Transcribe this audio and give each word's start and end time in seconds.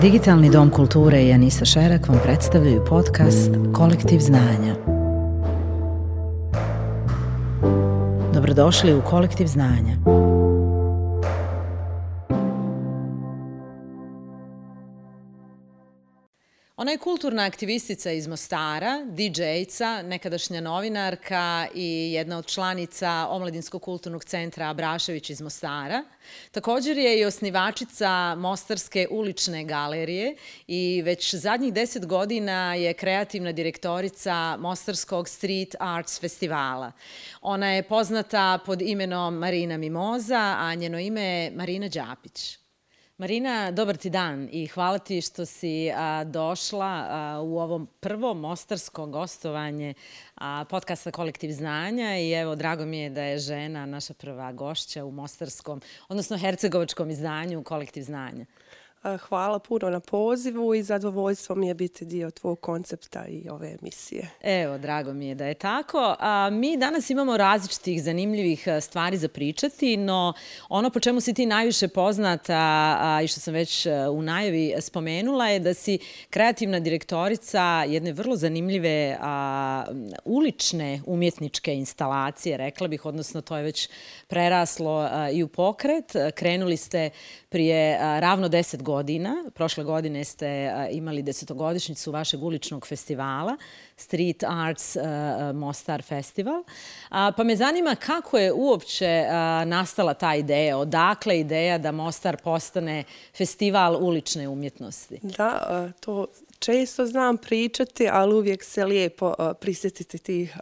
Digitalni 0.00 0.50
dom 0.50 0.70
kulture 0.70 1.22
i 1.22 1.32
Anisa 1.32 1.64
Šerak 1.64 2.08
vam 2.08 2.18
predstavljaju 2.24 2.84
podcast 2.88 3.50
Kolektiv 3.74 4.18
znanja. 4.18 4.74
Dobrodošli 8.34 8.94
u 8.94 9.02
Kolektiv 9.02 9.46
znanja. 9.46 9.96
Kulturna 17.20 17.44
aktivistica 17.44 18.10
iz 18.10 18.26
Mostara, 18.26 19.04
DJ-ca, 19.04 20.02
nekadašnja 20.02 20.60
novinarka 20.60 21.66
i 21.74 22.12
jedna 22.12 22.38
od 22.38 22.46
članica 22.46 23.26
Omladinskog 23.30 23.82
kulturnog 23.82 24.24
centra 24.24 24.68
Abrašević 24.68 25.30
iz 25.30 25.40
Mostara. 25.40 26.04
Također 26.50 26.98
je 26.98 27.20
i 27.20 27.24
osnivačica 27.24 28.34
Mostarske 28.34 29.06
ulične 29.10 29.64
galerije 29.64 30.36
i 30.66 31.02
već 31.04 31.34
zadnjih 31.34 31.72
deset 31.72 32.06
godina 32.06 32.74
je 32.74 32.94
kreativna 32.94 33.52
direktorica 33.52 34.56
Mostarskog 34.56 35.28
Street 35.28 35.74
Arts 35.78 36.20
festivala. 36.20 36.92
Ona 37.40 37.70
je 37.70 37.82
poznata 37.82 38.58
pod 38.66 38.82
imenom 38.82 39.34
Marina 39.34 39.76
Mimoza, 39.76 40.56
a 40.58 40.74
njeno 40.74 40.98
ime 40.98 41.22
je 41.22 41.50
Marina 41.50 41.88
Đapić. 41.88 42.59
Marina, 43.20 43.70
dobar 43.70 43.96
ti 43.96 44.10
dan 44.10 44.48
i 44.52 44.66
hvala 44.66 44.98
ti 44.98 45.20
što 45.20 45.46
si 45.46 45.90
došla 46.26 47.08
u 47.44 47.58
ovom 47.58 47.88
prvom 48.00 48.40
mostarsko 48.40 49.06
gostovanje 49.06 49.94
podcasta 50.68 51.10
Kolektiv 51.10 51.50
znanja 51.50 52.18
i 52.18 52.32
evo, 52.32 52.54
drago 52.54 52.84
mi 52.84 52.98
je 52.98 53.10
da 53.10 53.22
je 53.22 53.38
žena 53.38 53.86
naša 53.86 54.14
prva 54.14 54.52
gošća 54.52 55.04
u 55.04 55.10
mostarskom, 55.10 55.80
odnosno 56.08 56.38
hercegovačkom 56.38 57.10
izdanju 57.10 57.64
Kolektiv 57.64 58.02
znanja. 58.02 58.46
Eh, 59.04 59.18
hvala 59.18 59.58
puno 59.58 59.90
na 59.90 60.00
pozivu 60.00 60.74
i 60.74 60.82
zadovoljstvo 60.82 61.56
mi 61.56 61.68
je 61.68 61.74
biti 61.74 62.04
dio 62.04 62.30
tvog 62.30 62.60
koncepta 62.60 63.26
i 63.26 63.48
ove 63.48 63.76
emisije. 63.80 64.30
Evo, 64.42 64.78
drago 64.78 65.12
mi 65.12 65.26
je 65.26 65.34
da 65.34 65.46
je 65.46 65.54
tako. 65.54 66.16
A, 66.18 66.50
mi 66.52 66.76
danas 66.76 67.10
imamo 67.10 67.36
različitih 67.36 68.02
zanimljivih 68.02 68.66
eh, 68.66 68.80
stvari 68.80 69.16
za 69.16 69.28
pričati, 69.28 69.96
no 69.96 70.32
ono 70.68 70.90
po 70.90 71.00
čemu 71.00 71.20
si 71.20 71.34
ti 71.34 71.46
najviše 71.46 71.88
poznata 71.88 72.58
a, 73.00 73.20
i 73.24 73.28
što 73.28 73.40
sam 73.40 73.54
već 73.54 73.86
eh, 73.86 74.08
u 74.08 74.22
najavi 74.22 74.74
spomenula 74.80 75.48
je 75.48 75.58
da 75.58 75.74
si 75.74 75.98
kreativna 76.30 76.80
direktorica 76.80 77.84
jedne 77.88 78.12
vrlo 78.12 78.36
zanimljive 78.36 79.16
a, 79.20 79.84
ulične 80.24 81.00
umjetničke 81.06 81.74
instalacije, 81.74 82.56
rekla 82.56 82.88
bih, 82.88 83.06
odnosno 83.06 83.40
to 83.40 83.56
je 83.56 83.62
već 83.62 83.88
preraslo 84.26 85.08
a, 85.12 85.30
i 85.30 85.42
u 85.42 85.48
pokret. 85.48 86.12
Krenuli 86.34 86.76
ste 86.76 87.10
prije 87.48 87.98
a, 88.00 88.20
ravno 88.20 88.48
deset 88.48 88.82
godina 88.82 88.89
godina. 88.90 89.44
Prošle 89.54 89.84
godine 89.84 90.24
ste 90.24 90.46
eh, 90.46 90.88
imali 90.90 91.22
desetogodišnicu 91.22 92.10
vašeg 92.12 92.42
uličnog 92.42 92.86
festivala, 92.86 93.56
Street 93.96 94.44
Arts 94.48 94.96
eh, 94.96 95.02
Mostar 95.54 96.02
Festival. 96.02 96.64
Pa 97.10 97.44
me 97.44 97.56
zanima 97.56 97.94
kako 97.94 98.38
je 98.38 98.52
uopće 98.52 99.06
eh, 99.06 99.30
nastala 99.66 100.14
ta 100.14 100.34
ideja, 100.34 100.78
odakle 100.78 101.40
ideja 101.40 101.78
da 101.78 101.92
Mostar 101.92 102.36
postane 102.36 103.04
festival 103.36 103.96
ulične 104.04 104.48
umjetnosti? 104.48 105.18
Da, 105.22 105.88
to 106.00 106.26
često 106.60 107.06
znam 107.06 107.36
pričati, 107.36 108.08
ali 108.12 108.34
uvijek 108.34 108.64
se 108.64 108.84
lijepo 108.84 109.34
prisjetiti 109.60 110.18
tih 110.18 110.56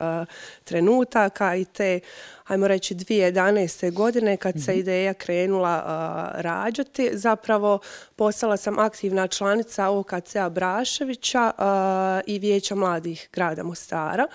trenutaka 0.65 1.57
i 1.57 1.65
te 1.65 2.01
ajmo 2.49 2.69
reći, 2.69 2.95
2011. 2.95 3.93
godine 3.93 4.37
kad 4.37 4.55
se 4.65 4.71
mhm. 4.71 4.81
ideja 4.81 5.15
krenula 5.15 5.83
uh, 5.85 6.41
rađati. 6.41 7.11
Zapravo 7.13 7.79
postala 8.17 8.57
sam 8.57 8.79
aktivna 8.79 9.27
članica 9.27 9.91
OKC-a 9.91 10.49
Braševića 10.49 11.53
uh, 11.59 11.65
i 12.27 12.39
Vijeća 12.39 12.75
mladih 12.75 13.29
grada 13.33 13.63
Mostara. 13.63 14.27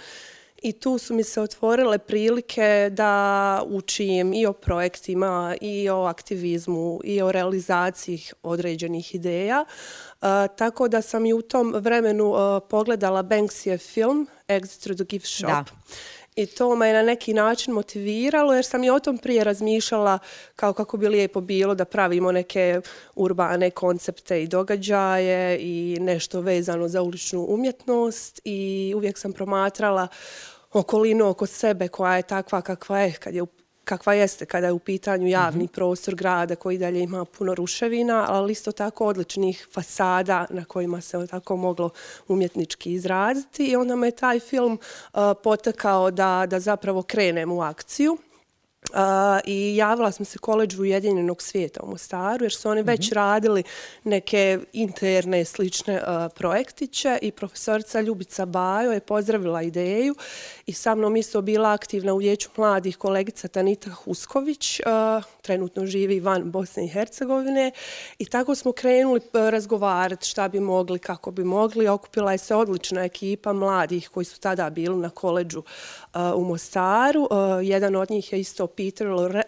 I 0.63 0.73
tu 0.73 0.97
su 0.97 1.13
mi 1.13 1.23
se 1.23 1.41
otvorile 1.41 1.97
prilike 1.97 2.89
da 2.91 3.63
učim 3.67 4.33
i 4.33 4.45
o 4.45 4.53
projektima, 4.53 5.55
i 5.61 5.89
o 5.89 6.03
aktivizmu, 6.03 7.01
i 7.03 7.21
o 7.21 7.31
realizaciji 7.31 8.21
određenih 8.43 9.15
ideja. 9.15 9.65
Uh, 10.21 10.27
tako 10.57 10.87
da 10.87 11.01
sam 11.01 11.25
i 11.25 11.33
u 11.33 11.41
tom 11.41 11.73
vremenu 11.75 12.29
uh, 12.29 12.37
pogledala 12.69 13.23
Banksy 13.23 13.77
film 13.77 14.27
Exit 14.47 14.81
through 14.81 14.97
the 14.97 15.05
Gift 15.05 15.27
Shop. 15.27 15.47
Da. 15.47 15.65
I 16.35 16.45
to 16.45 16.75
me 16.75 16.87
je 16.87 16.93
na 16.93 17.01
neki 17.01 17.33
način 17.33 17.73
motiviralo 17.73 18.53
jer 18.53 18.65
sam 18.65 18.83
i 18.83 18.89
o 18.89 18.99
tom 18.99 19.17
prije 19.17 19.43
razmišljala 19.43 20.19
kao 20.55 20.73
kako 20.73 20.97
bi 20.97 21.07
lijepo 21.07 21.41
bilo 21.41 21.75
da 21.75 21.85
pravimo 21.85 22.31
neke 22.31 22.81
urbane 23.15 23.71
koncepte 23.71 24.43
i 24.43 24.47
događaje 24.47 25.57
i 25.61 25.97
nešto 26.01 26.41
vezano 26.41 26.87
za 26.87 27.01
uličnu 27.01 27.45
umjetnost 27.49 28.41
i 28.43 28.93
uvijek 28.95 29.17
sam 29.17 29.33
promatrala 29.33 30.07
okolinu 30.73 31.27
oko 31.29 31.45
sebe 31.45 31.87
koja 31.87 32.15
je 32.15 32.21
takva 32.21 32.61
kakva 32.61 32.99
je 32.99 33.13
kad 33.13 33.35
je 33.35 33.41
u 33.41 33.47
kakva 33.83 34.13
jeste 34.13 34.45
kada 34.45 34.67
je 34.67 34.73
u 34.73 34.79
pitanju 34.79 35.27
javni 35.27 35.63
mm 35.63 35.67
-hmm. 35.67 35.71
prostor 35.71 36.15
grada 36.15 36.55
koji 36.55 36.77
dalje 36.77 36.99
ima 36.99 37.25
puno 37.25 37.55
ruševina, 37.55 38.25
ali 38.29 38.51
isto 38.51 38.71
tako 38.71 39.05
odličnih 39.05 39.67
fasada 39.73 40.45
na 40.49 40.65
kojima 40.65 41.01
se 41.01 41.27
tako 41.27 41.57
moglo 41.57 41.89
umjetnički 42.27 42.93
izraziti. 42.93 43.65
I 43.65 43.75
onda 43.75 43.95
me 43.95 44.11
taj 44.11 44.39
film 44.39 44.73
uh, 45.13 45.19
potekao 45.43 46.11
da, 46.11 46.45
da 46.49 46.59
zapravo 46.59 47.01
krenem 47.01 47.51
u 47.51 47.61
akciju. 47.61 48.17
Uh, 48.93 48.99
I 49.45 49.75
javila 49.75 50.11
sam 50.11 50.25
se 50.25 50.37
koleđu 50.37 50.81
Ujedinjenog 50.81 51.41
svijeta 51.41 51.79
u 51.83 51.89
Mostaru, 51.89 52.45
jer 52.45 52.53
su 52.53 52.69
oni 52.69 52.81
već 52.81 52.99
mm 52.99 53.09
-hmm. 53.09 53.15
radili 53.15 53.63
neke 54.03 54.59
interne 54.73 55.45
slične 55.45 55.95
uh, 55.95 56.31
projektiće 56.35 57.19
i 57.21 57.31
profesorica 57.31 58.01
Ljubica 58.01 58.45
Bajo 58.45 58.91
je 58.91 58.99
pozdravila 58.99 59.61
ideju 59.61 60.15
i 60.65 60.73
sa 60.73 60.95
mnom 60.95 61.15
isto 61.15 61.41
bila 61.41 61.71
aktivna 61.71 62.13
u 62.13 62.17
vijeću 62.17 62.49
mladih 62.57 62.97
kolegica 62.97 63.47
Tanita 63.47 63.89
Husković, 63.89 64.79
uh, 64.79 65.23
trenutno 65.41 65.85
živi 65.85 66.19
van 66.19 66.51
Bosne 66.51 66.85
i 66.85 66.89
Hercegovine 66.89 67.71
i 68.19 68.25
tako 68.25 68.55
smo 68.55 68.71
krenuli 68.71 69.21
razgovarati 69.33 70.27
šta 70.27 70.47
bi 70.47 70.59
mogli, 70.59 70.99
kako 70.99 71.31
bi 71.31 71.43
mogli. 71.43 71.87
Okupila 71.87 72.31
je 72.31 72.37
se 72.37 72.55
odlična 72.55 73.03
ekipa 73.03 73.53
mladih 73.53 74.09
koji 74.09 74.25
su 74.25 74.39
tada 74.39 74.69
bili 74.69 74.97
na 74.97 75.09
koleđu 75.09 75.63
u 76.35 76.43
Mostaru. 76.43 77.27
Jedan 77.63 77.95
od 77.95 78.11
njih 78.11 78.33
je 78.33 78.39
isto 78.39 78.67
Peter 78.67 78.82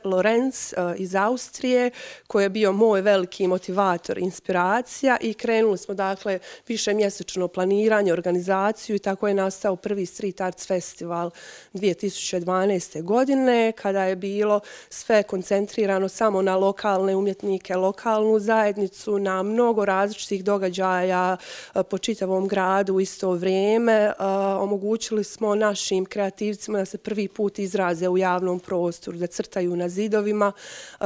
Lorenz 0.04 0.74
eh, 0.74 0.96
iz 0.98 1.16
Austrije, 1.16 1.92
koji 2.28 2.44
je 2.44 2.50
bio 2.50 2.72
moj 2.72 3.02
veliki 3.02 3.48
motivator, 3.48 4.18
inspiracija 4.18 5.18
i 5.22 5.34
krenuli 5.34 5.78
smo 5.78 5.94
dakle 5.94 6.40
više 6.68 6.94
mjesečno 6.94 7.48
planiranje, 7.48 8.14
organizaciju 8.14 8.96
i 8.96 9.00
tako 9.00 9.28
je 9.28 9.34
nastao 9.34 9.76
prvi 9.76 10.06
Street 10.06 10.42
Arts 10.42 10.68
Festival 10.68 11.32
2012. 11.74 13.04
godine, 13.04 13.72
kada 13.72 14.04
je 14.04 14.16
bilo 14.16 14.60
sve 14.90 15.24
koncentrirano 15.24 16.10
samo 16.10 16.42
na 16.42 16.56
lokalne 16.56 17.16
umjetnike, 17.16 17.76
lokalnu 17.76 18.40
zajednicu, 18.40 19.20
na 19.20 19.44
mnogo 19.44 19.86
različitih 19.86 20.44
događaja 20.44 21.38
eh, 21.76 21.84
po 21.84 21.98
čitavom 21.98 22.48
gradu 22.48 22.94
u 22.94 23.02
isto 23.02 23.32
vrijeme. 23.32 23.94
Eh, 23.94 24.14
omogućili 24.60 25.24
smo 25.24 25.56
našim 25.56 26.06
kreativcima 26.06 26.78
da 26.78 26.86
se 26.86 26.98
prvi 26.98 27.28
put 27.28 27.60
izraze 27.60 28.10
u 28.10 28.18
javnom 28.18 28.60
prostoru 28.60 29.18
da 29.26 29.32
crtaju 29.32 29.76
na 29.76 29.90
zidovima. 29.90 30.52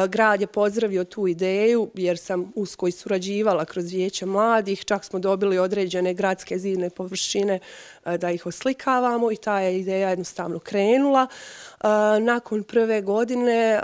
Grad 0.07 0.41
je 0.41 0.47
pozdravio 0.47 1.03
tu 1.03 1.28
ideju 1.28 1.90
jer 1.94 2.18
sam 2.18 2.52
usko 2.56 2.88
i 2.88 2.91
surađivala 2.91 3.66
kroz 3.66 3.91
vijeće 3.91 4.25
mladih. 4.25 4.85
Čak 4.85 5.06
smo 5.06 5.19
dobili 5.19 5.59
određene 5.59 6.13
gradske 6.13 6.58
zidne 6.58 6.90
površine 6.90 7.59
da 8.18 8.31
ih 8.31 8.46
oslikavamo 8.46 9.31
i 9.31 9.35
ta 9.35 9.59
je 9.59 9.79
ideja 9.79 10.09
jednostavno 10.09 10.59
krenula. 10.59 11.28
Nakon 12.19 12.63
prve 12.63 13.02
godine 13.02 13.81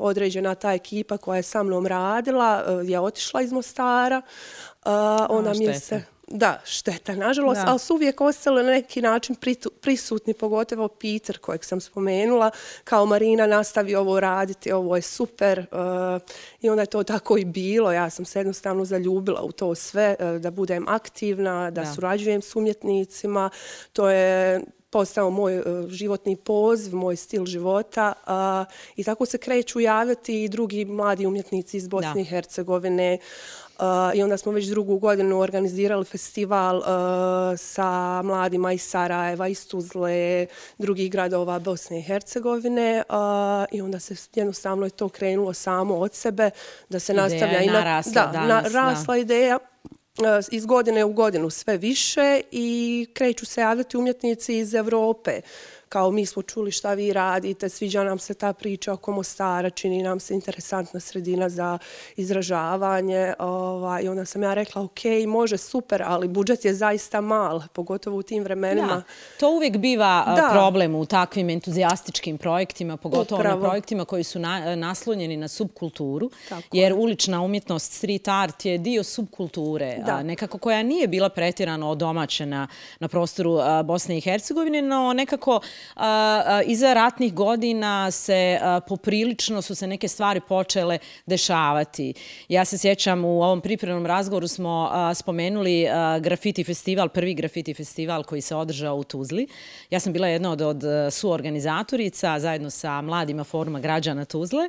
određena 0.00 0.54
ta 0.54 0.72
ekipa 0.72 1.16
koja 1.16 1.36
je 1.36 1.42
sa 1.42 1.62
mnom 1.62 1.86
radila 1.86 2.82
je 2.84 3.00
otišla 3.00 3.42
iz 3.42 3.52
Mostara. 3.52 4.22
Ona 5.28 5.52
mi 5.54 5.64
je 5.64 5.80
se... 5.80 6.02
Da, 6.32 6.60
šteta, 6.64 7.14
nažalost, 7.14 7.60
da. 7.60 7.70
ali 7.70 7.78
su 7.78 7.94
uvijek 7.94 8.20
ostale 8.20 8.62
na 8.62 8.70
neki 8.70 9.02
način 9.02 9.36
prisutni, 9.80 10.34
pogotovo 10.34 10.88
Peter 10.88 11.38
kojeg 11.38 11.64
sam 11.64 11.80
spomenula, 11.80 12.50
kao 12.84 13.06
Marina 13.06 13.46
nastavi 13.46 13.94
ovo 13.94 14.20
raditi, 14.20 14.72
ovo 14.72 14.96
je 14.96 15.02
super 15.02 15.58
uh, 15.58 16.20
i 16.60 16.70
onda 16.70 16.82
je 16.82 16.86
to 16.86 17.02
tako 17.02 17.38
i 17.38 17.44
bilo. 17.44 17.92
Ja 17.92 18.10
sam 18.10 18.24
se 18.24 18.38
jednostavno 18.38 18.84
zaljubila 18.84 19.42
u 19.42 19.52
to 19.52 19.74
sve, 19.74 20.16
uh, 20.20 20.40
da 20.40 20.50
budem 20.50 20.88
aktivna, 20.88 21.70
da, 21.70 21.80
da. 21.82 21.92
surađujem 21.94 22.42
s 22.42 22.56
umjetnicima. 22.56 23.50
To 23.92 24.10
je 24.10 24.60
postao 24.90 25.30
moj 25.30 25.58
uh, 25.58 25.64
životni 25.88 26.36
poziv, 26.36 26.94
moj 26.94 27.16
stil 27.16 27.44
života 27.46 28.12
uh, 28.26 28.74
i 28.96 29.04
tako 29.04 29.26
se 29.26 29.38
kreću 29.38 29.80
javljati 29.80 30.44
i 30.44 30.48
drugi 30.48 30.84
mladi 30.84 31.26
umjetnici 31.26 31.76
iz 31.76 31.88
Bosne 31.88 32.20
i 32.20 32.24
Hercegovine. 32.24 33.18
Uh, 33.80 33.86
I 34.14 34.22
onda 34.22 34.36
smo 34.36 34.52
već 34.52 34.66
drugu 34.66 34.98
godinu 34.98 35.40
organizirali 35.40 36.04
festival 36.04 36.76
uh, 36.76 36.84
sa 37.58 38.22
mladima 38.22 38.72
iz 38.72 38.82
Sarajeva, 38.82 39.48
iz 39.48 39.68
Tuzle, 39.68 40.46
drugih 40.78 41.10
gradova 41.10 41.58
Bosne 41.58 41.98
i 41.98 42.02
Hercegovine. 42.02 43.02
Uh, 43.08 43.16
I 43.72 43.82
onda 43.82 44.00
se 44.00 44.14
jednostavno 44.34 44.86
je 44.86 44.90
to 44.90 45.08
krenulo 45.08 45.52
samo 45.52 45.96
od 45.96 46.14
sebe 46.14 46.50
da 46.88 47.00
se 47.00 47.12
ideja 47.12 47.22
nastavlja. 47.22 47.46
Ideja 47.46 47.60
je 47.60 47.72
narasla 47.72 48.12
da, 48.12 48.32
danas. 48.32 48.72
Na, 48.72 48.80
rasla 48.80 49.14
da. 49.14 49.20
ideja 49.20 49.58
iz 50.50 50.66
godine 50.66 51.04
u 51.04 51.12
godinu 51.12 51.50
sve 51.50 51.76
više 51.76 52.40
i 52.50 53.06
kreću 53.14 53.46
se 53.46 53.60
javljati 53.60 53.96
umjetnici 53.96 54.58
iz 54.58 54.74
Evrope 54.74 55.40
kao 55.90 56.10
mi 56.10 56.26
smo 56.26 56.42
čuli 56.42 56.70
šta 56.70 56.94
vi 56.94 57.12
radite, 57.12 57.68
sviđa 57.68 58.04
nam 58.04 58.18
se 58.18 58.34
ta 58.34 58.52
priča 58.52 58.92
oko 58.92 59.12
Mostara, 59.12 59.70
čini 59.70 60.02
nam 60.02 60.20
se 60.20 60.34
interesantna 60.34 61.00
sredina 61.00 61.48
za 61.48 61.78
izražavanje. 62.16 63.34
Ovaj, 63.38 64.02
I 64.02 64.08
onda 64.08 64.24
sam 64.24 64.42
ja 64.42 64.54
rekla, 64.54 64.82
ok, 64.82 65.00
može, 65.28 65.56
super, 65.56 66.02
ali 66.06 66.28
budžet 66.28 66.64
je 66.64 66.74
zaista 66.74 67.20
mal, 67.20 67.62
pogotovo 67.72 68.16
u 68.16 68.22
tim 68.22 68.42
vremenima. 68.44 68.86
Da, 68.86 69.02
to 69.40 69.50
uvijek 69.50 69.76
biva 69.76 70.24
da. 70.36 70.48
problem 70.52 70.94
u 70.94 71.06
takvim 71.06 71.50
entuzijastičkim 71.50 72.38
projektima, 72.38 72.96
pogotovo 72.96 73.40
Upravo. 73.40 73.60
na 73.60 73.68
projektima 73.68 74.04
koji 74.04 74.24
su 74.24 74.38
na, 74.38 74.76
naslonjeni 74.76 75.36
na 75.36 75.48
subkulturu, 75.48 76.30
Tako 76.48 76.76
jer 76.76 76.92
je. 76.92 76.98
ulična 76.98 77.40
umjetnost, 77.40 77.92
street 77.92 78.28
art 78.28 78.64
je 78.64 78.78
dio 78.78 79.02
subkulture, 79.02 79.98
da. 80.06 80.22
nekako 80.22 80.58
koja 80.58 80.82
nije 80.82 81.08
bila 81.08 81.28
pretjerano 81.28 81.90
odomaćena 81.90 82.68
na 83.00 83.08
prostoru 83.08 83.58
Bosne 83.84 84.18
i 84.18 84.20
Hercegovine, 84.20 84.82
no 84.82 85.12
nekako 85.12 85.60
iza 86.66 86.94
ratnih 86.94 87.34
godina 87.34 88.10
se 88.10 88.60
poprilično 88.88 89.62
su 89.62 89.74
se 89.74 89.86
neke 89.86 90.08
stvari 90.08 90.40
počele 90.40 90.98
dešavati. 91.26 92.14
Ja 92.48 92.64
se 92.64 92.78
sjećam 92.78 93.24
u 93.24 93.42
ovom 93.42 93.60
pripremnom 93.60 94.06
razgovoru 94.06 94.48
smo 94.48 94.90
spomenuli 95.14 95.86
grafiti 96.20 96.64
festival, 96.64 97.08
prvi 97.08 97.34
grafiti 97.34 97.74
festival 97.74 98.22
koji 98.22 98.40
se 98.40 98.56
održao 98.56 98.96
u 98.96 99.04
Tuzli. 99.04 99.46
Ja 99.90 100.00
sam 100.00 100.12
bila 100.12 100.28
jedna 100.28 100.50
od, 100.50 100.60
od 100.60 100.82
suorganizatorica 101.10 102.40
zajedno 102.40 102.70
sa 102.70 103.00
mladima 103.00 103.44
foruma 103.44 103.80
građana 103.80 104.24
Tuzle 104.24 104.68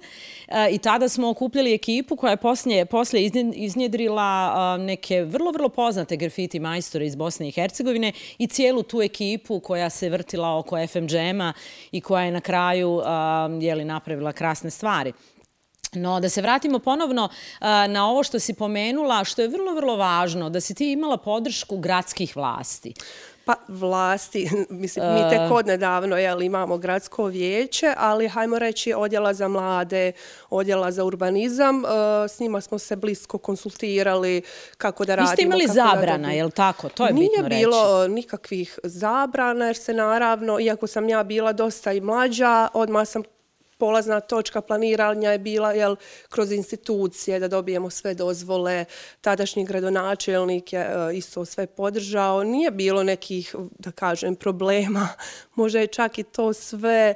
i 0.71 0.77
tada 0.77 1.09
smo 1.09 1.29
okupljali 1.29 1.73
ekipu 1.73 2.15
koja 2.15 2.31
je 2.31 2.37
poslije, 2.37 2.85
poslije 2.85 3.31
iznjedrila 3.53 4.77
neke 4.77 5.23
vrlo, 5.23 5.51
vrlo 5.51 5.69
poznate 5.69 6.17
grafiti 6.17 6.59
majstore 6.59 7.05
iz 7.05 7.15
Bosne 7.15 7.47
i 7.47 7.51
Hercegovine 7.51 8.11
i 8.37 8.47
cijelu 8.47 8.83
tu 8.83 9.01
ekipu 9.01 9.59
koja 9.59 9.89
se 9.89 10.09
vrtila 10.09 10.57
oko 10.57 10.87
FM 10.87 11.00
putem 11.01 11.07
Džema 11.07 11.53
i 11.91 12.01
koja 12.01 12.25
je 12.25 12.31
na 12.31 12.41
kraju 12.41 13.01
jeli, 13.61 13.85
napravila 13.85 14.33
krasne 14.33 14.69
stvari. 14.69 15.13
No, 15.93 16.19
da 16.19 16.29
se 16.29 16.41
vratimo 16.41 16.79
ponovno 16.79 17.29
na 17.89 18.07
ovo 18.07 18.23
što 18.23 18.39
si 18.39 18.53
pomenula, 18.53 19.23
što 19.23 19.41
je 19.41 19.47
vrlo, 19.47 19.73
vrlo 19.75 19.97
važno, 19.97 20.49
da 20.49 20.61
si 20.61 20.73
ti 20.73 20.91
imala 20.91 21.17
podršku 21.17 21.77
gradskih 21.77 22.35
vlasti. 22.35 22.93
Pa 23.45 23.55
vlasti, 23.67 24.49
mislim, 24.69 25.05
mi 25.13 25.29
tek 25.29 25.51
od 25.51 25.67
nedavno 25.67 26.17
jel, 26.17 26.41
imamo 26.41 26.77
gradsko 26.77 27.25
vijeće, 27.25 27.93
ali 27.97 28.27
hajmo 28.27 28.59
reći 28.59 28.93
odjela 28.93 29.33
za 29.33 29.47
mlade, 29.47 30.11
odjela 30.49 30.91
za 30.91 31.03
urbanizam, 31.05 31.83
s 32.29 32.39
njima 32.39 32.61
smo 32.61 32.79
se 32.79 32.95
blisko 32.95 33.37
konsultirali 33.37 34.41
kako 34.77 35.05
da 35.05 35.15
radimo. 35.15 35.31
Niste 35.31 35.43
imali 35.43 35.67
zabrana, 35.67 36.31
je 36.31 36.43
li 36.43 36.51
tako? 36.51 36.89
To 36.89 37.07
je 37.07 37.13
Nije 37.13 37.29
bitno 37.29 37.47
reći. 37.47 37.55
Nije 37.55 37.65
bilo 37.65 38.07
nikakvih 38.07 38.79
zabrana, 38.83 39.65
jer 39.65 39.77
se 39.77 39.93
naravno, 39.93 40.59
iako 40.59 40.87
sam 40.87 41.09
ja 41.09 41.23
bila 41.23 41.53
dosta 41.53 41.93
i 41.93 42.01
mlađa, 42.01 42.67
odmah 42.73 43.07
sam 43.07 43.23
polazna 43.81 44.19
točka 44.19 44.61
planiranja 44.61 45.31
je 45.31 45.39
bila 45.39 45.71
jel, 45.73 45.95
kroz 46.29 46.51
institucije 46.51 47.39
da 47.39 47.47
dobijemo 47.47 47.89
sve 47.89 48.13
dozvole. 48.13 48.85
Tadašnji 49.21 49.65
gradonačelnik 49.65 50.73
je 50.73 50.79
e, 50.79 51.17
isto 51.17 51.45
sve 51.45 51.67
podržao. 51.67 52.43
Nije 52.43 52.71
bilo 52.71 53.03
nekih, 53.03 53.55
da 53.79 53.91
kažem, 53.91 54.35
problema. 54.35 55.07
Možda 55.59 55.79
je 55.79 55.87
čak 55.87 56.19
i 56.19 56.23
to 56.23 56.53
sve 56.53 57.13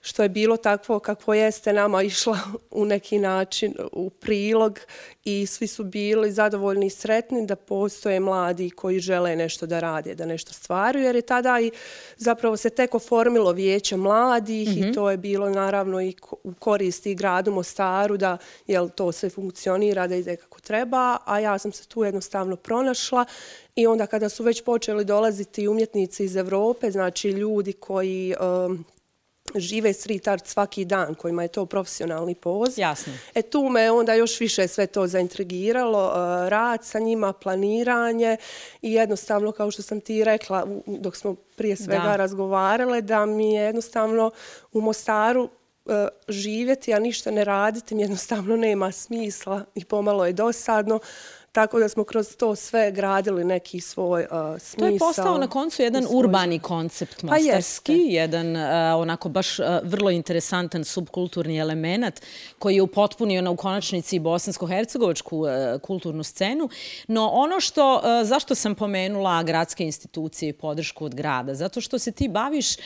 što 0.00 0.22
je 0.22 0.28
bilo 0.28 0.56
takvo 0.56 0.98
kako 0.98 1.34
jeste 1.34 1.72
nama 1.72 2.02
išla 2.02 2.38
u 2.70 2.84
neki 2.84 3.18
način 3.18 3.74
u 3.92 4.10
prilog 4.10 4.78
i 5.24 5.46
svi 5.46 5.66
su 5.66 5.84
bili 5.84 6.32
zadovoljni 6.32 6.86
i 6.86 6.90
sretni 6.90 7.46
da 7.46 7.56
postoje 7.56 8.20
mladi 8.20 8.70
koji 8.70 9.00
žele 9.00 9.36
nešto 9.36 9.66
da 9.66 9.80
rade, 9.80 10.14
da 10.14 10.26
nešto 10.26 10.52
stvaruju, 10.52 11.04
jer 11.04 11.16
je 11.16 11.22
tada 11.22 11.60
i 11.60 11.70
zapravo 12.16 12.56
se 12.56 12.70
tek 12.70 12.94
oformilo 12.94 13.52
vijeće 13.52 13.96
mladih 13.96 14.68
mm 14.68 14.72
-hmm. 14.72 14.78
i 14.78 14.80
mhm. 14.80 14.92
to 14.92 15.10
je 15.10 15.16
bilo 15.16 15.50
naravno 15.50 16.02
i 16.02 16.14
u 16.44 16.52
koristi 16.58 17.14
gradu 17.14 17.52
Mostaru 17.52 18.16
da 18.16 18.38
jel, 18.66 18.88
to 18.88 19.12
sve 19.12 19.30
funkcionira, 19.30 20.06
da 20.06 20.14
ide 20.14 20.36
kako 20.36 20.60
treba, 20.60 21.16
a 21.24 21.38
ja 21.38 21.58
sam 21.58 21.72
se 21.72 21.88
tu 21.88 22.04
jednostavno 22.04 22.56
pronašla 22.56 23.24
i 23.74 23.86
onda 23.86 24.06
kada 24.06 24.28
su 24.28 24.44
već 24.44 24.64
počeli 24.64 25.04
dolaziti 25.04 25.68
umjetnici 25.68 26.24
iz 26.24 26.36
Evrope, 26.36 26.90
znači 26.90 27.30
ljudi 27.30 27.72
koji 27.72 28.34
um, 28.40 28.84
žive 29.54 29.92
street 29.92 30.28
art 30.28 30.46
svaki 30.46 30.84
dan, 30.84 31.14
kojima 31.14 31.42
je 31.42 31.48
to 31.48 31.66
profesionalni 31.66 32.34
poz. 32.34 32.78
Jasno. 32.78 33.12
E 33.34 33.42
tu 33.42 33.68
me 33.68 33.90
onda 33.90 34.14
još 34.14 34.40
više 34.40 34.68
sve 34.68 34.86
to 34.86 35.06
zaintrigiralo, 35.06 36.06
uh, 36.06 36.48
rad 36.48 36.84
sa 36.84 36.98
njima, 36.98 37.32
planiranje 37.32 38.36
i 38.82 38.92
jednostavno, 38.92 39.52
kao 39.52 39.70
što 39.70 39.82
sam 39.82 40.00
ti 40.00 40.24
rekla, 40.24 40.66
dok 40.86 41.16
smo 41.16 41.34
prije 41.34 41.76
svega 41.76 42.02
da. 42.02 42.16
razgovarale, 42.16 43.00
da 43.00 43.26
mi 43.26 43.54
je 43.54 43.62
jednostavno 43.62 44.30
u 44.72 44.80
Mostaru 44.80 45.42
uh, 45.42 45.92
živjeti, 46.28 46.94
a 46.94 46.98
ništa 46.98 47.30
ne 47.30 47.44
raditi, 47.44 47.94
mi 47.94 48.02
jednostavno 48.02 48.56
nema 48.56 48.92
smisla 48.92 49.64
i 49.74 49.84
pomalo 49.84 50.26
je 50.26 50.32
dosadno. 50.32 51.00
Tako 51.58 51.78
da 51.78 51.88
smo 51.88 52.04
kroz 52.04 52.36
to 52.36 52.56
sve 52.56 52.92
gradili 52.92 53.44
neki 53.44 53.80
svoj 53.80 54.22
uh, 54.22 54.60
smisao. 54.60 54.88
To 54.88 54.94
je 54.94 54.98
postao 54.98 55.38
na 55.38 55.46
koncu 55.46 55.82
jedan 55.82 56.02
svoj... 56.02 56.18
urbani 56.18 56.58
koncept 56.58 57.22
mostarski, 57.22 57.92
pa 57.92 58.12
jedan 58.12 58.56
uh, 58.56 58.62
onako 58.96 59.28
baš 59.28 59.58
uh, 59.58 59.66
vrlo 59.82 60.10
interesantan 60.10 60.84
subkulturni 60.84 61.58
element 61.58 62.20
koji 62.58 62.74
je 62.74 62.82
upotpunio 62.82 63.42
na 63.42 63.50
ukonačnici 63.50 64.18
bosansko-hercegovačku 64.18 65.36
uh, 65.36 65.80
kulturnu 65.80 66.24
scenu. 66.24 66.68
No 67.08 67.28
ono 67.28 67.60
što, 67.60 67.94
uh, 67.94 68.02
zašto 68.28 68.54
sam 68.54 68.74
pomenula 68.74 69.42
gradske 69.42 69.84
institucije 69.84 70.48
i 70.48 70.52
podršku 70.52 71.04
od 71.04 71.14
grada? 71.14 71.54
Zato 71.54 71.80
što 71.80 71.98
se 71.98 72.12
ti 72.12 72.28
baviš 72.28 72.76
uh, 72.76 72.82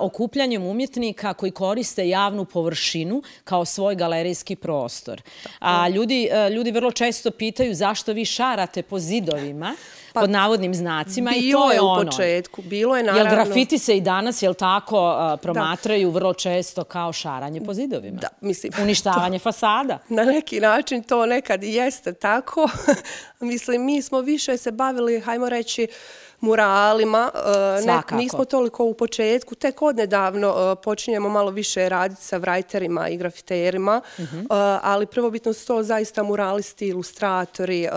okupljanjem 0.00 0.66
umjetnika 0.66 1.34
koji 1.34 1.52
koriste 1.52 2.08
javnu 2.08 2.44
površinu 2.44 3.22
kao 3.44 3.64
svoj 3.64 3.94
galerijski 3.94 4.56
prostor. 4.56 5.22
A 5.58 5.88
ljudi, 5.88 6.28
uh, 6.32 6.52
ljudi 6.52 6.70
vrlo 6.70 6.90
često 6.90 7.30
pitaju 7.30 7.74
zašto 7.74 7.99
zašto 8.00 8.12
vi 8.12 8.24
šarate 8.24 8.82
po 8.82 8.98
zidovima, 8.98 9.74
pa, 10.12 10.20
pod 10.20 10.30
navodnim 10.30 10.74
znacima 10.74 11.30
i 11.36 11.52
to 11.52 11.72
je 11.72 11.80
ono. 11.80 12.02
u 12.02 12.04
početku, 12.04 12.62
bilo 12.62 12.96
je 12.96 13.02
naravno... 13.02 13.30
Jel 13.30 13.44
grafiti 13.44 13.78
se 13.78 13.96
i 13.96 14.00
danas, 14.00 14.42
jel 14.42 14.54
tako, 14.54 15.16
promatraju 15.42 16.10
vrlo 16.10 16.34
često 16.34 16.84
kao 16.84 17.12
šaranje 17.12 17.60
po 17.60 17.74
zidovima? 17.74 18.20
Da, 18.20 18.28
mislim... 18.40 18.72
Uništavanje 18.82 19.38
fasada? 19.38 19.98
Na 20.08 20.24
neki 20.24 20.60
način 20.60 21.02
to 21.02 21.26
nekad 21.26 21.62
jeste 21.62 22.12
tako. 22.12 22.68
mislim, 23.40 23.84
mi 23.84 24.02
smo 24.02 24.20
više 24.20 24.56
se 24.56 24.70
bavili, 24.70 25.20
hajmo 25.20 25.48
reći, 25.48 25.86
muralima. 26.40 27.30
E, 27.34 27.82
Svakako. 27.82 28.14
Ne, 28.14 28.22
nismo 28.22 28.44
toliko 28.44 28.84
u 28.84 28.94
početku, 28.94 29.54
tek 29.54 29.82
odnedavno 29.82 30.48
e, 30.48 30.82
počinjemo 30.82 31.28
malo 31.28 31.50
više 31.50 31.88
raditi 31.88 32.22
sa 32.22 32.36
vrajterima 32.36 33.08
i 33.08 33.16
grafiterima, 33.16 34.00
uh 34.18 34.24
mhm. 34.24 34.36
-huh. 34.36 34.76
E, 34.76 34.80
ali 34.82 35.06
prvobitno 35.06 35.52
su 35.52 35.66
to 35.66 35.82
zaista 35.82 36.22
muralisti, 36.22 36.86
ilustratori, 36.86 37.88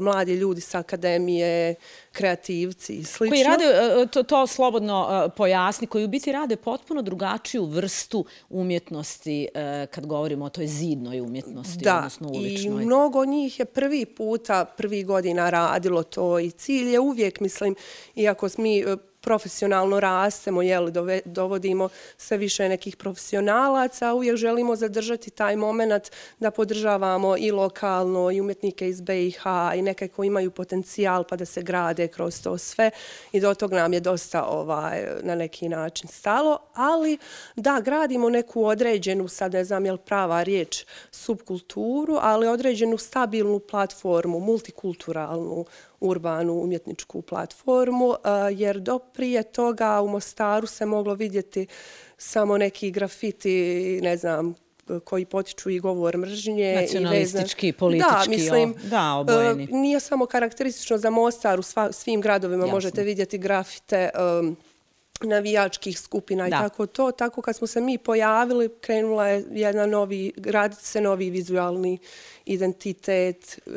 mladi 0.00 0.34
ljudi 0.34 0.60
sa 0.60 0.78
akademije, 0.78 1.74
kreativci 2.12 2.94
i 2.94 3.04
slično. 3.04 3.34
Koji 3.34 3.42
rade, 3.42 3.64
e, 3.64 4.06
to, 4.06 4.22
to 4.22 4.46
slobodno 4.46 5.24
e, 5.26 5.30
pojasni, 5.36 5.86
koji 5.86 6.04
u 6.04 6.08
biti 6.08 6.32
rade 6.32 6.56
potpuno 6.56 7.02
drugačiju 7.02 7.64
vrstu 7.64 8.24
umjetnosti 8.50 9.48
e, 9.54 9.86
kad 9.86 10.06
govorimo 10.06 10.44
o 10.44 10.48
toj 10.48 10.66
zidnoj 10.66 11.20
umjetnosti, 11.20 11.84
da, 11.84 11.96
odnosno 11.96 12.28
uličnoj. 12.28 12.74
Da, 12.74 12.82
i 12.82 12.86
mnogo 12.86 13.24
njih 13.24 13.58
je 13.58 13.64
prvi 13.64 14.06
puta, 14.06 14.64
prvi 14.64 15.04
godina 15.04 15.50
radilo 15.50 16.02
to 16.02 16.38
i 16.38 16.50
cilj 16.50 16.92
je 16.92 17.00
uvijek, 17.00 17.40
mislim, 17.40 17.74
iako 18.14 18.48
mi 18.58 18.84
profesionalno 19.20 20.00
rastemo, 20.00 20.62
jel, 20.62 20.90
dovodimo 21.24 21.88
sve 22.16 22.36
više 22.36 22.68
nekih 22.68 22.96
profesionalaca, 22.96 24.14
uvijek 24.14 24.36
želimo 24.36 24.76
zadržati 24.76 25.30
taj 25.30 25.56
moment 25.56 26.10
da 26.38 26.50
podržavamo 26.50 27.36
i 27.36 27.50
lokalno 27.50 28.30
i 28.30 28.40
umjetnike 28.40 28.88
iz 28.88 29.00
BiH 29.00 29.42
i 29.76 29.82
neke 29.82 30.08
koji 30.08 30.26
imaju 30.26 30.50
potencijal 30.50 31.24
pa 31.24 31.36
da 31.36 31.44
se 31.44 31.62
grade 31.62 32.08
kroz 32.08 32.42
to 32.42 32.58
sve. 32.58 32.90
I 33.32 33.40
do 33.40 33.54
tog 33.54 33.72
nam 33.72 33.92
je 33.92 34.00
dosta 34.00 34.44
ovaj, 34.44 35.06
na 35.22 35.34
neki 35.34 35.68
način 35.68 36.08
stalo, 36.08 36.58
ali 36.74 37.18
da 37.56 37.80
gradimo 37.80 38.30
neku 38.30 38.64
određenu, 38.64 39.28
sad 39.28 39.52
ne 39.52 39.64
znam 39.64 39.86
je 39.86 39.92
li 39.92 39.98
prava 39.98 40.42
riječ, 40.42 40.84
subkulturu, 41.10 42.18
ali 42.20 42.48
određenu 42.48 42.98
stabilnu 42.98 43.58
platformu, 43.58 44.40
multikulturalnu, 44.40 45.64
urbanu 46.00 46.52
umjetničku 46.62 47.22
platformu, 47.22 48.14
jer 48.52 48.80
do 48.80 48.98
prije 48.98 49.42
toga 49.42 50.00
u 50.00 50.08
Mostaru 50.08 50.66
se 50.66 50.86
moglo 50.86 51.14
vidjeti 51.14 51.66
samo 52.18 52.58
neki 52.58 52.90
grafiti, 52.90 54.00
ne 54.02 54.16
znam, 54.16 54.54
koji 55.04 55.24
potiču 55.24 55.70
i 55.70 55.78
govor 55.78 56.16
mržnje. 56.18 56.78
Nacionalistički, 56.80 57.68
i 57.68 57.72
politički. 57.72 58.12
Da, 58.12 58.24
mislim, 58.28 58.74
da, 58.90 59.14
obojeni. 59.14 59.68
Nije 59.70 60.00
samo 60.00 60.26
karakteristično 60.26 60.98
za 60.98 61.10
Mostar, 61.10 61.60
u 61.60 61.62
svim 61.92 62.20
gradovima 62.20 62.62
Jasno. 62.62 62.74
možete 62.74 63.02
vidjeti 63.02 63.38
grafite 63.38 64.10
um, 64.40 64.56
navijačkih 65.24 66.00
skupina 66.00 66.48
i 66.48 66.50
tako 66.50 66.86
to. 66.86 67.12
Tako 67.12 67.42
kad 67.42 67.56
smo 67.56 67.66
se 67.66 67.80
mi 67.80 67.98
pojavili, 67.98 68.70
krenula 68.80 69.28
je 69.28 69.44
jedna 69.50 69.86
novi, 69.86 70.32
raditi 70.44 70.84
se 70.84 71.00
novi 71.00 71.30
vizualni 71.30 71.98
identitet, 72.44 73.58
e, 73.66 73.70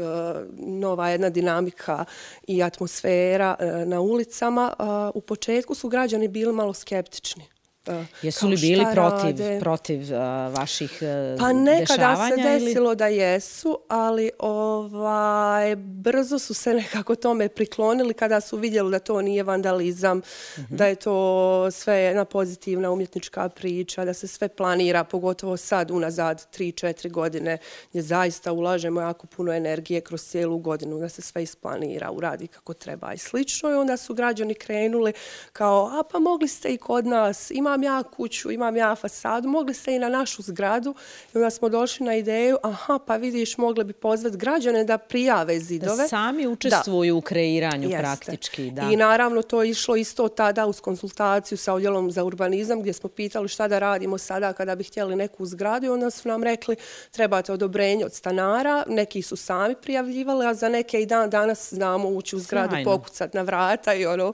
nova 0.57 1.09
jedna 1.09 1.29
dinamika 1.29 2.05
i 2.47 2.63
atmosfera 2.63 3.55
e, 3.59 3.65
na 3.85 4.01
ulicama. 4.01 4.73
U 5.13 5.21
početku 5.21 5.75
su 5.75 5.89
građani 5.89 6.27
bili 6.27 6.53
malo 6.53 6.73
skeptični. 6.73 7.52
Uh, 7.87 8.05
jesu 8.21 8.47
li 8.47 8.57
bili 8.57 8.85
protiv, 8.93 9.35
protiv 9.59 10.01
uh, 10.01 10.17
vaših 10.57 10.99
uh, 11.01 11.39
Pa 11.39 11.53
nekada 11.53 12.29
se 12.29 12.41
desilo 12.43 12.89
ili... 12.89 12.95
da 12.95 13.07
jesu, 13.07 13.79
ali 13.87 14.31
ovaj, 14.39 15.75
brzo 15.75 16.39
su 16.39 16.53
se 16.53 16.73
nekako 16.73 17.15
tome 17.15 17.49
priklonili 17.49 18.13
kada 18.13 18.41
su 18.41 18.57
vidjeli 18.57 18.91
da 18.91 18.99
to 18.99 19.21
nije 19.21 19.43
vandalizam, 19.43 20.17
uh 20.17 20.23
mhm. 20.59 20.73
-huh. 20.73 20.77
da 20.77 20.85
je 20.85 20.95
to 20.95 21.71
sve 21.71 21.95
jedna 21.95 22.25
pozitivna 22.25 22.91
umjetnička 22.91 23.49
priča, 23.49 24.05
da 24.05 24.13
se 24.13 24.27
sve 24.27 24.47
planira, 24.47 25.03
pogotovo 25.03 25.57
sad 25.57 25.91
unazad 25.91 26.47
3-4 26.57 27.11
godine, 27.11 27.57
gdje 27.89 28.01
zaista 28.01 28.51
ulažemo 28.51 29.01
jako 29.01 29.27
puno 29.27 29.53
energije 29.53 30.01
kroz 30.01 30.21
cijelu 30.21 30.57
godinu, 30.57 30.99
da 30.99 31.09
se 31.09 31.21
sve 31.21 31.43
isplanira, 31.43 32.11
uradi 32.11 32.47
kako 32.47 32.73
treba 32.73 33.13
i 33.13 33.17
slično. 33.17 33.71
I 33.71 33.73
onda 33.73 33.97
su 33.97 34.13
građani 34.13 34.53
krenuli 34.53 35.13
kao, 35.53 35.99
a 35.99 36.03
pa 36.11 36.19
mogli 36.19 36.47
ste 36.47 36.69
i 36.69 36.77
kod 36.77 37.05
nas, 37.05 37.51
ima 37.51 37.72
imam 37.73 37.83
ja 37.83 38.03
kuću, 38.03 38.51
imam 38.51 38.77
ja 38.77 38.95
fasadu, 38.95 39.49
mogli 39.49 39.73
ste 39.73 39.95
i 39.95 39.99
na 39.99 40.09
našu 40.09 40.41
zgradu. 40.41 40.95
I 41.33 41.37
onda 41.37 41.49
smo 41.49 41.69
došli 41.69 42.05
na 42.05 42.15
ideju, 42.15 42.57
aha, 42.63 42.99
pa 43.07 43.15
vidiš, 43.15 43.57
mogli 43.57 43.83
bi 43.83 43.93
pozvati 43.93 44.37
građane 44.37 44.83
da 44.83 44.97
prijave 44.97 45.59
zidove. 45.59 45.97
Da 45.97 46.07
sami 46.07 46.47
učestvuju 46.47 47.13
da. 47.13 47.17
u 47.17 47.21
kreiranju 47.21 47.89
Jeste. 47.89 47.99
praktički. 47.99 48.71
Da. 48.71 48.81
I 48.91 48.95
naravno 48.95 49.41
to 49.41 49.63
je 49.63 49.69
išlo 49.69 49.95
isto 49.95 50.27
tada 50.27 50.65
uz 50.65 50.79
konsultaciju 50.79 51.57
sa 51.57 51.73
odjelom 51.73 52.11
za 52.11 52.23
urbanizam 52.23 52.81
gdje 52.81 52.93
smo 52.93 53.09
pitali 53.09 53.47
šta 53.47 53.67
da 53.67 53.79
radimo 53.79 54.17
sada 54.17 54.53
kada 54.53 54.75
bi 54.75 54.83
htjeli 54.83 55.15
neku 55.15 55.45
zgradu 55.45 55.85
i 55.85 55.89
onda 55.89 56.09
su 56.09 56.27
nam 56.27 56.43
rekli 56.43 56.75
trebate 57.11 57.53
odobrenje 57.53 58.05
od 58.05 58.13
stanara, 58.13 58.83
neki 58.87 59.21
su 59.21 59.35
sami 59.35 59.75
prijavljivali, 59.75 60.45
a 60.45 60.53
za 60.53 60.69
neke 60.69 61.01
i 61.01 61.05
dan 61.05 61.29
danas 61.29 61.73
znamo 61.73 62.09
ući 62.09 62.35
u 62.35 62.39
zgradu, 62.39 62.71
Sjajno. 62.71 62.91
pokucat 62.91 63.33
na 63.33 63.41
vrata 63.41 63.93
i 63.93 64.05
ono, 64.05 64.33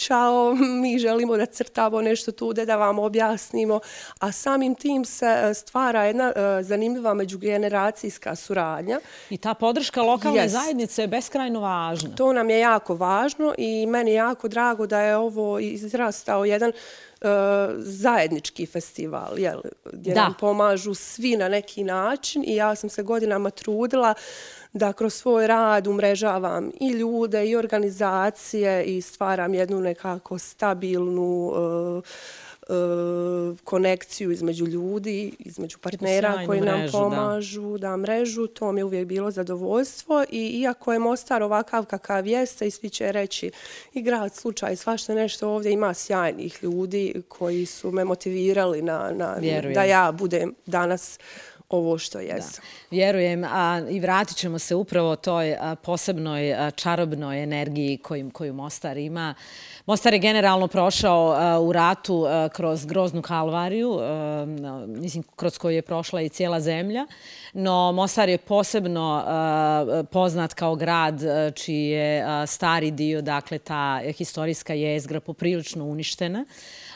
čao, 0.00 0.54
mi 0.82 0.98
želimo 0.98 1.36
da 1.36 1.46
crtamo 1.46 2.02
nešto 2.02 2.32
tu, 2.32 2.52
da 2.52 2.76
vam 2.76 2.98
objasnimo, 2.98 3.80
a 4.18 4.32
samim 4.32 4.74
tim 4.74 5.04
se 5.04 5.26
e, 5.26 5.54
stvara 5.54 6.04
jedna 6.04 6.32
uh, 6.36 6.66
zanimljiva 6.66 7.14
međugeneracijska 7.14 8.36
suradnja. 8.36 9.00
I 9.30 9.38
ta 9.38 9.54
podrška 9.54 10.02
lokalne 10.02 10.44
yes. 10.44 10.48
zajednice 10.48 11.02
je 11.02 11.08
beskrajno 11.08 11.60
važna. 11.60 12.14
To 12.16 12.32
nam 12.32 12.50
je 12.50 12.58
jako 12.58 12.94
važno 12.94 13.54
i 13.58 13.86
meni 13.86 14.10
je 14.10 14.14
jako 14.14 14.48
drago 14.48 14.86
da 14.86 15.00
je 15.00 15.16
ovo 15.16 15.58
izrastao 15.58 16.44
jedan 16.44 16.72
uh, 17.20 17.28
zajednički 17.78 18.66
festival, 18.66 19.38
jel, 19.38 19.60
gdje 19.92 20.14
da. 20.14 20.22
nam 20.22 20.34
pomažu 20.40 20.94
svi 20.94 21.36
na 21.36 21.48
neki 21.48 21.84
način 21.84 22.44
i 22.46 22.56
ja 22.56 22.74
sam 22.74 22.90
se 22.90 23.02
godinama 23.02 23.50
trudila 23.50 24.14
da 24.72 24.92
kroz 24.92 25.14
svoj 25.14 25.46
rad 25.46 25.86
umrežavam 25.86 26.70
i 26.80 26.88
ljude 26.88 27.46
i 27.46 27.56
organizacije 27.56 28.84
i 28.84 29.02
stvaram 29.02 29.54
jednu 29.54 29.80
nekako 29.80 30.38
stabilnu 30.38 31.46
uh, 31.46 32.02
uh, 32.70 33.58
konekciju 33.64 34.30
između 34.30 34.66
ljudi, 34.66 35.32
između 35.38 35.78
partnera 35.78 36.32
Sjajnu 36.32 36.46
koji 36.46 36.60
nam 36.60 36.80
pomažu 36.92 37.78
da. 37.78 37.88
da 37.88 37.96
mrežu. 37.96 38.46
To 38.46 38.72
mi 38.72 38.80
je 38.80 38.84
uvijek 38.84 39.06
bilo 39.06 39.30
zadovoljstvo 39.30 40.24
i 40.30 40.60
iako 40.60 40.92
je 40.92 40.98
Mostar 40.98 41.42
ovakav 41.42 41.84
kakav 41.84 42.26
jeste 42.26 42.66
i 42.66 42.70
svi 42.70 42.90
će 42.90 43.12
reći 43.12 43.50
i 43.92 44.02
grad 44.02 44.34
slučaj, 44.34 44.76
svašta 44.76 45.14
nešto 45.14 45.48
ovdje 45.48 45.72
ima 45.72 45.94
sjajnih 45.94 46.58
ljudi 46.62 47.22
koji 47.28 47.66
su 47.66 47.90
me 47.90 48.04
motivirali 48.04 48.82
na, 48.82 49.10
na, 49.12 49.36
da 49.74 49.84
ja 49.84 50.12
budem 50.12 50.54
danas 50.66 51.18
ovo 51.70 51.98
što 51.98 52.20
jesam. 52.20 52.64
Vjerujem 52.90 53.44
a, 53.44 53.82
i 53.90 54.00
vratit 54.00 54.36
ćemo 54.36 54.58
se 54.58 54.74
upravo 54.74 55.16
toj 55.16 55.56
a, 55.60 55.74
posebnoj 55.74 56.54
a, 56.54 56.70
čarobnoj 56.70 57.42
energiji 57.42 57.98
koju, 57.98 58.30
koju 58.30 58.54
Mostar 58.54 58.96
ima. 58.96 59.34
Mostar 59.90 60.12
je 60.12 60.18
generalno 60.18 60.68
prošao 60.68 61.34
e, 61.34 61.58
u 61.58 61.72
ratu 61.72 62.26
e, 62.26 62.48
kroz 62.48 62.84
groznu 62.84 63.22
kalvariju, 63.22 63.98
e, 64.00 64.46
mislim, 64.86 65.24
kroz 65.36 65.58
koju 65.58 65.74
je 65.74 65.82
prošla 65.82 66.20
i 66.20 66.28
cijela 66.28 66.60
zemlja, 66.60 67.06
no 67.52 67.92
Mostar 67.92 68.28
je 68.28 68.38
posebno 68.38 69.24
poznat 70.12 70.54
kao 70.54 70.76
grad 70.76 71.20
čiji 71.54 71.86
je 71.86 72.26
stari 72.46 72.90
dio, 72.90 73.22
dakle 73.22 73.58
ta 73.58 74.00
historijska 74.18 74.74
jezgra 74.74 75.20
poprilično 75.20 75.84
uništena. 75.84 76.44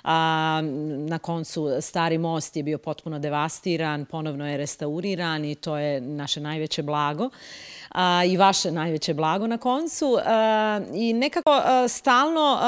A, 0.04 0.60
na 1.08 1.18
koncu 1.18 1.68
stari 1.80 2.18
most 2.18 2.56
je 2.56 2.62
bio 2.62 2.78
potpuno 2.78 3.18
devastiran, 3.18 4.04
ponovno 4.04 4.50
je 4.50 4.56
restauriran 4.56 5.44
i 5.44 5.54
to 5.54 5.76
je 5.76 6.00
naše 6.00 6.40
najveće 6.40 6.82
blago 6.82 7.30
a, 7.94 8.24
i 8.24 8.36
vaše 8.36 8.70
najveće 8.70 9.14
blago 9.14 9.46
na 9.46 9.58
koncu. 9.58 10.18
A, 10.24 10.80
I 10.94 11.12
nekako 11.12 11.62
stalno 11.88 12.58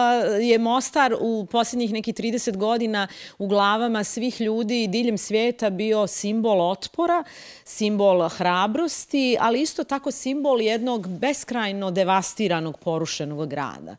je 0.41 0.59
Mostar 0.59 1.15
u 1.21 1.47
posljednjih 1.47 1.93
nekih 1.93 2.15
30 2.15 2.57
godina 2.57 3.09
u 3.39 3.47
glavama 3.47 4.05
svih 4.05 4.41
ljudi 4.41 4.87
diljem 4.87 5.19
svijeta 5.19 5.71
bio 5.71 6.07
simbol 6.07 6.61
otpora, 6.61 7.25
simbol 7.65 8.29
hrabrosti, 8.29 9.37
ali 9.41 9.61
isto 9.61 9.85
tako 9.85 10.11
simbol 10.11 10.61
jednog 10.61 11.09
beskrajno 11.09 11.91
devastiranog, 11.91 12.79
porušenog 12.79 13.49
grada 13.49 13.97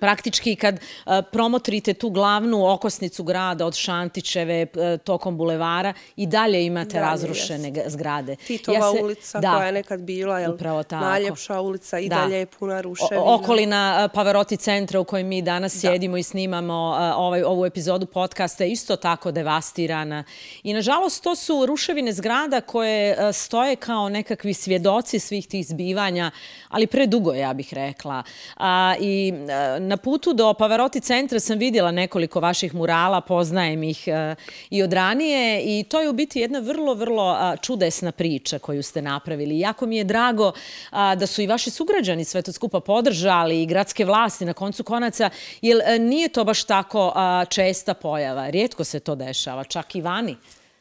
praktički 0.00 0.56
kad 0.56 0.74
uh, 0.74 1.12
promotrite 1.32 1.94
tu 1.94 2.10
glavnu 2.10 2.72
okosnicu 2.72 3.22
grada 3.22 3.66
od 3.66 3.76
Šantićeve 3.76 4.66
uh, 4.74 5.00
tokom 5.04 5.36
bulevara 5.36 5.92
i 6.16 6.26
dalje 6.26 6.66
imate 6.66 6.92
dalje, 6.92 7.06
razrušene 7.06 7.72
zgrade. 7.86 8.36
Titova 8.36 8.78
ja 8.78 8.92
se, 8.92 9.02
ulica 9.02 9.40
da, 9.40 9.54
koja 9.54 9.66
je 9.66 9.72
nekad 9.72 10.00
bila 10.00 10.38
jel, 10.38 10.56
najljepša 10.90 11.60
ulica 11.60 11.98
i 11.98 12.08
da. 12.08 12.16
dalje 12.16 12.38
je 12.38 12.46
puna 12.46 12.80
ruševina. 12.80 13.22
O, 13.22 13.34
okolina 13.34 14.04
uh, 14.04 14.14
Pavaroti 14.14 14.56
centra 14.56 15.00
u 15.00 15.04
kojem 15.04 15.28
mi 15.28 15.42
danas 15.42 15.74
da. 15.74 15.80
sjedimo 15.80 16.16
i 16.16 16.22
snimamo 16.22 16.74
ovaj, 17.16 17.42
ovu 17.42 17.66
epizodu 17.66 18.06
podcasta 18.06 18.64
je 18.64 18.70
isto 18.70 18.96
tako 18.96 19.30
devastirana. 19.30 20.24
I 20.62 20.72
nažalost 20.72 21.22
to 21.22 21.36
su 21.36 21.66
ruševine 21.66 22.12
zgrada 22.12 22.60
koje 22.60 23.32
stoje 23.32 23.76
kao 23.76 24.08
nekakvi 24.08 24.54
svjedoci 24.54 25.18
svih 25.18 25.48
tih 25.48 25.66
zbivanja, 25.66 26.30
ali 26.68 26.86
predugo 26.86 27.34
ja 27.34 27.52
bih 27.54 27.74
rekla. 27.74 28.22
Uh, 28.56 28.64
I 29.00 29.32
na 29.78 29.96
putu 29.96 30.32
do 30.32 30.54
Pavaroti 30.54 31.00
centra 31.00 31.40
sam 31.40 31.58
vidjela 31.58 31.90
nekoliko 31.90 32.40
vaših 32.40 32.74
murala, 32.74 33.20
poznajem 33.20 33.82
ih 33.82 34.08
e, 34.08 34.34
i 34.70 34.82
od 34.82 34.92
ranije 34.92 35.62
i 35.64 35.84
to 35.84 36.00
je 36.00 36.10
u 36.10 36.12
biti 36.12 36.40
jedna 36.40 36.58
vrlo, 36.58 36.94
vrlo 36.94 37.56
čudesna 37.62 38.12
priča 38.12 38.58
koju 38.58 38.82
ste 38.82 39.02
napravili. 39.02 39.58
Jako 39.58 39.86
mi 39.86 39.96
je 39.96 40.04
drago 40.04 40.52
da 40.92 41.26
su 41.26 41.42
i 41.42 41.46
vaši 41.46 41.70
sugrađani 41.70 42.24
sve 42.24 42.42
to 42.42 42.52
skupa 42.52 42.80
podržali 42.80 43.62
i 43.62 43.66
gradske 43.66 44.04
vlasti 44.04 44.44
na 44.44 44.52
koncu 44.52 44.84
konaca, 44.84 45.30
jer 45.62 45.80
e, 45.84 45.98
nije 45.98 46.28
to 46.28 46.44
baš 46.44 46.64
tako 46.64 47.12
česta 47.48 47.94
pojava. 47.94 48.50
Rijetko 48.50 48.84
se 48.84 49.00
to 49.00 49.14
dešava, 49.14 49.64
čak 49.64 49.94
i 49.94 50.00
vani. 50.00 50.36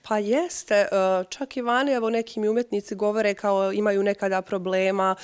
Pa 0.08 0.18
jeste, 0.18 0.75
e, 0.75 0.88
čak 1.30 1.58
i 1.58 1.62
vani, 1.62 1.92
evo 1.92 2.10
neki 2.10 2.39
mi 2.39 2.48
govore 2.96 3.34
kao 3.34 3.74
imaju 3.74 4.04
nekada 4.04 4.42
problema 4.42 5.16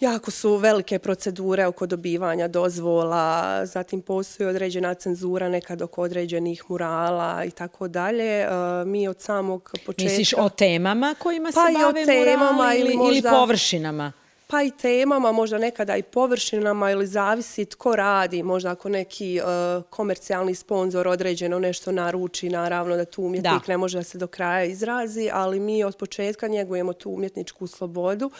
Jako 0.00 0.30
su 0.30 0.56
velike 0.56 0.98
procedure 0.98 1.66
oko 1.66 1.86
dobivanja 1.86 2.48
dozvola, 2.48 3.66
zatim 3.66 4.02
postoji 4.02 4.48
određena 4.48 4.94
cenzura 4.94 5.48
nekad 5.48 5.82
oko 5.82 6.02
određenih 6.02 6.64
murala 6.68 7.44
i 7.44 7.50
tako 7.50 7.88
dalje. 7.88 8.40
E, 8.40 8.48
mi 8.86 9.08
od 9.08 9.20
samog 9.20 9.74
početka... 9.86 10.04
Misliš 10.04 10.32
o 10.38 10.48
temama 10.48 11.14
kojima 11.18 11.50
pa 11.54 11.66
se 11.66 11.72
bave 11.72 12.04
murali 12.06 12.80
ili, 12.80 12.96
možda... 12.96 13.12
ili 13.12 13.22
površinama? 13.22 14.12
Pa 14.50 14.62
i 14.62 14.70
temama, 14.70 15.32
možda 15.32 15.58
nekada 15.58 15.96
i 15.96 16.02
površinama 16.02 16.90
ili 16.90 17.06
zavisi 17.06 17.64
tko 17.64 17.96
radi, 17.96 18.42
možda 18.42 18.70
ako 18.70 18.88
neki 18.88 19.40
uh, 19.40 19.84
komercijalni 19.90 20.54
sponsor 20.54 21.08
određeno 21.08 21.58
nešto 21.58 21.92
naruči, 21.92 22.48
naravno 22.48 22.96
da 22.96 23.04
tu 23.04 23.22
umjetnik 23.22 23.66
da. 23.66 23.72
ne 23.72 23.76
može 23.76 23.98
da 23.98 24.04
se 24.04 24.18
do 24.18 24.26
kraja 24.26 24.64
izrazi, 24.64 25.30
ali 25.32 25.60
mi 25.60 25.84
od 25.84 25.96
početka 25.96 26.48
njegujemo 26.48 26.92
tu 26.92 27.10
umjetničku 27.10 27.66
slobodu 27.66 28.30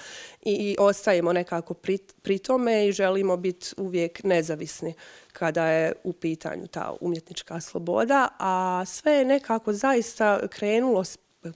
i, 0.42 0.52
i 0.52 0.76
ostajemo 0.78 1.32
nekako 1.32 1.74
pri, 1.74 1.98
pri 2.22 2.38
tome 2.38 2.86
i 2.86 2.92
želimo 2.92 3.36
biti 3.36 3.66
uvijek 3.76 4.24
nezavisni 4.24 4.94
kada 5.32 5.66
je 5.66 5.92
u 6.04 6.12
pitanju 6.12 6.66
ta 6.66 6.96
umjetnička 7.00 7.60
sloboda, 7.60 8.28
a 8.38 8.84
sve 8.86 9.12
je 9.12 9.24
nekako 9.24 9.72
zaista 9.72 10.48
krenulo 10.48 11.04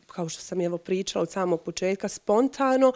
kao 0.06 0.28
što 0.28 0.42
sam 0.42 0.61
evo 0.61 0.78
pričala 0.78 1.23
od 1.23 1.30
samog 1.30 1.62
početka, 1.62 2.09
spontano, 2.09 2.92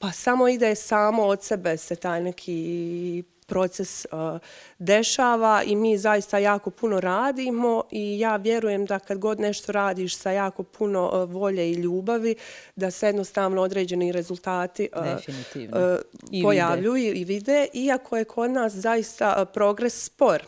pa 0.00 0.12
samo 0.12 0.48
ide 0.48 0.74
samo 0.74 1.22
od 1.22 1.42
sebe 1.42 1.76
se 1.76 1.96
taj 1.96 2.20
neki 2.20 3.22
proces 3.46 4.06
uh, 4.12 4.40
dešava 4.78 5.62
i 5.66 5.76
mi 5.76 5.98
zaista 5.98 6.38
jako 6.38 6.70
puno 6.70 7.00
radimo 7.00 7.84
i 7.90 8.18
ja 8.18 8.36
vjerujem 8.36 8.86
da 8.86 8.98
kad 8.98 9.18
god 9.18 9.40
nešto 9.40 9.72
radiš 9.72 10.16
sa 10.16 10.30
jako 10.30 10.62
puno 10.62 11.10
uh, 11.12 11.30
volje 11.30 11.70
i 11.70 11.74
ljubavi, 11.74 12.34
da 12.76 12.90
se 12.90 13.06
jednostavno 13.06 13.62
određeni 13.62 14.12
rezultati 14.12 14.88
uh, 14.96 15.02
uh, 15.02 16.42
pojavljuju 16.42 17.14
i 17.14 17.24
vide, 17.24 17.66
iako 17.72 18.16
je 18.16 18.24
kod 18.24 18.50
nas 18.50 18.72
zaista 18.72 19.36
uh, 19.38 19.48
progres 19.54 20.04
spor. 20.04 20.42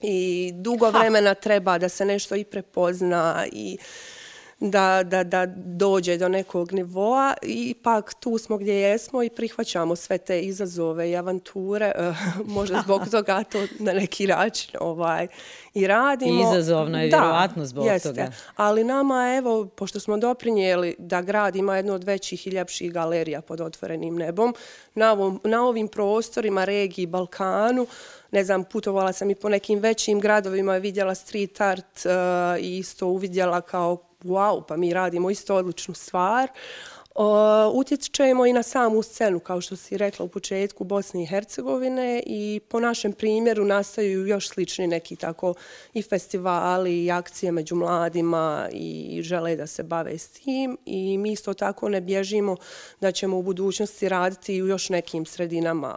I 0.00 0.50
dugo 0.54 0.90
vremena 0.90 1.34
treba 1.34 1.78
da 1.78 1.88
se 1.88 2.04
nešto 2.04 2.34
i 2.34 2.44
prepozna 2.44 3.46
i 3.52 3.78
da, 4.70 5.02
da, 5.02 5.24
da 5.24 5.46
dođe 5.56 6.16
do 6.16 6.28
nekog 6.28 6.72
nivoa 6.72 7.34
i 7.42 7.70
ipak 7.70 8.14
tu 8.14 8.38
smo 8.38 8.58
gdje 8.58 8.72
jesmo 8.74 9.22
i 9.22 9.30
prihvaćamo 9.30 9.96
sve 9.96 10.18
te 10.18 10.40
izazove 10.40 11.10
i 11.10 11.16
avanture. 11.16 11.92
Možda 12.56 12.82
zbog 12.84 13.08
toga 13.10 13.44
to 13.44 13.66
na 13.78 13.92
neki 13.92 14.26
način 14.26 14.70
ovaj, 14.80 15.26
i 15.74 15.86
radimo. 15.86 16.52
Izazovno 16.52 16.98
je 16.98 17.06
vjerovatno 17.06 17.64
zbog 17.64 17.86
jeste. 17.86 18.08
toga. 18.08 18.30
Ali 18.56 18.84
nama, 18.84 19.34
evo, 19.36 19.66
pošto 19.66 20.00
smo 20.00 20.16
doprinijeli 20.16 20.94
da 20.98 21.22
grad 21.22 21.56
ima 21.56 21.76
jednu 21.76 21.94
od 21.94 22.04
većih 22.04 22.46
i 22.46 22.50
ljepših 22.50 22.92
galerija 22.92 23.40
pod 23.40 23.60
otvorenim 23.60 24.16
nebom, 24.16 24.54
na, 24.94 25.12
ovom, 25.12 25.40
na 25.44 25.64
ovim 25.66 25.88
prostorima, 25.88 26.64
regiji, 26.64 27.06
Balkanu, 27.06 27.86
ne 28.30 28.44
znam, 28.44 28.64
putovala 28.64 29.12
sam 29.12 29.30
i 29.30 29.34
po 29.34 29.48
nekim 29.48 29.78
većim 29.78 30.20
gradovima, 30.20 30.76
vidjela 30.76 31.14
street 31.14 31.60
art 31.60 32.06
uh, 32.06 32.62
i 32.64 32.78
isto 32.78 33.06
uvidjela 33.06 33.60
kao 33.60 34.11
wow, 34.24 34.66
pa 34.66 34.76
mi 34.76 34.92
radimo 34.92 35.30
isto 35.30 35.54
odličnu 35.54 35.94
stvar. 35.94 36.48
Utječemo 37.74 38.46
i 38.46 38.52
na 38.52 38.62
samu 38.62 39.02
scenu, 39.02 39.40
kao 39.40 39.60
što 39.60 39.76
si 39.76 39.96
rekla 39.96 40.24
u 40.24 40.28
početku, 40.28 40.84
Bosne 40.84 41.22
i 41.22 41.26
Hercegovine 41.26 42.22
i 42.26 42.60
po 42.68 42.80
našem 42.80 43.12
primjeru 43.12 43.64
nastaju 43.64 44.26
još 44.26 44.48
slični 44.48 44.86
neki 44.86 45.16
tako 45.16 45.54
i 45.94 46.02
festivali 46.02 47.04
i 47.04 47.10
akcije 47.10 47.52
među 47.52 47.76
mladima 47.76 48.68
i 48.72 49.20
žele 49.22 49.56
da 49.56 49.66
se 49.66 49.82
bave 49.82 50.18
s 50.18 50.28
tim 50.28 50.78
i 50.86 51.18
mi 51.18 51.32
isto 51.32 51.54
tako 51.54 51.88
ne 51.88 52.00
bježimo 52.00 52.56
da 53.00 53.12
ćemo 53.12 53.38
u 53.38 53.42
budućnosti 53.42 54.08
raditi 54.08 54.62
u 54.62 54.66
još 54.66 54.88
nekim 54.88 55.26
sredinama, 55.26 55.96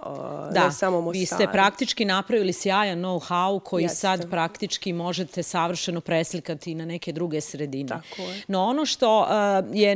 da, 0.51 0.65
ne 0.65 0.71
samo 0.71 1.01
Mostaru. 1.01 1.19
Vi 1.19 1.25
ste 1.25 1.47
praktički 1.51 2.05
napravili 2.05 2.53
sjajan 2.53 2.99
know-how 2.99 3.59
koji 3.59 3.83
Jeste. 3.83 3.97
sad 3.97 4.29
praktički 4.29 4.93
možete 4.93 5.43
savršeno 5.43 6.01
preslikati 6.01 6.75
na 6.75 6.85
neke 6.85 7.11
druge 7.11 7.41
sredine. 7.41 7.89
Tako 7.89 8.21
je. 8.21 8.43
No 8.47 8.63
ono 8.63 8.85
što 8.85 9.27
je 9.73 9.95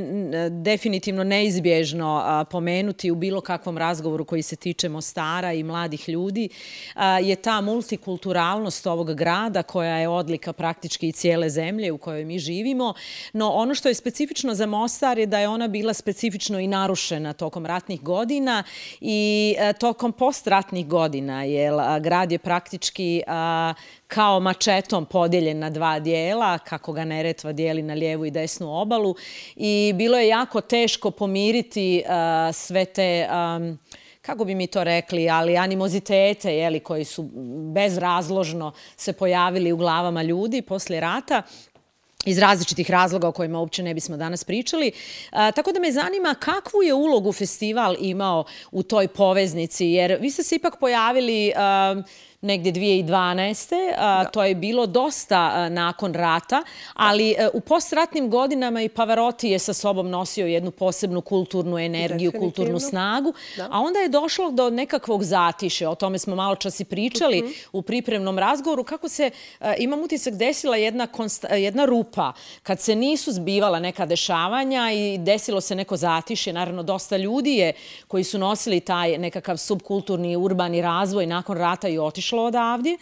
definitivno 0.50 1.09
definitivno 1.10 1.24
neizbježno 1.24 2.46
pomenuti 2.52 3.12
u 3.12 3.16
bilo 3.16 3.42
kakvom 3.42 3.78
razgovoru 3.78 4.26
koji 4.26 4.42
se 4.42 4.56
tiče 4.56 4.90
Mostara 4.90 5.54
i 5.54 5.64
mladih 5.64 6.10
ljudi 6.10 6.50
je 7.22 7.36
ta 7.36 7.62
multikulturalnost 7.62 8.88
ovog 8.88 9.14
grada 9.14 9.64
koja 9.64 9.98
je 9.98 10.08
odlika 10.08 10.54
praktički 10.54 11.08
i 11.08 11.12
cijele 11.12 11.50
zemlje 11.50 11.92
u 11.92 11.98
kojoj 11.98 12.26
mi 12.26 12.40
živimo. 12.40 12.94
No 13.34 13.50
ono 13.50 13.76
što 13.76 13.90
je 13.90 13.96
specifično 13.96 14.56
za 14.56 14.66
Mostar 14.66 15.18
je 15.18 15.26
da 15.26 15.40
je 15.40 15.48
ona 15.48 15.68
bila 15.68 15.94
specifično 15.94 16.60
i 16.60 16.68
narušena 16.68 17.34
tokom 17.34 17.66
ratnih 17.66 18.02
godina 18.02 18.64
i 19.02 19.56
e, 19.58 19.74
tokom 19.74 20.12
postratnih 20.12 20.88
godina, 20.88 21.44
jer 21.44 21.74
grad 22.02 22.32
je 22.32 22.38
praktički 22.38 23.24
kao 24.10 24.40
mačetom 24.40 25.06
podijeljen 25.06 25.60
na 25.60 25.70
dva 25.70 26.00
dijela, 26.00 26.58
kako 26.58 26.94
ga 26.94 27.06
Neretva 27.06 27.52
dijeli 27.52 27.82
na 27.82 27.94
lijevu 27.94 28.26
i 28.26 28.32
desnu 28.32 28.82
obalu. 28.82 29.16
I 29.56 29.94
bilo 29.96 30.18
je 30.18 30.28
jako 30.28 30.62
teško 30.62 31.12
pomiriti 31.12 32.04
uh, 32.06 32.56
sve 32.56 32.86
te... 32.86 33.28
Um, 33.58 33.80
kako 34.22 34.46
bi 34.46 34.56
mi 34.56 34.68
to 34.68 34.84
rekli, 34.84 35.30
ali 35.30 35.58
animozitete 35.58 36.56
jeli, 36.56 36.80
koji 36.80 37.06
su 37.06 37.30
bezrazložno 37.74 38.72
se 38.98 39.14
pojavili 39.14 39.72
u 39.72 39.78
glavama 39.78 40.24
ljudi 40.24 40.62
poslije 40.62 41.02
rata 41.02 41.42
iz 42.26 42.38
različitih 42.38 42.92
razloga 42.92 43.28
o 43.28 43.32
kojima 43.32 43.60
uopće 43.60 43.84
ne 43.84 43.94
bismo 43.94 44.18
danas 44.18 44.44
pričali. 44.44 44.92
A, 45.32 45.52
tako 45.52 45.72
da 45.72 45.80
me 45.80 45.92
zanima 45.92 46.36
kakvu 46.40 46.84
je 46.84 46.94
ulogu 46.94 47.32
festival 47.32 47.96
imao 48.00 48.44
u 48.72 48.84
toj 48.84 49.08
poveznici, 49.08 49.86
jer 49.86 50.18
vi 50.22 50.32
ste 50.32 50.44
se 50.44 50.56
ipak 50.56 50.80
pojavili... 50.80 51.54
A, 51.56 52.02
negdje 52.42 52.74
2012. 52.74 54.32
To 54.32 54.44
je 54.44 54.56
bilo 54.56 54.86
dosta 54.86 55.70
nakon 55.70 56.14
rata, 56.14 56.64
ali 56.94 57.32
e, 57.32 57.50
u 57.54 57.60
postratnim 57.60 58.30
godinama 58.30 58.82
i 58.82 58.90
Pavarotti 58.90 59.50
je 59.50 59.60
sa 59.60 59.74
sobom 59.74 60.10
nosio 60.10 60.48
jednu 60.48 60.72
posebnu 60.72 61.22
kulturnu 61.22 61.78
energiju, 61.78 62.32
kulturnu 62.32 62.80
snagu, 62.80 63.34
a 63.70 63.80
onda 63.80 64.00
je 64.00 64.10
došlo 64.10 64.52
do 64.52 64.70
nekakvog 64.70 65.24
zatiše, 65.24 65.88
o 65.88 65.96
tome 65.96 66.20
smo 66.20 66.36
malo 66.36 66.56
čas 66.56 66.80
i 66.80 66.86
pričali 66.86 67.42
mhm. 67.42 67.52
u 67.74 67.82
pripremnom 67.82 68.40
razgovoru, 68.40 68.84
kako 68.84 69.10
se, 69.10 69.32
e, 69.60 69.76
imam 69.80 70.04
utisak, 70.04 70.34
desila 70.34 70.78
jedna, 70.78 71.08
jedna 71.52 71.86
rupa, 71.86 72.34
kad 72.64 72.82
se 72.82 72.96
nisu 72.96 73.32
zbivala 73.32 73.80
neka 73.80 74.06
dešavanja 74.06 74.92
i 74.92 75.18
desilo 75.18 75.62
se 75.62 75.76
neko 75.76 75.98
zatiše, 75.98 76.54
naravno 76.54 76.84
dosta 76.84 77.18
ljudi 77.18 77.56
je 77.56 77.74
koji 78.08 78.24
su 78.24 78.38
nosili 78.38 78.80
taj 78.80 79.18
nekakav 79.18 79.58
subkulturni 79.58 80.36
urbani 80.36 80.82
razvoj 80.82 81.26
nakon 81.26 81.58
rata 81.58 81.88
i 81.88 82.00
otišli 82.00 82.29
otišlo 82.30 82.44
odavdje 82.44 82.98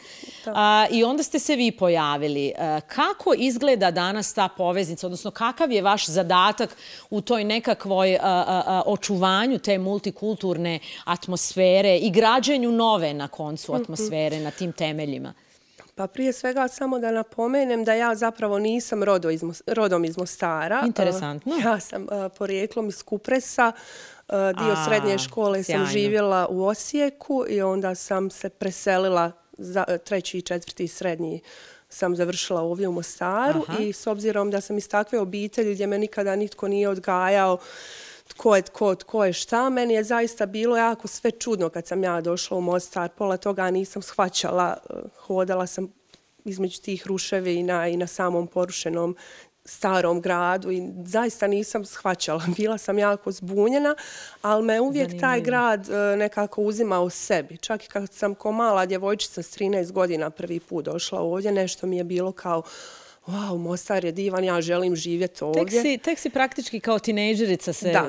i 0.92 1.04
onda 1.04 1.24
ste 1.24 1.40
se 1.40 1.56
vi 1.56 1.72
pojavili. 1.72 2.54
Kako 2.88 3.34
izgleda 3.38 3.92
danas 3.92 4.34
ta 4.34 4.48
poveznica, 4.48 5.08
odnosno 5.08 5.32
kakav 5.32 5.72
je 5.72 5.82
vaš 5.82 6.08
zadatak 6.08 6.78
u 7.10 7.22
toj 7.22 7.44
nekakvoj 7.44 8.18
očuvanju 8.86 9.60
te 9.60 9.78
multikulturne 9.78 10.80
atmosfere 11.06 11.98
i 11.98 12.10
građenju 12.10 12.72
nove 12.72 13.14
na 13.14 13.28
koncu 13.28 13.74
mhm. 13.74 13.82
atmosfere 13.82 14.40
na 14.40 14.52
tim 14.52 14.72
temeljima? 14.72 15.34
Pa 15.96 16.08
prije 16.08 16.34
svega 16.34 16.68
samo 16.68 17.00
da 17.00 17.12
napomenem 17.12 17.84
da 17.84 17.94
ja 17.94 18.16
zapravo 18.16 18.60
nisam 18.60 19.04
rodo 19.04 19.30
iz, 19.30 19.42
rodom 19.68 20.06
iz 20.06 20.18
Mostara. 20.18 20.84
Interesantno. 20.86 21.56
Ja 21.66 21.80
sam 21.80 22.04
uh, 22.04 22.10
porijeklom 22.38 22.88
iz 22.90 23.04
Kupresa. 23.04 23.72
Dio 24.30 24.74
A, 24.74 24.86
srednje 24.86 25.18
škole 25.18 25.64
sjajno. 25.64 25.86
sam 25.86 25.94
živjela 25.94 26.48
u 26.50 26.66
Osijeku 26.66 27.46
i 27.50 27.62
onda 27.62 27.96
sam 27.96 28.30
se 28.30 28.50
preselila 28.50 29.32
za 29.58 29.86
treći 30.06 30.38
i 30.38 30.42
četvrti 30.42 30.88
srednji 30.88 31.42
sam 31.90 32.16
završila 32.16 32.62
ovdje 32.62 32.88
u 32.88 32.92
Mostaru 32.92 33.64
Aha. 33.68 33.84
i 33.84 33.94
s 33.94 34.08
obzirom 34.08 34.52
da 34.52 34.62
sam 34.62 34.78
iz 34.78 34.90
takve 34.90 35.20
obitelji 35.20 35.74
gdje 35.74 35.88
me 35.88 35.98
nikada 36.00 36.36
nitko 36.36 36.68
nije 36.68 36.90
odgajao 36.90 37.58
tko 38.28 38.56
je 38.56 38.62
tko, 38.62 38.96
tko 38.96 39.26
je 39.26 39.34
šta, 39.34 39.70
meni 39.70 39.94
je 39.94 40.04
zaista 40.04 40.46
bilo 40.46 40.78
jako 40.78 41.08
sve 41.08 41.32
čudno 41.32 41.70
kad 41.70 41.88
sam 41.88 42.04
ja 42.04 42.22
došla 42.22 42.58
u 42.58 42.62
Mostar. 42.62 43.10
Pola 43.10 43.38
toga 43.38 43.72
nisam 43.72 44.02
shvaćala, 44.02 44.78
eh, 44.90 44.94
hodala 45.18 45.68
sam 45.68 45.94
između 46.46 46.82
tih 46.82 47.08
ruševina 47.08 47.88
i 47.88 47.98
na 47.98 48.08
samom 48.08 48.48
porušenom 48.48 49.16
starom 49.68 50.22
gradu 50.22 50.72
i 50.72 50.90
zaista 51.06 51.48
nisam 51.48 51.86
shvaćala. 51.86 52.44
Bila 52.58 52.78
sam 52.78 53.00
jako 53.00 53.32
zbunjena, 53.32 53.96
ali 54.42 54.64
me 54.64 54.80
uvijek 54.80 55.08
Zanimljivo. 55.08 55.22
taj 55.22 55.42
grad 55.42 55.90
e, 55.90 56.18
nekako 56.18 56.62
uzima 56.62 57.00
u 57.00 57.10
sebi. 57.10 57.58
Čak 57.58 57.86
i 57.86 57.88
kad 57.88 58.14
sam 58.14 58.36
ko 58.36 58.52
mala 58.52 58.86
djevojčica 58.86 59.44
s 59.44 59.58
13 59.58 59.92
godina 59.92 60.30
prvi 60.30 60.60
put 60.60 60.86
došla 60.86 61.20
ovdje, 61.20 61.52
nešto 61.52 61.88
mi 61.88 61.98
je 61.98 62.04
bilo 62.04 62.32
kao 62.32 62.62
wow, 63.28 63.58
Mostar 63.58 64.06
je 64.06 64.12
divan, 64.12 64.44
ja 64.44 64.62
želim 64.62 64.96
živjeti 64.96 65.44
ovdje. 65.44 65.66
Tek 65.66 65.82
si, 65.82 65.98
tek 65.98 66.20
si 66.20 66.30
praktički 66.30 66.80
kao 66.80 67.00
tinejdžerica 67.00 67.74
se 67.74 67.92
da. 67.92 68.04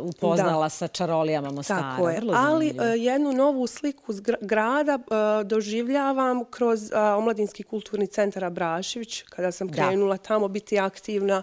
Uh, 0.00 0.08
upoznala 0.08 0.66
da. 0.66 0.68
sa 0.68 0.88
čarolijama 0.88 1.50
Mostara. 1.50 1.80
Tako 1.80 2.10
je, 2.10 2.20
ali 2.34 2.70
uh, 2.70 2.76
jednu 2.96 3.32
novu 3.32 3.66
sliku 3.66 4.14
grada 4.40 4.98
uh, 4.98 5.46
doživljavam 5.46 6.44
kroz 6.50 6.82
uh, 6.82 7.18
Omladinski 7.18 7.62
kulturni 7.62 8.06
centar 8.06 8.44
Abrašević, 8.44 9.22
kada 9.22 9.52
sam 9.52 9.72
krenula 9.72 10.16
da. 10.16 10.22
tamo 10.22 10.48
biti 10.48 10.78
aktivna. 10.78 11.42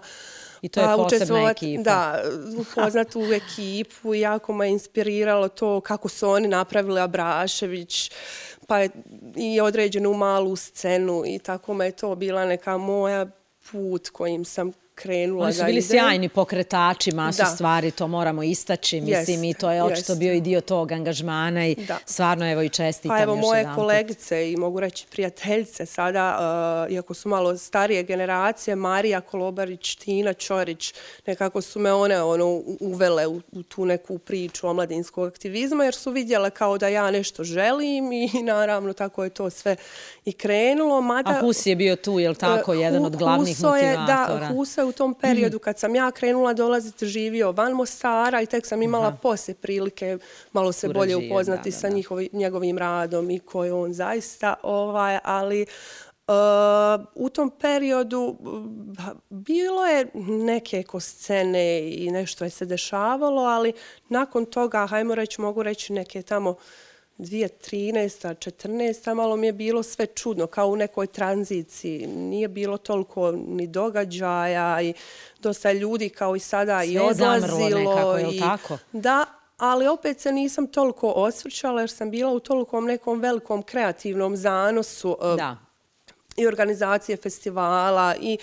I 0.62 0.68
to 0.68 0.80
je 0.80 0.86
pa, 0.86 0.96
posebna 0.96 1.50
ekipa. 1.50 1.82
Da, 1.82 2.22
upoznat 2.58 3.16
u 3.16 3.22
ekipu, 3.32 4.14
jako 4.14 4.52
me 4.52 4.70
inspiriralo 4.70 5.48
to 5.48 5.80
kako 5.80 6.08
su 6.08 6.28
oni 6.28 6.48
napravili 6.48 7.00
Abrašević. 7.00 8.10
Pa 8.68 8.78
je 8.78 8.90
i 9.36 9.60
određenu 9.60 10.14
malu 10.14 10.56
scenu 10.56 11.22
i 11.26 11.38
tako 11.38 11.74
me 11.74 11.86
je 11.86 11.92
to 11.92 12.14
bila 12.14 12.44
neka 12.44 12.76
moja 12.76 13.26
put 13.70 14.08
kojim 14.08 14.44
sam 14.44 14.72
krenula 14.98 15.44
Oni 15.44 15.52
su 15.52 15.64
bili 15.64 15.82
sjajni 15.82 16.28
pokretači, 16.28 17.12
masu 17.12 17.42
stvari, 17.54 17.90
to 17.90 18.06
moramo 18.06 18.42
istaći. 18.42 19.00
Mislim, 19.00 19.44
i 19.44 19.54
to 19.54 19.70
je 19.70 19.82
očito 19.82 20.14
bio 20.14 20.32
i 20.32 20.40
dio 20.40 20.60
tog 20.60 20.92
angažmana 20.92 21.66
i 21.66 21.76
stvarno, 22.06 22.50
evo, 22.52 22.62
i 22.62 22.68
čestitam 22.68 23.16
Pa 23.16 23.22
evo, 23.22 23.36
moje 23.36 23.68
kolegice 23.74 24.52
i 24.52 24.56
mogu 24.56 24.80
reći 24.80 25.06
prijateljice 25.10 25.86
sada, 25.86 26.38
uh, 26.86 26.92
iako 26.92 27.14
su 27.14 27.28
malo 27.28 27.56
starije 27.56 28.02
generacije, 28.02 28.76
Marija 28.76 29.20
Kolobarić, 29.20 29.94
Tina 29.94 30.32
Ćorić, 30.32 30.94
nekako 31.26 31.60
su 31.62 31.78
me 31.78 31.92
one 31.92 32.22
ono, 32.22 32.62
uvele 32.80 33.26
u, 33.26 33.40
tu 33.68 33.84
neku 33.84 34.18
priču 34.18 34.68
omladinskog 34.68 35.28
aktivizma, 35.28 35.84
jer 35.84 35.94
su 35.94 36.10
vidjele 36.10 36.50
kao 36.50 36.78
da 36.78 36.88
ja 36.88 37.10
nešto 37.10 37.44
želim 37.44 38.12
i 38.12 38.30
naravno 38.42 38.92
tako 38.92 39.24
je 39.24 39.30
to 39.30 39.50
sve 39.50 39.76
i 40.24 40.32
krenulo. 40.32 41.00
Mada, 41.00 41.30
A 41.30 41.40
Hus 41.40 41.66
je 41.66 41.76
bio 41.76 41.96
tu, 41.96 42.18
je 42.18 42.28
li 42.28 42.36
tako, 42.36 42.72
uh, 42.72 42.78
jedan 42.80 43.04
od 43.04 43.16
glavnih 43.16 43.56
Huso 43.56 43.68
motivatora? 43.68 44.34
Je, 44.34 44.40
da, 44.40 44.48
Huso 44.48 44.87
u 44.88 44.92
tom 44.92 45.14
periodu 45.14 45.58
kad 45.58 45.78
sam 45.78 45.94
ja 45.94 46.10
krenula 46.10 46.52
dolaziti 46.52 47.06
živio 47.06 47.52
van 47.52 47.72
Mostara 47.72 48.42
i 48.42 48.46
tek 48.46 48.66
sam 48.66 48.82
imala 48.82 49.12
poslije 49.22 49.54
prilike 49.54 50.18
malo 50.52 50.72
se 50.72 50.88
bolje 50.88 51.16
upoznati 51.16 51.72
sa 51.72 51.88
njihovi, 51.88 52.28
njegovim 52.32 52.78
radom 52.78 53.30
i 53.30 53.38
ko 53.38 53.64
je 53.64 53.72
on 53.72 53.92
zaista. 53.92 54.54
Ovaj, 54.62 55.18
ali 55.24 55.66
uh, 56.28 57.04
u 57.14 57.28
tom 57.28 57.50
periodu 57.50 58.36
bilo 59.30 59.86
je 59.86 60.06
neke 60.26 60.76
eko 60.76 61.00
scene 61.00 61.92
i 61.94 62.10
nešto 62.10 62.44
je 62.44 62.50
se 62.50 62.64
dešavalo, 62.64 63.42
ali 63.42 63.72
nakon 64.08 64.46
toga, 64.46 64.86
hajmo 64.86 65.14
reći, 65.14 65.40
mogu 65.40 65.62
reći 65.62 65.92
neke 65.92 66.22
tamo 66.22 66.56
2013. 67.18 68.34
14. 68.34 69.14
malo 69.14 69.36
mi 69.36 69.46
je 69.46 69.52
bilo 69.52 69.82
sve 69.82 70.06
čudno, 70.06 70.46
kao 70.46 70.68
u 70.68 70.76
nekoj 70.76 71.06
tranziciji. 71.06 72.06
Nije 72.06 72.48
bilo 72.48 72.76
toliko 72.76 73.32
ni 73.32 73.66
događaja 73.66 74.82
i 74.82 74.94
dosta 75.40 75.72
ljudi 75.72 76.08
kao 76.08 76.36
i 76.36 76.40
sada 76.40 76.80
sve 76.82 76.92
i 76.92 76.98
odlazilo. 76.98 77.40
Sve 77.40 77.70
zamrlo 77.70 77.78
nekako, 77.78 78.16
je 78.16 78.26
li 78.26 78.38
tako? 78.38 78.78
Da, 78.92 79.24
ali 79.56 79.86
opet 79.86 80.20
se 80.20 80.32
nisam 80.32 80.66
toliko 80.66 81.10
osvrćala 81.10 81.80
jer 81.80 81.90
sam 81.90 82.10
bila 82.10 82.32
u 82.32 82.40
tolikom 82.40 82.84
nekom 82.84 83.20
velikom 83.20 83.62
kreativnom 83.62 84.36
zanosu. 84.36 85.16
Eh, 85.22 85.36
da. 85.36 85.67
I 86.38 86.46
organizacije 86.46 87.16
festivala 87.16 88.14
i 88.20 88.38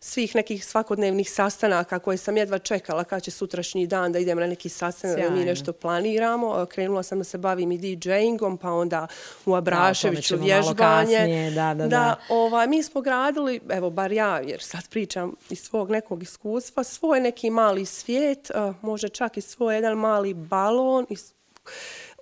svih 0.00 0.34
nekih 0.34 0.66
svakodnevnih 0.66 1.30
sastanaka 1.30 1.98
koje 1.98 2.16
sam 2.16 2.36
jedva 2.36 2.58
čekala 2.58 3.04
kad 3.04 3.22
će 3.22 3.30
sutrašnji 3.30 3.86
dan 3.86 4.12
da 4.12 4.18
idem 4.18 4.38
na 4.38 4.46
neki 4.46 4.68
sastanak 4.68 5.20
da 5.20 5.30
mi 5.30 5.44
nešto 5.44 5.72
planiramo. 5.72 6.66
Krenula 6.66 7.02
sam 7.02 7.18
da 7.18 7.24
se 7.24 7.38
bavim 7.38 7.72
i 7.72 7.78
DJ-ingom, 7.78 8.56
pa 8.56 8.70
onda 8.70 9.06
u 9.46 9.54
Abraševiću 9.54 10.36
da, 10.36 10.42
vježbanje. 10.42 11.50
Da, 11.54 11.74
da, 11.74 11.74
da. 11.74 11.86
da 11.86 12.16
ovaj, 12.28 12.66
mi 12.66 12.82
smo 12.82 13.00
gradili, 13.00 13.60
evo 13.70 13.90
bar 13.90 14.12
ja, 14.12 14.40
jer 14.40 14.62
sad 14.62 14.88
pričam 14.88 15.34
iz 15.50 15.60
svog 15.60 15.90
nekog 15.90 16.22
iskustva, 16.22 16.84
svoj 16.84 17.20
neki 17.20 17.50
mali 17.50 17.86
svijet, 17.86 18.50
može 18.82 19.08
čak 19.08 19.36
i 19.36 19.40
svoj 19.40 19.74
jedan 19.74 19.98
mali 19.98 20.34
balon, 20.34 21.06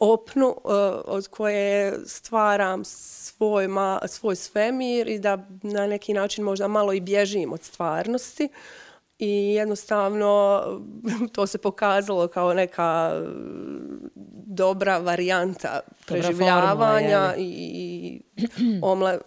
opnu 0.01 0.49
uh, 0.49 0.73
od 1.05 1.29
koje 1.29 1.99
stvaram 2.07 2.85
svoj, 2.85 3.69
ma, 3.69 4.01
svoj 4.07 4.37
svemir 4.37 5.09
i 5.09 5.19
da 5.19 5.47
na 5.63 5.87
neki 5.87 6.15
način 6.15 6.45
možda 6.45 6.69
malo 6.69 6.93
i 6.93 7.01
bježim 7.01 7.53
od 7.53 7.63
stvarnosti. 7.63 8.49
I 9.19 9.55
jednostavno 9.55 10.63
to 11.35 11.47
se 11.47 11.59
pokazalo 11.59 12.29
kao 12.29 12.55
neka 12.55 13.13
dobra 14.47 14.99
varijanta 14.99 15.81
preživljavanja 16.07 17.35
i 17.39 18.21
omla, 18.83 19.19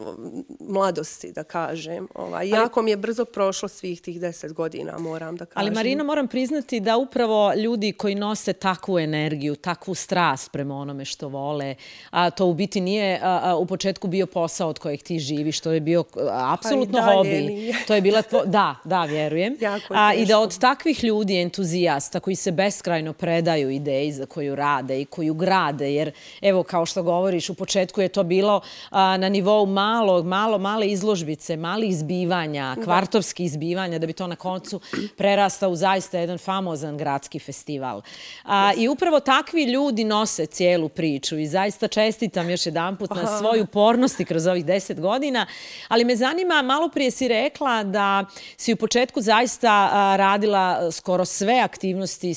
mladosti, 0.60 1.32
da 1.32 1.44
kažem. 1.44 2.08
Ovaj, 2.16 2.50
jako 2.50 2.82
mi 2.82 2.92
je 2.92 2.98
brzo 2.98 3.26
prošlo 3.26 3.70
svih 3.70 4.02
tih 4.02 4.22
deset 4.22 4.54
godina, 4.54 4.98
moram 4.98 5.36
da 5.36 5.46
kažem. 5.46 5.62
Ali 5.62 5.76
Marino, 5.76 6.04
moram 6.04 6.28
priznati 6.28 6.80
da 6.80 6.98
upravo 6.98 7.54
ljudi 7.54 7.92
koji 7.92 8.16
nose 8.16 8.54
takvu 8.54 9.00
energiju, 9.00 9.56
takvu 9.56 9.96
strast 9.96 10.52
prema 10.52 10.76
onome 10.76 11.06
što 11.06 11.28
vole, 11.28 11.76
a 12.10 12.30
to 12.30 12.46
u 12.46 12.54
biti 12.54 12.82
nije 12.82 13.20
a, 13.24 13.40
a, 13.44 13.56
u 13.56 13.66
početku 13.66 14.08
bio 14.08 14.26
posao 14.26 14.70
od 14.70 14.80
kojeg 14.80 15.02
ti 15.04 15.20
živiš, 15.20 15.60
to 15.60 15.72
je 15.72 15.80
bio 15.80 16.04
apsolutno 16.30 17.00
pa 17.00 17.14
hobi. 17.14 17.74
To 17.88 17.96
je 17.96 18.02
bila 18.02 18.22
tvo... 18.22 18.42
Da, 18.46 18.76
da, 18.84 19.06
vjerujem. 19.06 19.58
a, 19.90 20.14
I 20.14 20.26
da 20.26 20.40
od 20.40 20.60
takvih 20.60 21.04
ljudi, 21.04 21.42
entuzijasta, 21.42 22.20
koji 22.20 22.36
se 22.36 22.52
beskrajno 22.52 23.14
predaju 23.14 23.70
ideji 23.70 24.12
za 24.12 24.26
koju 24.26 24.56
rade 24.56 25.02
i 25.02 25.06
koju 25.06 25.34
grade, 25.34 25.94
jer 25.94 26.12
evo, 26.42 26.64
kao 26.64 26.86
što 26.86 27.04
govoriš, 27.04 27.50
u 27.50 27.54
početku 27.54 28.02
je 28.02 28.08
to 28.08 28.24
bilo 28.24 28.62
na 28.92 29.30
nivou 29.30 29.66
malo, 29.66 30.24
malo, 30.24 30.58
male 30.58 30.88
izložbice, 30.88 31.58
mali 31.58 31.88
izbivanja, 31.88 32.76
kvartovski 32.84 33.44
izbivanja, 33.44 34.00
da 34.00 34.08
bi 34.08 34.14
to 34.14 34.28
na 34.28 34.36
koncu 34.36 34.80
prerasta 35.18 35.68
u 35.68 35.76
zaista 35.76 36.18
jedan 36.18 36.38
famozan 36.38 36.98
gradski 36.98 37.40
festival. 37.40 38.02
A, 38.44 38.74
I 38.78 38.88
upravo 38.88 39.20
takvi 39.20 39.64
ljudi 39.64 40.04
nose 40.04 40.46
cijelu 40.46 40.90
priču 40.90 41.38
i 41.38 41.48
zaista 41.48 41.88
čestitam 41.88 42.50
još 42.50 42.66
jedan 42.66 42.98
put 42.98 43.10
na 43.10 43.40
svoju 43.40 43.66
pornosti 43.66 44.26
kroz 44.26 44.48
ovih 44.48 44.66
deset 44.66 45.00
godina. 45.00 45.46
Ali 45.88 46.06
me 46.06 46.16
zanima, 46.16 46.62
malo 46.62 46.90
prije 46.90 47.12
si 47.12 47.28
rekla 47.28 47.84
da 47.84 48.26
si 48.58 48.74
u 48.74 48.76
početku 48.76 49.22
zaista 49.22 49.71
radila 50.18 50.92
skoro 50.92 51.26
sve 51.26 51.60
aktivnosti 51.60 52.36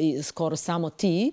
i 0.00 0.22
skoro 0.22 0.56
samo 0.56 0.90
ti 0.90 1.32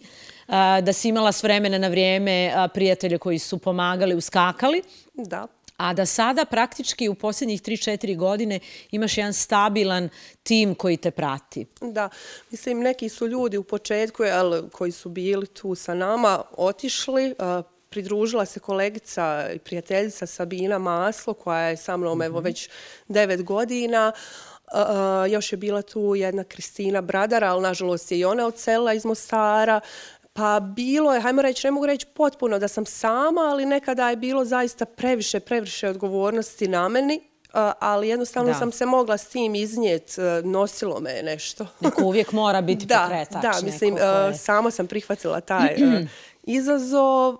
da 0.81 0.93
si 0.93 1.09
imala 1.09 1.31
s 1.31 1.43
vremena 1.43 1.77
na 1.77 1.87
vrijeme 1.87 2.53
prijatelje 2.73 3.17
koji 3.17 3.39
su 3.39 3.57
pomagali, 3.57 4.15
uskakali. 4.15 4.81
Da. 5.13 5.47
A 5.77 5.93
da 5.93 6.05
sada 6.05 6.45
praktički 6.45 7.09
u 7.09 7.15
posljednjih 7.15 7.61
3-4 7.61 8.17
godine 8.17 8.59
imaš 8.91 9.17
jedan 9.17 9.33
stabilan 9.33 10.09
tim 10.43 10.75
koji 10.75 10.97
te 10.97 11.11
prati. 11.11 11.65
Da, 11.81 12.09
mislim 12.51 12.79
neki 12.79 13.09
su 13.09 13.27
ljudi 13.27 13.57
u 13.57 13.63
početku 13.63 14.23
jel, 14.23 14.69
koji 14.69 14.91
su 14.91 15.09
bili 15.09 15.47
tu 15.47 15.75
sa 15.75 15.93
nama 15.93 16.43
otišli, 16.57 17.35
pridružila 17.89 18.45
se 18.45 18.59
kolegica 18.59 19.49
i 19.55 19.59
prijateljica 19.59 20.25
Sabina 20.25 20.77
Maslo 20.77 21.33
koja 21.33 21.59
je 21.59 21.77
sa 21.77 21.97
mnom 21.97 22.21
evo 22.21 22.39
mhm. 22.39 22.45
već 22.45 22.69
9 23.09 23.43
godina. 23.43 24.11
Uh, 24.15 24.52
još 25.29 25.51
je 25.51 25.57
bila 25.57 25.81
tu 25.81 26.15
jedna 26.15 26.43
Kristina 26.43 27.01
Bradara, 27.01 27.47
ali 27.47 27.61
nažalost 27.61 28.11
je 28.11 28.19
i 28.19 28.25
ona 28.25 28.47
odselila 28.47 28.93
iz 28.93 29.05
Mostara. 29.05 29.79
Pa 30.33 30.59
bilo 30.59 31.13
je, 31.13 31.21
hajmo 31.21 31.41
reći, 31.41 31.67
ne 31.67 31.71
mogu 31.71 31.85
reći 31.85 32.05
potpuno 32.05 32.59
da 32.59 32.67
sam 32.67 32.85
sama, 32.85 33.41
ali 33.41 33.65
nekada 33.65 34.09
je 34.09 34.15
bilo 34.15 34.45
zaista 34.45 34.85
previše, 34.85 35.39
previše 35.39 35.89
odgovornosti 35.89 36.67
na 36.67 36.89
meni, 36.89 37.21
ali 37.79 38.07
jednostavno 38.07 38.51
da. 38.51 38.59
sam 38.59 38.71
se 38.71 38.85
mogla 38.85 39.17
s 39.17 39.27
tim 39.27 39.55
iznijet, 39.55 40.17
e, 40.17 40.41
nosilo 40.43 40.99
me 40.99 41.21
nešto. 41.23 41.67
Neko 41.79 42.03
uvijek 42.05 42.31
mora 42.31 42.61
biti 42.61 42.85
da, 42.93 42.99
pokretač. 43.03 43.41
Da, 43.41 43.65
mislim, 43.65 43.97
je... 43.97 44.33
sama 44.37 44.71
sam 44.71 44.87
prihvatila 44.87 45.41
taj 45.41 45.67
e, 45.67 46.07
izazov, 46.43 47.33
e, 47.33 47.37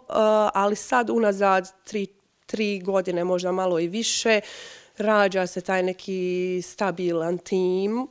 ali 0.53 0.75
sad 0.75 1.09
unazad 1.09 1.71
tri, 1.83 2.07
tri 2.45 2.79
godine, 2.79 3.23
možda 3.23 3.51
malo 3.51 3.79
i 3.79 3.87
više, 3.87 4.41
rađa 4.97 5.47
se 5.47 5.61
taj 5.61 5.83
neki 5.83 6.61
stabilan 6.63 7.37
tim 7.37 8.01
uh, 8.01 8.07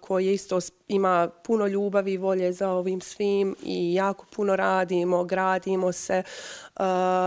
koji 0.00 0.32
isto 0.32 0.60
ima 0.90 1.28
puno 1.44 1.66
ljubavi 1.66 2.12
i 2.12 2.16
volje 2.16 2.52
za 2.52 2.70
ovim 2.70 3.00
svim 3.00 3.56
i 3.62 3.94
jako 3.94 4.26
puno 4.36 4.56
radimo, 4.56 5.24
gradimo 5.24 5.92
se. 5.92 6.22
Uh, 6.76 6.84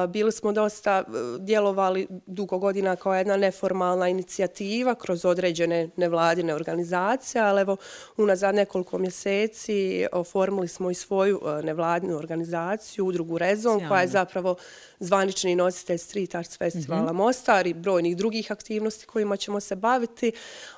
bili 0.10 0.32
smo 0.32 0.52
dosta 0.52 1.04
uh, 1.08 1.14
djelovali 1.40 2.08
dugo 2.26 2.58
godina 2.58 2.96
kao 2.96 3.16
jedna 3.16 3.38
neformalna 3.38 4.10
inicijativa 4.10 4.96
kroz 4.96 5.26
određene 5.26 5.90
nevladine 5.98 6.56
organizacije, 6.56 7.42
ali 7.42 7.62
evo 7.62 7.78
unazad 8.18 8.56
nekoliko 8.56 8.98
mjeseci 8.98 10.08
oformili 10.12 10.68
smo 10.68 10.92
i 10.92 10.94
svoju 10.94 11.40
uh, 11.44 11.64
nevladinu 11.64 12.18
organizaciju, 12.18 13.06
udrugu 13.06 13.38
Rezon, 13.38 13.80
Sjavno. 13.80 13.90
koja 13.90 14.02
je 14.02 14.08
zapravo 14.08 14.56
zvanični 15.00 15.56
nositelj 15.56 15.98
Street 15.98 16.36
Arts 16.36 16.58
Festivala 16.58 17.04
mm 17.04 17.16
-hmm. 17.16 17.24
Mostar 17.24 17.68
i 17.68 17.74
brojnih 17.74 18.18
drugih 18.18 18.52
aktivnosti 18.52 19.06
kojima 19.06 19.38
ćemo 19.38 19.60
se 19.60 19.76
baviti. 19.76 20.32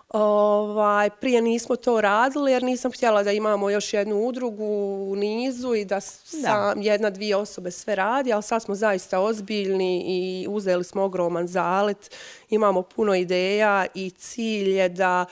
Ovaj, 0.09 1.09
prije 1.09 1.41
nismo 1.41 1.75
to 1.75 2.01
radili 2.01 2.51
jer 2.51 2.63
nisam 2.63 2.91
htjela 2.91 3.23
da 3.23 3.31
imamo 3.31 3.69
još 3.69 3.93
jednu 3.93 4.15
udrugu 4.15 4.65
u 5.09 5.15
nizu 5.15 5.75
i 5.75 5.85
da, 5.85 6.01
sam 6.01 6.81
jedna, 6.81 7.09
dvije 7.09 7.35
osobe 7.35 7.71
sve 7.71 7.95
radi, 7.95 8.33
ali 8.33 8.43
sad 8.43 8.63
smo 8.63 8.75
zaista 8.75 9.19
ozbiljni 9.19 10.03
i 10.07 10.47
uzeli 10.49 10.83
smo 10.83 11.03
ogroman 11.03 11.47
zalet. 11.47 12.15
Imamo 12.49 12.81
puno 12.81 13.15
ideja 13.15 13.85
i 13.93 14.09
cilj 14.09 14.69
je 14.69 14.89
da 14.89 15.25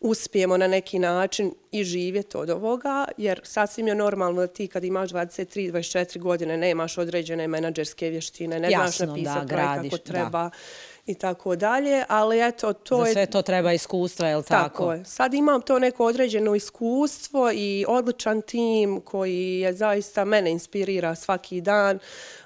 uspijemo 0.00 0.56
na 0.56 0.66
neki 0.66 0.98
način 0.98 1.54
i 1.72 1.84
živjeti 1.84 2.36
od 2.36 2.50
ovoga, 2.50 3.04
jer 3.16 3.40
sasvim 3.44 3.88
je 3.88 3.94
normalno 3.94 4.40
da 4.40 4.46
ti 4.46 4.66
kad 4.66 4.84
imaš 4.84 5.10
23-24 5.10 6.18
godine 6.18 6.56
nemaš 6.56 6.98
određene 6.98 7.48
menadžerske 7.48 8.08
vještine, 8.08 8.60
ne 8.60 8.70
Jasno, 8.70 9.06
znaš 9.06 9.08
napisati 9.08 9.48
kako 9.48 9.98
treba. 9.98 10.42
Da 10.42 10.50
i 11.08 11.14
tako 11.14 11.56
dalje, 11.56 12.04
ali 12.08 12.48
eto, 12.48 12.72
to 12.72 13.06
je... 13.06 13.06
Za 13.06 13.12
sve 13.12 13.26
to 13.26 13.42
treba 13.42 13.72
iskustva, 13.72 14.28
je 14.28 14.36
li 14.36 14.44
tako? 14.44 14.68
Tako 14.68 14.92
je. 14.92 15.04
Sad 15.04 15.34
imam 15.34 15.62
to 15.62 15.78
neko 15.78 16.04
određeno 16.04 16.54
iskustvo 16.54 17.50
i 17.54 17.84
odličan 17.88 18.42
tim 18.42 19.00
koji 19.00 19.60
je 19.60 19.72
zaista 19.72 20.24
mene 20.24 20.50
inspirira 20.50 21.14
svaki 21.14 21.60
dan. 21.60 21.98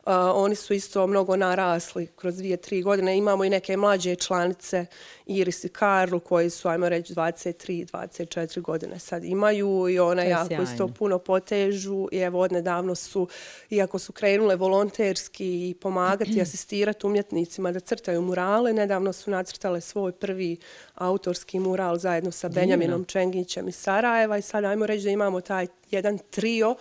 Uh, 0.06 0.12
oni 0.34 0.54
su 0.54 0.74
isto 0.74 1.06
mnogo 1.06 1.36
narasli 1.36 2.06
kroz 2.16 2.36
dvije, 2.36 2.56
tri 2.56 2.82
godine. 2.82 3.18
Imamo 3.18 3.44
i 3.44 3.50
neke 3.50 3.76
mlađe 3.76 4.14
članice, 4.14 4.86
Iris 5.26 5.64
i 5.64 5.68
Karl, 5.68 6.18
koji 6.18 6.50
su, 6.50 6.68
ajmo 6.68 6.88
reći, 6.88 7.14
23, 7.14 7.86
24 7.90 8.60
godine 8.60 8.98
sad 8.98 9.24
imaju 9.24 9.88
i 9.88 9.98
one 9.98 10.28
jako 10.28 10.62
isto 10.62 10.88
puno 10.88 11.18
potežu. 11.18 12.08
I 12.12 12.18
evo, 12.18 12.40
odnedavno 12.40 12.94
su, 12.94 13.28
iako 13.70 13.98
su 13.98 14.12
krenule 14.12 14.56
volonterski 14.56 15.70
i 15.70 15.74
pomagati, 15.74 16.42
asistirati 16.46 17.06
umjetnicima 17.06 17.72
da 17.72 17.80
crtaju 17.80 18.22
murale, 18.52 18.72
nedavno 18.72 19.12
su 19.12 19.30
nacrtale 19.30 19.80
svoj 19.80 20.12
prvi 20.12 20.56
autorski 20.94 21.58
mural 21.58 21.98
zajedno 21.98 22.30
sa 22.30 22.48
Benjaminom 22.48 23.04
Čengićem 23.04 23.68
iz 23.68 23.76
Sarajeva. 23.76 24.38
I 24.38 24.42
sad, 24.42 24.64
ajmo 24.64 24.86
reći 24.86 25.04
da 25.04 25.10
imamo 25.10 25.40
taj 25.40 25.66
jedan 25.90 26.18
trio 26.18 26.76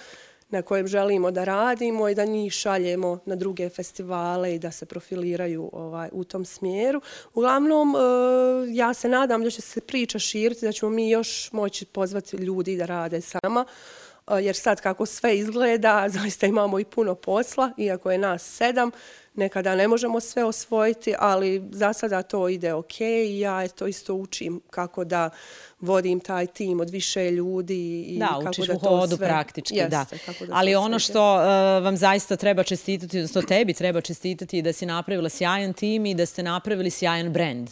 na 0.49 0.61
kojem 0.61 0.87
želimo 0.87 1.31
da 1.31 1.43
radimo 1.43 2.09
i 2.09 2.15
da 2.15 2.25
njih 2.25 2.53
šaljemo 2.53 3.19
na 3.25 3.35
druge 3.35 3.69
festivale 3.69 4.55
i 4.55 4.59
da 4.59 4.71
se 4.71 4.85
profiliraju 4.85 5.69
ovaj 5.73 6.09
u 6.11 6.23
tom 6.23 6.45
smjeru. 6.45 7.01
Uglavnom, 7.33 7.95
e, 7.95 7.99
ja 8.73 8.93
se 8.93 9.09
nadam 9.09 9.43
da 9.43 9.49
će 9.49 9.61
se 9.61 9.81
priča 9.81 10.19
širiti, 10.19 10.65
da 10.65 10.71
ćemo 10.71 10.91
mi 10.91 11.09
još 11.09 11.51
moći 11.51 11.85
pozvati 11.85 12.37
ljudi 12.37 12.77
da 12.77 12.85
rade 12.85 13.21
sama, 13.21 13.65
e, 14.27 14.43
jer 14.43 14.55
sad 14.55 14.81
kako 14.81 15.05
sve 15.05 15.37
izgleda, 15.37 16.05
zaista 16.19 16.47
imamo 16.47 16.79
i 16.79 16.85
puno 16.85 17.15
posla, 17.15 17.71
iako 17.77 18.11
je 18.11 18.17
nas 18.17 18.43
sedam, 18.43 18.91
nekada 19.33 19.75
ne 19.75 19.87
možemo 19.87 20.19
sve 20.19 20.43
osvojiti, 20.43 21.15
ali 21.19 21.63
za 21.71 21.93
sada 21.93 22.21
to 22.21 22.49
ide 22.49 22.73
ok 22.73 23.01
i 23.01 23.39
ja 23.39 23.67
to 23.67 23.87
isto 23.87 24.13
učim 24.13 24.61
kako 24.69 25.03
da 25.03 25.29
vodim 25.81 26.19
taj 26.19 26.47
tim 26.47 26.79
od 26.79 26.89
više 26.89 27.31
ljudi 27.31 28.01
i 28.01 28.19
da, 28.19 28.27
kako 28.27 28.49
učiš 28.49 28.67
da 28.67 28.73
u 28.73 28.79
hodu 28.79 29.15
sve, 29.17 29.27
praktički, 29.27 29.75
jeste, 29.75 29.89
da. 29.89 30.05
Kako 30.25 30.45
da 30.45 30.53
Ali 30.55 30.75
ono 30.75 30.99
što 30.99 31.35
uh, 31.35 31.43
vam 31.83 31.97
zaista 31.97 32.35
treba 32.35 32.63
čestitati, 32.63 33.17
odnosno 33.17 33.41
tebi 33.41 33.73
treba 33.73 34.01
čestitati 34.01 34.61
da 34.61 34.73
si 34.73 34.85
napravila 34.85 35.29
sjajan 35.29 35.73
tim 35.73 36.05
i 36.05 36.15
da 36.15 36.25
ste 36.25 36.43
napravili 36.43 36.89
sjajan 36.89 37.33
brand. 37.33 37.69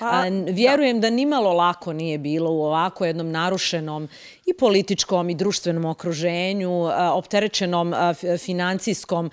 A, 0.00 0.22
vjerujem 0.48 1.00
da. 1.00 1.10
da 1.10 1.16
nimalo 1.16 1.52
lako 1.52 1.92
nije 1.92 2.18
bilo 2.18 2.50
u 2.50 2.62
ovako 2.62 3.04
jednom 3.04 3.30
narušenom 3.30 4.08
i 4.46 4.52
političkom 4.54 5.30
i 5.30 5.34
društvenom 5.34 5.84
okruženju, 5.84 6.88
opterećenom 7.12 7.94
financijskom 8.38 9.30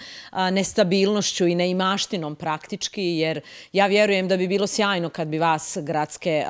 nestabilnošću 0.52 1.48
i 1.48 1.56
neimaštinom 1.70 2.36
praktički, 2.36 3.04
jer 3.04 3.42
ja 3.74 3.88
vjerujem 3.88 4.28
da 4.28 4.38
bi 4.38 4.48
bilo 4.48 4.68
sjajno 4.68 5.10
kad 5.10 5.28
bi 5.28 5.40
vas 5.40 5.78
gradske 5.82 6.46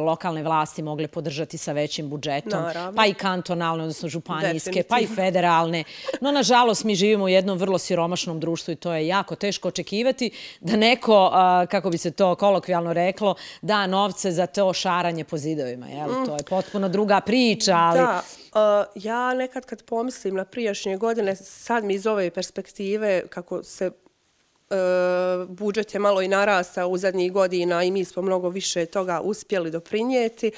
lokalne 0.00 0.42
vlasti 0.42 0.82
mogle 0.82 1.08
podržati 1.08 1.58
sa 1.58 1.72
većim 1.72 2.08
budžetom, 2.08 2.62
pa 2.96 3.06
i 3.06 3.14
kantonalne, 3.14 3.82
odnosno 3.82 4.08
županijske, 4.08 4.82
pa 4.88 4.98
i 4.98 5.06
federalne. 5.06 5.84
No, 6.20 6.32
nažalost, 6.32 6.84
mi 6.84 6.94
živimo 6.94 7.24
u 7.24 7.28
jednom 7.28 7.58
vrlo 7.58 7.78
siromašnom 7.78 8.40
društvu 8.40 8.72
i 8.72 8.76
to 8.76 8.92
je 8.92 9.06
jako 9.06 9.34
teško 9.34 9.68
očekivati 9.68 10.30
da 10.60 10.76
neko, 10.76 11.30
kako 11.70 11.90
bi 11.90 11.98
se 11.98 12.10
to 12.10 12.34
kolokvijalno 12.34 12.92
reklo, 12.92 13.34
da 13.62 13.86
novce 13.86 14.32
za 14.32 14.46
to 14.46 14.72
šaranje 14.72 15.24
po 15.24 15.36
zidovima. 15.38 15.86
To 16.26 16.36
je 16.36 16.44
potpuno 16.48 16.88
druga 16.88 17.20
priča, 17.20 17.76
ali... 17.76 17.98
Da, 17.98 18.22
ja 18.94 19.34
nekad 19.34 19.66
kad 19.66 19.82
pomislim 19.82 20.34
na 20.34 20.44
prijašnje 20.44 20.96
godine, 20.96 21.36
sad 21.36 21.84
mi 21.84 21.94
iz 21.94 22.06
ove 22.06 22.30
perspektive, 22.30 23.22
kako 23.28 23.62
se 23.62 23.90
e, 24.70 24.74
budžet 25.48 25.94
je 25.94 26.00
malo 26.00 26.22
i 26.22 26.28
narastao 26.28 26.88
u 26.88 26.98
zadnjih 26.98 27.32
godina 27.32 27.82
i 27.82 27.90
mi 27.90 28.04
smo 28.04 28.22
mnogo 28.22 28.48
više 28.48 28.86
toga 28.86 29.20
uspjeli 29.20 29.70
doprinijeti 29.70 30.46
e, 30.46 30.52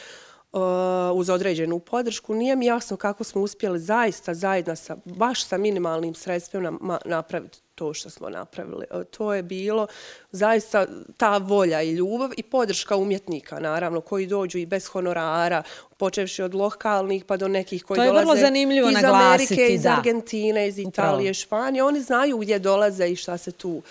uz 1.15 1.31
određenu 1.31 1.79
podršku. 1.79 2.35
Nije 2.35 2.57
mi 2.57 2.67
jasno 2.67 2.97
kako 2.97 3.25
smo 3.25 3.43
uspjeli 3.43 3.79
zaista 3.79 4.35
zajedno 4.35 4.77
sa, 4.77 4.97
baš 5.05 5.45
sa 5.45 5.59
minimalnim 5.59 6.15
sredstvima 6.15 6.99
napraviti 7.05 7.59
to 7.81 7.95
što 7.95 8.11
smo 8.11 8.29
napravili. 8.29 8.87
To 9.11 9.35
je 9.35 9.43
bilo 9.43 9.87
zaista 10.31 10.87
ta 11.17 11.37
volja 11.39 11.83
i 11.83 11.91
ljubav 11.91 12.31
i 12.37 12.43
podrška 12.43 12.97
umjetnika, 12.97 13.61
naravno, 13.61 14.01
koji 14.01 14.27
dođu 14.27 14.59
i 14.59 14.67
bez 14.67 14.87
honorara, 14.87 15.63
počevši 15.97 16.43
od 16.43 16.55
lokalnih 16.55 17.25
pa 17.25 17.37
do 17.37 17.49
nekih 17.49 17.85
koji 17.85 18.01
dolaze 18.07 18.51
iz 18.91 19.05
Amerike, 19.05 19.67
iz 19.69 19.87
Argentine, 19.87 20.69
iz 20.69 20.79
Italije, 20.79 21.35
Španije. 21.35 21.85
Oni 21.85 22.01
znaju 22.01 22.39
gdje 22.39 22.59
dolaze 22.59 23.09
i 23.09 23.17
šta 23.17 23.39
se 23.39 23.53
tu 23.53 23.83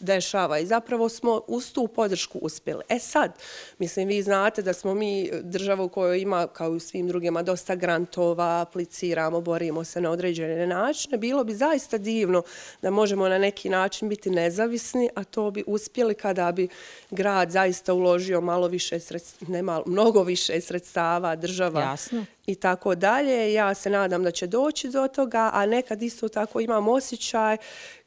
dešava 0.00 0.58
i 0.58 0.66
zapravo 0.66 1.08
smo 1.08 1.40
uz 1.46 1.72
tu 1.72 1.88
podršku 1.88 2.38
uspjeli. 2.38 2.82
E 2.88 2.98
sad, 2.98 3.32
mislim, 3.78 4.08
vi 4.08 4.22
znate 4.22 4.62
da 4.62 4.72
smo 4.72 4.94
mi 4.94 5.30
država 5.42 5.84
u 5.84 5.88
kojoj 5.88 6.20
ima, 6.20 6.46
kao 6.46 6.72
i 6.72 6.76
u 6.76 6.80
svim 6.80 7.08
drugima, 7.08 7.42
dosta 7.42 7.74
grantova, 7.74 8.60
apliciramo, 8.60 9.40
borimo 9.40 9.84
se 9.84 10.00
na 10.00 10.10
određene 10.10 10.66
načine. 10.66 11.18
Bilo 11.18 11.44
bi 11.44 11.54
zaista 11.54 11.98
divno 11.98 12.42
da 12.82 12.90
možemo 12.90 13.28
na 13.28 13.38
neki 13.38 13.68
način 13.68 14.08
biti 14.08 14.30
nezavisni, 14.30 15.08
a 15.14 15.24
to 15.24 15.50
bi 15.50 15.64
uspjeli 15.66 16.14
kada 16.14 16.52
bi 16.52 16.68
grad 17.10 17.50
zaista 17.50 17.94
uložio 17.94 18.40
malo 18.40 18.68
više 18.68 19.00
sredstava, 19.00 19.52
ne 19.52 19.62
malo, 19.62 19.84
mnogo 19.86 20.22
više 20.22 20.60
sredstava, 20.60 21.36
država. 21.36 21.80
Jasno 21.80 22.24
i 22.46 22.54
tako 22.54 22.94
dalje. 22.94 23.52
Ja 23.52 23.74
se 23.74 23.90
nadam 23.90 24.22
da 24.22 24.30
će 24.30 24.46
doći 24.46 24.88
do 24.88 25.08
toga, 25.08 25.50
a 25.52 25.66
nekad 25.66 26.02
isto 26.02 26.28
tako 26.28 26.60
imam 26.60 26.88
osjećaj 26.88 27.56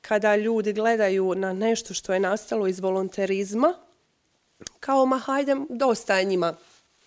kada 0.02 0.36
ljudi 0.36 0.73
gledaju 0.73 1.36
na 1.36 1.54
nešto 1.54 1.93
što 1.93 2.13
je 2.13 2.19
nastalo 2.19 2.67
iz 2.67 2.80
volonterizma, 2.80 3.73
kao 4.80 5.06
ma 5.06 5.17
hajde, 5.17 5.56
dosta 5.69 6.17
je 6.17 6.25
njima 6.25 6.54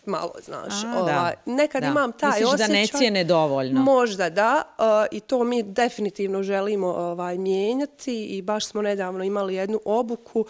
malo, 0.06 0.32
znaš. 0.44 0.84
A, 0.84 1.00
ova, 1.00 1.32
nekad 1.46 1.84
imam 1.84 2.12
taj 2.12 2.30
Misliš 2.30 2.46
osjećaj. 2.46 2.68
Misliš 2.68 2.90
da 2.90 2.98
ne 2.98 3.00
cijene 3.00 3.24
dovoljno? 3.24 3.80
Možda 3.80 4.30
da. 4.30 4.62
Uh, 4.78 4.84
I 5.10 5.20
to 5.20 5.44
mi 5.44 5.62
definitivno 5.62 6.42
želimo 6.42 6.88
ovaj, 6.88 7.38
mijenjati 7.38 8.24
i 8.24 8.42
baš 8.42 8.66
smo 8.66 8.82
nedavno 8.82 9.24
imali 9.24 9.54
jednu 9.54 9.80
obuku 9.84 10.46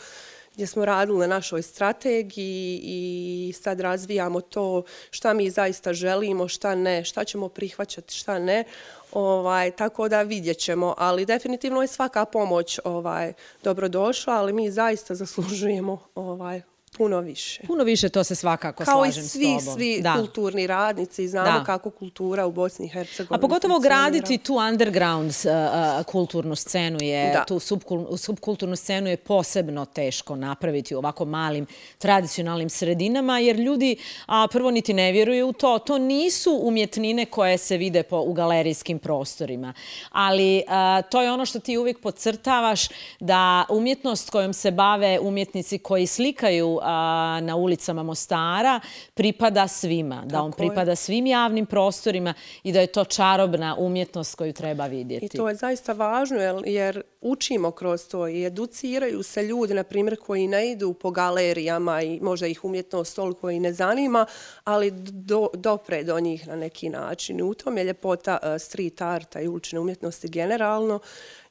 gdje 0.54 0.66
smo 0.66 0.84
radili 0.84 1.18
na 1.18 1.26
našoj 1.26 1.62
strategiji 1.62 2.80
i 2.84 3.52
sad 3.62 3.80
razvijamo 3.80 4.40
to 4.40 4.82
šta 5.10 5.32
mi 5.32 5.50
zaista 5.50 5.92
želimo, 5.92 6.48
šta 6.48 6.74
ne, 6.74 7.04
šta 7.04 7.24
ćemo 7.24 7.48
prihvaćati, 7.48 8.14
šta 8.14 8.38
ne. 8.38 8.64
Ovaj, 9.12 9.70
tako 9.70 10.08
da 10.08 10.22
vidjet 10.22 10.58
ćemo, 10.58 10.94
ali 10.98 11.26
definitivno 11.26 11.82
je 11.82 11.88
svaka 11.88 12.24
pomoć 12.24 12.78
ovaj, 12.84 13.32
dobrodošla, 13.62 14.34
ali 14.34 14.52
mi 14.52 14.70
zaista 14.70 15.14
zaslužujemo 15.14 15.98
ovaj, 16.14 16.62
puno 16.96 17.20
više. 17.20 17.62
Puno 17.66 17.84
više, 17.84 18.08
to 18.08 18.24
se 18.24 18.34
svakako 18.34 18.84
Kao 18.84 19.04
slažem 19.04 19.24
s 19.24 19.32
tobom. 19.32 19.46
Kao 19.46 19.56
i 19.56 19.60
svi, 19.62 19.72
svi 19.72 20.02
kulturni 20.16 20.66
radnici, 20.66 21.28
znamo 21.28 21.58
da. 21.58 21.64
kako 21.64 21.90
kultura 21.90 22.46
u 22.46 22.52
Bosni 22.52 22.86
i 22.86 22.88
Hercegovini. 22.88 23.38
A 23.38 23.40
pogotovo 23.40 23.78
graditi 23.78 24.38
tu 24.38 24.54
underground 24.54 25.30
uh, 25.30 25.52
uh, 26.00 26.04
kulturnu 26.04 26.56
scenu 26.56 26.98
je, 27.02 27.32
da. 27.32 27.44
tu 27.44 27.58
subkul, 27.58 28.16
subkulturnu 28.16 28.76
scenu 28.76 29.10
je 29.10 29.16
posebno 29.16 29.84
teško 29.84 30.36
napraviti 30.36 30.94
u 30.94 30.98
ovako 30.98 31.24
malim 31.24 31.66
tradicionalnim 31.98 32.70
sredinama, 32.70 33.38
jer 33.38 33.56
ljudi 33.56 33.96
a, 34.26 34.48
prvo 34.52 34.70
niti 34.70 34.92
ne 34.92 35.12
vjeruju 35.12 35.48
u 35.48 35.52
to. 35.52 35.78
To 35.78 35.98
nisu 35.98 36.60
umjetnine 36.62 37.26
koje 37.26 37.58
se 37.58 37.76
vide 37.76 38.02
po, 38.02 38.20
u 38.20 38.32
galerijskim 38.32 38.98
prostorima. 38.98 39.72
Ali 40.10 40.62
a, 40.68 41.02
to 41.02 41.22
je 41.22 41.32
ono 41.32 41.46
što 41.46 41.58
ti 41.58 41.78
uvijek 41.78 42.00
podcrtavaš, 42.00 42.88
da 43.20 43.64
umjetnost 43.70 44.30
kojom 44.30 44.52
se 44.52 44.70
bave 44.70 45.18
umjetnici 45.20 45.78
koji 45.78 46.06
slikaju 46.06 46.81
a, 46.82 47.40
na 47.42 47.56
ulicama 47.56 48.02
Mostara 48.02 48.80
pripada 49.14 49.68
svima. 49.68 50.22
Da 50.26 50.42
on 50.42 50.52
pripada 50.52 50.96
svim 50.96 51.26
javnim 51.26 51.66
prostorima 51.66 52.34
i 52.62 52.72
da 52.72 52.80
je 52.80 52.86
to 52.86 53.04
čarobna 53.04 53.76
umjetnost 53.78 54.34
koju 54.34 54.52
treba 54.52 54.86
vidjeti. 54.86 55.26
I 55.26 55.28
to 55.28 55.48
je 55.48 55.54
zaista 55.54 55.92
važno 55.92 56.62
jer 56.64 57.02
učimo 57.20 57.70
kroz 57.70 58.08
to 58.08 58.28
i 58.28 58.46
educiraju 58.46 59.22
se 59.22 59.42
ljudi, 59.42 59.74
na 59.74 59.82
primjer, 59.82 60.16
koji 60.16 60.48
ne 60.48 60.70
idu 60.70 60.92
po 60.92 61.10
galerijama 61.10 62.02
i 62.02 62.20
možda 62.20 62.46
ih 62.46 62.64
umjetnost 62.64 63.16
toliko 63.16 63.50
i 63.50 63.60
ne 63.60 63.72
zanima, 63.72 64.26
ali 64.64 64.90
do, 64.90 65.48
dopre 65.54 66.04
do 66.04 66.20
njih 66.20 66.48
na 66.48 66.56
neki 66.56 66.88
način. 66.88 67.42
U 67.42 67.54
tom 67.54 67.78
je 67.78 67.84
ljepota 67.84 68.58
street 68.58 69.02
arta 69.02 69.40
i 69.40 69.48
ulične 69.48 69.80
umjetnosti 69.80 70.28
generalno 70.28 71.00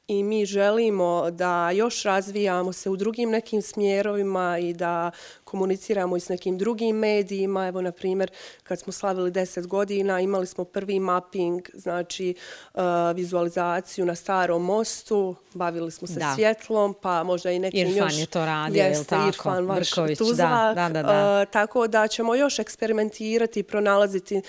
i 0.08 0.24
mi 0.24 0.46
želimo 0.46 1.32
da 1.32 1.72
još 1.72 2.04
razvijamo 2.04 2.74
se 2.74 2.90
u 2.90 2.96
drugim 2.96 3.30
nekim 3.30 3.62
smjerovima 3.62 4.58
i 4.58 4.74
da 4.74 5.12
komuniciramo 5.44 6.18
i 6.18 6.20
s 6.20 6.30
nekim 6.30 6.58
drugim 6.58 6.96
medijima. 6.96 7.68
Evo, 7.68 7.82
na 7.82 7.92
primjer, 7.92 8.32
kad 8.64 8.80
smo 8.80 8.94
slavili 8.94 9.32
10 9.32 9.68
godina, 9.68 10.20
imali 10.20 10.48
smo 10.48 10.64
prvi 10.64 11.00
mapping, 11.00 11.62
znači 11.74 12.34
uh, 12.74 12.82
vizualizaciju 13.16 14.06
na 14.06 14.16
starom 14.16 14.66
mostu, 14.66 15.36
bavili 15.54 15.92
smo 15.92 16.08
se 16.08 16.20
da. 16.20 16.34
svjetlom, 16.36 16.96
pa 17.02 17.24
možda 17.24 17.52
i 17.52 17.60
nekim 17.60 17.88
Irfan 17.88 18.08
još... 18.08 18.20
je 18.20 18.26
to 18.26 18.46
radio, 18.46 18.84
je 18.84 19.00
li 19.00 19.06
tako? 19.06 19.28
Irfan, 19.28 19.66
vaš 19.66 19.90
Brković, 19.90 20.18
tuzla. 20.18 20.74
Da, 20.76 20.90
da, 20.90 20.90
da, 20.90 21.04
da. 21.04 21.42
Uh, 21.42 21.52
tako 21.52 21.88
da 21.88 22.08
ćemo 22.08 22.36
još 22.36 22.60
eksperimentirati 22.60 23.60
i 23.60 23.64
pronalaziti 23.64 24.42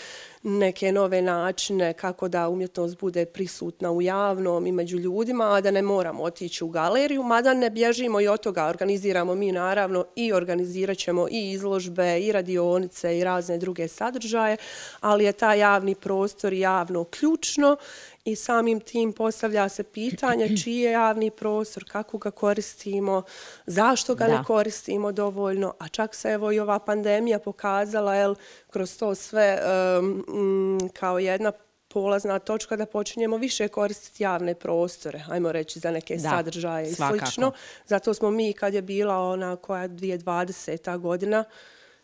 neke 0.43 0.93
nove 0.93 1.23
načine 1.23 1.93
kako 1.93 2.29
da 2.29 2.49
umjetnost 2.49 2.99
bude 2.99 3.25
prisutna 3.27 3.91
u 3.91 4.03
javnom 4.03 4.67
i 4.67 4.73
među 4.73 4.99
ljudima, 4.99 5.55
a 5.55 5.61
da 5.61 5.71
ne 5.71 5.83
moramo 5.83 6.23
otići 6.23 6.65
u 6.65 6.69
galeriju, 6.69 7.23
mada 7.23 7.55
ne 7.55 7.71
bježimo 7.71 8.21
i 8.21 8.29
od 8.29 8.41
toga. 8.41 8.67
Organiziramo 8.67 9.35
mi 9.35 9.53
naravno 9.53 10.05
i 10.17 10.33
organizirat 10.33 10.99
ćemo 10.99 11.29
i 11.31 11.51
izložbe, 11.51 12.21
i 12.21 12.33
radionice, 12.33 13.19
i 13.19 13.25
razne 13.25 13.59
druge 13.59 13.89
sadržaje, 13.89 14.57
ali 15.01 15.25
je 15.25 15.33
ta 15.33 15.55
javni 15.55 15.95
prostor 15.95 16.53
javno 16.53 17.05
ključno 17.05 17.77
i 18.25 18.37
samim 18.37 18.81
tim 18.81 19.13
postavlja 19.13 19.69
se 19.69 19.83
pitanje 19.83 20.57
čiji 20.65 20.79
je 20.79 20.93
javni 20.93 21.31
prostor, 21.31 21.85
kako 21.93 22.19
ga 22.19 22.31
koristimo, 22.31 23.23
zašto 23.67 24.15
ga 24.15 24.27
da. 24.27 24.39
ne 24.39 24.45
koristimo 24.45 25.13
dovoljno, 25.13 25.75
a 25.79 25.89
čak 25.89 26.15
se 26.15 26.29
evo 26.29 26.53
i 26.53 26.61
ova 26.61 26.79
pandemija 26.79 27.39
pokazala 27.39 28.15
jel, 28.15 28.35
kroz 28.71 28.99
to 28.99 29.15
sve 29.15 29.61
um, 29.99 30.91
kao 30.93 31.19
jedna 31.19 31.53
polazna 31.89 32.39
točka 32.39 32.77
da 32.77 32.87
počinjemo 32.87 33.37
više 33.37 33.69
koristiti 33.69 34.23
javne 34.23 34.55
prostore, 34.55 35.25
ajmo 35.29 35.53
reći 35.53 35.79
za 35.79 35.91
neke 35.91 36.17
da, 36.17 36.31
sadržaje 36.31 36.91
i 36.91 36.95
slično. 36.95 37.53
Zato 37.87 38.15
smo 38.15 38.31
mi 38.31 38.53
kad 38.53 38.75
je 38.75 38.83
bila 38.83 39.19
ona 39.19 39.57
koja 39.57 39.89
2020. 39.89 40.99
godina, 40.99 41.45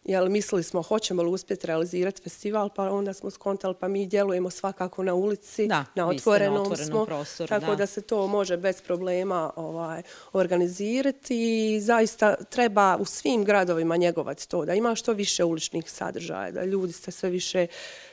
jel, 0.04 0.28
mislili 0.28 0.62
smo 0.62 0.82
hoćemo 0.82 1.22
li 1.22 1.30
uspjeti 1.30 1.66
realizirati 1.66 2.22
festival, 2.22 2.68
pa 2.76 2.90
onda 2.90 3.12
smo 3.12 3.30
skontali 3.30 3.74
pa 3.80 3.88
mi 3.88 4.06
djelujemo 4.06 4.50
svakako 4.50 5.02
na 5.02 5.14
ulici, 5.14 5.66
da, 5.66 5.84
na 5.94 6.08
otvorenom, 6.08 6.54
na 6.54 6.60
otvorenom 6.60 6.86
smo, 6.90 7.04
prostoru. 7.04 7.48
Tako 7.48 7.66
da. 7.66 7.76
da 7.76 7.86
se 7.86 8.02
to 8.02 8.26
može 8.26 8.56
bez 8.56 8.82
problema 8.82 9.52
ovaj, 9.56 10.02
organizirati 10.32 11.74
i 11.74 11.80
zaista 11.80 12.34
treba 12.34 12.96
u 12.96 13.04
svim 13.04 13.44
gradovima 13.44 13.96
njegovati 13.96 14.48
to, 14.48 14.64
da 14.64 14.74
ima 14.74 14.94
što 14.94 15.12
više 15.12 15.44
uličnih 15.44 15.90
sadržaja, 15.90 16.50
da 16.50 16.64
ljudi 16.64 16.92
se 16.92 17.10
sve 17.10 17.30
više 17.30 17.66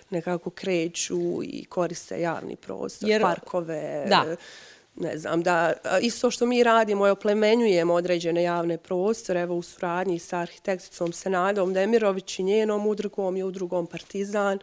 nekako 0.10 0.50
kreću 0.50 1.44
i 1.44 1.66
koriste 1.66 2.22
javni 2.22 2.56
prostor, 2.56 3.10
Jer, 3.10 3.22
parkove, 3.22 4.06
da 4.10 4.36
ne 4.96 5.18
znam, 5.18 5.44
da 5.44 5.74
isto 6.02 6.32
što 6.32 6.46
mi 6.46 6.64
radimo 6.64 7.06
je 7.06 7.12
oplemenjujemo 7.12 7.94
određene 7.94 8.44
javne 8.44 8.78
prostore, 8.78 9.40
evo 9.40 9.56
u 9.56 9.62
suradnji 9.62 10.20
sa 10.20 10.40
arhitekticom 10.40 11.14
Senadom 11.14 11.74
Demirović 11.74 12.40
i 12.40 12.44
njenom 12.44 12.88
udrugom 12.88 13.38
i 13.38 13.44
udrugom 13.44 13.88
Partizan, 13.88 14.60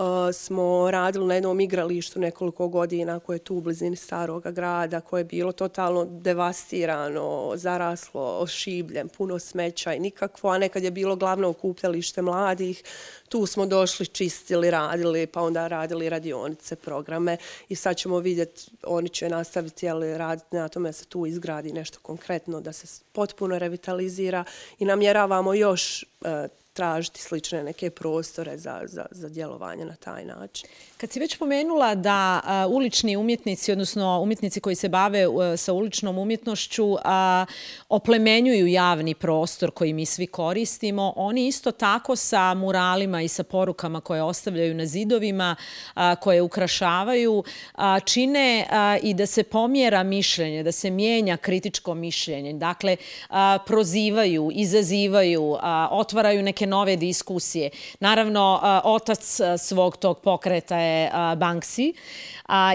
Eh, 0.00 0.32
smo 0.32 0.90
radili 0.90 1.26
na 1.26 1.34
jednom 1.34 1.60
igralištu 1.60 2.20
nekoliko 2.20 2.68
godina 2.68 3.20
koje 3.20 3.34
je 3.34 3.38
tu 3.38 3.56
u 3.56 3.60
blizini 3.60 3.96
starog 3.96 4.42
grada, 4.42 5.00
koje 5.00 5.20
je 5.20 5.24
bilo 5.24 5.52
totalno 5.52 6.04
devastirano, 6.04 7.52
zaraslo 7.54 8.46
šibljem, 8.46 9.08
puno 9.08 9.38
smeća 9.38 9.94
i 9.94 10.00
nikakvo, 10.00 10.50
a 10.50 10.58
nekad 10.58 10.82
je 10.82 10.90
bilo 10.90 11.16
glavno 11.16 11.48
okupljalište 11.48 12.22
mladih. 12.22 12.82
Tu 13.28 13.46
smo 13.46 13.66
došli, 13.66 14.06
čistili, 14.06 14.70
radili, 14.70 15.26
pa 15.26 15.42
onda 15.42 15.68
radili 15.68 16.08
radionice, 16.08 16.76
programe 16.76 17.36
i 17.68 17.74
sad 17.74 17.96
ćemo 17.96 18.18
vidjeti, 18.18 18.70
oni 18.82 19.08
će 19.08 19.28
nastaviti 19.28 19.88
ali 19.88 20.18
raditi 20.18 20.56
na 20.56 20.68
tome 20.68 20.88
da 20.88 20.92
se 20.92 21.04
tu 21.04 21.26
izgradi 21.26 21.72
nešto 21.72 21.98
konkretno, 22.02 22.60
da 22.60 22.72
se 22.72 23.02
potpuno 23.12 23.58
revitalizira 23.58 24.44
i 24.78 24.84
namjeravamo 24.84 25.54
još 25.54 26.04
eh, 26.24 26.48
tražiti 26.72 27.20
slične 27.20 27.62
neke 27.62 27.90
prostore 27.90 28.58
za, 28.58 28.80
za, 28.84 29.06
za 29.10 29.28
djelovanje 29.28 29.84
na 29.84 29.96
taj 29.96 30.24
način. 30.24 30.68
Kad 30.96 31.12
si 31.12 31.20
već 31.20 31.36
pomenula 31.36 31.94
da 31.94 32.40
a, 32.44 32.66
ulični 32.66 33.16
umjetnici, 33.16 33.72
odnosno 33.72 34.20
umjetnici 34.22 34.60
koji 34.60 34.76
se 34.76 34.88
bave 34.88 35.24
a, 35.24 35.56
sa 35.56 35.72
uličnom 35.72 36.18
umjetnošću, 36.18 36.96
a, 37.04 37.46
oplemenjuju 37.88 38.66
javni 38.66 39.14
prostor 39.14 39.70
koji 39.70 39.92
mi 39.92 40.06
svi 40.06 40.26
koristimo, 40.26 41.12
oni 41.16 41.46
isto 41.46 41.70
tako 41.70 42.16
sa 42.16 42.54
muralima 42.54 43.22
i 43.22 43.28
sa 43.28 43.42
porukama 43.42 44.00
koje 44.00 44.22
ostavljaju 44.22 44.74
na 44.74 44.86
zidovima, 44.86 45.56
a, 45.94 46.16
koje 46.16 46.42
ukrašavaju, 46.42 47.44
a, 47.74 48.00
čine 48.00 48.66
a, 48.70 48.96
i 49.02 49.14
da 49.14 49.26
se 49.26 49.42
pomjera 49.42 50.02
mišljenje, 50.02 50.62
da 50.62 50.72
se 50.72 50.90
mijenja 50.90 51.36
kritičko 51.36 51.94
mišljenje. 51.94 52.52
Dakle, 52.52 52.96
a, 53.28 53.58
prozivaju, 53.66 54.50
izazivaju, 54.52 55.56
a, 55.60 55.88
otvaraju 55.90 56.42
neke 56.42 56.59
nove 56.66 56.96
diskusije. 56.96 57.70
Naravno, 58.00 58.60
otac 58.84 59.40
svog 59.58 59.96
tog 59.96 60.20
pokreta 60.20 60.76
je 60.76 61.10
Banksy 61.12 61.92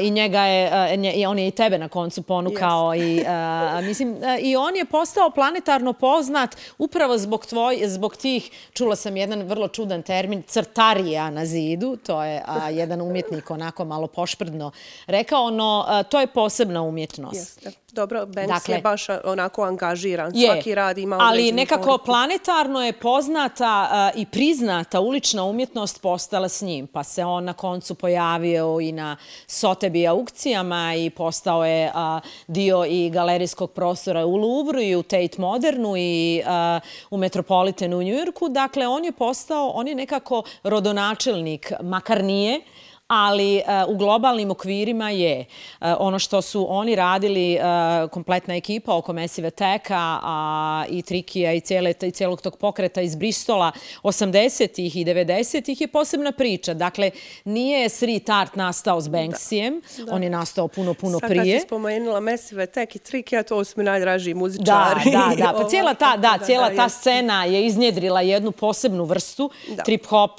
i 0.02 0.12
njega 0.12 0.42
je, 0.42 1.28
on 1.28 1.40
je 1.40 1.48
i 1.48 1.52
tebe 1.52 1.78
na 1.78 1.88
koncu 1.88 2.22
ponukao 2.22 2.90
yes. 2.90 3.82
i, 3.82 3.88
mislim, 3.88 4.16
i 4.42 4.56
on 4.56 4.76
je 4.76 4.86
postao 4.86 5.30
planetarno 5.30 5.94
poznat 5.94 6.56
upravo 6.78 7.18
zbog, 7.18 7.46
tvoj, 7.46 7.82
zbog 7.88 8.18
tih, 8.18 8.52
čula 8.74 8.96
sam 8.96 9.18
jedan 9.18 9.42
vrlo 9.42 9.68
čudan 9.68 10.04
termin, 10.04 10.44
crtarija 10.44 11.30
na 11.30 11.46
zidu, 11.46 11.98
to 11.98 12.24
je 12.24 12.44
jedan 12.72 13.02
umjetnik 13.02 13.52
onako 13.52 13.86
malo 13.86 14.08
pošprdno 14.08 14.72
rekao, 15.08 15.50
no 15.50 15.86
a, 15.88 16.04
to 16.04 16.20
je 16.20 16.28
posebna 16.28 16.82
umjetnost. 16.82 17.66
Jeste. 17.66 17.85
Dobro, 17.96 18.26
Banks 18.26 18.48
dakle, 18.48 18.76
je 18.76 18.82
baš 18.82 19.08
onako 19.24 19.64
angažiran, 19.64 20.32
je, 20.36 20.48
svaki 20.48 20.76
rad 20.76 20.98
ima 20.98 21.18
Ali 21.22 21.52
nekako 21.52 21.84
formu. 21.84 22.06
planetarno 22.06 22.86
je 22.86 22.94
poznata 22.94 23.90
uh, 24.16 24.22
i 24.22 24.26
priznata 24.26 25.00
ulična 25.00 25.44
umjetnost 25.44 26.02
postala 26.02 26.50
s 26.50 26.62
njim, 26.62 26.88
pa 26.88 27.04
se 27.04 27.26
on 27.26 27.44
na 27.44 27.54
koncu 27.54 27.96
pojavio 27.96 28.80
i 28.82 28.92
na 28.92 29.18
Sotebi 29.48 30.08
aukcijama 30.08 30.96
i 30.96 31.10
postao 31.10 31.66
je 31.66 31.88
uh, 31.88 32.22
dio 32.48 32.86
i 32.86 33.10
galerijskog 33.10 33.72
prostora 33.72 34.26
u 34.26 34.36
Louvru 34.36 34.82
i 34.82 34.96
u 34.96 35.04
Tate 35.04 35.36
Modernu 35.38 35.98
i 35.98 36.42
uh, 36.46 36.82
u 37.12 37.18
Metropolitanu 37.18 37.98
u 37.98 38.04
Njujorku. 38.04 38.50
Dakle, 38.50 38.88
on 38.88 39.06
je 39.06 39.12
postao, 39.12 39.72
on 39.74 39.88
je 39.88 39.96
nekako 39.96 40.44
rodonačelnik, 40.64 41.72
makar 41.82 42.24
nije, 42.24 42.62
ali 43.08 43.62
uh, 43.88 43.94
u 43.94 43.98
globalnim 43.98 44.52
okvirima 44.52 45.10
je 45.10 45.40
uh, 45.40 45.88
ono 46.00 46.20
što 46.20 46.42
su 46.42 46.66
oni 46.70 46.96
radili, 46.96 47.58
uh, 47.58 48.10
kompletna 48.10 48.56
ekipa 48.56 48.96
oko 48.96 49.14
Teka 49.56 50.20
uh, 50.24 50.96
i 50.98 51.02
Trikija 51.02 51.54
i, 51.54 51.60
cijele, 51.60 51.94
i 52.02 52.12
cijelog 52.12 52.42
tog 52.42 52.58
pokreta 52.58 53.02
iz 53.02 53.16
Bristola 53.16 53.72
80-ih 54.04 54.96
i 54.96 55.06
90-ih 55.06 55.82
je 55.82 55.88
posebna 55.88 56.32
priča. 56.32 56.74
Dakle, 56.74 57.12
nije 57.46 57.90
street 57.90 58.30
art 58.30 58.56
nastao 58.56 59.02
s 59.02 59.08
Banksijem, 59.08 59.82
da, 59.98 60.04
da. 60.04 60.14
on 60.14 60.24
je 60.24 60.30
nastao 60.30 60.68
puno, 60.68 60.94
puno 60.94 61.20
Sad 61.20 61.30
prije. 61.30 61.44
Sad 61.44 61.54
kad 61.54 61.62
si 61.62 61.68
spomenula 61.68 62.20
Mesive 62.20 62.66
Tek 62.66 62.96
i 62.96 63.00
Trikija, 63.00 63.44
to 63.44 63.64
su 63.64 63.74
mi 63.78 63.84
najdraži 63.84 64.34
muzičari. 64.34 65.02
Da, 65.06 65.12
da, 65.12 65.36
da. 65.36 65.54
Pa 65.58 65.70
cijela 65.70 65.94
ta, 65.94 66.18
da, 66.18 66.40
cijela 66.46 66.76
ta 66.76 66.90
scena 66.90 67.46
je 67.46 67.66
iznjedrila 67.66 68.22
jednu 68.22 68.52
posebnu 68.52 69.04
vrstu 69.04 69.50
trip-hop 69.86 70.32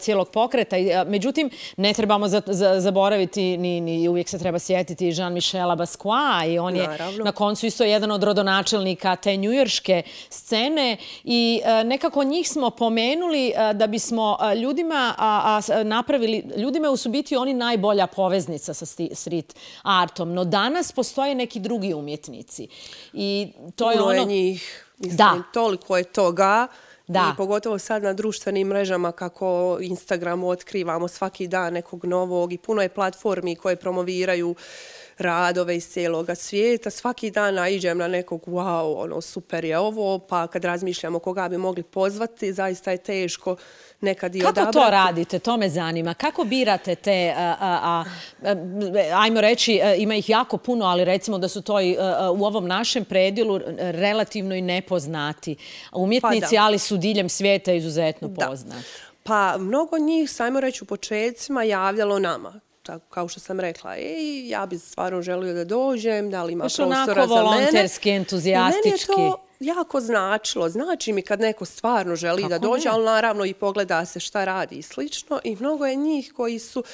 cijelog 0.00 0.28
pokreta. 0.30 0.76
Međutim, 1.06 1.50
ne 1.76 1.94
trebamo 2.14 2.28
za, 2.28 2.42
za, 2.46 2.80
zaboraviti, 2.80 3.56
ni, 3.56 3.80
ni 3.80 4.08
uvijek 4.08 4.28
se 4.28 4.38
treba 4.38 4.58
sjetiti 4.58 5.06
Jean-Michela 5.06 5.76
Basquiat 5.76 6.54
i 6.54 6.58
on 6.58 6.76
je 6.76 6.88
Naravno. 6.88 7.24
na 7.24 7.32
koncu 7.32 7.66
isto 7.66 7.84
jedan 7.84 8.10
od 8.10 8.22
rodonačelnika 8.22 9.16
te 9.16 9.36
njujorške 9.36 10.02
scene 10.30 10.96
i 11.24 11.60
uh, 11.62 11.86
nekako 11.86 12.24
njih 12.24 12.48
smo 12.48 12.70
pomenuli 12.70 13.52
uh, 13.56 13.76
da 13.76 13.86
bismo 13.86 14.36
uh, 14.40 14.62
ljudima 14.62 15.14
a, 15.18 15.60
a, 15.68 15.82
napravili, 15.82 16.44
ljudima 16.56 16.96
su 16.96 17.08
biti 17.08 17.36
oni 17.36 17.54
najbolja 17.54 18.06
poveznica 18.06 18.74
sa 18.74 18.86
street 19.12 19.54
artom, 19.82 20.32
no 20.32 20.44
danas 20.44 20.92
postoje 20.92 21.34
neki 21.34 21.60
drugi 21.60 21.94
umjetnici 21.94 22.68
i 23.12 23.48
to 23.76 23.90
je 23.90 24.02
ono... 24.02 24.12
Je 24.12 24.24
njih. 24.24 24.80
Mislim, 24.98 25.16
da. 25.16 25.42
toliko 25.52 25.96
je 25.96 26.04
toga. 26.04 26.68
Da. 27.06 27.30
I 27.34 27.36
pogotovo 27.36 27.78
sad 27.78 28.02
na 28.02 28.12
društvenim 28.12 28.68
mrežama 28.68 29.12
kako 29.12 29.78
Instagramu 29.80 30.48
otkrivamo 30.48 31.08
svaki 31.08 31.48
dan 31.48 31.72
nekog 31.72 32.04
novog 32.04 32.52
i 32.52 32.58
puno 32.58 32.82
je 32.82 32.88
platformi 32.88 33.56
koje 33.56 33.76
promoviraju 33.76 34.54
radove 35.18 35.76
iz 35.76 35.88
cijeloga 35.88 36.34
svijeta. 36.34 36.90
Svaki 36.90 37.30
dan 37.30 37.54
naiđem 37.54 37.98
na 37.98 38.08
nekog, 38.08 38.42
wow, 38.46 38.94
ono, 38.96 39.20
super 39.20 39.64
je 39.64 39.78
ovo, 39.78 40.18
pa 40.18 40.46
kad 40.46 40.64
razmišljamo 40.64 41.18
koga 41.18 41.48
bi 41.48 41.58
mogli 41.58 41.82
pozvati, 41.82 42.52
zaista 42.52 42.90
je 42.90 42.98
teško 42.98 43.56
nekad 44.00 44.34
i 44.34 44.40
Kako 44.40 44.50
odabrati. 44.50 44.76
Kako 44.76 44.86
to 44.86 44.90
radite? 44.90 45.38
To 45.38 45.56
me 45.56 45.68
zanima. 45.68 46.14
Kako 46.14 46.44
birate 46.44 46.94
te, 46.94 47.34
a, 47.36 47.56
a, 47.60 48.04
a, 48.42 48.54
ajmo 49.14 49.40
reći, 49.40 49.80
ima 49.98 50.14
ih 50.14 50.28
jako 50.28 50.56
puno, 50.56 50.84
ali 50.84 51.04
recimo 51.04 51.38
da 51.38 51.48
su 51.48 51.62
to 51.62 51.80
i 51.80 51.96
a, 52.00 52.30
u 52.30 52.44
ovom 52.44 52.66
našem 52.66 53.04
predjelu 53.04 53.60
relativno 53.78 54.54
i 54.54 54.62
nepoznati 54.62 55.56
umjetnici, 55.92 56.56
pa 56.56 56.62
ali 56.62 56.78
su 56.78 56.96
diljem 56.96 57.28
svijeta 57.28 57.72
izuzetno 57.72 58.34
poznati. 58.34 58.86
Pa 59.22 59.58
mnogo 59.58 59.98
njih, 59.98 60.30
sajmo 60.30 60.60
reći 60.60 60.84
u 60.84 60.86
početcima, 60.86 61.62
javljalo 61.62 62.18
nama 62.18 62.60
tako, 62.84 63.04
kao 63.08 63.28
što 63.28 63.40
sam 63.40 63.60
rekla, 63.60 63.96
ej, 63.96 64.48
ja 64.48 64.66
bi 64.66 64.78
stvarno 64.78 65.22
želio 65.22 65.54
da 65.54 65.64
dođem, 65.64 66.30
da 66.30 66.42
li 66.42 66.52
ima 66.52 66.62
prostora 66.62 66.88
za 66.88 66.94
mene. 66.94 67.12
onako 67.12 67.34
volonterski, 67.34 68.10
entuzijastički. 68.10 69.12
I 69.12 69.16
meni 69.16 69.26
je 69.26 69.30
to 69.30 69.43
jako 69.64 70.00
značilo. 70.00 70.68
Znači 70.68 71.12
mi 71.12 71.22
kad 71.22 71.40
neko 71.40 71.64
stvarno 71.64 72.16
želi 72.16 72.42
kako 72.42 72.48
da 72.48 72.58
dođe, 72.58 72.88
ali 72.88 73.04
naravno 73.04 73.44
i 73.44 73.54
pogleda 73.54 74.04
se 74.04 74.20
šta 74.20 74.44
radi 74.44 74.76
i 74.76 74.82
slično. 74.82 75.40
I 75.44 75.56
mnogo 75.56 75.86
je 75.86 75.96
njih 75.96 76.32
koji 76.36 76.58
su 76.58 76.84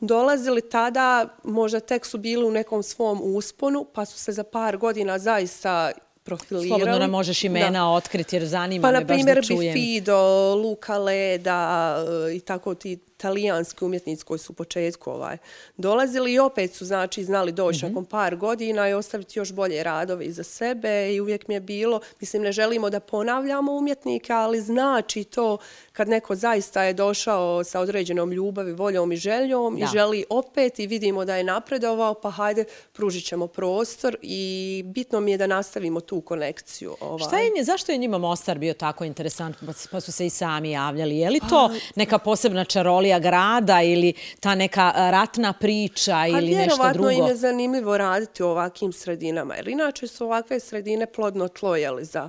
dolazili 0.00 0.70
tada, 0.70 1.28
možda 1.44 1.80
tek 1.80 2.06
su 2.06 2.18
bili 2.18 2.44
u 2.44 2.50
nekom 2.50 2.82
svom 2.82 3.20
usponu, 3.22 3.86
pa 3.94 4.04
su 4.04 4.18
se 4.18 4.32
za 4.32 4.44
par 4.44 4.76
godina 4.76 5.18
zaista 5.18 5.92
profilirali. 6.26 6.68
Slobodno 6.68 6.98
nam 6.98 7.10
možeš 7.10 7.44
imena 7.44 7.78
da. 7.78 7.86
otkriti 7.86 8.36
jer 8.36 8.46
zanima 8.46 8.82
pa, 8.82 8.92
me 8.92 9.04
baš 9.04 9.06
da 9.06 9.14
čujem. 9.14 9.24
Pa, 9.24 9.40
na 9.40 9.42
primjer, 9.42 9.74
Bifido, 9.74 10.54
Luka 10.54 10.98
Leda 10.98 11.96
e, 12.28 12.36
i 12.36 12.40
tako 12.40 12.74
ti 12.74 12.98
italijanski 13.16 13.84
umjetnici 13.84 14.24
koji 14.24 14.38
su 14.38 14.52
u 14.52 14.56
početku 14.56 15.10
ovaj, 15.10 15.36
dolazili 15.76 16.32
i 16.32 16.38
opet 16.38 16.74
su 16.74 16.84
znači 16.84 17.24
znali 17.24 17.52
doći 17.52 17.76
mm 17.76 17.88
-hmm. 17.88 17.88
nakon 17.88 18.04
par 18.04 18.36
godina 18.36 18.88
i 18.88 18.94
ostaviti 18.94 19.38
još 19.38 19.52
bolje 19.52 19.82
radove 19.82 20.24
iza 20.24 20.42
sebe 20.42 21.14
i 21.14 21.20
uvijek 21.20 21.48
mi 21.48 21.54
je 21.54 21.60
bilo, 21.60 22.00
mislim 22.20 22.42
ne 22.42 22.52
želimo 22.52 22.90
da 22.90 23.00
ponavljamo 23.00 23.72
umjetnike, 23.72 24.32
ali 24.32 24.60
znači 24.60 25.24
to 25.24 25.58
kad 25.92 26.08
neko 26.08 26.34
zaista 26.34 26.82
je 26.82 26.92
došao 26.92 27.64
sa 27.64 27.80
određenom 27.80 28.32
ljubavi, 28.32 28.72
voljom 28.72 29.12
i 29.12 29.16
željom 29.16 29.76
da. 29.76 29.84
i 29.84 29.86
želi 29.92 30.24
opet 30.30 30.78
i 30.78 30.86
vidimo 30.86 31.24
da 31.24 31.36
je 31.36 31.44
napredovao, 31.44 32.14
pa 32.14 32.30
hajde 32.30 32.64
pružit 32.92 33.24
ćemo 33.24 33.46
prostor 33.46 34.16
i 34.22 34.82
bitno 34.86 35.20
mi 35.20 35.30
je 35.30 35.38
da 35.38 35.46
nastavimo 35.46 36.00
tu 36.00 36.20
konekciju. 36.20 36.96
Ovaj. 37.00 37.26
Šta 37.26 37.38
je, 37.38 37.64
zašto 37.64 37.92
je 37.92 37.98
njima 37.98 38.18
Mostar 38.18 38.58
bio 38.58 38.74
tako 38.74 39.04
interesantno, 39.04 39.72
pa, 39.90 40.00
su 40.00 40.12
se 40.12 40.26
i 40.26 40.30
sami 40.30 40.70
javljali? 40.70 41.18
Je 41.18 41.30
li 41.30 41.40
to 41.50 41.70
neka 41.94 42.18
posebna 42.18 42.64
čarolija 42.64 43.05
istorija 43.06 43.18
grada 43.18 43.82
ili 43.82 44.12
ta 44.40 44.54
neka 44.54 44.92
ratna 44.96 45.52
priča 45.52 46.26
ili 46.26 46.54
nešto 46.54 46.76
drugo. 46.76 46.82
Pa 46.82 46.88
vjerovatno 46.88 47.10
im 47.10 47.26
je 47.26 47.34
zanimljivo 47.36 47.98
raditi 47.98 48.42
u 48.42 48.46
ovakvim 48.46 48.92
sredinama, 48.92 49.54
jer 49.54 49.68
inače 49.68 50.06
su 50.06 50.24
ovakve 50.24 50.60
sredine 50.60 51.06
plodno 51.06 51.48
tlo 51.48 51.76
jeli, 51.76 52.04
za 52.04 52.28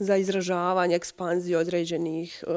za 0.00 0.16
izražavanje, 0.16 0.96
ekspanziju 0.96 1.58
određenih 1.58 2.44
uh, 2.46 2.56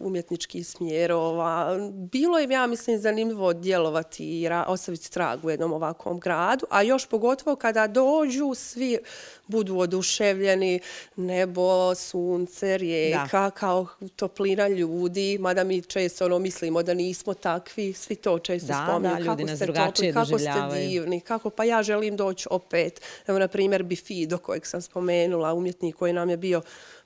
umjetničkih 0.00 0.66
smjerova. 0.66 1.78
Bilo 1.92 2.38
je, 2.38 2.48
ja 2.50 2.66
mislim, 2.66 2.98
zanimljivo 2.98 3.52
djelovati 3.52 4.24
i 4.24 4.48
ostaviti 4.66 5.12
trag 5.12 5.44
u 5.44 5.50
jednom 5.50 5.72
ovakvom 5.72 6.20
gradu, 6.20 6.66
a 6.70 6.82
još 6.82 7.06
pogotovo 7.06 7.56
kada 7.56 7.86
dođu 7.86 8.54
svi 8.54 8.98
budu 9.46 9.78
oduševljeni, 9.78 10.80
nebo, 11.16 11.94
sunce, 11.94 12.78
rijeka, 12.78 13.42
da. 13.42 13.50
kao 13.50 13.86
toplina 14.16 14.68
ljudi, 14.68 15.38
mada 15.40 15.64
mi 15.64 15.82
često 15.82 16.24
ono 16.24 16.38
mislimo 16.38 16.82
da 16.82 16.94
nismo 16.94 17.34
takvi, 17.34 17.92
svi 17.92 18.14
to 18.14 18.38
često 18.38 18.68
da, 18.68 18.86
spominju. 18.88 19.14
Da, 19.14 19.18
ljudi 19.18 19.42
kako 19.42 19.50
nas 19.50 19.58
drugačije 19.58 20.12
topli, 20.12 20.30
Kako 20.30 20.38
ste 20.38 20.78
divni, 20.78 21.20
kako, 21.20 21.50
pa 21.50 21.64
ja 21.64 21.82
želim 21.82 22.16
doći 22.16 22.48
opet. 22.50 23.00
Evo, 23.26 23.38
na 23.38 23.48
primjer, 23.48 23.82
Bifido 23.82 24.38
kojeg 24.38 24.66
sam 24.66 24.82
spomenula, 24.82 25.54
umjetnik 25.54 25.96
koji 25.96 26.12
nam 26.12 26.30
je 26.30 26.36
bio 26.36 26.59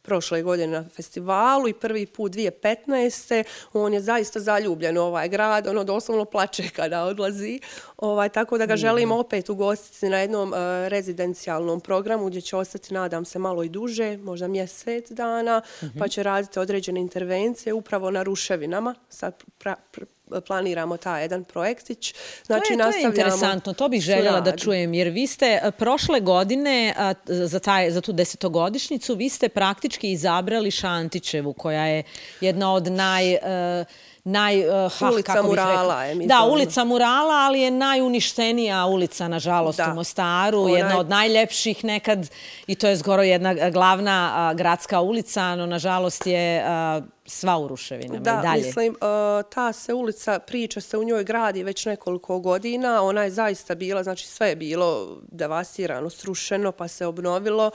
prošle 0.05 0.43
godine 0.43 0.81
na 0.81 0.85
festivalu 0.97 1.69
i 1.69 1.73
prvi 1.73 2.07
put 2.07 2.33
2015. 2.33 3.45
On 3.73 3.95
je 3.95 4.01
zaista 4.01 4.41
zaljubljen 4.41 4.99
u 4.99 5.01
ovaj 5.01 5.29
grad, 5.29 5.67
ono 5.67 5.85
doslovno 5.85 6.25
plače 6.25 6.69
kada 6.77 7.05
odlazi. 7.05 7.61
Ovaj, 7.97 8.29
tako 8.29 8.59
da 8.59 8.67
ga 8.67 8.77
želim 8.77 9.13
opet 9.13 9.49
ugostiti 9.49 10.09
na 10.09 10.19
jednom 10.19 10.49
uh, 10.53 10.59
rezidencijalnom 10.89 11.81
programu 11.81 12.27
gdje 12.27 12.41
će 12.41 12.57
ostati, 12.57 12.95
nadam 12.95 13.25
se, 13.25 13.39
malo 13.39 13.63
i 13.63 13.69
duže, 13.69 14.17
možda 14.17 14.49
mjesec 14.49 15.11
dana, 15.11 15.59
mm 15.59 15.87
-hmm. 15.87 15.99
pa 15.99 16.09
će 16.09 16.23
raditi 16.23 16.59
određene 16.59 17.01
intervencije 17.01 17.73
upravo 17.73 18.11
na 18.11 18.23
ruševinama. 18.23 18.95
Sad 19.09 19.45
pra, 19.59 19.75
pra, 19.91 20.05
planiramo 20.47 20.97
taj 20.97 21.23
jedan 21.23 21.45
projektić. 21.45 22.15
Znači, 22.47 22.67
to, 22.67 22.73
je, 22.73 22.93
to 22.93 22.97
je 22.99 23.03
interesantno, 23.03 23.73
to 23.73 23.89
bih 23.89 24.03
željela 24.03 24.41
da 24.41 24.57
čujem, 24.57 24.95
jer 24.95 25.09
vi 25.09 25.27
ste 25.27 25.47
e, 25.63 25.71
prošle 25.71 26.21
godine, 26.21 26.95
za, 27.27 27.61
taj, 27.61 27.91
za 27.91 28.01
tu 28.01 28.13
desetogodišnicu, 28.13 29.15
vi 29.15 29.29
ste 29.29 29.49
praktički 29.49 30.13
izabrali 30.13 30.71
Šantićevu, 30.71 31.53
koja 31.53 31.85
je 31.85 32.03
jedna 32.41 32.73
od 32.73 32.93
naj... 32.93 33.35
Uh, 33.35 33.87
naj... 34.25 34.69
Uh, 34.69 34.93
ha, 34.99 35.11
ulica 35.11 35.43
Murala 35.43 36.05
je, 36.05 36.15
mislim. 36.15 36.29
Da, 36.29 36.45
ulica 36.45 36.85
Murala, 36.85 37.35
ali 37.35 37.61
je 37.61 37.71
najuništenija 37.71 38.87
ulica, 38.87 39.29
nažalost, 39.29 39.79
da. 39.79 39.91
u 39.93 39.95
Mostaru. 39.95 40.69
Jedna 40.69 40.99
od 40.99 41.09
najljepših 41.09 41.85
nekad, 41.85 42.31
i 42.67 42.75
to 42.75 42.89
je 42.89 42.97
zgoro 42.97 43.23
jedna 43.23 43.71
glavna 43.71 44.51
uh, 44.51 44.59
gradska 44.59 45.01
ulica, 45.01 45.57
no 45.57 45.67
nažalost 45.67 46.27
je 46.27 46.65
uh, 46.65 47.05
sva 47.27 47.59
u 47.59 47.69
ruševinama 47.69 48.21
da, 48.21 48.31
i 48.31 48.43
dalje. 48.43 48.61
Da, 48.61 48.67
mislim, 48.67 48.93
uh, 48.93 49.51
ta 49.55 49.73
se 49.73 49.95
ulica, 49.95 50.39
priča 50.39 50.81
se 50.81 50.99
u 50.99 51.05
njoj 51.05 51.25
gradi 51.25 51.63
već 51.63 51.87
nekoliko 51.87 52.39
godina. 52.39 53.03
Ona 53.03 53.23
je 53.23 53.31
zaista 53.31 53.75
bila, 53.75 54.03
znači 54.03 54.27
sve 54.27 54.49
je 54.49 54.57
bilo 54.57 55.19
devastirano, 55.33 56.11
srušeno, 56.11 56.73
pa 56.73 56.89
se 56.89 57.07
obnovilo 57.07 57.71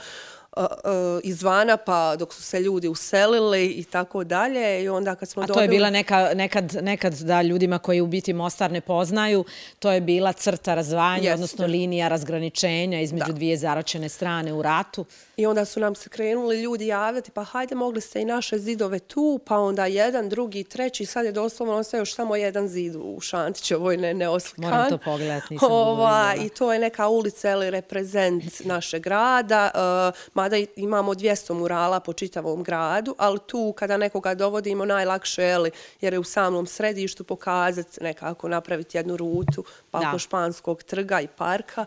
izvana 1.24 1.78
pa 1.78 2.16
dok 2.16 2.34
su 2.34 2.44
se 2.44 2.60
ljudi 2.60 2.88
uselili 2.88 3.68
i 3.68 3.84
tako 3.84 4.24
dalje 4.24 4.84
i 4.84 4.90
onda 4.90 5.16
kad 5.16 5.30
smo 5.30 5.44
A 5.44 5.48
to 5.48 5.62
je 5.62 5.68
bila 5.68 5.90
neka, 5.90 6.32
nekad, 6.36 6.76
nekad 6.82 7.14
da 7.14 7.42
ljudima 7.42 7.80
koji 7.80 8.02
u 8.02 8.08
biti 8.08 8.34
Mostar 8.34 8.72
ne 8.72 8.82
poznaju, 8.82 9.46
to 9.80 9.92
je 9.92 10.02
bila 10.02 10.34
crta 10.34 10.76
razvajanja, 10.76 11.34
odnosno 11.34 11.66
linija 11.66 12.08
razgraničenja 12.08 13.02
između 13.02 13.34
dvije 13.34 13.58
zaračene 13.58 14.10
strane 14.10 14.54
u 14.54 14.62
ratu. 14.62 15.06
I 15.38 15.46
onda 15.46 15.66
su 15.66 15.80
nam 15.80 15.96
se 15.96 16.10
krenuli 16.10 16.62
ljudi 16.62 16.88
javljati, 16.88 17.32
pa 17.32 17.44
hajde, 17.44 17.76
mogli 17.76 18.02
ste 18.02 18.22
i 18.22 18.26
naše 18.26 18.58
zidove 18.58 19.00
tu, 19.00 19.40
pa 19.46 19.58
onda 19.58 19.86
jedan, 19.86 20.30
drugi, 20.30 20.64
treći, 20.64 21.06
sad 21.06 21.26
je 21.26 21.32
doslovno 21.32 21.76
ostaje 21.76 22.02
još 22.02 22.16
samo 22.16 22.36
jedan 22.36 22.68
zid 22.68 22.96
u 22.96 23.20
Šantićevoj, 23.22 23.98
ne, 23.98 24.14
ne 24.14 24.30
oslikan. 24.30 24.72
Moram 24.72 24.90
to 24.90 24.98
pogledati, 24.98 25.54
nisam 25.54 25.72
Ova, 25.72 26.34
I 26.46 26.50
to 26.50 26.74
je 26.74 26.80
neka 26.80 27.08
ulica 27.08 27.52
ili 27.52 27.72
reprezent 27.72 28.44
našeg 28.66 29.04
grada, 29.04 29.72
uh, 29.74 30.16
mada 30.50 30.66
imamo 30.76 31.14
200 31.14 31.54
murala 31.54 32.00
po 32.00 32.14
čitavom 32.14 32.64
gradu, 32.64 33.16
ali 33.18 33.40
tu 33.48 33.74
kada 33.78 33.98
nekoga 33.98 34.34
dovodimo 34.36 34.86
najlakše, 34.86 35.44
eli, 35.44 35.72
jer 36.02 36.14
je 36.14 36.20
u 36.20 36.24
samom 36.24 36.66
središtu 36.66 37.24
pokazati 37.24 38.04
nekako 38.04 38.48
napraviti 38.48 38.98
jednu 38.98 39.18
rutu, 39.18 39.64
pa 39.92 40.00
oko 40.10 40.20
Španskog 40.20 40.84
trga 40.84 41.22
i 41.22 41.28
parka, 41.28 41.86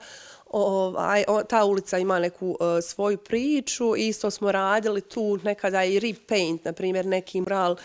ovaj, 0.50 1.24
ta 1.48 1.64
ulica 1.64 1.98
ima 1.98 2.18
neku 2.18 2.48
uh, 2.48 2.56
svoju 2.82 3.18
priču. 3.18 3.96
Isto 3.96 4.30
smo 4.30 4.52
radili 4.52 5.00
tu 5.00 5.38
nekada 5.42 5.84
i 5.84 5.98
repaint, 5.98 6.64
na 6.64 6.72
primjer 6.72 7.06
neki 7.06 7.40
mural 7.40 7.76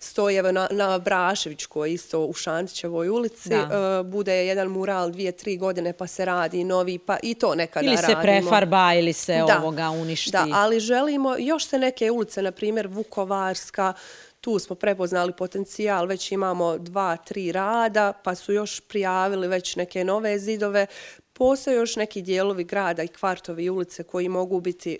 stoji 0.00 0.42
na, 0.42 0.68
na 0.70 0.98
Braševićkoj, 0.98 1.92
isto 1.92 2.20
u 2.20 2.32
Šantićevoj 2.32 3.08
ulici. 3.08 3.48
Da. 3.48 4.00
Uh, 4.00 4.06
bude 4.06 4.46
jedan 4.46 4.68
mural 4.68 5.10
dvije, 5.10 5.32
tri 5.32 5.56
godine 5.56 5.92
pa 5.92 6.06
se 6.06 6.24
radi 6.24 6.64
novi, 6.64 6.98
pa 6.98 7.16
i 7.22 7.34
to 7.34 7.54
nekada 7.54 7.86
radimo. 7.86 8.08
Ili 8.08 8.14
se 8.14 8.22
prefarba 8.22 8.94
ili 8.94 9.12
se 9.12 9.42
da. 9.46 9.58
ovoga 9.58 9.90
uništi. 9.90 10.30
Da, 10.30 10.46
ali 10.52 10.80
želimo 10.80 11.36
još 11.38 11.66
se 11.66 11.78
neke 11.78 12.10
ulice, 12.10 12.42
na 12.42 12.52
primjer 12.52 12.86
Vukovarska, 12.86 13.92
tu 14.40 14.58
smo 14.58 14.76
prepoznali 14.76 15.32
potencijal, 15.32 16.06
već 16.06 16.32
imamo 16.32 16.78
dva, 16.78 17.16
tri 17.16 17.52
rada, 17.52 18.12
pa 18.12 18.34
su 18.34 18.52
još 18.52 18.80
prijavili 18.80 19.48
već 19.48 19.76
neke 19.76 20.04
nove 20.04 20.38
zidove, 20.38 20.86
Postoje 21.40 21.76
još 21.76 21.96
neki 21.96 22.22
dijelovi 22.22 22.64
grada 22.64 23.02
i 23.02 23.08
kvartovi 23.08 23.64
i 23.64 23.70
ulice 23.70 24.02
koji 24.02 24.28
mogu 24.28 24.60
biti 24.60 24.98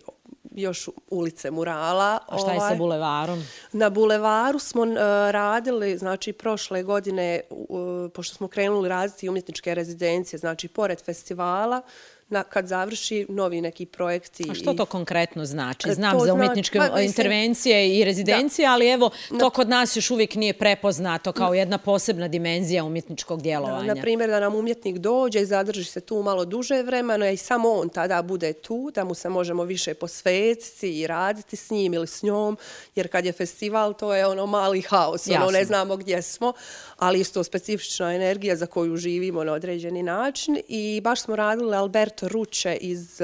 još 0.50 0.88
ulice 1.10 1.50
murala. 1.50 2.18
A 2.28 2.38
šta 2.38 2.52
je 2.52 2.58
sa 2.60 2.64
ovaj. 2.64 2.76
bulevarom? 2.76 3.42
Na 3.72 3.90
bulevaru 3.90 4.58
smo 4.58 4.82
uh, 4.82 4.96
radili, 5.30 5.98
znači 5.98 6.32
prošle 6.32 6.82
godine, 6.82 7.40
uh, 7.50 8.10
pošto 8.14 8.34
smo 8.34 8.48
krenuli 8.48 8.88
raditi 8.88 9.28
umjetničke 9.28 9.74
rezidencije, 9.74 10.38
znači 10.38 10.68
pored 10.68 11.04
festivala, 11.04 11.82
na, 12.30 12.42
kad 12.42 12.66
završi 12.66 13.26
novi 13.28 13.60
neki 13.60 13.86
projekti. 13.86 14.44
A 14.50 14.54
što 14.54 14.74
to 14.74 14.84
konkretno 14.84 15.44
znači? 15.44 15.94
Znam 15.94 16.18
to 16.18 16.24
za 16.24 16.34
umjetničke 16.34 16.78
zna, 16.78 16.90
pa, 16.92 17.00
intervencije 17.00 17.98
i 17.98 18.04
rezidencije, 18.04 18.66
da. 18.66 18.72
ali 18.72 18.88
evo, 18.88 19.10
to 19.40 19.50
kod 19.50 19.68
nas 19.68 19.96
još 19.96 20.10
uvijek 20.10 20.34
nije 20.34 20.52
prepoznato 20.52 21.32
kao 21.32 21.54
jedna 21.54 21.78
posebna 21.78 22.28
dimenzija 22.28 22.84
umjetničkog 22.84 23.42
djelovanja. 23.42 23.94
Na 23.94 24.02
primjer, 24.02 24.30
da 24.30 24.40
nam 24.40 24.54
umjetnik 24.54 24.98
dođe 24.98 25.40
i 25.40 25.46
zadrži 25.46 25.84
se 25.84 26.00
tu 26.00 26.22
malo 26.22 26.44
duže 26.44 26.82
vremena 26.82 27.30
i 27.30 27.36
samo 27.36 27.72
on 27.72 27.88
tada 27.88 28.22
bude 28.22 28.52
tu, 28.52 28.90
da 28.94 29.04
mu 29.04 29.14
se 29.14 29.28
možemo 29.28 29.64
više 29.64 29.94
posvetiti 29.94 31.00
i 31.00 31.06
raditi 31.06 31.56
s 31.56 31.70
njim 31.70 31.94
ili 31.94 32.06
s 32.06 32.22
njom, 32.22 32.58
jer 32.94 33.08
kad 33.08 33.24
je 33.24 33.32
festival, 33.32 33.94
to 33.94 34.14
je 34.14 34.26
ono 34.26 34.46
mali 34.46 34.80
haos, 34.82 35.28
ono 35.28 35.50
ne 35.50 35.64
znamo 35.64 35.96
gdje 35.96 36.22
smo, 36.22 36.52
ali 36.96 37.20
isto 37.20 37.44
specifična 37.44 38.14
energija 38.14 38.56
za 38.56 38.66
koju 38.66 38.96
živimo 38.96 39.44
na 39.44 39.52
određeni 39.52 40.02
način 40.02 40.58
i 40.68 41.00
baš 41.04 41.22
smo 41.22 41.36
radili 41.36 41.76
Alberto 41.76 42.19
Ruče 42.28 42.76
iz, 42.80 43.20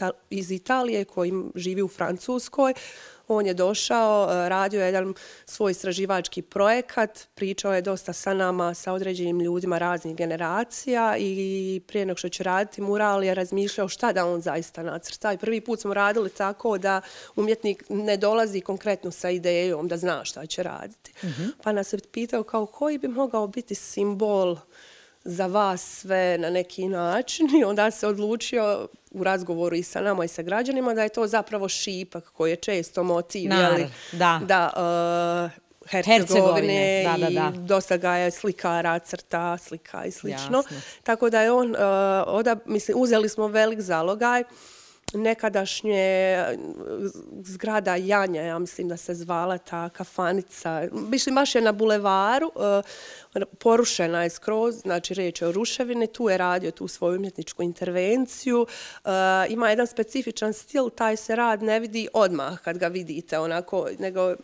uh, 0.00 0.08
iz 0.30 0.50
Italije 0.50 1.04
koji 1.04 1.32
živi 1.54 1.82
u 1.82 1.88
Francuskoj. 1.88 2.74
On 3.28 3.46
je 3.46 3.54
došao, 3.54 4.24
uh, 4.24 4.48
radio 4.48 4.84
jedan 4.84 5.14
svoj 5.46 5.70
istraživački 5.70 6.42
projekat, 6.42 7.28
pričao 7.34 7.74
je 7.74 7.82
dosta 7.82 8.12
sa 8.12 8.34
nama, 8.34 8.74
sa 8.74 8.92
određenim 8.92 9.40
ljudima 9.40 9.78
raznih 9.78 10.16
generacija 10.16 11.16
i 11.18 11.80
prije 11.86 12.06
nego 12.06 12.16
što 12.16 12.28
će 12.28 12.42
raditi 12.42 12.80
mural 12.80 13.24
je 13.24 13.34
razmišljao 13.34 13.88
šta 13.88 14.12
da 14.12 14.26
on 14.26 14.40
zaista 14.40 14.82
nacrta. 14.82 15.32
I 15.32 15.38
prvi 15.38 15.60
put 15.60 15.80
smo 15.80 15.94
radili 15.94 16.30
tako 16.30 16.78
da 16.78 17.00
umjetnik 17.36 17.84
ne 17.88 18.16
dolazi 18.16 18.60
konkretno 18.60 19.10
sa 19.10 19.30
idejom 19.30 19.88
da 19.88 19.96
zna 19.96 20.24
šta 20.24 20.46
će 20.46 20.62
raditi. 20.62 21.12
Mm 21.22 21.26
-hmm. 21.26 21.52
Pa 21.62 21.72
nas 21.72 21.92
je 21.92 21.98
pitao 22.12 22.42
kao 22.42 22.66
koji 22.66 22.98
bi 22.98 23.08
mogao 23.08 23.46
biti 23.46 23.74
simbol 23.74 24.52
uh, 24.52 24.58
za 25.26 25.46
vas 25.46 26.00
sve 26.00 26.38
na 26.38 26.50
neki 26.50 26.88
način 26.88 27.48
i 27.60 27.64
onda 27.64 27.90
se 27.90 28.06
odlučio 28.06 28.88
u 29.10 29.24
razgovoru 29.24 29.76
i 29.76 29.82
sa 29.82 30.00
nama 30.00 30.24
i 30.24 30.28
sa 30.28 30.42
građanima 30.42 30.94
da 30.94 31.02
je 31.02 31.08
to 31.08 31.26
zapravo 31.26 31.68
šipak 31.68 32.24
koji 32.32 32.50
je 32.50 32.56
često 32.56 33.02
motiv 33.02 33.48
Nar, 33.48 33.72
jeli, 33.72 33.90
da, 34.12 34.40
da 34.44 34.70
uh, 34.76 35.90
Hercegovine, 35.90 37.04
da, 37.04 37.16
da, 37.18 37.30
da. 37.30 37.52
i 37.54 37.58
dosta 37.58 37.96
ga 37.96 38.12
je 38.12 38.30
slikara, 38.30 38.98
crta, 38.98 39.58
slika 39.58 40.04
i 40.04 40.10
slično. 40.10 40.58
Jasno. 40.58 40.76
Tako 41.02 41.30
da 41.30 41.42
je 41.42 41.52
on, 41.52 41.70
uh, 41.70 41.76
oda, 42.26 42.56
mislim, 42.66 42.98
uzeli 43.00 43.28
smo 43.28 43.46
velik 43.46 43.80
zalogaj, 43.80 44.44
nekadašnje 45.14 45.98
eh, 45.98 46.56
zgrada 47.42 47.96
Janja, 47.96 48.42
ja 48.42 48.58
mislim 48.58 48.88
da 48.88 48.96
se 48.96 49.14
zvala 49.14 49.58
ta 49.58 49.88
kafanica, 49.88 50.88
mislim, 50.92 51.34
baš 51.34 51.54
je 51.54 51.60
na 51.60 51.72
bulevaru, 51.72 52.52
eh, 53.34 53.40
porušena 53.58 54.22
je 54.22 54.30
skroz, 54.30 54.74
znači 54.74 55.14
reč 55.14 55.40
je 55.42 55.48
o 55.48 55.52
ruševini, 55.52 56.06
tu 56.06 56.28
je 56.28 56.38
radio 56.38 56.70
tu 56.70 56.88
svoju 56.88 57.16
umjetničku 57.16 57.62
intervenciju, 57.62 58.66
eh, 59.04 59.08
ima 59.48 59.70
jedan 59.70 59.86
specifičan 59.86 60.52
stil, 60.52 60.90
taj 60.90 61.16
se 61.16 61.36
rad 61.36 61.62
ne 61.62 61.80
vidi 61.80 62.08
odmah 62.12 62.58
kad 62.62 62.78
ga 62.78 62.88
vidite, 62.88 63.38
onako, 63.38 63.88
nego 63.98 64.34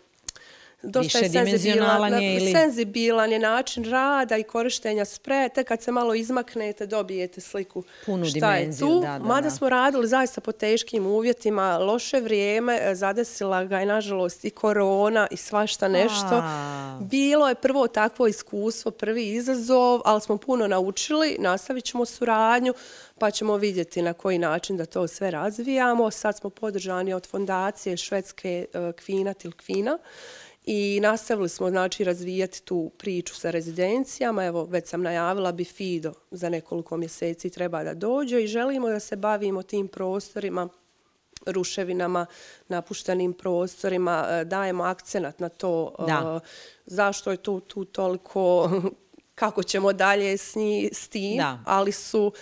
dosta 0.83 1.19
je 1.19 1.29
senzibilan, 1.29 2.23
je 2.23 2.37
ili- 2.37 2.53
senzibilan 2.53 3.33
je 3.33 3.39
način 3.39 3.85
rada 3.85 4.37
i 4.37 4.43
korištenja 4.43 5.05
spreja, 5.05 5.49
te 5.49 5.65
kad 5.65 5.83
se 5.83 5.93
malo 5.93 6.15
izmaknete 6.15 6.87
dobijete 6.87 7.41
sliku 7.41 7.83
Punu 8.07 8.25
šta 8.25 8.55
je 8.57 8.79
tu. 8.79 9.01
da, 9.01 9.19
da, 9.19 9.19
Mada 9.19 9.41
da. 9.45 9.51
smo 9.51 9.69
radili 9.69 10.09
zaista 10.09 10.41
po 10.41 10.53
teškim 10.53 11.07
uvjetima, 11.07 11.79
loše 11.79 12.21
vrijeme, 12.21 12.79
e, 12.83 12.95
zadesila 12.95 13.65
ga 13.65 13.79
je 13.81 13.87
nažalost 13.87 14.45
i 14.45 14.51
korona 14.51 15.27
i 15.31 15.37
svašta 15.37 15.89
nešto. 15.89 16.41
A. 16.43 16.99
Bilo 17.01 17.49
je 17.49 17.55
prvo 17.55 17.87
takvo 17.89 18.27
iskustvo, 18.27 18.91
prvi 18.91 19.27
izazov, 19.29 20.01
ali 20.05 20.21
smo 20.21 20.37
puno 20.37 20.67
naučili, 20.67 21.37
nastavit 21.39 21.85
ćemo 21.85 22.05
suradnju, 22.05 22.75
pa 23.19 23.31
ćemo 23.31 23.57
vidjeti 23.57 24.03
na 24.03 24.13
koji 24.13 24.39
način 24.39 24.77
da 24.77 24.87
to 24.87 25.09
sve 25.09 25.31
razvijamo. 25.31 26.11
Sad 26.11 26.37
smo 26.37 26.51
podržani 26.51 27.15
od 27.15 27.27
fondacije 27.27 27.97
švedske 27.97 28.67
e, 28.75 28.93
Kvina 29.57 29.99
i 30.65 31.01
nastavili 31.03 31.49
smo 31.49 31.71
znači 31.71 32.05
razvijati 32.05 32.63
tu 32.63 32.91
priču 32.99 33.35
sa 33.35 33.51
rezidencijama. 33.51 34.45
Evo, 34.45 34.65
već 34.65 34.89
sam 34.89 35.03
najavila 35.03 35.53
bi 35.53 35.65
Fido 35.65 36.13
za 36.31 36.49
nekoliko 36.49 36.97
mjeseci 36.97 37.51
treba 37.51 37.85
da 37.85 37.95
dođe 37.95 38.43
i 38.43 38.47
želimo 38.47 38.89
da 38.89 39.01
se 39.01 39.17
bavimo 39.17 39.63
tim 39.63 39.89
prostorima 39.89 40.69
ruševinama, 41.47 42.27
napuštenim 42.69 43.33
prostorima, 43.33 44.27
e, 44.31 44.45
dajemo 44.45 44.85
akcenat 44.85 45.41
na 45.41 45.49
to 45.49 45.95
e, 45.99 46.03
Da. 46.07 46.41
zašto 46.87 47.31
je 47.31 47.37
tu, 47.37 47.61
tu 47.61 47.85
toliko, 47.85 48.71
kako 49.35 49.63
ćemo 49.63 49.93
dalje 49.93 50.37
s, 50.39 50.55
nji, 50.55 50.91
s 50.93 51.09
tim, 51.09 51.37
Da. 51.37 51.59
ali 51.67 51.93
su 51.93 52.33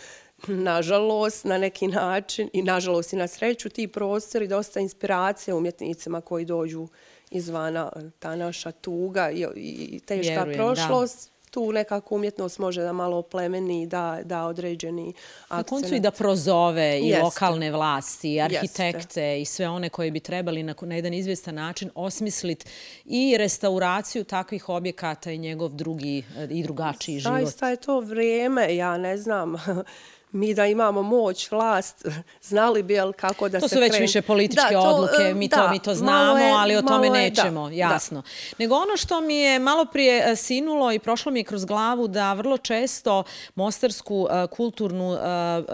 nažalost 0.46 1.44
na 1.44 1.58
neki 1.58 1.86
način 1.88 2.50
i 2.52 2.62
nažalost 2.62 3.12
i 3.12 3.16
na 3.16 3.28
sreću 3.28 3.68
ti 3.68 3.88
prostori 3.88 4.48
dosta 4.48 4.80
inspiracije 4.80 5.54
umjetnicima 5.54 6.20
koji 6.20 6.44
dođu 6.44 6.88
izvana 7.30 7.92
ta 8.18 8.36
naša 8.36 8.72
tuga 8.72 9.30
i, 9.30 9.46
i 9.56 10.00
teška 10.00 10.32
Vjerujem, 10.32 10.58
da. 10.58 10.64
prošlost. 10.64 11.30
Tu 11.50 11.72
nekako 11.72 12.14
umjetnost 12.14 12.58
može 12.58 12.82
da 12.82 12.92
malo 12.92 13.16
oplemeni 13.16 13.86
da, 13.86 14.18
da 14.24 14.44
određeni 14.44 15.12
Na 15.50 15.62
koncu 15.62 15.94
i 15.94 16.00
da 16.00 16.10
prozove 16.10 17.00
i 17.00 17.08
Jeste. 17.08 17.22
lokalne 17.22 17.70
vlasti, 17.70 18.28
i 18.28 18.34
Jeste. 18.34 18.56
arhitekte 18.56 19.40
i 19.40 19.44
sve 19.44 19.68
one 19.68 19.88
koji 19.88 20.10
bi 20.10 20.20
trebali 20.20 20.62
na, 20.62 20.74
na 20.82 20.94
jedan 20.94 21.14
izvjestan 21.14 21.54
način 21.54 21.90
osmisliti 21.94 22.66
i 23.04 23.36
restauraciju 23.38 24.24
takvih 24.24 24.68
objekata 24.68 25.32
i 25.32 25.38
njegov 25.38 25.74
drugi 25.74 26.24
eh, 26.36 26.48
i 26.50 26.62
drugačiji 26.62 27.18
život. 27.18 27.38
Zaista 27.38 27.68
je 27.68 27.76
to 27.76 28.00
vrijeme, 28.00 28.76
ja 28.76 28.98
ne 28.98 29.16
znam, 29.16 29.54
mi 30.32 30.54
da 30.54 30.66
imamo 30.66 31.02
moć, 31.02 31.50
vlast, 31.50 32.06
znali 32.42 32.82
bi 32.82 32.94
jel 32.94 33.12
kako 33.12 33.48
da 33.48 33.60
To 33.60 33.68
se 33.68 33.74
su 33.74 33.80
već 33.80 33.98
više 34.00 34.22
političke 34.22 34.62
Da, 34.64 34.80
to, 34.80 34.88
odluke, 34.88 35.34
mi, 35.34 35.48
da, 35.48 35.56
to, 35.56 35.70
mi 35.70 35.78
to 35.78 35.94
znamo, 35.94 36.38
je- 36.38 36.52
ali 36.52 36.76
o 36.76 36.82
tome 36.82 37.06
je- 37.06 37.10
da, 37.10 37.16
nećemo, 37.18 37.68
da. 37.68 37.74
jasno. 37.74 38.22
Nego 38.58 38.74
ono 38.76 38.96
što 38.96 39.20
mi 39.20 39.36
je 39.36 39.58
malo 39.58 39.84
prije 39.84 40.24
e, 40.26 40.36
sinulo 40.36 40.92
i 40.92 40.98
prošlo 40.98 41.32
mi 41.32 41.40
je 41.40 41.44
kroz 41.44 41.64
glavu 41.64 42.08
da 42.08 42.32
vrlo 42.32 42.58
često 42.58 43.22
mostarsku 43.54 44.28
e, 44.30 44.46
kulturnu 44.46 45.14
e, 45.14 45.18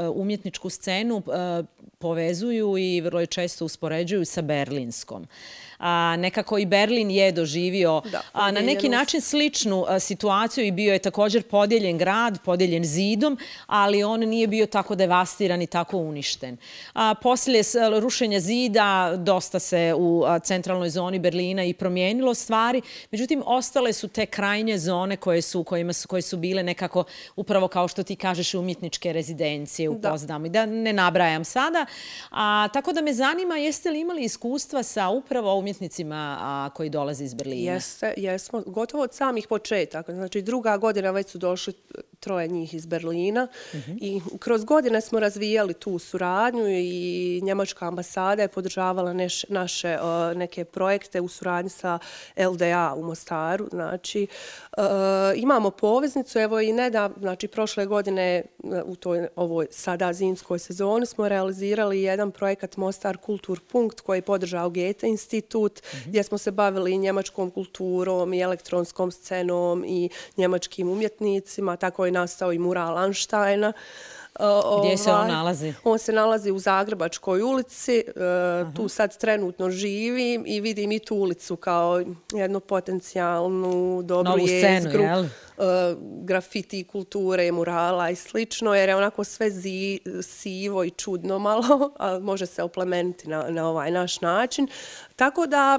umjetničku 0.08 0.70
scenu 0.70 1.22
povezuju 1.98 2.78
i 2.78 3.00
vrlo 3.00 3.26
često 3.26 3.64
uspoređuju 3.64 4.24
sa 4.24 4.42
berlinskom. 4.42 5.26
A, 5.78 6.16
nekako 6.16 6.58
i 6.58 6.66
Berlin 6.66 7.10
je 7.10 7.32
doživio 7.32 8.02
Da, 8.02 8.20
a, 8.32 8.50
na 8.50 8.60
neki 8.62 8.88
način 8.88 9.20
sličnu 9.20 9.84
a, 9.88 9.98
situaciju 10.00 10.64
i 10.64 10.70
bio 10.72 10.92
je 10.92 10.98
također 11.00 11.42
podijeljen 11.42 11.98
grad, 11.98 12.38
podijeljen 12.40 12.84
zidom, 12.84 13.38
ali 13.66 14.04
on 14.04 14.20
nije 14.20 14.46
bio 14.46 14.66
tako 14.66 14.94
devastiran 14.94 15.62
i 15.62 15.66
tako 15.66 15.96
uništen. 15.98 16.56
A, 16.94 17.14
poslije 17.16 17.62
s- 17.62 17.74
rušenja 17.92 18.40
zida 18.40 18.86
dosta 19.16 19.58
se 19.58 19.94
u 19.96 20.24
a, 20.26 20.38
centralnoj 20.38 20.90
zoni 20.90 21.18
Berlina 21.18 21.64
i 21.64 21.74
promijenilo 21.74 22.34
stvari, 22.34 22.82
međutim 23.10 23.42
ostale 23.46 23.92
su 23.92 24.08
te 24.08 24.26
krajnje 24.26 24.78
zone 24.78 25.16
koje 25.16 25.42
su, 25.42 25.64
kojima 25.64 25.92
su, 25.92 26.08
koje 26.08 26.22
su 26.22 26.36
bile 26.36 26.62
nekako 26.62 27.04
upravo 27.36 27.68
kao 27.68 27.88
što 27.88 28.02
ti 28.02 28.16
kažeš 28.16 28.54
umjetničke 28.54 29.12
rezidencije 29.12 29.88
u 29.88 29.94
Da. 29.96 30.10
Pozdama 30.10 30.46
i 30.46 30.50
da 30.50 30.66
ne 30.66 30.92
nabrajam 30.92 31.44
sada. 31.44 31.86
A, 32.30 32.68
tako 32.68 32.92
da 32.92 33.00
me 33.00 33.12
zanima 33.12 33.56
jeste 33.56 33.90
li 33.90 34.00
imali 34.00 34.22
iskustva 34.22 34.82
sa 34.82 35.08
upravo 35.08 35.54
umjetnicima 35.66 36.38
a, 36.40 36.70
koji 36.74 36.90
dolaze 36.90 37.24
iz 37.24 37.34
Berlina? 37.34 37.72
Jeste, 37.72 38.14
jesmo, 38.16 38.62
gotovo 38.66 39.02
od 39.02 39.14
samih 39.14 39.46
početaka. 39.48 40.12
Znači, 40.12 40.42
druga 40.42 40.76
godina 40.76 41.10
već 41.10 41.30
su 41.30 41.38
došli 41.38 41.74
troje 42.20 42.48
njih 42.48 42.74
iz 42.74 42.86
Berlina 42.86 43.48
i 44.00 44.20
kroz 44.38 44.64
godine 44.64 45.00
smo 45.00 45.20
razvijali 45.20 45.74
tu 45.74 45.98
suradnju 45.98 46.68
i 46.68 47.40
Njemačka 47.42 47.86
ambasada 47.86 48.42
je 48.42 48.48
podržavala 48.48 49.12
neš, 49.12 49.44
naše 49.48 49.88
e, 49.88 49.98
neke 50.34 50.64
projekte 50.64 51.20
u 51.20 51.28
suradnji 51.28 51.70
sa 51.70 51.98
LDA 52.36 52.94
u 52.96 53.02
Mostaru. 53.02 53.68
Znači, 53.70 54.26
e, 54.76 54.82
imamo 55.36 55.70
poveznicu, 55.70 56.38
evo 56.38 56.60
i 56.60 56.72
neda, 56.72 57.10
znači 57.20 57.48
prošle 57.48 57.86
godine 57.86 58.22
e, 58.22 58.42
u 58.84 58.96
toj 58.96 59.28
ovoj 59.36 59.66
sada 59.70 60.12
zimskoj 60.12 60.58
sezoni 60.58 61.06
smo 61.06 61.28
realizirali 61.28 62.02
jedan 62.02 62.30
projekat 62.30 62.76
Mostar 62.76 63.16
Kultur 63.16 63.60
Punkt 63.68 64.00
koji 64.00 64.18
je 64.18 64.22
podržao 64.22 64.70
Goethe 64.70 65.06
institut 65.06 65.80
gdje 66.06 66.22
smo 66.22 66.38
se 66.38 66.50
bavili 66.50 66.98
njemačkom 66.98 67.50
kulturom 67.50 68.34
i 68.34 68.40
elektronskom 68.40 69.12
scenom 69.12 69.84
i 69.86 70.08
njemačkim 70.36 70.88
umjetnicima. 70.88 71.76
Tako 71.76 72.06
nastao 72.18 72.52
i 72.52 72.58
mural 72.58 73.04
Einsteina. 73.04 73.72
O, 74.38 74.80
Gdje 74.80 74.96
se 74.96 75.10
on 75.10 75.16
ovaj, 75.16 75.28
nalazi? 75.28 75.74
On 75.84 75.98
se 75.98 76.12
nalazi 76.12 76.50
u 76.50 76.58
Zagrebačkoj 76.58 77.42
ulici. 77.42 77.96
E, 77.96 78.02
tu 78.76 78.88
sad 78.88 79.18
trenutno 79.18 79.70
živim 79.70 80.44
i 80.46 80.60
vidim 80.60 80.92
i 80.92 80.98
tu 80.98 81.16
ulicu 81.16 81.56
kao 81.56 82.02
jednu 82.32 82.60
potencijalnu 82.60 84.02
dobru 84.02 84.30
Novu 84.30 84.46
scenu, 84.46 84.74
jezgru 84.74 85.02
jel? 85.02 85.24
e, 85.24 85.28
grafiti 86.22 86.84
kulture, 86.84 87.52
murala 87.52 88.10
i 88.10 88.16
slično, 88.16 88.74
jer 88.74 88.88
je 88.88 88.96
onako 88.96 89.24
sve 89.24 89.50
zi, 89.50 90.00
sivo 90.22 90.84
i 90.84 90.90
čudno 90.90 91.38
malo, 91.38 91.90
a 91.98 92.18
može 92.18 92.46
se 92.46 92.62
oplemeniti 92.62 93.28
na, 93.28 93.50
na 93.50 93.68
ovaj 93.68 93.90
naš 93.90 94.20
način. 94.20 94.68
Tako 95.16 95.46
da 95.46 95.78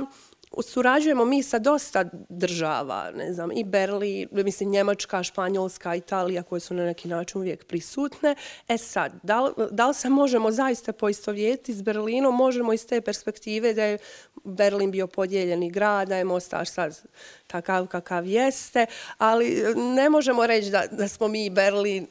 surađujemo 0.64 1.26
mi 1.26 1.43
sa 1.43 1.60
dosta 1.60 2.06
država, 2.30 3.12
ne 3.16 3.34
znam, 3.34 3.52
i 3.52 3.64
Berlin, 3.64 4.28
mislim 4.32 4.70
Njemačka, 4.70 5.24
Španjolska, 5.24 5.95
Italija, 5.95 6.43
koje 6.43 6.60
su 6.60 6.74
na 6.74 6.86
neki 6.86 7.08
način 7.08 7.41
uvijek 7.41 7.66
prisutne. 7.66 8.36
E 8.68 8.78
sad, 8.78 9.12
da 9.24 9.41
li, 9.41 9.52
da 9.72 9.88
li 9.88 9.93
se 9.93 10.10
možemo 10.10 10.52
zaista 10.52 10.93
poistovjetiti 10.93 11.74
s 11.74 11.82
Berlinom? 11.82 12.36
Možemo 12.36 12.74
iz 12.74 12.88
te 12.88 13.02
perspektive 13.02 13.74
da 13.74 13.84
je 13.84 13.98
Berlin 14.43 14.91
bio 14.91 15.08
podijeljeni 15.08 15.72
grad, 15.72 16.08
da 16.08 16.18
je 16.18 16.24
Mostar 16.24 16.68
sad 16.68 17.02
takav 17.48 17.88
kakav 17.88 18.26
jeste, 18.26 18.86
ali 19.18 19.64
ne 19.76 20.10
možemo 20.10 20.48
reći 20.48 20.70
da, 20.70 20.84
da 20.91 21.08
smo 21.08 21.28
mi 21.28 21.50
Berlin, 21.50 22.08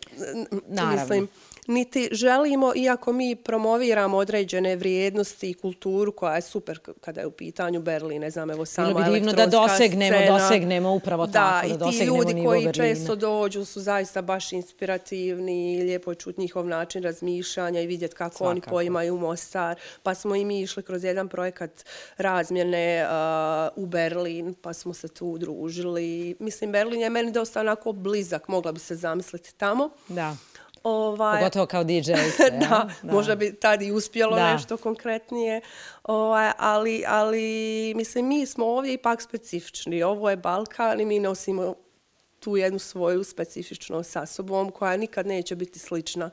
Naravno. 0.67 1.01
mislim, 1.01 1.29
niti 1.67 2.09
želimo, 2.13 2.73
iako 2.77 3.13
mi 3.13 3.37
promoviramo 3.37 4.17
određene 4.17 4.77
vrijednosti 4.77 5.51
i 5.51 5.55
kulturu 5.55 6.13
koja 6.13 6.35
je 6.35 6.43
super 6.43 6.79
kada 7.01 7.21
je 7.21 7.27
u 7.27 7.31
pitanju 7.31 7.81
Berlin, 7.81 8.21
ne 8.21 8.31
znam, 8.31 8.51
evo 8.51 8.65
samo 8.65 8.89
Bilo 8.89 9.01
bi 9.01 9.11
divno 9.13 9.33
da 9.33 9.43
elektronska 9.43 9.73
dosegnemo, 9.73 10.17
scena. 10.19 10.39
dosegnemo 10.39 10.93
upravo 10.93 11.27
tako, 11.27 11.67
da 11.67 11.67
i 11.67 11.73
ti 11.73 11.79
dosegnemo 11.79 12.17
ljudi 12.17 12.45
koji 12.47 12.65
Berlina. 12.65 12.95
često 12.95 13.17
dođu 13.17 13.65
su 13.65 13.81
zaista 13.81 14.23
baš 14.23 14.53
inspirativni 14.53 15.75
i 15.75 15.83
lijepo 15.83 16.11
je 16.11 16.15
čuti 16.15 16.41
njihov 16.41 16.67
način 16.67 17.03
razmišljanja 17.03 17.81
i 17.81 17.87
vidjeti 17.87 18.15
kako 18.15 18.45
oni 18.45 18.61
Svakako. 18.61 18.75
poimaju 18.75 19.19
Mostar. 19.19 19.77
Pa 20.03 20.15
smo 20.15 20.37
i 20.37 20.45
mi 20.45 20.61
išli 20.61 20.83
kroz 20.83 21.05
jedan 21.05 21.29
projekat 21.29 21.85
razmjene 22.17 23.05
uh, 23.77 23.83
u 23.83 23.87
Berlin, 23.87 24.55
pa 24.63 24.73
smo 24.73 24.95
se 24.95 25.09
tu 25.09 25.27
udružili. 25.27 26.37
Mislim, 26.39 26.73
Berlin 26.73 27.01
je 27.01 27.11
meni 27.11 27.33
dosta 27.33 27.61
onako 27.61 27.93
blizak, 27.93 28.49
mogla 28.49 28.73
bi 28.73 28.81
se 28.81 28.95
zamisliti 28.95 29.55
tamo. 29.55 29.91
Da, 30.09 30.37
Ovaj, 30.89 31.39
pogotovo 31.39 31.67
kao 31.67 31.85
DJ. 31.85 32.13
da, 32.69 32.89
možda 33.03 33.35
bi 33.35 33.55
tad 33.55 33.83
i 33.83 33.93
uspjelo 33.93 34.37
Da. 34.37 34.53
nešto 34.53 34.77
konkretnije, 34.77 35.61
ovaj, 36.03 36.51
ali, 36.59 37.05
ali 37.07 37.93
mislim 37.97 38.29
mi 38.29 38.47
smo 38.47 38.67
ovdje 38.67 38.93
ipak 38.93 39.23
specifični. 39.23 40.03
Ovo 40.03 40.31
je 40.31 40.37
Balkan 40.37 41.01
i 41.01 41.05
mi 41.05 41.21
nosimo 41.21 41.75
tu 42.41 42.57
jednu 42.57 42.79
svoju 42.79 43.25
specifičnost 43.25 44.11
sa 44.11 44.27
sobom 44.27 44.71
koja 44.71 44.97
nikad 44.97 45.27
neće 45.27 45.57
biti 45.57 45.79
slična 45.79 46.31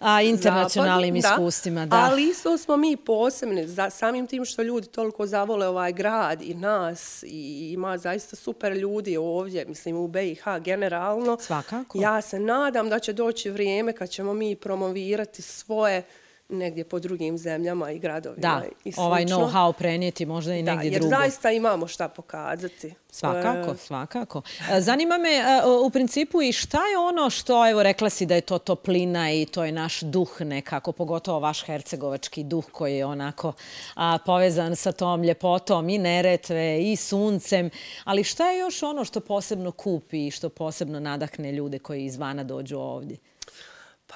A 0.00 0.22
internacionalnim 0.22 1.20
zapadu, 1.20 1.42
iskustvima, 1.42 1.86
da. 1.86 1.96
Ali 1.96 2.28
isto 2.28 2.58
smo 2.58 2.76
mi 2.76 2.96
posebni, 2.96 3.68
za, 3.68 3.90
samim 3.90 4.26
tim 4.26 4.44
što 4.44 4.62
ljudi 4.62 4.86
toliko 4.86 5.26
zavole 5.26 5.68
ovaj 5.68 5.92
grad 5.92 6.42
i 6.42 6.54
nas 6.54 7.22
i 7.22 7.70
ima 7.72 7.98
zaista 7.98 8.36
super 8.36 8.72
ljudi 8.72 9.16
ovdje, 9.16 9.64
mislim 9.64 9.96
u 9.96 10.08
BiH 10.08 10.44
generalno. 10.60 11.36
Svakako. 11.40 12.00
Ja 12.00 12.20
se 12.20 12.38
nadam 12.38 12.88
da 12.88 12.98
će 12.98 13.12
doći 13.12 13.50
vrijeme 13.50 13.92
kad 13.92 14.08
ćemo 14.08 14.34
mi 14.34 14.56
promovirati 14.56 15.42
svoje 15.42 16.02
negdje 16.50 16.84
po 16.84 16.98
drugim 16.98 17.38
zemljama 17.38 17.90
i 17.90 17.98
gradovima 17.98 18.40
da, 18.40 18.62
i 18.84 18.92
ovaj 18.96 19.24
know-how 19.24 19.72
prenijeti 19.72 20.26
možda 20.26 20.54
i 20.54 20.62
negdje 20.62 20.90
da, 20.90 20.94
jer 20.94 21.00
drugo. 21.00 21.14
Jer 21.14 21.20
zaista 21.20 21.50
imamo 21.50 21.86
šta 21.86 22.08
pokazati. 22.08 22.94
Svakako, 23.10 23.76
svakako. 23.76 24.42
E, 24.72 24.80
zanima 24.80 25.18
me 25.18 25.28
e, 25.28 25.42
u 25.84 25.90
principu 25.90 26.42
i 26.42 26.52
šta 26.52 26.78
je 26.78 26.98
ono 26.98 27.30
što, 27.30 27.70
evo, 27.70 27.82
rekla 27.82 28.10
si 28.10 28.26
da 28.26 28.34
je 28.34 28.40
to 28.40 28.58
toplina 28.58 29.32
i 29.32 29.46
to 29.46 29.64
je 29.64 29.72
naš 29.72 30.00
duh 30.00 30.40
nekako, 30.40 30.92
pogotovo 30.92 31.40
vaš 31.40 31.64
hercegovački 31.64 32.44
duh 32.44 32.64
koji 32.72 32.96
je 32.96 33.06
onako 33.06 33.52
a, 33.94 34.18
povezan 34.26 34.76
sa 34.76 34.92
tom 34.92 35.22
ljepotom 35.22 35.88
i 35.88 35.98
neretve 35.98 36.82
i 36.82 36.96
suncem. 36.96 37.70
Ali 38.04 38.24
šta 38.24 38.50
je 38.50 38.58
još 38.58 38.82
ono 38.82 39.04
što 39.04 39.20
posebno 39.20 39.72
kupi 39.72 40.26
i 40.26 40.30
što 40.30 40.48
posebno 40.48 41.00
nadahne 41.00 41.52
ljude 41.52 41.78
koji 41.78 42.04
izvana 42.04 42.44
dođu 42.44 42.78
ovdje? 42.78 43.16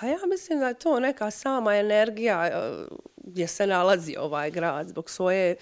Pa 0.00 0.06
ja 0.06 0.18
mislim 0.26 0.60
da 0.60 0.68
je 0.68 0.74
to 0.74 1.00
neka 1.00 1.30
sama 1.30 1.76
energija 1.76 2.46
e, 2.46 2.52
gdje 3.16 3.46
se 3.46 3.66
nalazi 3.66 4.16
ovaj 4.18 4.50
grad 4.50 4.88
zbog 4.88 5.10
svoje 5.10 5.56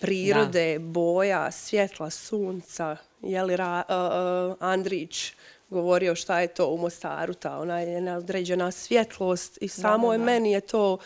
prirode, 0.00 0.78
boja, 0.78 1.50
svjetla, 1.50 2.10
sunca. 2.10 2.96
Je 3.22 3.42
li 3.42 3.56
Ra, 3.56 3.82
uh, 3.88 4.56
Andrić 4.60 5.32
govorio 5.70 6.14
šta 6.14 6.40
je 6.40 6.48
to 6.48 6.68
u 6.68 6.78
Mostaru, 6.78 7.34
ta 7.34 7.58
ona 7.58 7.80
je 7.80 8.00
neodređena 8.00 8.70
svjetlost 8.70 9.58
i 9.60 9.68
samo 9.68 10.12
je 10.12 10.18
meni 10.18 10.52
je 10.52 10.60
to 10.60 10.98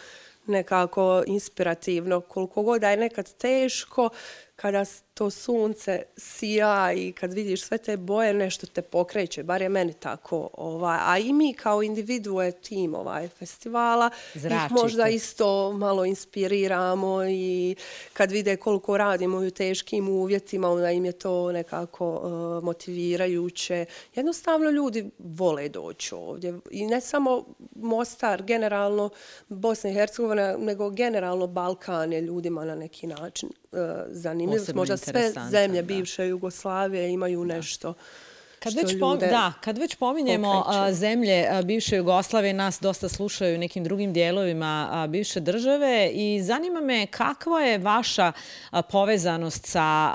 nekako 0.47 1.23
inspirativno. 1.27 2.21
Koliko 2.21 2.63
god 2.63 2.81
da 2.81 2.91
je 2.91 2.97
nekad 2.97 3.33
teško, 3.33 4.09
kada 4.57 4.85
to 5.21 5.31
sunce 5.31 6.03
sija 6.17 6.93
i 6.93 7.13
kad 7.13 7.33
vidiš 7.33 7.63
sve 7.63 7.79
te 7.79 7.97
boje, 7.97 8.35
nešto 8.35 8.67
te 8.67 8.83
pokreće, 8.83 9.43
bar 9.43 9.63
je 9.63 9.69
meni 9.69 9.93
tako. 9.93 10.49
Ovaj. 10.53 10.99
A 11.03 11.19
i 11.19 11.33
mi 11.33 11.53
kao 11.53 11.83
individue 11.83 12.53
tim 12.53 12.95
ovaj 12.95 13.29
festivala 13.29 14.11
Zračite. 14.35 14.67
ih 14.67 14.73
možda 14.73 15.09
isto 15.09 15.73
malo 15.73 16.05
inspiriramo 16.05 17.25
i 17.25 17.77
kad 18.13 18.31
vide 18.31 18.57
koliko 18.57 18.97
radimo 18.97 19.39
u 19.39 19.51
teškim 19.51 20.09
uvjetima, 20.09 20.71
onda 20.71 20.91
im 20.91 21.05
je 21.05 21.13
to 21.13 21.53
nekako 21.53 22.11
uh, 22.11 22.65
motivirajuće. 22.65 23.85
Jednostavno 24.15 24.71
ljudi 24.71 25.11
vole 25.19 25.69
doći 25.69 26.15
ovdje. 26.15 26.59
I 26.71 26.87
ne 26.87 27.01
samo 27.01 27.45
Mostar, 27.75 28.43
generalno 28.43 29.11
Bosna 29.49 29.91
i 29.91 29.95
Hercegovina, 29.95 30.57
nego 30.59 30.91
generalno 30.91 31.47
Balkan 31.47 32.13
je 32.13 32.21
ljudima 32.21 32.65
na 32.65 32.75
neki 32.75 33.07
način 33.07 33.49
uh, 33.73 33.79
zanimljiv. 34.09 34.61
Možda 34.75 34.97
sve 35.11 35.33
zemlje 35.51 35.83
bivše 35.83 36.27
Jugoslavije 36.27 37.11
imaju 37.11 37.45
nešto 37.45 37.95
Kad 38.63 38.75
već, 38.75 39.01
pom 39.01 39.19
da, 39.19 39.53
kad 39.61 39.79
već 39.79 39.95
pominjemo 39.95 40.65
a, 40.67 40.93
zemlje 40.93 41.49
bivše 41.65 41.97
Jugoslavije, 41.97 42.53
nas 42.53 42.81
dosta 42.81 43.09
slušaju 43.09 43.59
nekim 43.59 43.85
drugim 43.85 44.13
dijelovima 44.13 45.07
bivše 45.09 45.41
države 45.41 46.11
i 46.15 46.43
zanima 46.43 46.81
me 46.81 47.07
kakva 47.07 47.61
je 47.61 47.79
vaša 47.79 48.33
povezanost 48.91 49.67
sa, 49.67 50.13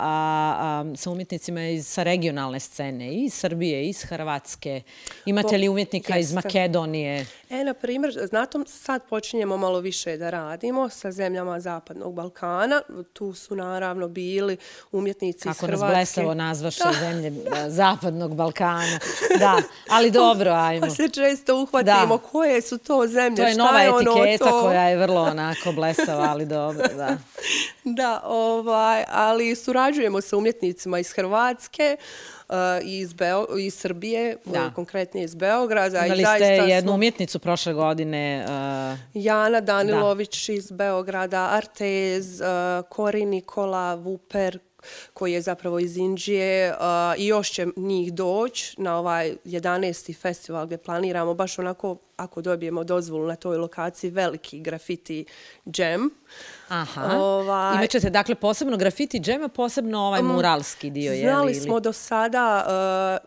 sa 0.96 1.10
umjetnicima 1.12 1.68
iz, 1.68 1.88
sa 1.88 2.04
regionalne 2.04 2.60
scene, 2.60 3.14
iz 3.14 3.34
Srbije, 3.34 3.90
iz 3.90 4.04
Hrvatske. 4.04 4.82
Imate 5.26 5.58
li 5.58 5.70
umjetnika 5.70 6.18
iz 6.18 6.34
Makedonije? 6.34 7.26
E, 7.50 7.64
na 7.64 7.74
primjer, 7.74 8.28
znatom 8.30 8.66
sad 8.68 9.02
počinjemo 9.10 9.58
malo 9.58 9.80
više 9.80 10.18
da 10.18 10.30
radimo 10.30 10.90
sa 10.90 11.12
zemljama 11.12 11.60
Zapadnog 11.60 12.14
Balkana. 12.14 12.82
Tu 13.14 13.34
su 13.34 13.56
naravno 13.56 14.08
bili 14.08 14.58
umjetnici 14.92 15.44
Kako 15.44 15.52
iz 15.52 15.60
Hrvatske. 15.60 15.82
Kako 15.82 15.94
nas 15.94 15.98
blesavo 15.98 16.34
nazvaše 16.34 16.84
zemlje 17.00 17.34
Zapadnog 17.68 18.35
Balkana. 18.36 19.00
Da, 19.40 19.62
ali 19.90 20.12
dobro, 20.12 20.52
ajmo. 20.52 20.88
Pa 20.88 20.90
se 20.90 21.10
često 21.10 21.56
uhvatimo 21.62 22.18
da. 22.18 22.24
koje 22.32 22.62
su 22.62 22.78
to 22.78 23.08
zemlje, 23.08 23.36
To 23.36 23.48
je 23.48 23.54
šta 23.54 23.64
nova 23.64 23.82
je 23.82 23.90
ono 23.90 24.12
etiketa 24.12 24.50
to? 24.50 24.62
koja 24.62 24.82
je 24.82 24.98
vrlo 24.98 25.22
onako 25.22 25.72
blesava, 25.72 26.26
ali 26.30 26.46
dobro, 26.46 26.88
da. 26.98 27.18
da, 28.00 28.22
ovaj, 28.26 29.04
ali 29.12 29.56
surađujemo 29.56 30.22
sa 30.22 30.38
umjetnicima 30.38 31.00
iz 31.00 31.12
Hrvatske, 31.12 31.98
uh, 32.50 32.56
iz, 32.84 33.14
Beo, 33.14 33.46
iz 33.60 33.74
Srbije, 33.74 34.38
da. 34.46 34.72
konkretnije 34.76 35.24
iz 35.24 35.36
Beograda. 35.36 36.06
Imali 36.06 36.24
ste 36.24 36.46
jednu 36.46 36.90
smo... 36.90 36.96
umjetnicu 36.96 37.40
prošle 37.40 37.74
godine. 37.74 38.46
Uh, 38.46 39.00
Jana 39.14 39.62
Danilović 39.62 40.48
da. 40.48 40.54
iz 40.54 40.72
Beograda, 40.72 41.50
Artez, 41.52 42.42
uh, 42.42 42.48
Kori 42.90 43.26
Nikola, 43.26 43.96
Vuper, 43.96 44.60
koji 45.14 45.34
je 45.34 45.42
zapravo 45.42 45.80
iz 45.80 45.98
Indije 45.98 46.76
i 47.18 47.28
još 47.28 47.52
će 47.52 47.68
njih 47.76 48.14
doći 48.14 48.82
na 48.82 48.98
ovaj 48.98 49.36
11. 49.46 50.16
festival 50.22 50.66
gdje 50.66 50.78
planiramo 50.78 51.34
baš 51.34 51.60
onako 51.60 51.98
ako 52.18 52.42
dobijemo 52.42 52.84
dozvolu 52.84 53.28
na 53.28 53.36
toj 53.36 53.58
lokaciji 53.58 54.12
veliki 54.12 54.60
grafiti 54.60 55.26
džem. 55.70 56.10
Aha. 56.68 57.18
Ovaj, 57.18 57.76
Imaćete 57.76 58.10
dakle 58.10 58.36
posebno 58.36 58.78
grafiti 58.78 59.20
džem, 59.20 59.50
posebno 59.50 60.00
ovaj 60.00 60.22
um, 60.22 60.28
muralski 60.28 60.90
dio. 60.90 61.16
Znali 61.16 61.54
je 61.54 61.60
li, 61.60 61.66
smo 61.66 61.80
do 61.80 61.94
sada 61.94 62.66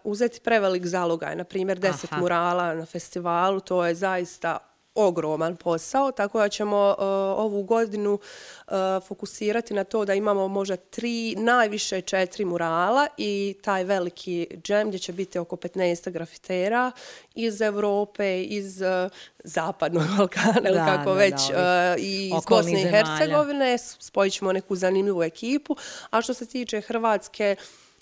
uh, 0.05 0.13
uzeti 0.13 0.41
prevelik 0.41 0.87
zalogaj, 0.87 1.37
na 1.37 1.45
primjer 1.45 1.79
10 1.79 2.07
Aha. 2.11 2.21
murala 2.21 2.75
na 2.75 2.87
festivalu, 2.87 3.61
to 3.61 3.87
je 3.87 3.95
zaista 3.95 4.59
ogroman 4.99 5.57
posao, 5.57 6.13
tako 6.13 6.39
da 6.39 6.49
ćemo 6.49 6.95
uh, 6.99 7.05
ovu 7.39 7.63
godinu 7.63 8.15
uh, 8.15 8.73
fokusirati 9.07 9.75
na 9.75 9.85
to 9.85 10.05
da 10.05 10.15
imamo 10.15 10.49
možda 10.49 10.77
tri, 10.77 11.35
najviše 11.37 12.01
četiri 12.01 12.45
murala 12.45 13.07
i 13.17 13.55
taj 13.63 13.85
veliki 13.85 14.47
džem 14.63 14.89
gdje 14.89 14.99
će 14.99 15.13
biti 15.13 15.39
oko 15.39 15.57
15 15.57 16.11
grafitera 16.11 16.93
iz 17.35 17.61
Evrope, 17.61 18.43
iz 18.43 18.81
uh, 18.81 19.11
zapadnog 19.45 20.03
Balkana, 20.17 20.69
ili 20.69 20.79
kako 20.79 21.11
da, 21.11 21.19
već, 21.19 21.51
da, 21.51 21.95
uh, 21.97 22.03
i 22.05 22.27
iz 22.27 22.45
Bosne 22.49 22.83
i 22.83 22.91
Hercegovine. 22.91 23.79
Spojit 23.79 24.33
ćemo 24.33 24.53
neku 24.53 24.77
zanimljivu 24.77 25.23
ekipu. 25.23 25.77
A 26.11 26.23
što 26.23 26.35
se 26.35 26.47
tiče 26.47 26.81
Hrvatske, 26.81 27.57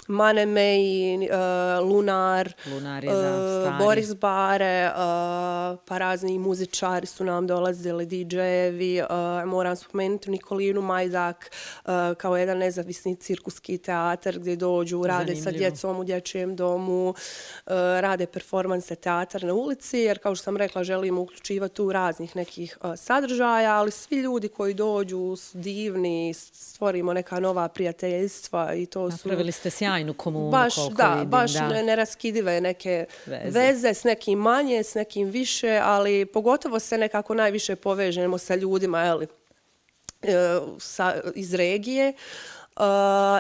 Mane 0.09 0.47
May, 0.47 1.17
uh, 1.17 1.89
Lunar, 1.89 2.53
Lunar 2.73 3.05
je, 3.05 3.11
da, 3.11 3.71
uh, 3.71 3.79
Boris 3.79 4.15
Bare, 4.15 4.91
uh, 4.91 5.79
pa 5.85 5.99
razni 5.99 6.39
muzičari 6.39 7.07
su 7.07 7.25
nam 7.25 7.47
dolazili, 7.47 8.07
DJ-evi, 8.07 9.03
uh, 9.03 9.49
moram 9.49 9.77
spomenuti 9.77 10.31
Nikolinu 10.31 10.83
Majdak 10.83 11.51
uh, 11.85 11.91
kao 12.17 12.37
jedan 12.37 12.59
nezavisni 12.59 13.17
cirkuski 13.17 13.79
teatar 13.79 14.39
gdje 14.39 14.57
dođu, 14.57 15.03
rade 15.03 15.35
Zanimljivo. 15.35 15.45
sa 15.45 15.51
djecom 15.51 15.99
u 15.99 16.05
dječjem 16.05 16.57
domu, 16.57 17.09
uh, 17.09 17.73
rade 18.01 18.27
performanse 18.27 18.95
teatar 18.95 19.45
na 19.45 19.53
ulici, 19.55 19.99
jer 19.99 20.19
kao 20.19 20.35
što 20.35 20.45
sam 20.45 20.57
rekla, 20.57 20.85
želimo 20.85 21.21
uključivati 21.21 21.75
tu 21.75 21.93
raznih 21.93 22.37
nekih 22.37 22.79
uh, 22.83 22.93
sadržaja, 22.97 23.77
ali 23.77 23.91
svi 23.91 24.17
ljudi 24.17 24.49
koji 24.49 24.75
dođu 24.75 25.37
su 25.37 25.59
divni, 25.59 26.35
stvorimo 26.35 27.13
neka 27.13 27.41
nova 27.41 27.69
prijateljstva 27.69 28.75
i 28.75 28.87
to 28.87 29.11
su... 29.11 29.29
Napravili 29.29 29.53
ste 29.53 29.71
sjajnu 29.97 30.15
komunu, 30.15 30.51
baš, 30.51 30.75
koliko 30.75 30.95
da, 30.97 31.15
vidim. 31.15 31.31
Baš 31.31 31.53
da, 31.53 31.83
neraskidive 31.83 32.61
neke 32.61 33.05
veze. 33.27 33.59
veze, 33.61 33.95
s 33.95 34.05
nekim 34.05 34.39
manje, 34.39 34.83
s 34.83 34.95
nekim 34.95 35.29
više, 35.29 35.81
ali 35.83 36.27
pogotovo 36.27 36.79
se 36.81 36.99
nekako 36.99 37.35
najviše 37.35 37.77
povežemo 37.77 38.39
sa 38.39 38.55
ljudima, 38.55 39.03
jeli, 39.03 39.27
e, 40.23 40.61
sa, 40.79 41.15
iz 41.35 41.55
regije. 41.55 42.09
Uh, 42.09 42.56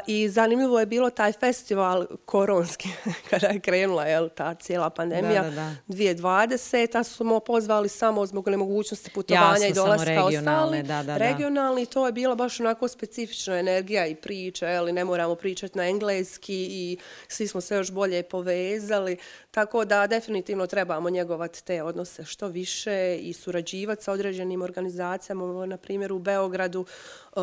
I 0.07 0.29
zanimljivo 0.29 0.81
je 0.81 0.87
bilo 0.87 1.11
taj 1.11 1.33
festival 1.33 2.07
koronski, 2.25 2.89
kada 3.31 3.47
je 3.47 3.61
krenula 3.61 4.05
jel, 4.05 4.29
ta 4.29 4.55
cijela 4.55 4.91
pandemija, 4.91 5.43
da, 5.43 5.51
da, 5.51 5.55
da. 5.57 5.75
2020, 5.89 6.99
a 6.99 7.03
smo 7.03 7.41
pozvali 7.41 7.89
samo 7.89 8.27
zbog 8.27 8.49
nemogućnosti 8.49 9.11
putovanja 9.11 9.51
Jasno, 9.51 9.67
i 9.67 9.73
dolaska 9.73 10.25
ostali. 10.25 10.83
Da, 10.83 11.03
da, 11.03 11.17
regionalni, 11.17 11.87
to 11.87 12.07
je 12.07 12.13
bila 12.13 12.35
baš 12.35 12.61
onako 12.61 12.89
specifična 12.89 13.59
energija 13.59 14.07
i 14.07 14.15
priča, 14.15 14.69
jel, 14.69 14.95
ne 14.95 15.05
moramo 15.05 15.35
pričati 15.35 15.79
na 15.79 15.89
engleski 15.89 16.67
i 16.71 16.99
svi 17.29 17.49
smo 17.49 17.61
se 17.61 17.77
još 17.77 17.91
bolje 17.91 18.23
povezali, 18.23 19.17
tako 19.51 19.85
da 19.85 20.07
definitivno 20.07 20.67
trebamo 20.67 21.11
njegovati 21.11 21.65
te 21.65 21.83
odnose 21.83 22.25
što 22.25 22.49
više 22.49 23.17
i 23.21 23.33
surađivati 23.33 24.05
sa 24.05 24.13
određenim 24.13 24.63
organizacijama, 24.63 25.67
na 25.67 25.77
primjer 25.77 26.13
u 26.13 26.19
Beogradu, 26.19 26.81
uh, 26.81 27.43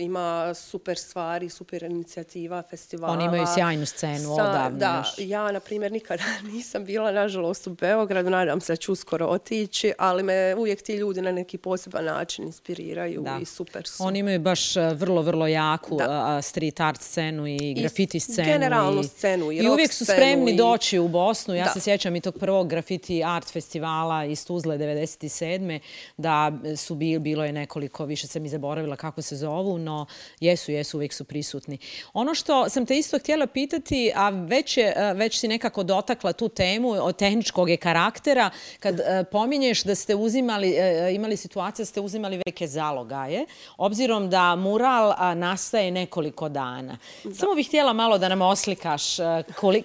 ima 0.00 0.54
super 0.54 0.99
stvari, 1.00 1.48
super 1.48 1.82
inicijativa, 1.82 2.62
festivala. 2.70 3.12
Oni 3.12 3.24
imaju 3.24 3.46
sjajnu 3.54 3.86
scenu 3.86 4.24
sa, 4.24 4.32
odavno. 4.32 4.78
Da, 4.78 5.04
još. 5.18 5.28
ja, 5.28 5.52
na 5.52 5.60
primjer, 5.60 5.92
nikada 5.92 6.22
nisam 6.52 6.84
bila, 6.84 7.12
nažalost, 7.12 7.66
u 7.66 7.70
Beogradu, 7.70 8.30
nadam 8.30 8.60
se 8.60 8.72
da 8.72 8.76
ću 8.76 8.92
uskoro 8.92 9.26
otići, 9.26 9.92
ali 9.98 10.22
me 10.22 10.54
uvijek 10.54 10.82
ti 10.82 10.94
ljudi 10.94 11.22
na 11.22 11.32
neki 11.32 11.58
poseban 11.58 12.04
način 12.04 12.44
inspiriraju 12.44 13.22
da. 13.22 13.38
i 13.42 13.44
super 13.44 13.86
su. 13.86 14.02
Oni 14.02 14.18
imaju 14.18 14.40
baš 14.40 14.76
e, 14.76 14.94
vrlo, 14.94 15.22
vrlo 15.22 15.46
jaku 15.46 15.96
da. 15.96 16.42
street 16.42 16.80
art 16.80 17.00
scenu 17.02 17.46
i 17.46 17.74
graffiti 17.74 18.20
scenu. 18.20 18.48
I 18.48 18.52
generalnu 18.52 19.02
scenu 19.02 19.52
i, 19.52 19.56
i 19.56 19.68
uvijek 19.68 19.92
su 19.92 20.04
spremni 20.04 20.52
i... 20.52 20.56
doći 20.56 20.98
u 20.98 21.08
Bosnu. 21.08 21.54
Ja 21.54 21.64
da. 21.64 21.70
se 21.70 21.80
sjećam 21.80 22.16
i 22.16 22.20
tog 22.20 22.38
prvog 22.38 22.68
graffiti 22.68 23.24
art 23.24 23.52
festivala 23.52 24.24
iz 24.24 24.46
Tuzle 24.46 24.78
97. 24.78 25.78
da 26.16 26.52
su 26.76 26.94
bil, 26.94 27.20
bilo 27.20 27.44
je 27.44 27.52
nekoliko, 27.52 28.04
više 28.04 28.26
se 28.26 28.40
mi 28.40 28.48
zaboravila 28.48 28.96
kako 28.96 29.22
se 29.22 29.36
zovu, 29.36 29.78
no 29.78 30.06
jesu, 30.40 30.72
jesu 30.72 30.89
su 30.90 30.96
uvijek 30.96 31.12
su 31.12 31.24
prisutni. 31.24 31.78
Ono 32.12 32.34
što 32.34 32.68
sam 32.68 32.86
te 32.86 32.98
isto 32.98 33.18
htjela 33.18 33.46
pitati, 33.46 34.12
a 34.14 34.28
već, 34.28 34.76
je, 34.76 34.94
e, 34.96 35.14
već 35.14 35.38
si 35.38 35.48
nekako 35.48 35.82
dotakla 35.82 36.32
tu 36.32 36.48
temu 36.48 36.90
od 36.90 37.16
tehničkog 37.16 37.70
je 37.70 37.76
karaktera, 37.76 38.50
kad 38.80 39.00
e, 39.00 39.24
pominješ 39.32 39.82
da 39.82 39.94
ste 39.94 40.14
uzimali, 40.14 40.76
imali 41.14 41.36
situacije 41.36 41.82
da 41.82 41.86
ste 41.86 42.00
uzimali 42.00 42.40
veke 42.46 42.66
zalogaje, 42.66 43.46
obzirom 43.76 44.30
da 44.30 44.56
mural 44.56 45.14
nastaje 45.36 45.90
nekoliko 45.90 46.48
dana. 46.48 46.98
Samo 47.34 47.54
bih 47.54 47.66
htjela 47.66 47.92
malo 47.92 48.18
da 48.18 48.28
nam 48.28 48.42
oslikaš 48.42 49.16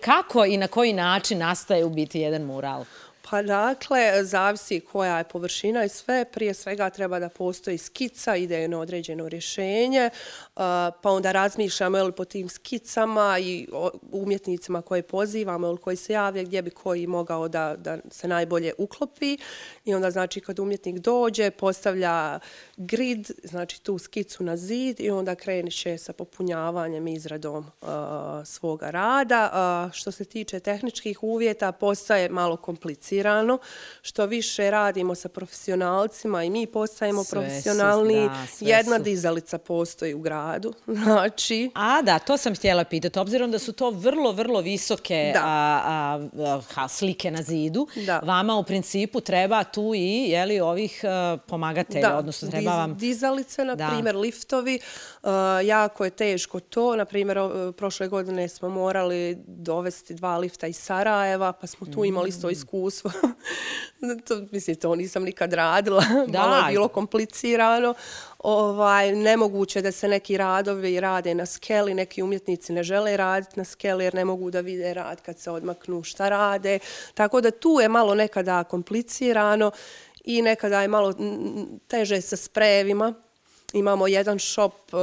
kako 0.01 0.45
i 0.45 0.58
na 0.58 0.68
koji 0.68 0.93
način 0.93 1.38
nastaje 1.38 1.86
u 1.86 1.89
biti 1.89 2.20
jedan 2.20 2.41
mural. 2.41 2.86
Pa 3.36 3.41
dakle, 3.41 4.23
zavisi 4.23 4.79
koja 4.79 5.17
je 5.17 5.23
površina 5.23 5.83
i 5.86 5.89
sve. 5.89 6.25
Prije 6.25 6.53
svega 6.53 6.89
treba 6.89 7.19
da 7.19 7.29
postoji 7.29 7.77
skica, 7.77 8.36
ide 8.36 8.67
na 8.67 8.79
određeno 8.79 9.29
rješenje, 9.29 10.09
pa 11.01 11.09
onda 11.09 11.31
razmišljamo 11.31 11.97
ili 11.97 12.11
po 12.11 12.25
tim 12.25 12.49
skicama 12.49 13.38
i 13.39 13.67
umjetnicima 14.11 14.81
koje 14.81 15.01
pozivamo 15.01 15.67
ili 15.67 15.77
koji 15.77 15.95
se 15.95 16.13
javlja 16.13 16.43
gdje 16.43 16.61
bi 16.61 16.69
koji 16.69 17.07
mogao 17.07 17.47
da, 17.47 17.75
da 17.77 17.97
se 18.11 18.27
najbolje 18.27 18.73
uklopi. 18.77 19.38
I 19.86 19.93
onda 19.93 20.11
znači 20.11 20.41
kad 20.41 20.59
umjetnik 20.59 20.97
dođe, 20.97 21.51
postavlja 21.51 22.39
grid, 22.77 23.31
znači 23.43 23.81
tu 23.81 23.97
skicu 23.97 24.43
na 24.43 24.57
zid 24.57 24.99
i 24.99 25.09
onda 25.11 25.36
kreniće 25.36 25.97
sa 25.97 26.13
popunjavanjem 26.13 27.07
i 27.07 27.13
izradom 27.13 27.65
uh, 27.81 27.88
svoga 28.45 28.89
rada. 28.89 29.51
Uh, 29.86 29.93
što 29.93 30.11
se 30.11 30.25
tiče 30.25 30.59
tehničkih 30.59 31.23
uvjeta, 31.23 31.71
postaje 31.71 32.29
malo 32.29 32.57
komplicirano. 32.57 33.24
Što 34.01 34.26
više 34.26 34.71
radimo 34.71 35.15
sa 35.15 35.30
profesionalcima 35.30 36.43
i 36.43 36.49
mi 36.49 36.67
postajemo 36.67 37.23
sve 37.23 37.39
profesionalni. 37.39 38.30
Su, 38.57 38.65
da, 38.65 38.71
Jedna 38.71 38.97
su. 38.97 39.03
dizalica 39.03 39.57
postoji 39.57 40.13
u 40.13 40.19
gradu. 40.19 40.73
Znači... 41.05 41.71
A 41.76 42.01
da, 42.01 42.19
to 42.19 42.38
sam 42.38 42.55
htjela 42.55 42.84
pitati. 42.84 43.19
Obzirom 43.19 43.51
da 43.51 43.59
su 43.59 43.73
to 43.73 43.89
vrlo, 43.89 44.32
vrlo 44.32 44.61
visoke 44.61 45.34
a, 45.36 45.82
a, 45.86 46.59
a, 46.76 46.88
slike 46.88 47.32
na 47.32 47.41
zidu, 47.41 47.88
da. 48.05 48.19
vama 48.19 48.55
u 48.55 48.63
principu 48.63 49.21
treba 49.21 49.63
tu 49.63 49.91
i 49.95 50.30
jeli, 50.30 50.59
ovih 50.59 51.01
a, 51.03 51.38
pomagatelja, 51.47 52.09
da. 52.09 52.17
odnosno 52.17 52.51
treba 52.51 52.76
vam... 52.76 52.97
Dizalice, 52.97 53.65
na 53.65 53.89
primjer, 53.89 54.15
liftovi. 54.15 54.80
Uh, 55.23 55.30
jako 55.63 56.05
je 56.05 56.09
teško 56.09 56.59
to. 56.59 56.95
Na 56.95 57.05
primjer, 57.05 57.38
prošle 57.78 58.07
godine 58.07 58.49
smo 58.49 58.69
morali 58.69 59.38
dovesti 59.47 60.13
dva 60.13 60.38
lifta 60.38 60.67
iz 60.67 60.78
Sarajeva, 60.78 61.53
pa 61.53 61.67
smo 61.67 61.88
tu 61.88 62.05
imali 62.05 62.30
isto 62.30 62.47
mm. 62.47 62.51
Iskustvo. 63.06 63.30
to, 64.28 64.47
mislim, 64.51 64.76
to 64.76 64.95
nisam 64.95 65.24
nikad 65.24 65.53
radila. 65.53 66.03
Da. 66.28 66.39
Malo 66.39 66.56
je 66.56 66.72
bilo 66.72 66.88
komplicirano. 66.88 67.93
Ovaj, 68.39 69.16
nemoguće 69.16 69.82
da 69.82 69.91
se 69.91 70.08
neki 70.08 70.38
radovi 70.38 70.99
rade 70.99 71.36
na 71.36 71.45
skeli, 71.45 71.93
neki 71.93 72.24
umjetnici 72.24 72.74
ne 72.74 72.84
žele 72.84 73.18
raditi 73.18 73.60
na 73.60 73.64
skeli 73.64 74.03
jer 74.03 74.16
ne 74.16 74.26
mogu 74.26 74.51
da 74.51 74.60
vide 74.62 74.93
rad 74.93 75.22
kad 75.22 75.39
se 75.39 75.51
odmaknu 75.51 76.03
šta 76.03 76.30
rade. 76.30 76.80
Tako 77.14 77.41
da 77.41 77.51
tu 77.51 77.78
je 77.82 77.89
malo 77.89 78.16
nekada 78.16 78.64
komplicirano 78.64 79.72
i 80.24 80.41
nekada 80.41 80.82
je 80.82 80.88
malo 80.88 81.14
teže 81.88 82.22
sa 82.22 82.38
sprejevima. 82.38 83.14
Imamo 83.74 84.07
jedan 84.07 84.39
shop, 84.39 84.74
uh, 84.93 84.99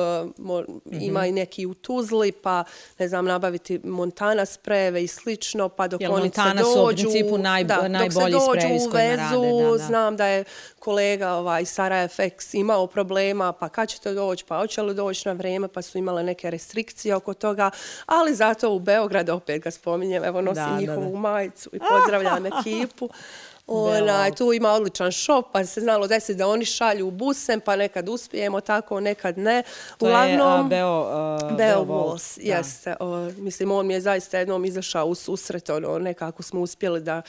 ima 1.01 1.27
i 1.27 1.33
neki 1.33 1.67
u 1.67 1.75
Tuzli, 1.75 2.33
pa 2.33 2.65
ne 2.99 3.09
znam, 3.09 3.25
nabaviti 3.25 3.81
Montana 3.85 4.47
sprejeve 4.47 5.05
i 5.05 5.07
slično, 5.07 5.69
pa 5.69 5.89
dok 5.89 6.01
Jel, 6.01 6.15
oni 6.15 6.31
se 6.35 6.41
dođu... 6.59 6.73
su 6.73 6.85
u 6.85 6.87
principu 6.87 7.39
naj, 7.39 7.65
da, 7.65 7.89
najbolji 7.89 8.35
sprejevi 8.49 8.81
s 8.81 8.91
kojima 8.91 9.17
rade. 9.17 9.63
Da, 9.63 9.71
da. 9.71 9.79
Znam 9.79 10.17
da 10.17 10.27
je 10.27 10.45
kolega 10.79 11.33
ovaj, 11.33 11.65
Sara 11.65 12.09
FX 12.09 12.59
imao 12.59 12.87
problema, 12.87 13.53
pa 13.53 13.69
kad 13.69 13.89
ćete 13.89 14.13
doći, 14.13 14.45
pa 14.49 14.59
hoće 14.59 14.83
li 14.83 14.95
doći 14.95 15.29
na 15.29 15.33
vrijeme, 15.33 15.69
pa 15.69 15.83
su 15.83 15.99
imale 15.99 16.23
neke 16.23 16.51
restrikcije 16.51 17.15
oko 17.15 17.35
toga, 17.35 17.71
ali 18.07 18.35
zato 18.35 18.71
u 18.71 18.79
Beogradu, 18.79 19.33
opet 19.33 19.63
ga 19.63 19.71
spominjem, 19.71 20.25
evo 20.25 20.41
nosim 20.41 20.65
da, 20.65 20.81
njihovu 20.81 21.05
da, 21.05 21.11
da. 21.11 21.19
majicu 21.19 21.71
i 21.73 21.79
pozdravljam 21.79 22.47
ekipu. 22.47 23.09
Ona, 23.67 24.31
tu 24.31 24.53
ima 24.53 24.71
odličan 24.71 25.13
šop, 25.13 25.47
pa 25.53 25.65
se 25.65 25.81
znalo 25.81 26.07
desiti 26.07 26.35
da 26.35 26.47
oni 26.49 26.65
šalju 26.65 27.11
busem, 27.11 27.61
pa 27.61 27.77
nekad 27.77 28.09
uspijemo 28.09 28.61
tako, 28.61 29.01
nekad 29.01 29.39
ne. 29.39 29.63
To 29.99 30.07
Uglavnom, 30.07 30.67
je 30.67 30.69
Beo, 30.69 31.01
uh, 31.01 31.57
Beo 31.57 31.85
Walls, 31.85 32.39
jeste. 32.41 32.97
Uh, 33.01 33.37
mislim, 33.39 33.71
on 33.71 33.87
mi 33.87 33.95
je 33.95 34.01
zaista 34.01 34.39
jednom 34.39 34.65
izašao 34.65 35.07
u 35.07 35.15
susret, 35.15 35.71
ono, 35.71 35.99
nekako 35.99 36.43
smo 36.43 36.61
uspjeli 36.61 37.01
da 37.01 37.23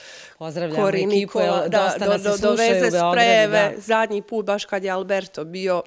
kori 0.76 1.06
Nikola, 1.06 1.68
da, 1.68 1.96
do, 2.00 2.18
do, 2.18 2.38
doveze 2.38 2.92
spreve. 2.92 3.76
Zadnji 3.78 4.22
put, 4.22 4.46
baš 4.46 4.66
kad 4.66 4.84
je 4.84 4.92
Alberto 4.92 5.44
bio, 5.44 5.84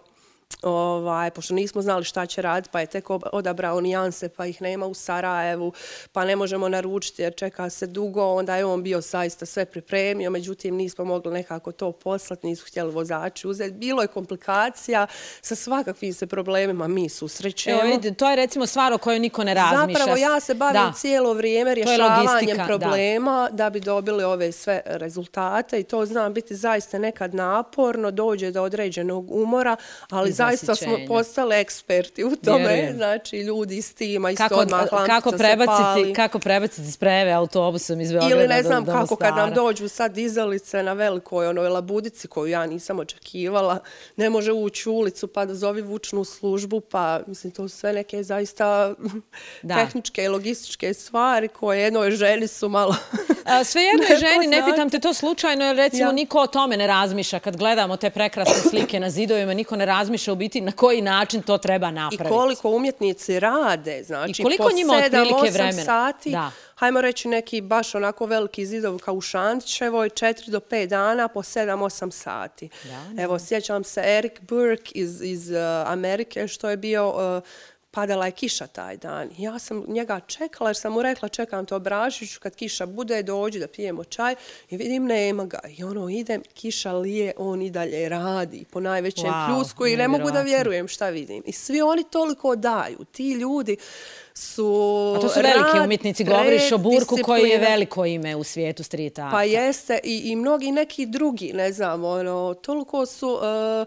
ovaj, 0.63 1.31
pošto 1.31 1.55
nismo 1.55 1.83
znali 1.83 2.05
šta 2.05 2.27
će 2.27 2.43
raditi, 2.43 2.71
pa 2.73 2.81
je 2.81 2.87
tek 2.87 3.11
odabrao 3.11 3.81
nijanse, 3.81 4.29
pa 4.29 4.47
ih 4.47 4.63
nema 4.63 4.87
u 4.87 4.95
Sarajevu, 4.95 5.73
pa 6.13 6.25
ne 6.25 6.37
možemo 6.37 6.69
naručiti 6.69 7.23
jer 7.23 7.35
čeka 7.35 7.71
se 7.71 7.87
dugo, 7.87 8.25
onda 8.25 8.57
je 8.57 8.65
on 8.65 8.83
bio 8.83 9.03
saista 9.03 9.47
sve 9.47 9.65
pripremio, 9.65 10.31
međutim 10.31 10.77
nismo 10.77 11.05
mogli 11.05 11.33
nekako 11.33 11.73
to 11.73 11.93
poslati, 11.93 12.47
nisu 12.47 12.67
htjeli 12.67 12.93
vozači 12.93 13.49
uzeti. 13.49 13.75
Bilo 13.75 14.03
je 14.03 14.09
komplikacija, 14.09 15.07
sa 15.41 15.55
svakakvim 15.55 16.15
se 16.15 16.27
problemima 16.27 16.89
mi 16.89 17.09
susrećemo. 17.09 17.81
Evo, 17.81 17.91
vidite, 17.91 18.15
to 18.15 18.31
je 18.31 18.37
recimo 18.37 18.67
stvar 18.67 18.93
o 18.93 18.99
kojoj 18.99 19.19
niko 19.19 19.45
ne 19.45 19.55
razmišlja. 19.55 19.99
Zapravo 19.99 20.17
ja 20.17 20.41
se 20.41 20.55
bavim 20.55 20.83
da. 20.83 20.93
cijelo 20.97 21.33
vrijeme 21.33 21.75
rješavanjem 21.75 22.59
problema 22.67 23.49
da. 23.51 23.57
da 23.65 23.71
bi 23.71 23.81
dobili 23.81 24.25
ove 24.25 24.53
sve 24.53 24.83
rezultate 24.85 25.81
i 25.81 25.85
to 25.85 26.07
znam 26.07 26.35
biti 26.35 26.55
zaista 26.55 26.99
nekad 26.99 27.35
naporno, 27.35 28.11
dođe 28.11 28.51
do 28.51 28.63
određenog 28.63 29.31
umora, 29.31 29.77
ali 30.11 30.36
zaista 30.37 30.75
smo 30.75 30.97
postali 31.09 31.57
eksperti 31.57 32.25
u 32.25 32.37
tome. 32.37 32.59
Vjerujem. 32.59 32.97
Znači, 32.97 33.37
ljudi 33.37 33.77
iz 33.77 33.95
tima, 33.95 34.31
isto 34.31 34.49
kako, 34.49 34.61
odmah 34.61 34.89
kako 35.07 35.31
prebaciti, 35.31 36.13
Kako 36.17 36.39
prebaciti 36.39 36.93
spreve 36.93 37.33
autobusom 37.33 38.01
iz 38.01 38.13
Beograda 38.13 38.35
Ili 38.35 38.49
ne 38.49 38.63
znam 38.63 38.85
do, 38.85 38.93
do 38.93 38.99
kako 38.99 39.17
kad 39.17 39.37
nam 39.37 39.55
dođu 39.55 39.89
sad 39.89 40.13
dizalice 40.13 40.83
na 40.83 40.93
velikoj 40.93 41.47
onoj 41.47 41.69
labudici 41.69 42.29
koju 42.29 42.47
ja 42.47 42.67
nisam 42.67 42.99
očekivala, 42.99 43.79
ne 44.17 44.31
može 44.31 44.53
ući 44.53 44.89
u 44.89 44.95
ulicu 44.95 45.27
pa 45.27 45.45
da 45.45 45.55
zovi 45.55 45.83
vučnu 45.83 46.25
službu, 46.25 46.81
pa 46.81 47.21
mislim, 47.27 47.53
to 47.53 47.69
su 47.69 47.77
sve 47.77 47.93
neke 47.93 48.23
zaista 48.23 48.95
da. 49.63 49.75
tehničke 49.75 50.25
i 50.25 50.29
logističke 50.29 50.95
stvari 50.95 51.49
koje 51.49 51.81
jednoj 51.81 52.11
ženi 52.11 52.47
su 52.47 52.69
malo... 52.69 52.97
A, 53.45 53.65
sve 53.65 53.83
jednoj 53.83 54.17
ženi, 54.29 54.47
ne 54.47 54.63
pitam 54.67 54.91
te 54.91 54.99
to 54.99 55.15
slučajno, 55.15 55.65
jer 55.65 55.77
recimo 55.77 56.09
ja. 56.09 56.13
niko 56.13 56.39
o 56.39 56.47
tome 56.47 56.77
ne 56.77 56.87
razmišlja 56.87 57.39
kad 57.39 57.57
gledamo 57.57 57.97
te 57.97 58.11
prekrasne 58.11 58.71
slike 58.71 59.01
na 59.01 59.11
zidovima, 59.11 59.55
niko 59.55 59.77
ne 59.77 59.87
razmišlja 59.87 60.26
u 60.33 60.37
biti 60.37 60.61
na 60.61 60.73
koji 60.73 61.03
način 61.03 61.43
to 61.43 61.59
treba 61.59 61.91
napraviti. 61.91 62.25
I 62.25 62.37
koliko 62.37 62.71
umjetnici 62.71 63.41
rade, 63.41 64.03
znači 64.05 64.43
I 64.43 64.45
koliko 64.45 64.63
po 64.63 64.71
7-8 64.71 65.85
sati, 65.85 66.31
da. 66.31 66.51
hajmo 66.75 67.01
reći 67.01 67.29
neki 67.29 67.61
baš 67.61 67.95
onako 67.95 68.27
veliki 68.27 68.67
zidov 68.67 68.99
kao 68.99 69.15
u 69.15 69.21
Šantićevoj, 69.21 70.11
4 70.11 70.51
do 70.51 70.61
5 70.61 70.87
dana 70.87 71.29
po 71.29 71.43
7-8 71.43 72.11
sati. 72.11 72.69
Da. 72.85 73.23
Evo, 73.23 73.39
sjećam 73.39 73.85
se 73.85 74.03
Eric 74.07 74.41
Burke 74.41 74.93
iz, 74.95 75.23
iz 75.23 75.51
uh, 75.51 75.57
Amerike 75.87 76.49
što 76.49 76.71
je 76.71 76.77
bio... 76.77 77.37
Uh, 77.37 77.43
padala 77.97 78.27
je 78.27 78.33
kiša 78.33 78.67
taj 78.67 78.97
dan. 78.97 79.31
Ja 79.39 79.59
sam 79.59 79.85
njega 79.89 80.21
čekala 80.21 80.71
jer 80.71 80.77
sam 80.77 80.93
mu 80.93 81.03
rekla 81.03 81.29
čekam 81.29 81.67
to 81.67 81.79
Bražiću 81.79 82.41
kad 82.41 82.55
kiša 82.55 82.87
bude 82.87 83.23
dođi 83.23 83.59
da 83.59 83.69
pijemo 83.69 84.05
čaj 84.05 84.35
i 84.71 84.77
vidim 84.77 85.05
nema 85.05 85.45
ga. 85.45 85.59
I 85.79 85.85
ono 85.85 86.09
idem, 86.09 86.43
kiša 86.55 86.93
lije, 86.93 87.33
on 87.37 87.63
i 87.63 87.71
dalje 87.71 88.09
radi 88.09 88.65
po 88.71 88.81
najvećem 88.81 89.31
wow, 89.31 89.47
pljusku 89.47 89.87
i 89.87 89.97
ne 89.97 90.09
mogu 90.09 90.31
da 90.31 90.43
vjerujem 90.43 90.89
šta 90.89 91.09
vidim. 91.09 91.43
I 91.47 91.53
svi 91.53 91.81
oni 91.81 92.05
toliko 92.11 92.57
daju. 92.57 92.99
Ti 93.13 93.33
ljudi 93.33 93.77
su... 94.35 95.15
A 95.17 95.21
to 95.21 95.29
su 95.29 95.41
veliki 95.41 95.79
umjetnici, 95.85 96.25
govoriš 96.25 96.73
o 96.73 96.79
Burku 96.79 97.17
koji 97.25 97.49
je 97.49 97.59
veliko 97.59 98.05
ime 98.05 98.37
u 98.37 98.45
svijetu 98.45 98.83
street 98.83 99.19
arta. 99.19 99.31
Pa 99.31 99.43
jeste 99.43 100.01
i, 100.05 100.17
i 100.25 100.37
mnogi 100.37 100.71
neki 100.73 101.07
drugi, 101.07 101.53
ne 101.53 101.73
znam, 101.73 102.05
ono, 102.05 102.55
toliko 102.55 103.07
su... 103.07 103.29
Uh, 103.29 103.87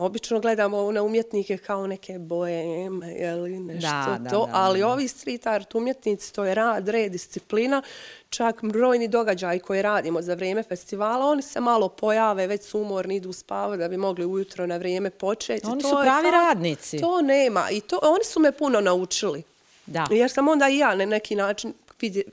obično 0.00 0.40
gledamo 0.40 0.92
na 0.92 1.02
umjetnike 1.02 1.58
kao 1.58 1.86
neke 1.86 2.18
boeme 2.18 3.14
ili 3.14 3.60
nešto 3.60 3.88
da, 3.88 4.18
da, 4.20 4.30
to, 4.30 4.46
da, 4.46 4.52
ali 4.52 4.80
da. 4.80 4.88
ovi 4.88 5.08
street 5.08 5.46
art 5.46 5.74
umjetnici, 5.74 6.34
to 6.34 6.44
je 6.44 6.54
rad, 6.54 6.88
red, 6.88 7.12
disciplina, 7.12 7.82
čak 8.30 8.64
brojni 8.64 9.08
događaj 9.08 9.58
koje 9.58 9.82
radimo 9.82 10.22
za 10.22 10.34
vrijeme 10.34 10.62
festivala, 10.62 11.26
oni 11.26 11.42
se 11.42 11.60
malo 11.60 11.88
pojave, 11.88 12.46
već 12.46 12.62
su 12.62 12.80
umorni, 12.80 13.16
idu 13.16 13.32
spava 13.32 13.76
da 13.76 13.88
bi 13.88 13.96
mogli 13.96 14.24
ujutro 14.24 14.66
na 14.66 14.76
vrijeme 14.76 15.10
početi. 15.10 15.66
Oni 15.66 15.82
to 15.82 15.88
su 15.88 15.96
pravi 16.02 16.30
ta, 16.30 16.30
radnici. 16.30 17.00
To 17.00 17.20
nema 17.20 17.70
i 17.70 17.80
to, 17.80 17.98
oni 18.02 18.24
su 18.24 18.40
me 18.40 18.52
puno 18.52 18.80
naučili. 18.80 19.42
Da. 19.86 20.06
Jer 20.10 20.30
sam 20.30 20.48
onda 20.48 20.68
i 20.68 20.78
ja 20.78 20.94
na 20.94 21.06
neki 21.06 21.34
način 21.34 21.72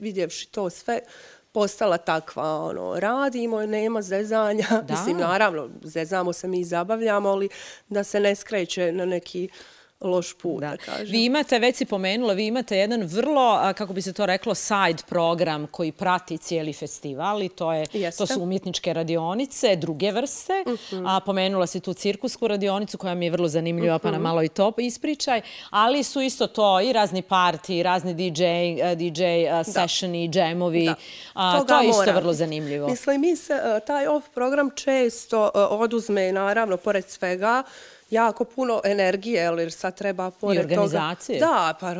vidjevši 0.00 0.48
to 0.48 0.70
sve, 0.70 1.00
postala 1.52 1.98
takva, 1.98 2.60
ono, 2.64 3.00
radimo, 3.00 3.66
nema 3.66 4.02
zezanja, 4.02 4.66
da. 4.70 4.94
mislim, 4.94 5.16
naravno, 5.16 5.70
zezamo 5.82 6.32
se 6.32 6.48
mi 6.48 6.60
i 6.60 6.64
zabavljamo, 6.64 7.28
ali 7.28 7.48
da 7.88 8.04
se 8.04 8.20
ne 8.20 8.34
skreće 8.34 8.92
na 8.92 9.04
neki 9.04 9.48
loš 10.00 10.34
put, 10.34 10.60
da, 10.60 10.76
kažem. 10.76 11.06
Vi 11.06 11.24
imate, 11.24 11.58
već 11.58 11.76
si 11.76 11.84
pomenula, 11.84 12.32
vi 12.32 12.46
imate 12.46 12.78
jedan 12.78 13.02
vrlo, 13.02 13.72
kako 13.76 13.92
bi 13.92 14.02
se 14.02 14.12
to 14.12 14.26
reklo, 14.26 14.54
side 14.54 15.02
program 15.08 15.66
koji 15.66 15.92
prati 15.92 16.38
cijeli 16.38 16.72
festival 16.72 17.42
i 17.42 17.48
to, 17.48 17.72
je, 17.72 18.10
to 18.18 18.26
su 18.26 18.42
umjetničke 18.42 18.92
radionice, 18.92 19.76
druge 19.76 20.12
vrste. 20.12 20.64
Mhm. 20.66 21.06
a, 21.06 21.20
pomenula 21.20 21.66
si 21.66 21.80
tu 21.80 21.94
cirkusku 21.94 22.48
radionicu 22.48 22.98
koja 22.98 23.14
mi 23.14 23.26
je 23.26 23.30
vrlo 23.30 23.48
zanimljiva, 23.48 23.98
pa 23.98 24.10
na 24.10 24.16
mhm. 24.16 24.22
malo 24.22 24.42
i 24.42 24.48
to 24.48 24.72
ispričaj. 24.78 25.40
Ali 25.70 26.02
su 26.02 26.20
isto 26.20 26.46
to 26.46 26.80
i 26.80 26.92
razni 26.92 27.22
parti, 27.22 27.82
razni 27.82 28.14
DJ, 28.14 28.44
DJ 28.96 29.22
sessioni, 29.72 30.28
džemovi. 30.28 30.94
To 31.68 31.80
je 31.80 31.88
isto 31.88 32.12
vrlo 32.14 32.32
zanimljivo. 32.32 32.88
Mislim, 32.88 33.20
mi 33.20 33.36
se, 33.36 33.52
e, 33.52 33.80
taj 33.86 34.06
off 34.06 34.28
program 34.34 34.70
često 34.74 35.50
e, 35.54 35.58
oduzme, 35.58 36.32
naravno, 36.32 36.76
pored 36.76 37.04
svega, 37.08 37.62
jako 38.10 38.44
puno 38.44 38.80
energije, 38.84 39.42
jer 39.42 39.72
sad 39.72 39.96
treba 39.96 40.30
pored 40.30 40.62
toga... 40.62 40.74
I 40.74 40.78
organizacije. 40.78 41.40
Da, 41.40 41.74
pa 41.80 41.94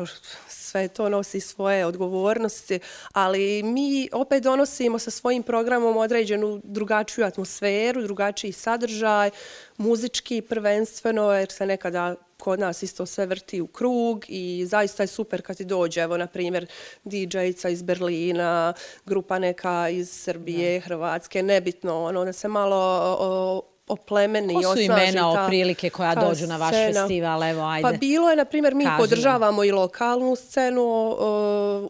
sve 0.47 0.87
to 0.87 1.09
nosi 1.09 1.39
svoje 1.39 1.85
odgovornosti, 1.85 2.79
ali 3.13 3.63
mi 3.63 4.09
opet 4.11 4.43
donosimo 4.43 4.99
sa 4.99 5.11
svojim 5.11 5.43
programom 5.43 5.97
određenu 5.97 6.61
drugačiju 6.63 7.25
atmosferu, 7.25 8.01
drugačiji 8.01 8.51
sadržaj, 8.51 9.29
muzički 9.77 10.41
prvenstveno, 10.41 11.31
jer 11.31 11.51
se 11.51 11.65
nekada 11.65 12.15
kod 12.37 12.59
nas 12.59 12.83
isto 12.83 13.05
sve 13.05 13.25
vrti 13.25 13.61
u 13.61 13.67
krug 13.67 14.25
i 14.27 14.65
zaista 14.65 15.03
je 15.03 15.07
super 15.07 15.41
kad 15.41 15.57
ti 15.57 15.65
dođe, 15.65 16.01
evo, 16.01 16.17
na 16.17 16.27
primjer, 16.27 16.67
DJ-ca 17.03 17.69
iz 17.69 17.81
Berlina, 17.81 18.73
grupa 19.05 19.39
neka 19.39 19.89
iz 19.89 20.09
Srbije, 20.09 20.79
Hrvatske, 20.79 21.43
nebitno, 21.43 22.03
ono, 22.03 22.25
da 22.25 22.33
se 22.33 22.47
malo 22.47 23.61
oplemeni 23.89 24.53
i 24.53 24.57
osnaži. 24.57 24.87
Ko 24.87 24.93
su 24.95 25.01
imena 25.01 25.47
prilike 25.47 25.89
koja 25.89 26.15
dođu 26.15 26.47
na 26.47 26.57
vaš 26.57 26.71
festival? 26.71 27.43
Evo, 27.43 27.63
ajde. 27.63 27.81
Pa 27.83 27.91
bilo 27.91 28.29
je, 28.29 28.35
na 28.35 28.45
primjer, 28.45 28.75
mi 28.75 28.85
podržavamo 28.97 29.63
i 29.63 29.71
lokalnu 29.71 30.35
scenu, 30.35 31.15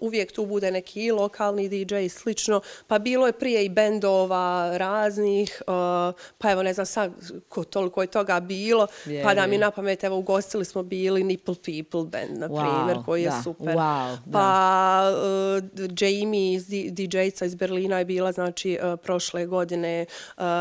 uvijek 0.02 0.32
tu 0.32 0.46
bude 0.46 0.72
neki 0.72 1.04
i 1.04 1.12
lokalni 1.12 1.70
DJ 1.70 1.96
i 1.96 2.10
slično, 2.10 2.62
pa 2.88 3.00
bilo 3.00 3.28
je 3.28 3.34
prije 3.34 3.66
i 3.66 3.70
bendova 3.70 4.78
raznih, 4.78 5.62
pa 6.38 6.52
evo 6.52 6.64
ne 6.64 6.74
znam 6.74 6.86
sad 6.86 7.12
ko 7.50 7.64
toliko 7.64 8.02
je 8.02 8.08
toga 8.08 8.40
bilo, 8.40 8.88
pa 9.24 9.34
da 9.34 9.48
mi 9.48 9.58
na 9.58 9.72
pamet, 9.72 10.04
evo 10.04 10.18
ugostili 10.18 10.66
smo 10.66 10.84
bili 10.84 11.24
Nipple 11.24 11.56
People 11.56 12.04
band, 12.04 12.40
na 12.40 12.48
primjer, 12.48 13.06
koji 13.06 13.24
je 13.24 13.32
super. 13.44 13.76
pa 14.32 15.12
Jamie 16.00 16.60
DJ-ca 16.90 17.46
iz 17.46 17.56
Berlina 17.56 18.00
je 18.00 18.06
bila, 18.06 18.32
znači, 18.32 18.80
prošle 19.04 19.46
godine. 19.46 20.06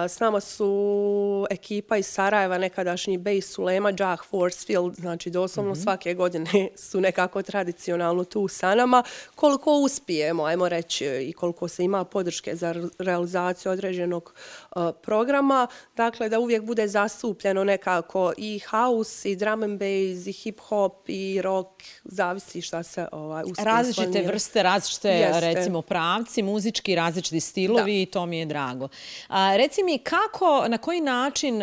S 0.09 0.21
nama 0.21 0.41
su 0.41 1.28
ekipa 1.51 1.97
iz 1.97 2.07
Sarajeva, 2.07 2.59
nekadašnji 2.59 3.19
Bej 3.19 3.41
Sulema, 3.41 3.93
Jack 3.99 4.25
Forcefield, 4.25 4.95
znači 4.95 5.31
doslovno 5.31 5.73
mhm. 5.73 5.81
svake 5.81 6.15
godine 6.15 6.69
su 6.89 7.01
nekako 7.01 7.43
tradicionalno 7.43 8.25
tu 8.25 8.49
sa 8.49 8.75
nama. 8.75 9.03
Koliko 9.35 9.73
uspijemo, 9.73 10.45
ajmo 10.45 10.69
reći, 10.69 11.05
i 11.05 11.33
koliko 11.33 11.69
se 11.69 11.85
ima 11.85 12.05
podrške 12.05 12.57
za 12.57 12.75
realizaciju 12.99 13.73
određenog 13.73 14.33
uh, 14.35 14.68
programa, 15.03 15.67
dakle 15.97 16.29
da 16.29 16.39
uvijek 16.39 16.63
bude 16.63 16.89
zastupljeno 16.89 17.65
nekako 17.65 18.33
i 18.37 18.61
house, 18.71 19.31
i 19.31 19.37
drum 19.37 19.63
and 19.63 19.79
bass, 19.79 20.27
i 20.27 20.33
hip 20.33 20.61
hop, 20.61 21.09
i 21.09 21.43
rock, 21.43 21.83
zavisi 22.05 22.63
šta 22.63 22.83
se 22.83 23.07
ovaj, 23.13 23.43
uspije 23.47 23.65
Različite 23.65 24.23
vrste, 24.23 24.63
različite 24.63 25.41
recimo 25.41 25.83
pravci, 25.83 26.43
muzički, 26.43 26.95
različiti 26.95 27.41
stilovi 27.41 28.03
i 28.03 28.07
to 28.07 28.27
mi 28.27 28.39
je 28.39 28.47
drago. 28.47 28.89
A, 29.29 29.57
reci 29.57 29.83
mi 29.83 29.99
kako, 29.99 30.65
na 30.69 30.79
koji 30.79 31.01
način 31.01 31.29
način 31.29 31.63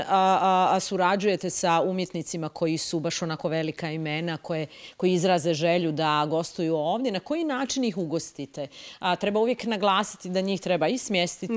surađujete 0.80 1.50
sa 1.50 1.82
umjetnicima 1.82 2.50
koji 2.50 2.78
su 2.78 3.00
baš 3.00 3.22
onako 3.22 3.48
velika 3.48 3.92
imena, 3.92 4.38
koji 4.98 5.14
izraze 5.14 5.54
želju 5.54 5.92
da 5.92 6.26
gostuju 6.30 6.76
ovdje? 6.76 7.12
Na 7.12 7.20
koji 7.20 7.44
način 7.44 7.84
ih 7.84 7.98
ugostite? 7.98 8.68
Treba 9.20 9.40
uvijek 9.40 9.64
naglasiti 9.64 10.30
da 10.30 10.42
njih 10.42 10.62
treba 10.62 10.88
i 10.88 10.98
smjestiti 10.98 11.54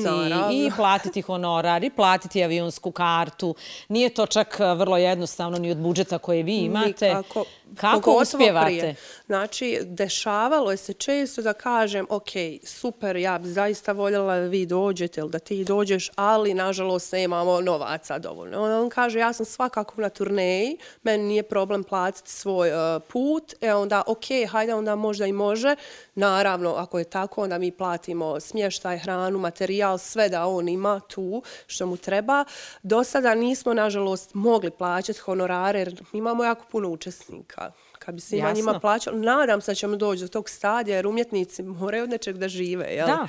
i 0.53 0.71
platiti 0.77 1.23
honorar 1.23 1.48
i 1.83 1.91
platiti 1.91 2.45
avionsku 2.45 2.91
kartu. 2.91 3.55
Nije 3.89 4.09
to 4.09 4.27
čak 4.27 4.59
vrlo 4.59 4.97
jednostavno 4.97 5.59
ni 5.59 5.71
od 5.71 5.79
budžeta 5.79 6.19
koje 6.19 6.43
vi 6.43 6.57
imate. 6.57 7.09
Nikako. 7.09 7.45
Kako 7.77 8.13
uspjevate? 8.23 8.95
Znači, 9.27 9.79
dešavalo 9.83 10.71
je 10.71 10.77
se 10.77 10.93
često 10.93 11.43
da 11.43 11.53
kažem, 11.53 12.07
ok, 12.11 12.29
super, 12.65 13.17
ja 13.17 13.39
bi 13.39 13.49
zaista 13.49 13.93
voljela 13.93 14.35
da 14.35 14.47
vi 14.47 14.67
dođete 14.67 15.21
ili 15.21 15.31
da 15.31 15.39
ti 15.39 15.65
dođeš, 15.65 16.11
ali 16.17 16.55
nažalost 16.55 17.13
ne 17.13 17.23
imamo 17.23 17.61
novaca 17.61 18.19
dovoljno. 18.19 18.81
On 18.83 18.91
kaže, 18.91 19.19
ja 19.19 19.33
sam 19.33 19.47
svakako 19.47 20.01
na 20.01 20.09
turneji, 20.09 20.79
meni 21.03 21.25
nije 21.25 21.43
problem 21.43 21.85
platiti 21.85 22.31
svoj 22.31 22.71
uh, 22.71 23.03
put, 23.09 23.55
e 23.61 23.75
onda, 23.75 24.03
ok, 24.07 24.25
hajde, 24.51 24.75
onda 24.75 24.97
možda 24.97 25.27
i 25.27 25.33
može. 25.33 25.77
Naravno, 26.19 26.75
ako 26.75 26.99
je 26.99 27.05
tako, 27.05 27.43
onda 27.43 27.59
mi 27.59 27.71
platimo 27.71 28.41
smještaj, 28.41 28.99
hranu, 28.99 29.39
materijal, 29.39 29.99
sve 29.99 30.29
da 30.29 30.47
on 30.47 30.69
ima 30.69 31.01
tu 31.01 31.43
što 31.67 31.87
mu 31.87 31.97
treba. 31.97 32.45
Do 32.83 33.05
sada 33.05 33.35
nismo, 33.35 33.75
nažalost, 33.75 34.35
mogli 34.35 34.71
plaćati 34.71 35.19
honorare, 35.19 35.79
jer 35.79 36.03
imamo 36.13 36.45
jako 36.45 36.65
puno 36.71 36.89
učesnika 36.89 37.73
kad 37.99 38.15
bi 38.15 38.21
svima 38.21 38.53
njima 38.53 38.81
plaćao. 38.81 39.15
Nadam 39.15 39.61
se 39.61 39.71
da 39.71 39.75
ćemo 39.75 39.97
doći 39.97 40.23
do 40.23 40.29
tog 40.29 40.49
stadija 40.49 40.97
jer 40.97 41.07
umjetnici 41.07 41.63
moraju 41.63 42.03
od 42.03 42.11
nečeg 42.11 42.37
da 42.37 42.49
žive. 42.49 42.87
Jel? 42.87 43.07
Da. 43.07 43.29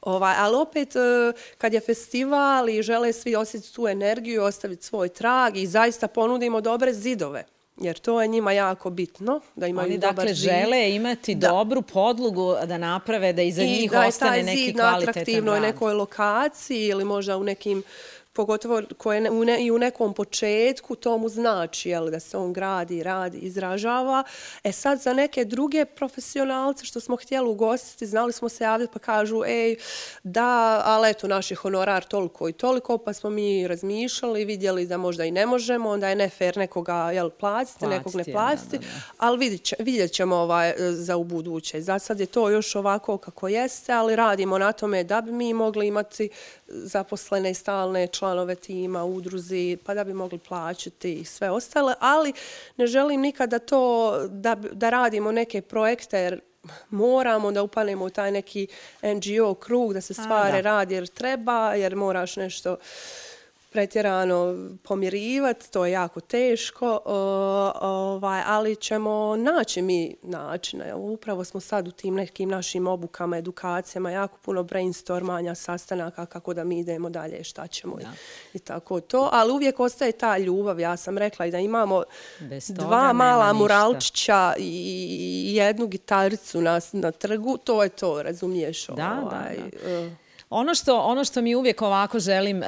Ovaj, 0.00 0.34
ali 0.38 0.56
opet, 0.56 0.96
e, 0.96 1.32
kad 1.58 1.72
je 1.74 1.80
festival 1.80 2.68
i 2.68 2.82
žele 2.82 3.12
svi 3.12 3.36
osjetiti 3.36 3.74
tu 3.74 3.88
energiju 3.88 4.34
i 4.34 4.38
ostaviti 4.38 4.84
svoj 4.84 5.08
trag 5.08 5.56
i 5.56 5.66
zaista 5.66 6.08
ponudimo 6.08 6.60
dobre 6.60 6.92
zidove. 6.92 7.44
Jer 7.80 7.98
to 7.98 8.22
je 8.22 8.28
njima 8.28 8.52
jako 8.52 8.90
bitno, 8.90 9.40
da 9.56 9.66
imaju 9.66 9.86
Oni, 9.86 9.98
dobar 9.98 10.14
dakle, 10.14 10.34
zid. 10.34 10.50
žele 10.50 10.94
imati 10.94 11.34
dobru 11.34 11.82
podlugu 11.82 12.54
da 12.66 12.78
naprave, 12.78 13.32
da 13.32 13.42
iza 13.42 13.62
njih 13.62 13.92
ostane 13.92 14.02
neki 14.02 14.04
kvalitetan 14.04 14.28
rad. 14.28 14.38
I 14.38 14.44
da 14.44 14.50
je 14.50 14.56
taj 14.56 14.56
zid 14.56 14.76
na 14.76 15.10
atraktivnoj 15.10 15.60
nekoj 15.60 15.94
lokaciji 15.94 16.86
ili 16.86 17.04
možda 17.04 17.36
u 17.36 17.44
nekim 17.44 17.82
pogotovo 18.38 18.82
koje 18.98 19.30
u 19.30 19.44
ne, 19.44 19.64
i 19.64 19.70
u 19.70 19.78
nekom 19.78 20.14
početku 20.14 20.94
to 20.94 21.18
mu 21.18 21.28
znači 21.28 21.88
jel, 21.88 22.10
da 22.10 22.20
se 22.20 22.36
on 22.36 22.52
gradi, 22.52 23.02
radi, 23.02 23.38
izražava. 23.38 24.24
E 24.64 24.72
sad 24.72 25.00
za 25.00 25.12
neke 25.12 25.44
druge 25.44 25.84
profesionalce 25.84 26.84
što 26.84 27.00
smo 27.00 27.16
htjeli 27.16 27.48
ugostiti, 27.48 28.06
znali 28.06 28.32
smo 28.32 28.48
se 28.48 28.64
javiti 28.64 28.92
pa 28.92 28.98
kažu 28.98 29.42
ej, 29.46 29.76
da, 30.22 30.82
ali 30.84 31.10
eto, 31.10 31.28
naš 31.28 31.50
je 31.50 31.56
honorar 31.56 32.04
toliko 32.04 32.48
i 32.48 32.52
toliko, 32.52 32.98
pa 32.98 33.12
smo 33.12 33.30
mi 33.30 33.68
razmišljali, 33.68 34.44
vidjeli 34.44 34.86
da 34.86 34.96
možda 34.96 35.24
i 35.24 35.30
ne 35.30 35.46
možemo, 35.46 35.90
onda 35.90 36.08
je 36.08 36.16
ne 36.16 36.28
fair 36.28 36.56
nekoga 36.56 37.10
jel, 37.12 37.30
platiti, 37.30 37.86
nekog 37.86 38.14
ne 38.14 38.24
platiti, 38.24 38.78
ali 39.18 39.38
vidjet, 39.38 39.62
će, 39.62 39.76
vidjet 39.78 40.12
ćemo 40.12 40.36
ovaj, 40.36 40.74
za 40.78 41.16
u 41.16 41.24
buduće. 41.24 41.80
Za 41.80 41.98
sad 41.98 42.20
je 42.20 42.26
to 42.26 42.50
još 42.50 42.76
ovako 42.76 43.18
kako 43.18 43.48
jeste, 43.48 43.92
ali 43.92 44.16
radimo 44.16 44.58
na 44.58 44.72
tome 44.72 45.04
da 45.04 45.20
bi 45.20 45.32
mi 45.32 45.54
mogli 45.54 45.86
imati 45.86 46.30
zaposlene 46.68 47.50
i 47.50 47.54
stalne 47.54 48.06
članove 48.06 48.27
tima, 48.54 49.04
udruzi, 49.04 49.78
pa 49.84 49.94
da 49.94 50.04
bi 50.04 50.14
mogli 50.14 50.38
plaćati 50.38 51.14
i 51.14 51.24
sve 51.24 51.50
ostale, 51.50 51.94
ali 52.00 52.32
ne 52.76 52.86
želim 52.86 53.20
nikada 53.20 53.58
to 53.58 54.12
da, 54.28 54.54
da 54.54 54.90
radimo 54.90 55.32
neke 55.32 55.62
projekte 55.62 56.18
jer 56.18 56.40
moramo 56.90 57.52
da 57.52 57.62
upanemo 57.62 58.04
u 58.04 58.10
taj 58.10 58.30
neki 58.30 58.66
NGO 59.02 59.54
krug, 59.54 59.94
da 59.94 60.00
se 60.00 60.14
stvari 60.14 60.62
radi 60.62 60.94
jer 60.94 61.06
treba, 61.06 61.74
jer 61.74 61.96
moraš 61.96 62.36
nešto 62.36 62.76
pretjerano 63.78 64.54
pomirivati, 64.82 65.70
to 65.70 65.86
je 65.86 65.92
jako 65.92 66.20
teško, 66.20 67.00
ovaj, 67.80 68.42
ali 68.46 68.76
ćemo 68.76 69.36
naći 69.36 69.82
mi 69.82 70.16
načine. 70.22 70.94
Upravo 70.94 71.44
smo 71.44 71.60
sad 71.60 71.88
u 71.88 71.90
tim 71.90 72.14
nekim 72.14 72.48
našim 72.48 72.86
obukama, 72.86 73.38
edukacijama, 73.38 74.10
jako 74.10 74.38
puno 74.44 74.62
brainstormanja, 74.62 75.54
sastanaka, 75.54 76.26
kako 76.26 76.54
da 76.54 76.64
mi 76.64 76.78
idemo 76.78 77.10
dalje, 77.10 77.44
šta 77.44 77.66
ćemo 77.66 77.98
i, 78.54 78.58
tako 78.58 79.00
to. 79.00 79.28
Ali 79.32 79.52
uvijek 79.52 79.80
ostaje 79.80 80.12
ta 80.12 80.38
ljubav, 80.38 80.80
ja 80.80 80.96
sam 80.96 81.18
rekla 81.18 81.46
i 81.46 81.50
da 81.50 81.58
imamo 81.58 82.02
dva 82.68 83.12
mala 83.12 83.52
muralčića 83.52 84.54
i 84.58 85.54
jednu 85.54 85.86
gitaricu 85.86 86.60
na, 86.60 86.80
na 86.92 87.10
trgu, 87.10 87.56
to 87.56 87.82
je 87.82 87.88
to, 87.88 88.22
razumiješ? 88.22 88.86
Da, 88.86 88.94
da, 88.94 89.20
ovaj, 89.22 89.56
da. 89.84 89.90
E. 89.90 90.27
Ono 90.50 90.74
što, 90.74 91.00
ono 91.00 91.24
što 91.24 91.42
mi 91.42 91.54
uvijek 91.54 91.82
ovako 91.82 92.18
želim 92.18 92.62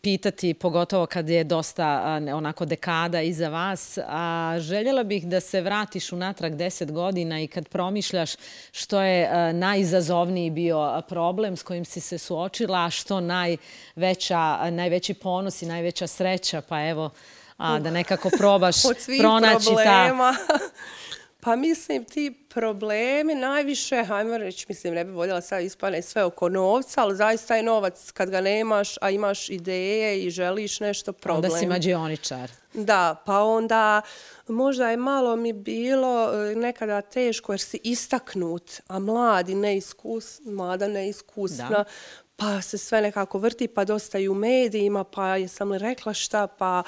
pitati, 0.00 0.54
pogotovo 0.54 1.06
kad 1.06 1.28
je 1.28 1.44
dosta 1.44 2.18
onako 2.34 2.64
dekada 2.64 3.22
iza 3.22 3.48
vas, 3.48 3.98
a 4.06 4.54
željela 4.58 5.04
bih 5.04 5.26
da 5.26 5.40
se 5.40 5.60
vratiš 5.60 6.12
unatrag 6.12 6.54
deset 6.54 6.92
godina 6.92 7.40
i 7.40 7.46
kad 7.46 7.68
promišljaš 7.68 8.30
što 8.72 9.00
je 9.00 9.52
najizazovniji 9.52 10.50
bio 10.50 11.02
problem 11.08 11.56
s 11.56 11.62
kojim 11.62 11.84
si 11.84 12.00
se 12.00 12.18
suočila, 12.18 12.84
a 12.84 12.90
što 12.90 13.20
najveća, 13.20 14.70
najveći 14.70 15.14
ponos 15.14 15.62
i 15.62 15.66
najveća 15.66 16.06
sreća, 16.06 16.60
pa 16.60 16.88
evo, 16.88 17.10
a, 17.56 17.78
da 17.78 17.90
nekako 17.90 18.30
probaš 18.38 18.76
pronaći 19.20 19.74
ta... 19.84 20.34
Pa 21.48 21.56
mislim 21.56 22.04
ti 22.04 22.34
problemi 22.48 23.34
najviše, 23.34 24.04
hajmo 24.04 24.38
reći, 24.38 24.66
mislim 24.68 24.94
ne 24.94 25.04
bi 25.04 25.10
voljela 25.10 25.40
sad 25.40 25.62
ispane 25.62 26.02
sve 26.02 26.24
oko 26.24 26.48
novca, 26.48 27.02
ali 27.02 27.16
zaista 27.16 27.56
je 27.56 27.62
novac 27.62 28.10
kad 28.10 28.30
ga 28.30 28.40
nemaš, 28.40 28.96
a 29.00 29.10
imaš 29.10 29.48
ideje 29.48 30.22
i 30.22 30.30
želiš 30.30 30.80
nešto 30.80 31.12
problem. 31.12 31.52
Onda 31.52 31.58
si 31.58 31.66
mađioničar. 31.66 32.50
Da, 32.74 33.22
pa 33.26 33.42
onda 33.42 34.02
možda 34.48 34.90
je 34.90 34.96
malo 34.96 35.36
mi 35.36 35.52
bilo 35.52 36.30
e, 36.32 36.54
nekada 36.54 37.00
teško 37.00 37.52
jer 37.52 37.60
si 37.60 37.80
istaknut, 37.82 38.80
a 38.86 38.98
mladi 38.98 39.54
neiskus, 39.54 40.40
mlada 40.44 40.88
neiskusna, 40.88 41.68
da 41.68 41.84
pa 42.38 42.62
se 42.62 42.78
sve 42.78 43.00
nekako 43.00 43.38
vrti, 43.38 43.68
pa 43.68 43.84
dosta 43.84 44.18
i 44.18 44.28
u 44.28 44.34
medijima, 44.34 45.04
pa 45.04 45.36
jesam 45.36 45.70
li 45.70 45.78
rekla 45.78 46.14
šta, 46.14 46.46
pa 46.46 46.82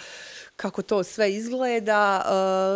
kako 0.61 0.83
to 0.83 1.05
sve 1.05 1.33
izgleda. 1.33 2.25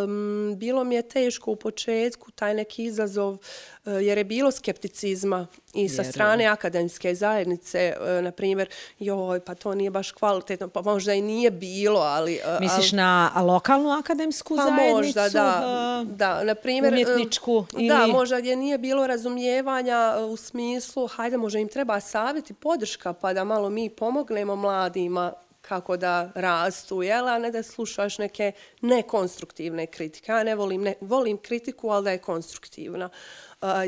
Um, 0.04 0.54
bilo 0.56 0.84
mi 0.84 0.94
je 0.94 1.02
teško 1.02 1.50
u 1.50 1.56
početku, 1.56 2.30
taj 2.30 2.54
neki 2.54 2.84
izazov, 2.84 3.32
uh, 3.32 3.38
jer 3.84 4.18
je 4.18 4.24
bilo 4.24 4.50
skepticizma 4.50 5.46
i 5.74 5.88
sa 5.88 6.04
strane 6.04 6.46
akademske 6.46 7.14
zajednice, 7.14 7.96
uh, 8.00 8.24
na 8.24 8.30
primjer, 8.30 8.68
joj, 8.98 9.40
pa 9.40 9.54
to 9.54 9.74
nije 9.74 9.90
baš 9.90 10.12
kvalitetno, 10.12 10.68
pa 10.68 10.82
možda 10.82 11.14
i 11.14 11.22
nije 11.22 11.50
bilo, 11.50 12.00
ali... 12.00 12.40
Uh, 12.54 12.60
Misliš 12.60 12.92
ali, 12.92 12.96
na 12.96 13.32
lokalnu 13.42 13.90
akademsku 13.90 14.56
pa 14.56 14.62
zajednicu? 14.62 14.96
možda, 14.96 15.28
da. 15.28 16.04
da 16.04 16.44
na 16.44 16.54
primjer, 16.54 16.92
umjetničku? 16.92 17.64
Ili... 17.72 17.88
Da, 17.88 18.06
možda 18.06 18.40
gdje 18.40 18.56
nije 18.56 18.78
bilo 18.78 19.06
razumijevanja 19.06 20.16
u 20.30 20.36
smislu, 20.36 21.06
hajde, 21.06 21.36
možda 21.36 21.58
im 21.58 21.68
treba 21.68 22.00
savjeti 22.00 22.54
podrška, 22.54 23.12
pa 23.12 23.32
da 23.32 23.44
malo 23.44 23.70
mi 23.70 23.90
pomognemo 23.90 24.56
mladima 24.56 25.32
kako 25.68 25.96
da 25.96 26.30
rastu, 26.34 27.02
jel, 27.02 27.28
a 27.28 27.38
ne 27.38 27.50
da 27.50 27.62
slušaš 27.62 28.18
neke 28.18 28.52
nekonstruktivne 28.80 29.86
kritike. 29.86 30.32
Ja 30.32 30.42
ne 30.44 30.54
volim, 30.54 30.82
ne, 30.82 30.94
volim 31.00 31.38
kritiku, 31.38 31.90
ali 31.90 32.04
da 32.04 32.10
je 32.10 32.18
konstruktivna. 32.18 33.08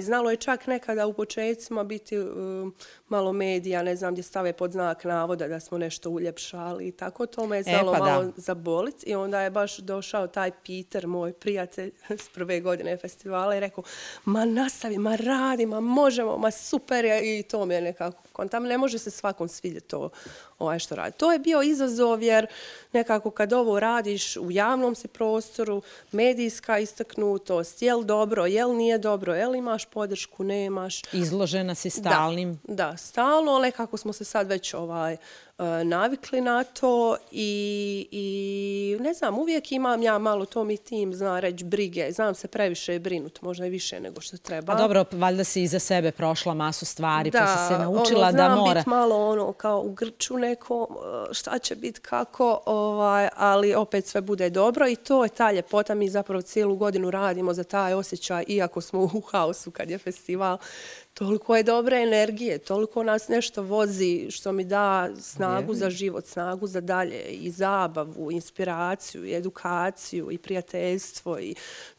Znalo 0.01 0.31
je 0.31 0.37
čak 0.37 0.67
nekada 0.67 1.07
u 1.07 1.13
početcima 1.13 1.85
biti 1.85 2.19
um, 2.19 2.75
malo 3.09 3.33
medija, 3.33 3.83
ne 3.83 3.97
znam, 3.97 4.13
gdje 4.13 4.23
stave 4.23 4.53
pod 4.53 4.73
znak 4.73 5.05
navoda 5.05 5.49
da 5.49 5.61
smo 5.61 5.79
nešto 5.79 6.11
uljepšali 6.11 6.89
i 6.89 6.93
tako. 6.93 7.27
To 7.27 7.47
me 7.47 7.57
je 7.57 7.61
e, 7.61 7.63
znalo 7.63 7.93
e, 7.93 7.99
pa 7.99 8.05
malo 8.05 8.33
zaboliti. 8.37 9.11
I 9.11 9.15
onda 9.15 9.41
je 9.41 9.51
baš 9.51 9.77
došao 9.77 10.27
taj 10.27 10.51
Peter, 10.67 11.07
moj 11.07 11.33
prijatelj 11.33 11.93
s 12.25 12.29
prve 12.29 12.61
godine 12.61 12.97
festivala 12.97 13.57
i 13.57 13.61
rekao, 13.61 13.85
ma 14.25 14.45
nastavi, 14.45 14.99
ma 14.99 15.17
radi, 15.17 15.67
ma 15.67 15.81
možemo, 15.81 16.39
ma 16.39 16.51
super 16.51 17.05
je. 17.05 17.39
I 17.39 17.43
to 17.43 17.67
mi 17.67 17.75
je 17.75 17.81
nekako 17.81 18.23
kontam. 18.33 18.65
Ne 18.65 18.79
može 18.79 18.99
se 18.99 19.11
svakom 19.11 19.49
svidjeti 19.49 19.89
to 19.89 20.11
ovaj 20.59 20.79
što 20.79 20.95
radi. 20.95 21.17
To 21.17 21.33
je 21.33 21.39
bio 21.39 21.63
izazov 21.63 22.23
jer 22.23 22.47
nekako 22.93 23.31
kad 23.31 23.53
ovo 23.53 23.81
radiš 23.81 24.37
u 24.37 24.51
javnom 24.51 24.95
si 24.95 25.09
prostoru, 25.09 25.83
medijska 26.13 26.79
istaknutost, 26.79 27.83
jel 27.83 28.03
dobro, 28.03 28.47
jel 28.47 28.77
nije 28.77 28.99
dobro, 28.99 29.35
jel 29.35 29.57
imaš 29.67 29.85
podršku, 29.85 30.45
nemaš. 30.45 31.03
Izložena 31.13 31.75
si 31.75 31.91
stalnim. 31.91 32.61
Da, 32.65 32.75
da 32.75 32.97
stalno, 32.97 33.53
ali 33.53 33.73
kako 33.73 33.97
smo 33.97 34.13
se 34.13 34.25
sad 34.25 34.49
već 34.49 34.75
ovaj, 34.75 35.17
navikli 35.85 36.41
na 36.41 36.65
to 36.65 37.17
i, 37.31 38.09
i 38.11 38.97
ne 39.01 39.15
znam, 39.15 39.39
uvijek 39.39 39.73
imam 39.73 40.03
ja 40.03 40.19
malo 40.19 40.45
to 40.45 40.65
mi 40.65 40.77
tim, 40.77 41.15
zna 41.15 41.41
reći, 41.41 41.65
brige. 41.65 42.13
Znam 42.13 42.35
se 42.35 42.49
previše 42.49 42.99
brinut, 42.99 43.43
možda 43.43 43.67
i 43.67 43.71
više 43.71 44.01
nego 44.01 44.21
što 44.21 44.37
treba. 44.37 44.73
A 44.73 44.77
dobro, 44.77 45.05
valjda 45.13 45.45
si 45.45 45.63
iza 45.63 45.79
sebe 45.79 46.11
prošla 46.11 46.55
masu 46.55 46.85
stvari, 46.85 47.31
da, 47.31 47.39
pa 47.39 47.47
si 47.47 47.75
se 47.75 47.79
naučila 47.79 48.29
ono, 48.29 48.33
da 48.33 48.49
mora... 48.49 48.55
Da, 48.55 48.63
znam 48.63 48.75
biti 48.75 48.89
malo 48.89 49.27
ono, 49.31 49.53
kao 49.53 49.81
u 49.81 49.93
grču 49.93 50.39
neko, 50.39 50.89
e, 51.31 51.35
šta 51.35 51.59
će 51.59 51.77
biti, 51.77 52.01
kako, 52.01 52.61
ovaj, 52.67 53.29
ali 53.37 53.75
opet 53.75 54.07
sve 54.07 54.21
bude 54.21 54.51
dobro 54.51 54.89
i 54.89 54.97
to 54.97 55.25
je 55.25 55.29
ta 55.29 55.53
ljepota. 55.53 55.95
Mi 55.95 56.09
zapravo 56.09 56.43
cijelu 56.43 56.77
godinu 56.77 57.11
radimo 57.11 57.55
za 57.55 57.65
taj 57.65 57.95
osjećaj, 57.95 58.45
iako 58.49 58.81
smo 58.81 59.03
u 59.03 59.21
haosu 59.21 59.71
kad 59.71 59.91
je 59.91 59.99
festival 59.99 60.59
toliko 61.19 61.57
je 61.57 61.63
dobre 61.63 62.03
energije, 62.03 62.59
toliko 62.59 63.03
nas 63.03 63.29
nešto 63.29 63.63
vozi 63.63 64.27
što 64.31 64.53
mi 64.53 64.65
da 64.65 65.09
snagu 65.21 65.75
za 65.75 65.91
život, 65.91 66.27
snagu 66.27 66.67
za 66.67 66.81
dalje 66.81 67.23
i 67.31 67.51
zabavu, 67.51 68.33
inspiraciju 68.33 69.25
i 69.25 69.35
edukaciju 69.35 70.31
i 70.31 70.39
prijateljstvo 70.39 71.39
i 71.39 71.55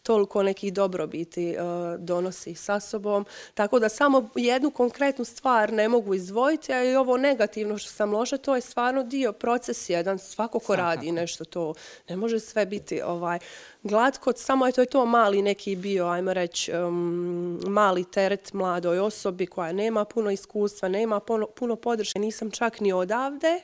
toliko 0.08 0.44
nekih 0.44 0.74
dobrobiti 0.74 1.56
uh, 1.58 2.00
donosi 2.00 2.56
sa 2.56 2.80
sobom. 2.80 3.26
Tako 3.54 3.80
da 3.80 3.90
samo 3.90 4.30
jednu 4.36 4.72
konkretnu 4.72 5.26
stvar 5.26 5.74
ne 5.74 5.90
mogu 5.90 6.14
izdvojiti, 6.14 6.74
a 6.74 6.84
i 6.84 6.96
ovo 6.96 7.18
negativno 7.18 7.78
što 7.78 7.92
sam 7.92 8.14
loša, 8.14 8.38
to 8.38 8.56
je 8.56 8.62
stvarno 8.62 9.04
dio 9.04 9.32
proces 9.32 9.90
jedan. 9.90 10.20
Svako 10.20 10.60
ko 10.60 10.76
radi 10.76 11.12
nešto 11.12 11.46
to, 11.46 11.74
ne 12.10 12.16
može 12.16 12.40
sve 12.40 12.66
biti 12.66 13.02
ovaj 13.02 13.40
glatko, 13.84 14.34
samo 14.36 14.66
je 14.66 14.72
to, 14.72 14.82
je 14.82 14.86
to 14.86 15.06
mali 15.06 15.42
neki 15.42 15.76
bio, 15.76 16.08
ajmo 16.08 16.34
reći, 16.34 16.72
um, 16.74 17.60
mali 17.68 18.04
teret 18.04 18.54
mladoj 18.54 19.00
osobi 19.00 19.46
koja 19.46 19.72
nema 19.72 20.06
puno 20.06 20.32
iskustva, 20.32 20.90
nema 20.90 21.20
puno, 21.20 21.48
puno 21.48 21.76
podrške, 21.76 22.20
nisam 22.20 22.52
čak 22.52 22.80
ni 22.80 22.94
odavde, 22.94 23.62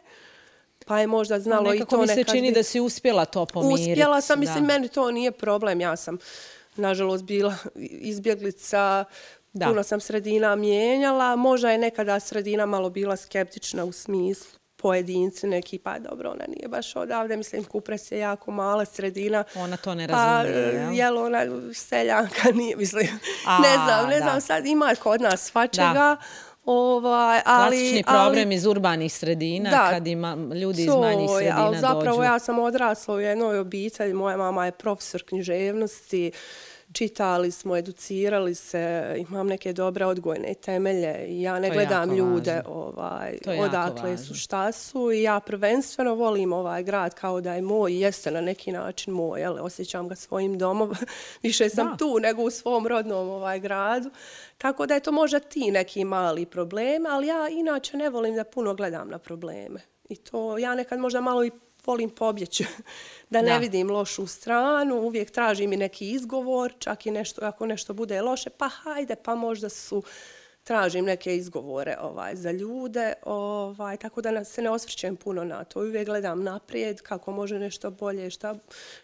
pa 0.86 1.00
je 1.00 1.08
možda 1.08 1.40
znalo 1.40 1.74
i 1.74 1.78
to 1.78 1.84
nekako 1.84 2.02
mi 2.02 2.08
se 2.08 2.24
čini 2.24 2.52
da 2.52 2.64
si 2.64 2.80
uspjela 2.80 3.26
to 3.26 3.46
pomiriti. 3.46 3.92
Uspjela 3.92 4.22
sam, 4.22 4.40
mislim, 4.40 4.66
meni 4.66 4.88
to 4.88 5.12
nije 5.12 5.32
problem, 5.32 5.82
ja 5.82 5.96
sam, 5.96 6.18
nažalost, 6.76 7.24
bila 7.24 7.56
izbjeglica, 7.76 9.06
da. 9.54 9.66
puno 9.66 9.84
sam 9.84 10.00
sredina 10.00 10.56
mijenjala, 10.56 11.36
možda 11.36 11.72
je 11.72 11.78
nekada 11.78 12.20
sredina 12.20 12.66
malo 12.66 12.90
bila 12.90 13.16
skeptična 13.16 13.86
u 13.86 13.92
smislu 13.92 14.60
pojedinci 14.84 15.48
neki, 15.48 15.80
pa 15.80 16.00
dobro, 16.00 16.30
ona 16.30 16.46
nije 16.48 16.68
baš 16.68 16.96
odavde, 16.96 17.38
mislim, 17.38 17.64
Kupres 17.64 18.12
je 18.12 18.20
jako 18.20 18.52
mala 18.52 18.86
sredina. 18.86 19.44
Ona 19.56 19.78
to 19.78 19.96
ne 19.96 20.08
razumije, 20.08 20.72
pa, 20.72 20.80
jel? 20.80 20.94
Jel 20.94 21.18
ona 21.18 21.40
seljanka 21.74 22.52
nije, 22.54 22.76
mislim, 22.76 23.08
A, 23.48 23.60
ne 23.60 23.74
znam, 23.74 24.10
ne 24.10 24.20
da. 24.20 24.22
znam, 24.22 24.42
sad 24.42 24.66
ima 24.66 24.96
kod 25.04 25.22
nas 25.22 25.42
svačega. 25.42 25.94
Da. 25.94 26.18
Ovaj, 26.66 27.42
ali, 27.46 27.78
Klasični 27.78 28.04
problem 28.04 28.48
ali, 28.48 28.56
iz 28.56 28.66
urbanih 28.66 29.14
sredina, 29.14 29.70
da, 29.70 29.90
kad 29.90 30.08
ima 30.08 30.38
ljudi 30.56 30.82
iz 30.82 30.88
manjih 30.88 31.30
sredina. 31.38 31.66
Ali 31.66 31.78
zapravo 31.78 32.18
dođu. 32.18 32.24
ja 32.24 32.40
sam 32.40 32.60
odrasla 32.60 33.16
u 33.16 33.20
jednoj 33.20 33.60
obitelji, 33.60 34.14
moja 34.14 34.38
mama 34.38 34.66
je 34.66 34.72
profesor 34.72 35.24
književnosti, 35.24 36.32
čitali 36.94 37.52
smo, 37.52 37.78
educirali 37.78 38.56
se, 38.56 39.16
imam 39.30 39.48
neke 39.48 39.74
dobre 39.74 40.06
odgojne 40.06 40.54
temelje 40.54 41.26
i 41.28 41.42
ja 41.42 41.60
ne 41.60 41.70
gledam 41.70 42.16
ljude 42.16 42.62
ovaj, 42.68 43.38
odakle 43.60 44.18
su, 44.18 44.36
šta 44.36 44.72
su 44.72 45.12
i 45.12 45.22
ja 45.22 45.40
prvenstveno 45.40 46.16
volim 46.16 46.54
ovaj 46.54 46.84
grad 46.84 47.14
kao 47.14 47.42
da 47.42 47.54
je 47.54 47.62
moj, 47.62 48.00
jeste 48.02 48.32
na 48.32 48.42
neki 48.42 48.72
način 48.72 49.14
moj, 49.14 49.46
ali 49.46 49.60
osjećam 49.62 50.08
ga 50.08 50.16
svojim 50.16 50.58
domom, 50.58 50.94
više 51.44 51.70
sam 51.70 51.88
da. 51.88 51.98
tu 51.98 52.20
nego 52.20 52.42
u 52.44 52.52
svom 52.52 52.88
rodnom 52.88 53.30
ovaj 53.30 53.60
gradu, 53.60 54.10
tako 54.58 54.86
da 54.86 54.94
je 54.94 55.00
to 55.00 55.12
možda 55.12 55.40
ti 55.40 55.72
neki 55.72 56.06
mali 56.06 56.46
problem, 56.46 57.06
ali 57.06 57.28
ja 57.28 57.48
inače 57.50 57.98
ne 57.98 58.10
volim 58.10 58.36
da 58.36 58.44
puno 58.44 58.74
gledam 58.74 59.10
na 59.10 59.18
probleme. 59.18 59.82
I 60.10 60.16
to 60.16 60.58
ja 60.58 60.76
nekad 60.76 61.00
možda 61.00 61.22
malo 61.22 61.46
i 61.46 61.52
volim 61.86 62.10
pobjeći 62.10 62.66
da 63.30 63.42
ne 63.42 63.50
da. 63.50 63.58
vidim 63.58 63.92
lošu 63.92 64.28
stranu, 64.28 64.96
uvijek 64.96 65.32
tražim 65.32 65.74
i 65.74 65.78
neki 65.78 66.12
izgovor, 66.12 66.74
čak 66.80 67.06
i 67.06 67.12
nešto, 67.12 67.46
ako 67.46 67.66
nešto 67.66 67.94
bude 67.94 68.22
loše, 68.22 68.50
pa 68.50 68.68
hajde, 68.68 69.16
pa 69.16 69.36
možda 69.36 69.70
su, 69.70 70.04
tražim 70.64 71.06
neke 71.06 71.36
izgovore 71.36 71.98
ovaj, 72.02 72.36
za 72.36 72.52
ljude, 72.52 73.14
ovaj, 73.24 73.98
tako 73.98 74.22
da 74.22 74.44
se 74.44 74.62
ne 74.62 74.70
osvrćem 74.70 75.16
puno 75.16 75.44
na 75.44 75.64
to. 75.64 75.80
Uvijek 75.80 76.06
gledam 76.06 76.44
naprijed 76.44 77.02
kako 77.02 77.32
može 77.32 77.60
nešto 77.60 77.92
bolje, 77.92 78.30
šta, 78.30 78.56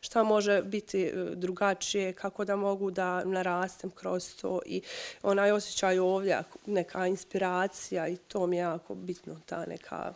šta 0.01 0.23
može 0.23 0.61
biti 0.61 1.03
e, 1.03 1.13
drugačije, 1.35 2.13
kako 2.13 2.45
da 2.45 2.55
mogu 2.55 2.91
da 2.91 3.23
narastem 3.23 3.89
kroz 3.89 4.35
to 4.41 4.61
i 4.65 4.81
onaj 5.23 5.51
osjećaj 5.51 5.99
ovdje, 5.99 6.43
neka 6.65 7.07
inspiracija 7.07 8.07
i 8.07 8.17
to 8.17 8.47
mi 8.47 8.55
je 8.55 8.61
jako 8.61 8.95
bitno, 8.95 9.39
ta 9.45 9.65
neka 9.65 10.13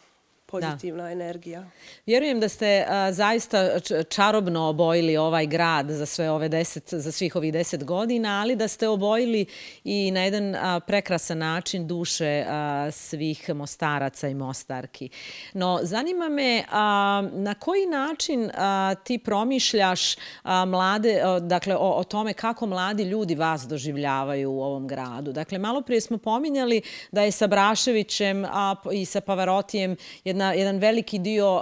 pozitivna 0.54 1.04
da. 1.04 1.12
energija. 1.12 1.66
Vjerujem 2.06 2.39
da 2.39 2.49
ste 2.49 2.86
a, 2.88 3.12
zaista 3.12 3.80
čarobno 4.10 4.70
obojili 4.70 5.18
ovaj 5.18 5.45
grad 5.45 5.89
za 5.89 6.06
sve 6.06 6.30
ove 6.30 6.49
deset, 6.49 6.93
za 6.93 7.12
svih 7.12 7.36
ovih 7.36 7.54
deset 7.54 7.84
godina, 7.84 8.41
ali 8.41 8.56
da 8.56 8.68
ste 8.68 8.88
obojili 8.88 9.45
i 9.84 10.12
na 10.12 10.24
jedan 10.24 10.56
a, 10.56 10.80
prekrasan 10.80 11.38
način 11.38 11.88
duše 11.88 12.45
a, 12.47 12.91
svih 12.91 13.49
mostaraca 13.49 14.28
i 14.28 14.34
mostarki. 14.34 15.10
No, 15.54 15.80
zanima 15.84 16.30
me 16.30 16.64
a, 16.72 17.24
na 17.34 17.54
koji 17.54 17.86
način 17.86 18.51
a, 18.54 18.95
ti 19.04 19.18
promišljaš 19.18 20.16
a, 20.43 20.66
mlade, 20.66 21.22
a, 21.24 21.39
dakle, 21.39 21.76
o, 21.76 21.91
o 21.91 22.04
tome 22.04 22.34
kako 22.34 22.66
mladi 22.66 23.04
ljudi 23.04 23.36
vas 23.36 23.62
doživljavaju 23.62 24.51
u 24.51 24.62
ovom 24.62 24.88
gradu. 24.88 25.32
Dakle, 25.32 25.58
malo 25.58 25.82
prije 25.82 26.01
smo 26.01 26.18
pominjali 26.18 26.82
da 27.12 27.22
je 27.22 27.32
sa 27.32 27.47
Braševićem 27.47 28.45
a, 28.45 28.76
i 28.91 29.06
sa 29.06 29.22
Pavarotijem 29.22 29.95
jedna 30.24 30.43
jedna, 30.44 30.54
jedan 30.54 30.78
veliki 30.78 31.20
dio 31.20 31.62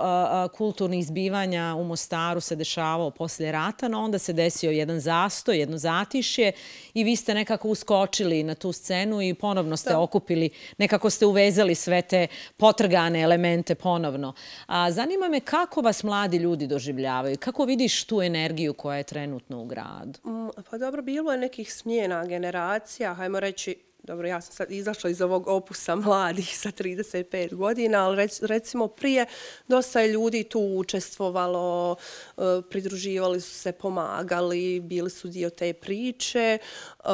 kulturnih 0.58 1.06
zbivanja 1.06 1.76
u 1.78 1.84
Mostaru 1.84 2.42
se 2.42 2.56
dešavao 2.56 3.12
poslije 3.12 3.52
rata, 3.52 3.88
no 3.88 4.04
onda 4.04 4.20
se 4.20 4.34
desio 4.34 4.72
jedan 4.72 5.00
zastoj, 5.00 5.60
jedno 5.60 5.78
zatišje 5.78 6.52
i 6.94 7.04
vi 7.04 7.16
ste 7.16 7.34
nekako 7.34 7.68
uskočili 7.68 8.44
na 8.44 8.56
tu 8.56 8.72
scenu 8.72 9.22
i 9.22 9.34
ponovno 9.34 9.78
ste 9.78 9.96
okupili, 9.96 10.50
nekako 10.78 11.10
ste 11.10 11.26
uvezali 11.26 11.76
sve 11.76 12.02
te 12.02 12.28
potrgane 12.58 13.22
elemente 13.22 13.76
ponovno. 13.76 14.34
A, 14.68 14.92
zanima 14.92 15.30
me 15.30 15.40
kako 15.40 15.82
vas 15.82 16.04
mladi 16.04 16.38
ljudi 16.38 16.68
doživljavaju, 16.68 17.38
kako 17.40 17.66
vidiš 17.66 18.06
tu 18.06 18.22
energiju 18.22 18.74
koja 18.74 18.98
je 18.98 19.04
trenutno 19.04 19.62
u 19.62 19.66
gradu? 19.66 20.20
Mm, 20.26 20.50
pa 20.70 20.78
dobro, 20.78 21.02
bilo 21.02 21.32
je 21.32 21.38
nekih 21.38 21.74
smjena 21.74 22.26
generacija, 22.26 23.14
hajmo 23.14 23.40
reći, 23.40 23.76
dobro, 24.04 24.28
ja 24.28 24.42
sam 24.42 24.54
sad 24.54 24.72
izašla 24.72 25.10
iz 25.10 25.22
ovog 25.22 25.48
opusa 25.48 25.96
mladih 25.96 26.58
sa 26.58 26.72
35 26.72 27.54
godina, 27.54 28.06
ali 28.06 28.28
recimo 28.42 28.88
prije 28.88 29.26
dosta 29.68 30.02
je 30.02 30.08
ljudi 30.08 30.44
tu 30.44 30.60
učestvovalo, 30.60 31.96
e, 32.38 32.42
pridruživali 32.70 33.42
su 33.42 33.52
se, 33.52 33.72
pomagali, 33.72 34.80
bili 34.80 35.10
su 35.10 35.28
dio 35.28 35.50
te 35.50 35.74
priče 35.74 36.58
e, 36.60 37.08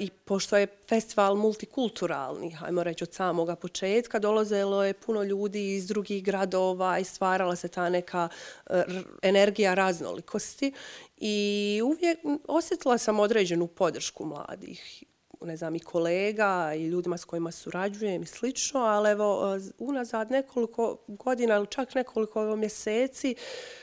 i 0.00 0.10
pošto 0.24 0.56
je 0.56 0.66
festival 0.88 1.36
multikulturalni, 1.36 2.50
hajmo 2.50 2.82
reći 2.82 3.04
od 3.04 3.14
samoga 3.14 3.56
početka, 3.56 4.18
dolazelo 4.18 4.84
je 4.84 4.94
puno 4.94 5.22
ljudi 5.22 5.74
iz 5.74 5.86
drugih 5.86 6.24
gradova 6.24 6.98
i 6.98 7.04
stvarala 7.04 7.56
se 7.56 7.68
ta 7.68 7.88
neka 7.88 8.28
e, 8.66 8.84
energija 9.22 9.74
raznolikosti 9.74 10.72
i 11.16 11.80
uvijek 11.84 12.18
osjetila 12.48 12.98
sam 12.98 13.20
određenu 13.20 13.66
podršku 13.66 14.24
mladih 14.24 15.04
ne 15.40 15.56
znam, 15.56 15.74
i 15.74 15.80
kolega 15.80 16.72
i 16.74 16.86
ljudima 16.86 17.18
s 17.18 17.24
kojima 17.24 17.50
surađujem 17.50 18.22
i 18.22 18.26
slično, 18.26 18.80
ali 18.80 19.10
evo, 19.10 19.56
eh, 19.56 19.70
unazad 19.78 20.30
nekoliko 20.30 20.96
godina 21.06 21.56
ili 21.56 21.66
čak 21.66 21.94
nekoliko 21.94 22.56
mjeseci 22.56 23.34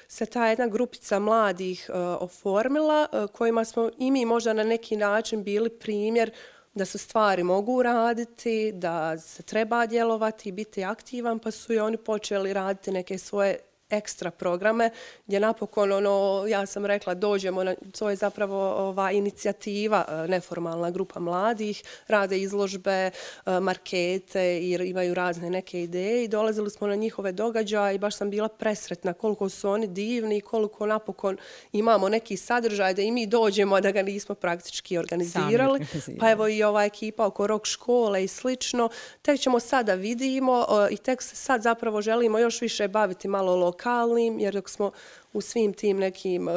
se 0.08 0.26
ta 0.26 0.48
jedna 0.48 0.68
grupica 0.68 1.20
mladih 1.20 1.90
uh, 1.90 1.96
oformila, 2.20 3.08
uh, 3.12 3.30
kojima 3.32 3.66
smo 3.66 3.90
i 3.98 4.12
mi 4.12 4.26
možda 4.26 4.54
na 4.54 4.64
neki 4.64 4.98
način 4.98 5.44
bili 5.44 5.70
primjer 5.70 6.32
da 6.74 6.86
se 6.86 6.98
stvari 6.98 7.44
mogu 7.44 7.84
raditi, 7.84 8.72
da 8.72 9.18
se 9.18 9.44
treba 9.44 9.86
djelovati 9.86 10.50
i 10.50 10.52
biti 10.52 10.84
aktivan, 10.84 11.40
pa 11.40 11.52
su 11.52 11.74
i 11.74 11.80
oni 11.80 11.98
počeli 11.98 12.54
raditi 12.54 12.92
neke 12.92 13.18
svoje 13.18 13.58
ekstra 13.90 14.32
programe 14.32 14.90
gdje 15.26 15.40
napokon 15.40 15.92
ono 15.92 16.46
ja 16.48 16.66
sam 16.66 16.86
rekla 16.86 17.14
dođemo 17.14 17.64
na 17.64 17.76
to 18.00 18.10
je 18.10 18.16
zapravo 18.16 18.88
ova 18.88 19.12
inicijativa 19.12 20.06
e, 20.08 20.28
neformalna 20.28 20.92
grupa 20.92 21.20
mladih 21.20 21.84
rade 22.08 22.40
izložbe 22.40 22.92
e, 22.92 23.12
markete 23.60 24.58
i 24.58 24.90
imaju 24.90 25.14
razne 25.14 25.50
neke 25.50 25.84
ideje 25.84 26.24
i 26.24 26.28
dolazili 26.28 26.70
smo 26.70 26.88
na 26.88 26.96
njihove 26.96 27.32
događaje 27.32 27.96
i 27.96 28.00
baš 28.00 28.16
sam 28.16 28.30
bila 28.30 28.48
presretna 28.48 29.14
koliko 29.14 29.50
su 29.50 29.70
oni 29.70 29.88
divni 29.88 30.38
i 30.38 30.42
koliko 30.42 30.86
napokon 30.86 31.38
imamo 31.72 32.10
neki 32.10 32.38
sadržaj 32.38 32.94
da 32.94 33.02
i 33.02 33.12
mi 33.12 33.28
dođemo 33.28 33.82
da 33.82 33.92
ga 33.92 34.02
nismo 34.02 34.36
praktički 34.36 34.98
organizirali. 34.98 35.80
pa 36.20 36.32
evo 36.32 36.48
i 36.48 36.64
ova 36.64 36.86
ekipa 36.86 37.26
oko 37.26 37.48
rok 37.48 37.66
škole 37.66 38.24
i 38.24 38.28
slično. 38.28 38.90
Tek 39.22 39.40
ćemo 39.40 39.60
sada 39.60 39.94
vidimo 39.94 40.66
e, 40.90 40.94
i 40.94 40.98
tek 40.98 41.22
se 41.22 41.36
sad 41.36 41.62
zapravo 41.62 42.02
želimo 42.02 42.40
još 42.40 42.62
više 42.62 42.88
baviti 42.88 43.28
malo 43.28 43.56
lokalnim, 43.76 44.40
jer 44.40 44.54
dok 44.54 44.70
smo 44.70 44.92
u 45.34 45.42
svim 45.42 45.74
tim 45.74 45.98
nekim 45.98 46.48
uh, 46.48 46.54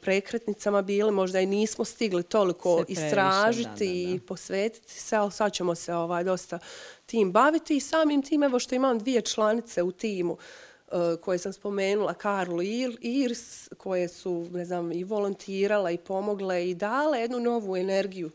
prekretnicama 0.00 0.82
bili, 0.82 1.12
možda 1.12 1.40
i 1.40 1.46
nismo 1.46 1.84
stigli 1.84 2.22
toliko 2.22 2.84
istražiti 2.88 4.12
i 4.14 4.20
posvetiti 4.20 5.00
se, 5.00 5.16
ali 5.16 5.32
sad 5.32 5.52
ćemo 5.52 5.74
se 5.74 5.94
ovaj, 5.94 6.24
dosta 6.24 6.58
tim 7.06 7.32
baviti. 7.32 7.76
I 7.76 7.80
samim 7.80 8.22
tim, 8.22 8.42
evo 8.42 8.58
što 8.58 8.74
imam 8.74 8.98
dvije 8.98 9.20
članice 9.20 9.82
u 9.82 9.92
timu, 9.92 10.32
uh, 10.32 10.98
koje 11.20 11.38
sam 11.38 11.52
spomenula, 11.52 12.14
Karlu 12.14 12.62
i 12.62 12.96
Irs, 13.00 13.68
koje 13.78 14.08
su, 14.08 14.46
ne 14.52 14.64
znam, 14.64 14.92
i 14.92 15.04
volontirala 15.04 15.90
i 15.90 15.98
pomogle 15.98 16.70
i 16.70 16.74
dale 16.74 17.20
jednu 17.20 17.40
novu 17.40 17.76
energiju 17.76 18.30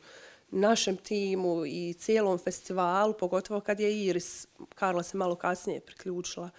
našem 0.52 0.98
timu 0.98 1.66
i 1.66 1.94
cijelom 2.00 2.38
festivalu, 2.38 3.14
pogotovo 3.14 3.60
kad 3.60 3.80
je 3.80 4.06
Iris, 4.06 4.48
Karla 4.76 5.04
se 5.04 5.18
malo 5.18 5.36
kasnije 5.36 5.80
priključila, 5.80 6.50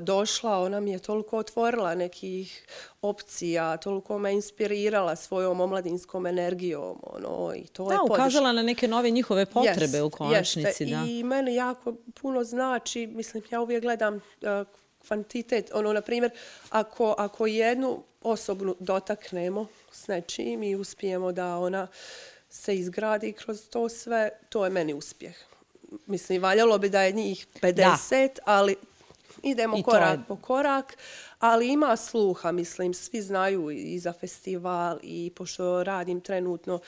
došla, 0.00 0.58
ona 0.58 0.80
mi 0.80 0.90
je 0.90 0.98
toliko 0.98 1.38
otvorila 1.38 1.94
nekih 1.94 2.66
opcija, 3.02 3.76
toliko 3.76 4.18
me 4.18 4.32
inspirirala 4.32 5.16
svojom 5.16 5.60
omladinskom 5.60 6.26
energijom. 6.26 7.00
Ono, 7.02 7.54
i 7.54 7.66
to 7.66 7.88
da, 7.88 7.94
je 7.94 8.00
ukazala 8.10 8.52
na 8.52 8.62
neke 8.62 8.88
nove 8.88 9.10
njihove 9.10 9.46
potrebe 9.46 9.98
yes, 9.98 10.06
u 10.06 10.10
konačnici. 10.10 10.86
Da. 10.86 11.04
I 11.08 11.22
meni 11.22 11.54
jako 11.54 11.94
puno 12.20 12.44
znači, 12.44 13.06
mislim, 13.06 13.42
ja 13.50 13.60
uvijek 13.60 13.82
gledam 13.82 14.14
uh, 14.14 14.20
kvantitet. 15.06 15.70
Ono, 15.74 15.92
na 15.92 16.00
primjer, 16.00 16.30
ako, 16.70 17.14
ako 17.18 17.46
jednu 17.46 18.02
osobnu 18.22 18.76
dotaknemo 18.80 19.66
s 19.92 20.06
nečim 20.06 20.62
i 20.62 20.76
uspijemo 20.76 21.32
da 21.32 21.56
ona 21.56 21.86
se 22.50 22.76
izgradi 22.76 23.32
kroz 23.32 23.68
to 23.70 23.88
sve, 23.88 24.30
to 24.48 24.64
je 24.64 24.70
meni 24.70 24.94
uspjeh. 24.94 25.36
Mislim, 26.06 26.42
valjalo 26.42 26.78
bi 26.78 26.88
da 26.88 27.02
je 27.02 27.12
njih 27.12 27.46
50, 27.62 28.34
da. 28.34 28.42
ali 28.44 28.76
idemo 29.42 29.78
I 29.78 29.82
korak 29.82 30.18
je... 30.18 30.24
po 30.28 30.36
korak, 30.36 30.96
ali 31.38 31.72
ima 31.72 31.96
sluha, 31.96 32.52
mislim, 32.52 32.94
svi 32.94 33.22
znaju 33.22 33.70
i 33.70 33.98
za 33.98 34.12
festival 34.12 34.98
i 35.02 35.32
pošto 35.36 35.84
radim 35.84 36.20
trenutno 36.20 36.78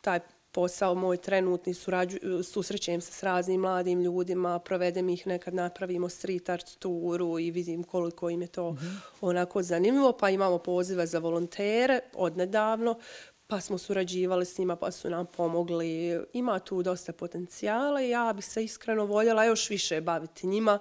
taj 0.00 0.20
posao 0.54 0.94
moj 0.94 1.16
trenutni, 1.16 1.74
surađu, 1.74 2.18
susrećem 2.42 3.00
se 3.00 3.12
s 3.12 3.22
raznim 3.22 3.60
mladim 3.60 4.00
ljudima, 4.00 4.58
provedem 4.58 5.08
ih 5.08 5.26
nekad, 5.26 5.54
napravimo 5.54 6.08
street 6.08 6.48
art 6.48 6.78
turu 6.78 7.38
i 7.38 7.50
vidim 7.50 7.82
koliko 7.82 8.30
im 8.30 8.42
je 8.42 8.48
to 8.48 8.70
mm 8.70 8.76
-hmm. 8.76 8.98
onako 9.20 9.62
zanimljivo, 9.62 10.12
pa 10.12 10.30
imamo 10.30 10.58
pozive 10.58 11.06
za 11.06 11.18
volontere 11.18 12.00
odnedavno, 12.14 12.98
pa 13.46 13.60
smo 13.60 13.78
surađivali 13.78 14.44
s 14.44 14.58
njima, 14.58 14.76
pa 14.76 14.90
su 14.90 15.10
nam 15.10 15.26
pomogli. 15.26 16.20
Ima 16.32 16.58
tu 16.58 16.82
dosta 16.82 17.12
potencijala 17.12 18.02
i 18.02 18.10
ja 18.10 18.32
bih 18.32 18.44
se 18.44 18.64
iskreno 18.64 19.04
voljela 19.04 19.44
još 19.44 19.70
više 19.70 20.00
baviti 20.00 20.46
njima. 20.46 20.78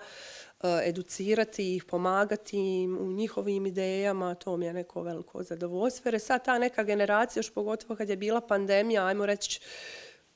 E, 0.64 0.90
educirati 0.90 1.76
ih, 1.76 1.84
pomagati 1.84 2.58
im 2.58 2.98
u 2.98 3.12
njihovim 3.12 3.66
idejama, 3.66 4.36
to 4.36 4.58
mi 4.58 4.66
je 4.66 4.74
neko 4.74 5.02
veliko 5.02 5.44
zadovoljstvo. 5.44 6.10
Jer 6.10 6.22
sad 6.22 6.46
ta 6.46 6.58
neka 6.60 6.84
generacija, 6.84 7.40
još 7.40 7.50
pogotovo 7.50 7.96
kad 7.96 8.10
je 8.10 8.18
bila 8.18 8.42
pandemija, 8.42 9.06
ajmo 9.06 9.26
reći, 9.26 9.62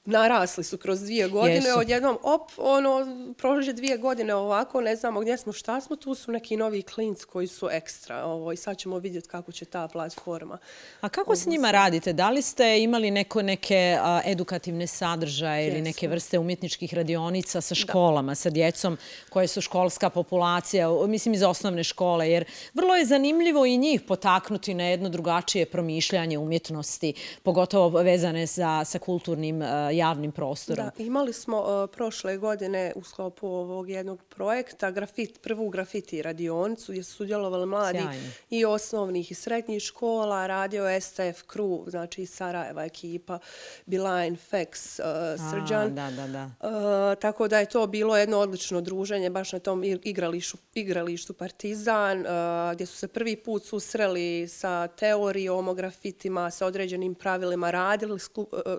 narasli 0.07 0.63
su 0.63 0.77
kroz 0.77 1.01
dvije 1.01 1.27
godine, 1.27 1.55
Jesu. 1.55 1.79
odjednom, 1.79 2.17
op, 2.23 2.51
ono, 2.57 3.07
prođe 3.37 3.73
dvije 3.73 3.97
godine 3.97 4.35
ovako, 4.35 4.81
ne 4.81 4.95
znamo 4.95 5.19
gdje 5.19 5.37
smo, 5.37 5.53
šta 5.53 5.81
smo, 5.81 5.95
tu 5.95 6.15
su 6.15 6.31
neki 6.31 6.57
novi 6.57 6.81
klinci 6.81 7.25
koji 7.25 7.47
su 7.47 7.69
ekstra 7.71 8.25
ovo, 8.25 8.51
i 8.51 8.57
sad 8.57 8.77
ćemo 8.77 8.99
vidjeti 8.99 9.27
kako 9.27 9.51
će 9.51 9.65
ta 9.65 9.87
platforma. 9.87 10.57
A 11.01 11.09
kako 11.09 11.35
s 11.35 11.45
njima 11.45 11.71
radite? 11.71 12.13
Da 12.13 12.29
li 12.29 12.41
ste 12.41 12.83
imali 12.83 13.11
neko, 13.11 13.41
neke 13.41 13.97
a, 14.01 14.21
edukativne 14.25 14.87
sadržaje 14.87 15.65
Jesu. 15.65 15.75
ili 15.75 15.81
neke 15.81 16.07
vrste 16.07 16.39
umjetničkih 16.39 16.93
radionica 16.93 17.61
sa 17.61 17.75
školama, 17.75 18.31
da. 18.31 18.35
sa 18.35 18.49
djecom 18.49 18.97
koje 19.29 19.47
su 19.47 19.61
školska 19.61 20.09
populacija, 20.09 20.87
mislim 21.07 21.33
iz 21.33 21.43
osnovne 21.43 21.83
škole, 21.83 22.31
jer 22.31 22.45
vrlo 22.73 22.95
je 22.95 23.05
zanimljivo 23.05 23.65
i 23.65 23.77
njih 23.77 24.01
potaknuti 24.01 24.73
na 24.73 24.83
jedno 24.83 25.09
drugačije 25.09 25.65
promišljanje 25.65 26.37
umjetnosti, 26.37 27.13
pogotovo 27.43 28.01
vezane 28.01 28.45
za, 28.45 28.83
sa 28.85 28.99
kulturnim 28.99 29.61
javnim 29.97 30.31
prostorom. 30.31 30.85
Da, 30.85 31.03
imali 31.03 31.33
smo 31.33 31.61
uh, 31.61 31.89
prošle 31.93 32.37
godine 32.37 32.93
u 32.95 33.03
sklopu 33.03 33.47
ovog 33.47 33.89
jednog 33.89 34.23
projekta 34.23 34.91
grafit, 34.91 35.41
prvu 35.41 35.69
grafiti 35.69 36.21
radionicu 36.21 36.91
gdje 36.91 37.03
su 37.03 37.13
sudjelovali 37.13 37.65
mladi 37.65 37.99
Sjajno. 37.99 38.29
i 38.49 38.65
osnovnih 38.65 39.31
i 39.31 39.33
srednjih 39.33 39.83
škola, 39.83 40.47
radio 40.47 41.01
STF 41.01 41.43
Crew, 41.53 41.89
znači 41.89 42.25
Sarajeva 42.25 42.85
ekipa, 42.85 43.39
Beeline, 43.85 44.37
Fex, 44.51 44.99
uh, 44.99 45.51
Srđan. 45.51 45.95
Da, 45.95 46.11
da, 46.11 46.27
da. 46.27 46.45
Uh, 46.45 47.19
tako 47.19 47.47
da 47.47 47.59
je 47.59 47.65
to 47.65 47.87
bilo 47.87 48.17
jedno 48.17 48.37
odlično 48.37 48.81
druženje 48.81 49.29
baš 49.29 49.51
na 49.51 49.59
tom 49.59 49.83
igralištu, 49.83 50.57
igralištu 50.73 51.33
Partizan, 51.33 52.19
uh, 52.19 52.25
gdje 52.73 52.85
su 52.85 52.97
se 52.97 53.07
prvi 53.07 53.35
put 53.35 53.65
susreli 53.65 54.47
sa 54.47 54.87
teorijom 54.87 55.67
o 55.67 55.73
grafitima, 55.73 56.51
sa 56.51 56.65
određenim 56.65 57.15
pravilima, 57.15 57.71
radili 57.71 58.19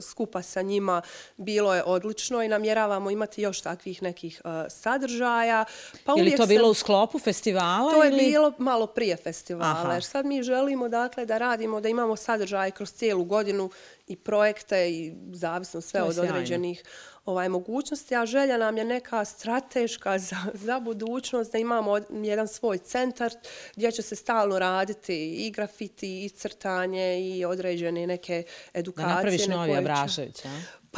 skupa 0.01 0.43
sa 0.43 0.63
njima, 0.63 1.03
bilo 1.37 1.75
je 1.75 1.83
odlično 1.85 2.43
i 2.43 2.49
namjeravamo 2.49 3.11
imati 3.11 3.43
još 3.43 3.61
takvih 3.61 4.03
nekih 4.03 4.43
uh, 4.45 4.51
sadržaja. 4.71 5.65
Pa 6.05 6.15
ili 6.19 6.37
to 6.37 6.47
bilo 6.47 6.71
u 6.71 6.75
sklopu 6.75 7.19
festivala? 7.19 7.93
To 7.93 8.05
je 8.05 8.11
bilo 8.13 8.53
malo 8.59 8.87
prije 8.87 9.17
festivala. 9.17 9.71
Aha. 9.73 9.93
Jer 9.93 10.05
sad 10.05 10.27
mi 10.27 10.43
želimo 10.43 10.89
dakle, 10.89 11.27
da 11.27 11.39
radimo, 11.39 11.81
da 11.81 11.89
imamo 11.89 12.17
sadržaje 12.17 12.71
kroz 12.71 12.93
cijelu 12.93 13.25
godinu 13.25 13.71
i 14.07 14.17
projekte 14.17 14.91
i 14.91 15.13
zavisno 15.33 15.81
sve 15.81 16.03
od 16.03 16.15
sjajno. 16.15 16.31
određenih 16.31 16.83
ovaj, 17.25 17.49
mogućnosti, 17.49 18.17
a 18.17 18.27
želja 18.27 18.57
nam 18.57 18.77
je 18.79 18.85
neka 18.85 19.25
strateška 19.25 20.19
za, 20.19 20.37
za 20.55 20.81
budućnost, 20.81 21.53
da 21.53 21.59
imamo 21.59 21.97
jedan 22.13 22.49
svoj 22.49 22.79
centar 22.79 23.33
gdje 23.77 23.93
će 23.93 24.03
se 24.03 24.17
stalno 24.17 24.59
raditi 24.59 25.15
i 25.29 25.51
grafiti, 25.51 26.25
i 26.25 26.29
crtanje, 26.29 27.21
i 27.21 27.45
određene 27.45 28.07
neke 28.07 28.45
Da 28.67 28.79
edukacije. 28.79 29.15
napraviš 29.15 29.47
na 29.47 29.57
novi 29.57 29.71
će- 29.71 29.77
a? 29.79 30.49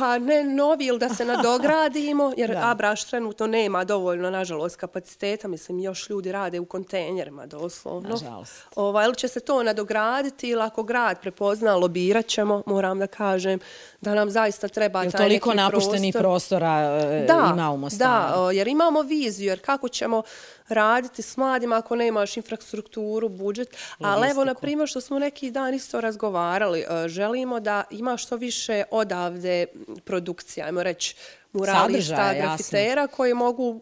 Pa 0.00 0.18
ne 0.18 0.44
novi 0.44 0.84
ili 0.86 0.98
da 0.98 1.08
se 1.08 1.24
nadogradimo, 1.24 2.32
jer 2.36 2.50
Da. 2.50 2.70
Abraš 2.70 3.04
trenutno 3.04 3.46
nema 3.46 3.84
dovoljno, 3.84 4.30
nažalost, 4.30 4.76
kapaciteta. 4.76 5.48
Mislim, 5.48 5.78
još 5.78 6.10
ljudi 6.10 6.32
rade 6.32 6.60
u 6.60 6.64
kontejnerima, 6.64 7.46
doslovno. 7.46 8.08
Nažalost. 8.08 8.62
Ovaj, 8.76 9.04
ili 9.06 9.14
će 9.14 9.28
se 9.28 9.40
to 9.40 9.62
nadograditi 9.62 10.48
ili 10.48 10.62
ako 10.62 10.82
grad 10.82 11.20
prepozna, 11.20 11.76
lobirat 11.76 12.26
ćemo, 12.26 12.62
moram 12.66 12.98
da 12.98 13.06
kažem, 13.06 13.60
da 14.00 14.14
nam 14.14 14.30
zaista 14.30 14.68
treba 14.68 15.02
Jel 15.02 15.12
taj 15.12 15.28
neki 15.28 15.40
toliko 15.40 15.54
napuštenih 15.54 16.14
prostor. 16.14 16.22
prostora 16.22 17.00
e, 17.02 17.24
Da, 17.26 17.50
ima 17.54 17.70
u 17.70 17.76
Mostaru? 17.76 18.28
da, 18.34 18.40
o, 18.40 18.50
jer 18.50 18.68
imamo 18.68 19.02
viziju, 19.02 19.46
jer 19.48 19.60
kako 19.60 19.88
ćemo 19.88 20.22
raditi 20.70 21.22
s 21.22 21.36
mladima 21.36 21.76
ako 21.76 21.96
nemaš 21.96 22.36
infrastrukturu, 22.36 23.28
budžet. 23.28 23.76
Ali 23.98 24.30
evo, 24.30 24.44
na 24.44 24.54
primjer, 24.54 24.88
što 24.88 25.00
smo 25.00 25.18
neki 25.18 25.50
dan 25.50 25.74
isto 25.74 26.00
razgovarali, 26.00 26.80
e, 26.80 27.08
želimo 27.08 27.60
da 27.60 27.84
ima 27.90 28.16
što 28.16 28.36
više 28.36 28.82
odavde 28.90 29.66
produkcija, 30.04 30.66
ajmo 30.66 30.82
reći, 30.82 31.16
muralista, 31.52 32.16
Sadržaja, 32.16 32.32
jasno. 32.32 32.42
grafitera 32.42 33.06
koji 33.06 33.34
mogu 33.34 33.80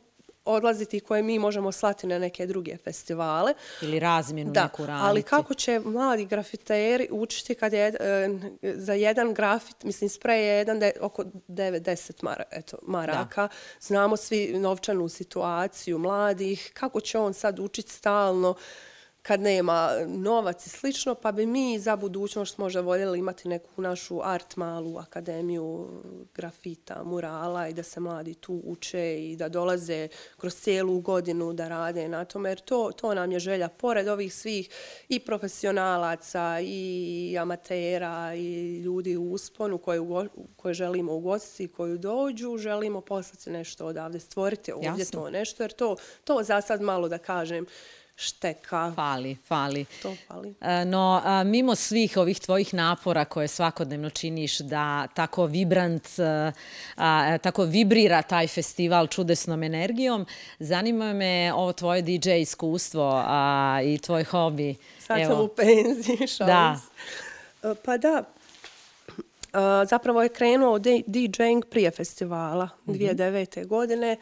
odlaziti 0.49 0.97
i 0.97 1.01
koje 1.01 1.23
mi 1.23 1.39
možemo 1.39 1.73
slati 1.73 2.07
na 2.07 2.19
neke 2.19 2.47
druge 2.47 2.77
festivale. 2.77 3.55
Ili 3.83 3.99
razmjenu 3.99 4.53
Da, 4.53 4.63
neku 4.63 4.87
raditi. 4.87 5.07
ali 5.09 5.23
kako 5.23 5.55
će 5.55 5.81
mladi 5.85 6.25
grafiteri 6.25 7.09
učiti 7.11 7.55
kad 7.55 7.73
je 7.73 7.87
e, 7.87 8.29
za 8.63 8.93
jedan 8.93 9.35
grafit, 9.35 9.83
mislim 9.85 10.11
sprej 10.11 10.47
je 10.47 10.59
jedan 10.59 10.79
da 10.79 10.87
je 10.87 10.93
oko 11.01 11.25
9-10 11.49 12.25
mara, 12.25 12.45
eto, 12.51 12.77
maraka. 12.83 13.49
Znamo 13.81 14.17
svi 14.17 14.59
novčanu 14.59 15.09
situaciju 15.09 15.99
mladih, 15.99 16.71
kako 16.75 17.01
će 17.01 17.19
on 17.19 17.35
sad 17.35 17.59
učiti 17.59 17.93
stalno 17.93 18.55
kad 19.23 19.41
nema 19.41 19.91
novac 20.07 20.67
i 20.67 20.69
slično, 20.69 21.15
pa 21.15 21.33
bi 21.33 21.47
mi 21.47 21.79
za 21.79 21.97
budućnost 21.97 22.59
možda 22.59 22.81
voljeli 22.81 23.19
imati 23.19 23.49
neku 23.49 23.83
našu 23.83 24.21
art 24.25 24.57
malu 24.57 24.99
akademiju 24.99 25.89
grafita, 26.35 27.03
murala 27.05 27.69
i 27.69 27.73
da 27.73 27.83
se 27.83 28.01
mladi 28.01 28.35
tu 28.35 28.63
uče 28.65 29.31
i 29.31 29.37
da 29.37 29.49
dolaze 29.49 30.09
kroz 30.37 30.55
cijelu 30.55 31.01
godinu 31.01 31.53
da 31.53 31.69
rade 31.69 32.09
na 32.09 32.25
tome, 32.25 32.49
jer 32.49 32.61
to, 32.61 32.91
to 32.97 33.15
nam 33.15 33.33
je 33.33 33.39
želja, 33.39 33.69
pored 33.69 34.09
ovih 34.09 34.35
svih 34.35 34.69
i 35.09 35.21
profesionalaca 35.21 36.61
i 36.63 37.37
amatera 37.41 38.35
i 38.35 38.79
ljudi 38.79 39.17
u 39.17 39.33
usponu 39.33 39.79
koje, 39.79 40.01
ugo- 40.01 40.29
koje 40.57 40.75
želimo 40.75 41.15
ugostiti 41.15 41.65
i 41.65 41.69
koju 41.69 41.99
dođu, 41.99 42.57
želimo 42.59 43.01
poslati 43.01 43.51
nešto 43.51 43.87
odavde, 43.87 44.21
stvoriti 44.21 44.73
ovdje 44.73 44.89
Jasno. 44.99 45.21
to 45.21 45.31
nešto, 45.31 45.63
jer 45.63 45.73
to, 45.73 45.97
to 46.25 46.43
za 46.43 46.61
sad 46.61 46.81
malo 46.81 47.09
da 47.09 47.19
kažem 47.19 47.67
šteka, 48.19 48.93
Fali, 48.95 49.37
fali. 49.39 49.85
to 50.03 50.15
fali. 50.29 50.55
E, 50.61 50.85
No, 50.85 51.23
a, 51.25 51.43
mimo 51.45 51.75
svih 51.75 52.17
ovih 52.17 52.41
tvojih 52.41 52.75
napora 52.75 53.25
koje 53.25 53.49
svakodnevno 53.49 54.11
činiš 54.11 54.59
da 54.59 55.07
tako 55.07 55.47
vibrant, 55.47 56.09
e, 56.19 56.53
tako 57.39 57.65
vibrira 57.65 58.23
taj 58.23 58.47
festival 58.49 59.07
čudesnom 59.07 59.63
energijom, 59.63 60.27
zanima 60.59 61.13
me 61.13 61.53
ovo 61.55 61.73
tvoje 61.73 62.03
DJ 62.03 62.31
iskustvo 62.33 63.25
i 63.85 63.99
tvoj 63.99 64.25
hobi. 64.25 64.75
Sad 64.99 65.21
sam 65.23 65.41
u 65.41 65.49
penziji, 65.49 66.27
šalim 66.37 66.47
Da. 66.49 66.77
E, 67.63 67.75
Pa 67.77 67.97
da, 67.97 68.23
E, 69.49 69.59
zapravo 69.87 70.23
je 70.23 70.29
krenuo 70.29 70.79
DJing 71.07 71.65
prije 71.65 71.91
festivala, 71.91 72.69
Mhm. 72.79 72.93
2009. 72.95 73.67
godine. 73.67 74.17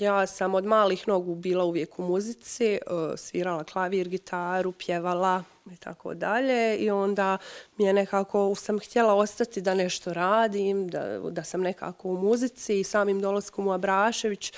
Ja 0.00 0.26
sam 0.26 0.54
od 0.54 0.64
malih 0.64 1.08
nogu 1.08 1.34
bila 1.34 1.64
uvijek 1.64 1.98
u 1.98 2.02
muzici, 2.02 2.66
e, 2.66 2.78
svirala 3.16 3.64
klavir, 3.64 4.08
gitaru, 4.08 4.72
pjevala 4.72 5.42
i 5.72 5.76
tako 5.76 6.14
dalje. 6.14 6.76
I 6.76 6.90
onda 6.90 7.38
mi 7.76 7.84
je 7.84 7.92
nekako, 7.92 8.54
sam 8.54 8.78
htjela 8.78 9.14
ostati 9.14 9.60
da 9.60 9.74
nešto 9.74 10.12
radim, 10.12 10.88
da, 10.88 11.20
da 11.30 11.44
sam 11.44 11.60
nekako 11.60 12.08
u 12.08 12.16
muzici 12.16 12.80
i 12.80 12.84
samim 12.84 13.20
dolaskom 13.20 13.66
u 13.66 13.72
Abrašević 13.72 14.52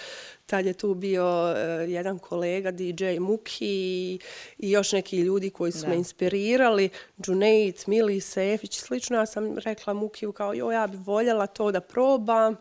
tad 0.51 0.67
je 0.67 0.73
tu 0.73 0.95
bio 0.95 1.55
e, 1.57 1.61
jedan 1.89 2.19
kolega 2.19 2.71
DJ 2.71 3.19
Muki 3.21 3.67
i, 3.67 4.19
i 4.59 4.71
još 4.71 4.93
neki 4.93 5.19
ljudi 5.19 5.51
koji 5.51 5.73
su 5.73 5.83
Da. 5.83 5.89
me 5.89 5.97
inspirirali, 5.97 6.89
Junaid, 7.27 7.77
Mili, 7.87 8.21
Sefić 8.21 8.79
slično. 8.79 9.17
Ja 9.17 9.27
sam 9.27 9.59
rekla 9.59 9.95
Mukiju 9.95 10.33
kao, 10.33 10.55
jo, 10.55 10.71
ja 10.71 10.87
bi 10.87 10.97
voljela 10.97 11.47
to 11.47 11.73
da 11.73 11.81
probam. 11.81 12.57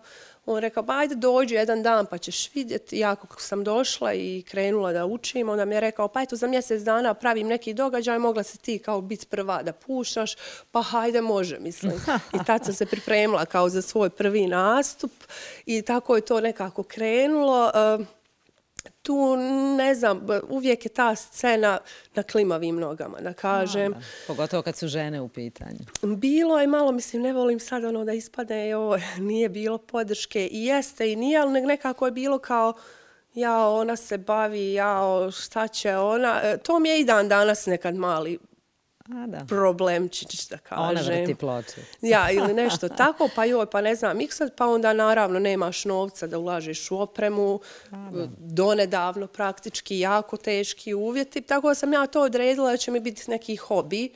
On 0.52 0.60
rekao, 0.60 0.84
ba 0.84 0.98
ajde 0.98 1.16
dođi 1.16 1.56
jedan 1.56 1.84
dan 1.84 2.06
pa 2.06 2.18
ćeš 2.18 2.56
vidjeti. 2.56 3.00
Ja 3.00 3.16
kako 3.16 3.42
sam 3.42 3.64
došla 3.64 4.14
i 4.14 4.44
krenula 4.48 4.92
da 4.94 5.06
učim, 5.06 5.50
onda 5.50 5.66
mi 5.66 5.76
je 5.76 5.82
rekao, 5.82 6.08
pa 6.08 6.22
eto 6.22 6.36
za 6.36 6.48
mjesec 6.48 6.82
dana 6.82 7.14
pravim 7.14 7.48
neki 7.48 7.74
događaj, 7.74 8.20
mogla 8.20 8.44
se 8.44 8.58
ti 8.58 8.80
kao 8.80 9.02
biti 9.02 9.26
prva 9.26 9.64
da 9.64 9.74
puštaš, 9.74 10.36
pa 10.72 10.82
hajde 10.82 11.22
može, 11.22 11.60
mislim. 11.60 11.94
I 12.42 12.46
tad 12.46 12.66
sam 12.66 12.74
se 12.74 12.86
pripremila 12.86 13.46
kao 13.46 13.70
za 13.70 13.82
svoj 13.82 14.10
prvi 14.10 14.48
nastup 14.48 15.12
i 15.66 15.82
tako 15.82 16.16
je 16.16 16.22
to 16.22 16.42
nekako 16.42 16.84
krenulo. 16.84 17.72
E, 17.76 18.19
tu, 19.02 19.36
ne 19.78 19.96
znam, 19.96 20.20
uvijek 20.50 20.86
je 20.86 20.90
ta 20.90 21.16
scena 21.16 21.80
na 22.16 22.24
klimavim 22.24 22.76
nogama, 22.76 23.20
da 23.20 23.34
kažem. 23.34 23.92
Da, 23.92 24.00
pogotovo 24.28 24.62
kad 24.64 24.76
su 24.76 24.88
žene 24.88 25.22
u 25.22 25.28
pitanju. 25.30 25.80
Bilo 26.04 26.60
je 26.60 26.68
malo, 26.68 26.92
mislim, 26.92 27.22
ne 27.22 27.34
volim 27.34 27.60
sad 27.60 27.84
ono 27.84 28.06
da 28.06 28.14
ispade, 28.14 28.76
ovo 28.76 28.98
nije 29.20 29.50
bilo 29.50 29.78
podrške 29.78 30.48
i 30.48 30.66
jeste 30.66 31.12
i 31.12 31.16
nije, 31.16 31.40
ali 31.40 31.52
ne- 31.52 31.62
nekako 31.62 32.06
je 32.06 32.12
bilo 32.12 32.40
kao, 32.40 32.74
ja, 33.34 33.60
ona 33.60 33.96
se 33.96 34.18
bavi, 34.18 34.74
ja, 34.74 35.02
šta 35.34 35.68
će 35.68 35.96
ona. 35.96 36.40
E, 36.44 36.58
To 36.58 36.80
mi 36.80 36.90
je 36.90 37.00
i 37.00 37.06
dan 37.06 37.30
danas 37.30 37.66
nekad 37.66 37.96
mali 37.96 38.40
A, 39.10 39.28
da. 39.28 39.46
problemčić, 39.48 40.48
da 40.48 40.58
A 40.70 40.82
Ona 40.82 40.94
kažem. 40.96 41.20
vrti 41.22 41.36
ploče. 41.36 41.82
Ja, 42.02 42.32
ili 42.32 42.54
nešto 42.54 42.90
tako, 43.04 43.30
pa 43.36 43.46
joj, 43.46 43.66
pa 43.66 43.82
ne 43.82 43.96
znam, 43.96 44.18
miksat, 44.18 44.54
pa 44.56 44.68
onda 44.68 44.94
naravno 44.94 45.40
nemaš 45.40 45.86
novca 45.86 46.28
da 46.28 46.40
ulažeš 46.40 46.92
u 46.92 46.98
opremu, 47.00 47.60
donedavno 48.38 49.28
praktički 49.28 50.00
jako 50.00 50.38
teški 50.38 50.94
uvjeti, 50.94 51.42
tako 51.42 51.68
da 51.68 51.76
sam 51.76 51.94
ja 51.94 52.08
to 52.08 52.22
odredila 52.22 52.72
da 52.72 52.78
će 52.78 52.92
mi 52.92 53.00
biti 53.00 53.32
neki 53.32 53.56
hobi, 53.56 54.12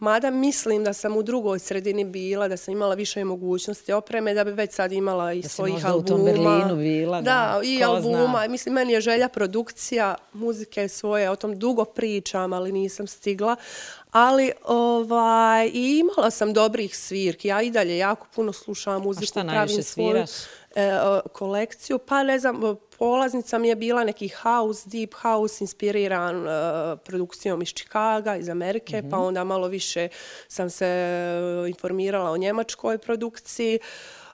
Mada 0.00 0.30
mislim 0.30 0.84
da 0.84 0.92
sam 0.92 1.16
u 1.16 1.22
drugoj 1.22 1.58
sredini 1.58 2.04
bila, 2.04 2.48
da 2.48 2.56
sam 2.56 2.72
imala 2.72 2.94
više 2.94 3.24
mogućnosti 3.24 3.92
opreme, 3.92 4.34
da 4.34 4.44
bi 4.44 4.50
već 4.50 4.72
sad 4.72 4.92
imala 4.92 5.32
i 5.32 5.42
si 5.42 5.48
svojih 5.48 5.74
možda 5.74 5.88
u 5.88 5.92
albuma. 5.92 6.08
tom 6.08 6.24
Berlinu 6.24 6.76
bila, 6.76 7.20
da, 7.20 7.30
Da, 7.54 7.60
i 7.64 7.84
albuma. 7.84 8.38
zna. 8.38 8.48
Mislim, 8.48 8.74
meni 8.74 8.92
je 8.92 9.00
želja 9.00 9.28
produkcija 9.28 10.14
muzike 10.32 10.88
svoje, 10.88 11.30
o 11.30 11.36
tom 11.36 11.58
dugo 11.58 11.84
pričam, 11.84 12.52
ali 12.52 12.72
nisam 12.72 13.06
stigla. 13.06 13.56
Ali, 14.10 14.52
ovaj, 14.64 15.66
i 15.68 15.98
imala 15.98 16.30
sam 16.30 16.52
dobrih 16.52 16.96
svirki. 16.96 17.48
Ja 17.48 17.62
i 17.62 17.70
dalje 17.70 17.98
jako 17.98 18.26
puno 18.34 18.52
slušam 18.52 19.02
muziku. 19.02 19.26
šta 19.26 19.32
pravim 19.34 19.54
najviše 19.54 19.82
sviraš? 19.82 20.30
e, 20.74 20.98
kolekciju. 21.32 21.98
Pa 21.98 22.22
ne 22.22 22.38
znam, 22.38 22.60
polaznica 22.98 23.58
mi 23.58 23.68
je 23.68 23.76
bila 23.76 24.04
neki 24.04 24.28
house, 24.28 24.82
deep 24.86 25.14
house, 25.14 25.56
inspiriran 25.60 26.46
e, 26.46 26.50
produkcijom 26.96 27.62
iz 27.62 27.68
Čikaga, 27.68 28.36
iz 28.36 28.48
Amerike, 28.48 28.98
Mhm. 28.98 29.10
pa 29.10 29.18
onda 29.18 29.44
malo 29.44 29.68
više 29.68 30.08
sam 30.48 30.70
se 30.70 30.86
e, 30.86 31.68
informirala 31.68 32.30
o 32.30 32.36
njemačkoj 32.36 32.98
produkciji. 32.98 33.78
Uh, 33.82 34.27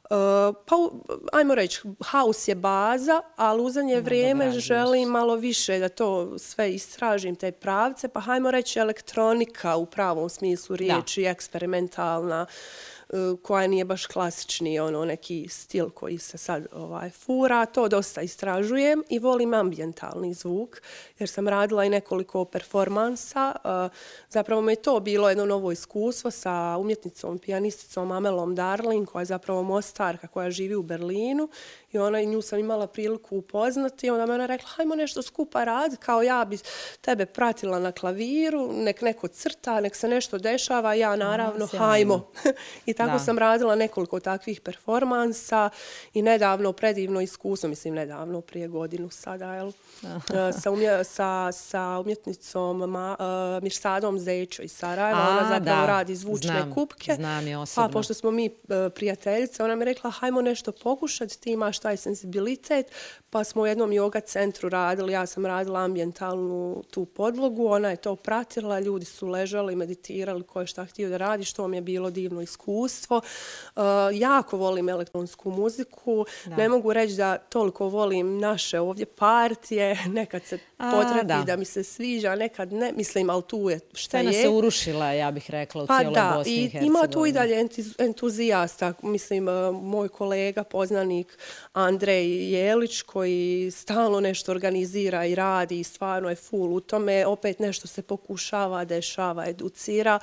pa, 0.66 0.76
u- 0.76 1.04
ajmo 1.32 1.54
reći, 1.54 1.80
house 2.10 2.50
je 2.50 2.54
baza, 2.54 3.22
ali 3.36 3.62
u 3.62 3.70
zadnje 3.70 4.00
vrijeme 4.00 4.44
dograđuješ. 4.44 4.64
želim 4.64 5.08
malo 5.08 5.36
više 5.36 5.78
da 5.78 5.88
to 5.88 6.38
sve 6.38 6.72
istražim, 6.74 7.36
te 7.36 7.52
pravce, 7.52 8.08
pa 8.08 8.20
hajmo 8.20 8.50
reći 8.50 8.78
elektronika 8.78 9.76
u 9.76 9.86
pravom 9.86 10.28
smislu 10.28 10.76
riječi, 10.76 11.24
eksperimentalna, 11.24 12.46
uh, 12.48 12.93
koja 13.42 13.66
nije 13.66 13.84
baš 13.84 14.06
klasični 14.06 14.80
ono 14.80 15.04
neki 15.04 15.48
stil 15.48 15.90
koji 15.90 16.18
se 16.18 16.38
sad 16.38 16.66
ovaj 16.72 17.10
fura, 17.10 17.66
to 17.66 17.88
dosta 17.88 18.22
istražujem 18.22 19.04
i 19.08 19.18
volim 19.18 19.54
ambijentalni 19.54 20.34
zvuk 20.34 20.82
jer 21.18 21.28
sam 21.28 21.48
radila 21.48 21.84
i 21.84 21.90
nekoliko 21.90 22.44
performansa. 22.44 23.54
uh, 23.64 23.96
Zapravo 24.30 24.62
mi 24.62 24.72
je 24.72 24.76
to 24.76 25.00
bilo 25.00 25.28
jedno 25.28 25.46
novo 25.46 25.72
iskustvo 25.72 26.30
sa 26.30 26.76
umjetnicom, 26.80 27.38
pijanisticom 27.38 28.12
Amelom 28.12 28.54
Darling 28.54 29.08
koja 29.08 29.20
je 29.20 29.26
zapravo 29.26 29.62
Mostarka 29.62 30.26
koja 30.26 30.50
živi 30.50 30.74
u 30.74 30.82
Berlinu 30.82 31.48
i 31.92 31.98
ona 31.98 32.20
i 32.20 32.26
nju 32.26 32.42
sam 32.42 32.58
imala 32.58 32.86
priliku 32.86 33.36
upoznati 33.36 34.06
i 34.06 34.10
onda 34.10 34.26
me 34.26 34.34
ona 34.34 34.46
rekla 34.46 34.68
hajmo 34.68 34.94
nešto 34.94 35.22
skupa 35.22 35.64
rad 35.64 35.96
kao 35.96 36.22
ja 36.22 36.44
bi 36.44 36.58
tebe 37.00 37.26
pratila 37.26 37.78
na 37.78 37.92
klaviru, 37.92 38.72
nek 38.72 39.02
neko 39.02 39.28
crta, 39.28 39.80
nek 39.80 39.96
se 39.96 40.08
nešto 40.08 40.38
dešava, 40.38 40.94
ja 40.94 41.16
naravno 41.16 41.66
hajmo. 41.66 42.30
I 42.86 42.93
tako 42.94 43.12
Da. 43.12 43.18
sam 43.18 43.38
radila 43.38 43.74
nekoliko 43.74 44.20
takvih 44.20 44.60
performansa 44.60 45.70
i 46.14 46.22
nedavno 46.22 46.72
predivno 46.72 47.20
iskustvo, 47.20 47.68
mislim 47.68 47.94
nedavno, 47.94 48.40
prije 48.40 48.68
godinu 48.68 49.10
sada, 49.10 49.54
jel? 49.54 49.72
E, 50.02 50.52
sa, 50.52 50.70
umje, 50.70 51.04
sa, 51.04 51.52
sa 51.52 51.98
umjetnicom 51.98 52.78
Ma, 52.80 53.16
uh, 53.18 53.62
Mirsadom 53.62 54.18
Zećo 54.18 54.62
iz 54.62 54.72
Sarajeva. 54.72 55.20
A, 55.20 55.28
Ona 55.30 55.48
zapravo 55.48 55.80
da, 55.80 55.86
radi 55.86 56.16
zvučne 56.16 56.50
znam, 56.52 56.74
kupke. 56.74 57.14
znam 57.14 57.46
je 57.46 57.54
Pa, 57.54 57.60
osobno. 57.60 57.90
pošto 57.90 58.14
smo 58.14 58.30
mi 58.30 58.46
e, 58.46 58.50
prijateljice, 58.90 59.64
ona 59.64 59.76
mi 59.76 59.84
rekla, 59.84 60.10
hajmo 60.10 60.42
nešto 60.42 60.72
pokušati, 60.72 61.40
ti 61.40 61.52
imaš 61.52 61.78
taj 61.78 61.96
sensibilitet, 61.96 62.86
pa 63.30 63.44
smo 63.44 63.62
u 63.62 63.66
jednom 63.66 63.90
yoga 63.90 64.20
centru 64.22 64.68
radili, 64.68 65.12
ja 65.12 65.26
sam 65.26 65.46
radila 65.46 65.80
ambijentalnu 65.80 66.82
tu 66.90 67.04
podlogu, 67.04 67.66
ona 67.66 67.90
je 67.90 67.96
to 67.96 68.16
pratila, 68.16 68.80
ljudi 68.80 69.04
su 69.04 69.28
ležali, 69.28 69.76
meditirali, 69.76 70.42
ko 70.42 70.60
je 70.60 70.66
šta 70.66 70.84
htio 70.84 71.08
da 71.08 71.16
radi, 71.16 71.44
što 71.44 71.68
mi 71.68 71.76
je 71.76 71.80
bilo 71.80 72.10
divno 72.10 72.40
iskustvo. 72.40 72.83
E, 73.20 73.80
jako 74.12 74.56
volim 74.56 74.88
elektronsku 74.88 75.50
muziku, 75.50 76.26
ne 76.46 76.68
mogu 76.68 76.92
reći 76.92 77.14
da 77.14 77.38
toliko 77.38 77.88
volim 77.88 78.38
naše 78.38 78.80
ovdje 78.80 79.06
partije, 79.06 79.98
nekad 80.20 80.42
se 80.44 80.58
potrebi 80.78 81.28
da. 81.28 81.42
da. 81.46 81.56
mi 81.56 81.64
se 81.64 81.84
sviđa, 81.84 82.34
nekad 82.34 82.72
ne, 82.72 82.92
mislim, 82.92 83.30
ali 83.30 83.42
tu 83.42 83.70
je 83.70 83.80
šta 83.92 84.08
Scena 84.18 84.30
je. 84.30 84.42
se 84.42 84.48
urušila, 84.48 85.12
ja 85.12 85.30
bih 85.30 85.50
rekla, 85.50 85.82
u 85.82 85.86
Pa 85.86 85.98
cijeloj 85.98 86.14
da, 86.14 86.34
Bosni 86.36 86.52
i 86.52 86.56
i 86.56 86.60
Hercegovini. 86.62 86.86
ima 86.86 87.06
tu 87.06 87.26
i 87.26 87.32
dalje 87.32 87.68
entuzijasta. 87.98 88.92
Mislim, 89.02 89.48
e, 89.48 89.52
moj 89.72 90.08
kolega, 90.08 90.64
poznanik 90.64 91.38
Andrej 91.72 92.52
Jelić, 92.52 93.02
koji 93.02 93.70
stalno 93.70 94.20
nešto 94.20 94.52
organizira 94.52 95.24
i 95.24 95.34
radi 95.34 95.80
i 95.80 95.84
stvarno 95.84 96.28
je 96.28 96.36
full 96.36 96.74
u 96.74 96.80
tome. 96.80 97.26
Opet 97.26 97.58
nešto 97.58 97.88
se 97.88 98.02
pokušava, 98.02 98.84
dešava, 98.84 99.46
educira, 99.46 100.18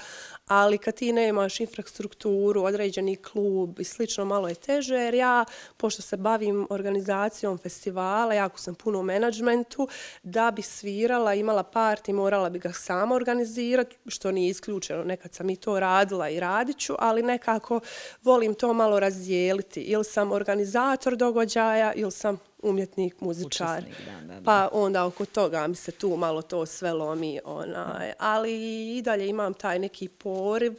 ali 0.47 0.77
kad 0.77 0.95
ti 0.95 1.13
nemaš 1.13 1.59
infrastrukturu, 1.59 2.50
određeni 2.57 3.15
klub 3.15 3.79
i 3.79 3.83
slično, 3.83 4.25
malo 4.25 4.47
je 4.47 4.55
teže, 4.55 4.95
jer 4.95 5.13
ja, 5.13 5.45
pošto 5.77 6.01
se 6.01 6.17
bavim 6.17 6.67
organizacijom 6.69 7.57
festivala, 7.57 8.33
jako 8.33 8.59
sam 8.59 8.75
puno 8.75 8.99
u 8.99 9.03
menadžmentu, 9.03 9.87
da 10.23 10.51
bi 10.51 10.61
svirala, 10.61 11.33
imala 11.33 11.63
parti, 11.63 12.13
morala 12.13 12.49
bi 12.49 12.59
ga 12.59 12.73
sama 12.73 13.15
organizirati, 13.15 13.97
što 14.07 14.31
nije 14.31 14.49
isključeno, 14.49 15.03
nekad 15.03 15.33
sam 15.33 15.49
i 15.49 15.55
to 15.55 15.79
radila 15.79 16.29
i 16.29 16.39
radit 16.39 16.77
ću, 16.77 16.95
ali 16.99 17.23
nekako 17.23 17.79
volim 18.23 18.53
to 18.53 18.73
malo 18.73 18.99
razdijeliti. 18.99 19.81
Ili 19.81 20.03
sam 20.03 20.31
organizator 20.31 21.15
događaja, 21.15 21.93
ili 21.93 22.11
sam 22.11 22.37
umjetnik, 22.61 23.21
muzičar. 23.21 23.79
Učesnik, 23.79 24.05
da, 24.05 24.27
da, 24.27 24.39
da. 24.39 24.45
Pa 24.45 24.69
onda 24.71 25.05
oko 25.05 25.25
toga 25.25 25.67
mi 25.67 25.75
se 25.75 25.91
tu 25.91 26.17
malo 26.17 26.41
to 26.41 26.65
sve 26.65 26.93
lomi. 26.93 27.39
Onaj. 27.45 28.13
Ali 28.19 28.53
i 28.97 29.01
dalje 29.01 29.27
imam 29.27 29.53
taj 29.53 29.79
neki 29.79 30.07
poriv 30.07 30.73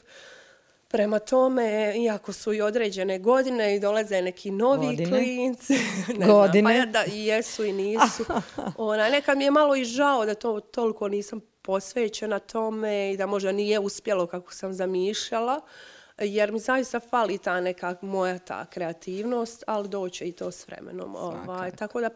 Prema 0.93 1.19
tome, 1.19 1.95
iako 1.97 2.33
su 2.33 2.53
i 2.53 2.61
određene 2.61 3.19
godine 3.19 3.77
i 3.77 3.81
dolaze 3.81 4.23
neki 4.23 4.51
novi 4.51 4.87
Godine? 4.87 5.09
klinci, 5.09 5.75
ne 6.19 6.27
Godine? 6.27 6.61
znam, 6.61 6.65
pa 6.65 6.73
ja 6.73 6.87
da 7.05 7.05
i 7.13 7.27
jesu 7.27 7.65
i 7.65 7.73
nisu. 7.73 8.25
Ona, 8.77 9.09
nekad 9.09 9.39
mi 9.39 9.45
je 9.45 9.51
malo 9.51 9.77
i 9.77 9.85
žao 9.85 10.27
da 10.27 10.35
to 10.35 10.61
toliko 10.61 11.09
nisam 11.09 11.41
posvećena 11.63 12.39
tome 12.39 13.13
i 13.13 13.17
da 13.17 13.27
možda 13.27 13.53
nije 13.53 13.79
uspjelo 13.79 14.27
kako 14.27 14.53
sam 14.53 14.75
zamišljala, 14.75 15.61
jer 16.19 16.53
mi 16.53 16.59
zaista 16.59 17.01
fali 17.01 17.39
ta 17.39 17.61
neka 17.61 17.97
moja 18.01 18.39
ta 18.39 18.67
kreativnost, 18.67 19.65
ali 19.67 19.89
doće 19.89 20.29
i 20.29 20.33
to 20.33 20.51
s 20.51 20.67
vremenom. 20.69 21.17
Ovaj. 21.17 21.71
Tako 21.71 22.01
da 22.01 22.11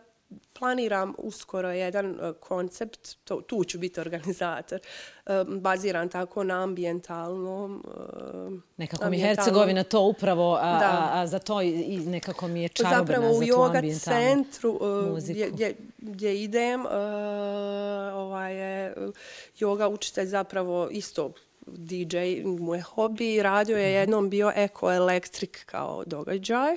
planiram 0.59 1.15
uskoro 1.19 1.71
jedan 1.73 2.11
e, 2.21 2.33
koncept, 2.41 3.17
to, 3.25 3.41
tu 3.41 3.65
ću 3.65 3.79
biti 3.79 4.01
organizator, 4.01 4.81
e, 5.27 5.45
baziran 5.45 6.09
tako 6.09 6.45
na 6.45 6.63
ambijentalnom... 6.63 7.83
e, 7.87 8.61
Nekako 8.77 9.11
mi 9.11 9.19
Hercegovina 9.19 9.85
to 9.85 10.01
upravo, 10.03 10.55
a, 10.55 10.79
Da. 10.79 11.11
a, 11.13 11.21
a 11.21 11.27
za 11.27 11.39
to 11.39 11.63
i, 11.63 11.99
nekako 12.07 12.49
mi 12.49 12.63
je 12.63 12.69
čarobna 12.69 12.99
Zapravo 12.99 13.31
u 13.31 13.35
za 13.35 13.41
tu 13.41 13.53
yoga 13.53 13.77
ambijentalnu 13.77 14.21
centru 14.21 14.79
e, 14.83 15.11
muziku. 15.11 15.33
gdje, 15.35 15.51
gdje, 15.51 15.75
gdje 15.99 16.43
idem, 16.43 16.87
ovaj 18.15 18.55
je 18.57 18.95
yoga 19.59 19.89
učitelj 19.95 20.27
zapravo 20.27 20.89
isto 20.91 21.33
DJ 21.69 22.17
mu 22.45 22.75
je 22.75 22.81
hobi, 22.83 23.43
radio 23.43 23.77
Mhm. 23.77 23.85
je 23.85 23.93
jednom 23.93 24.31
bio 24.31 24.53
Eko 24.57 24.93
Electric 24.93 25.51
kao 25.57 26.05
događaj, 26.07 26.73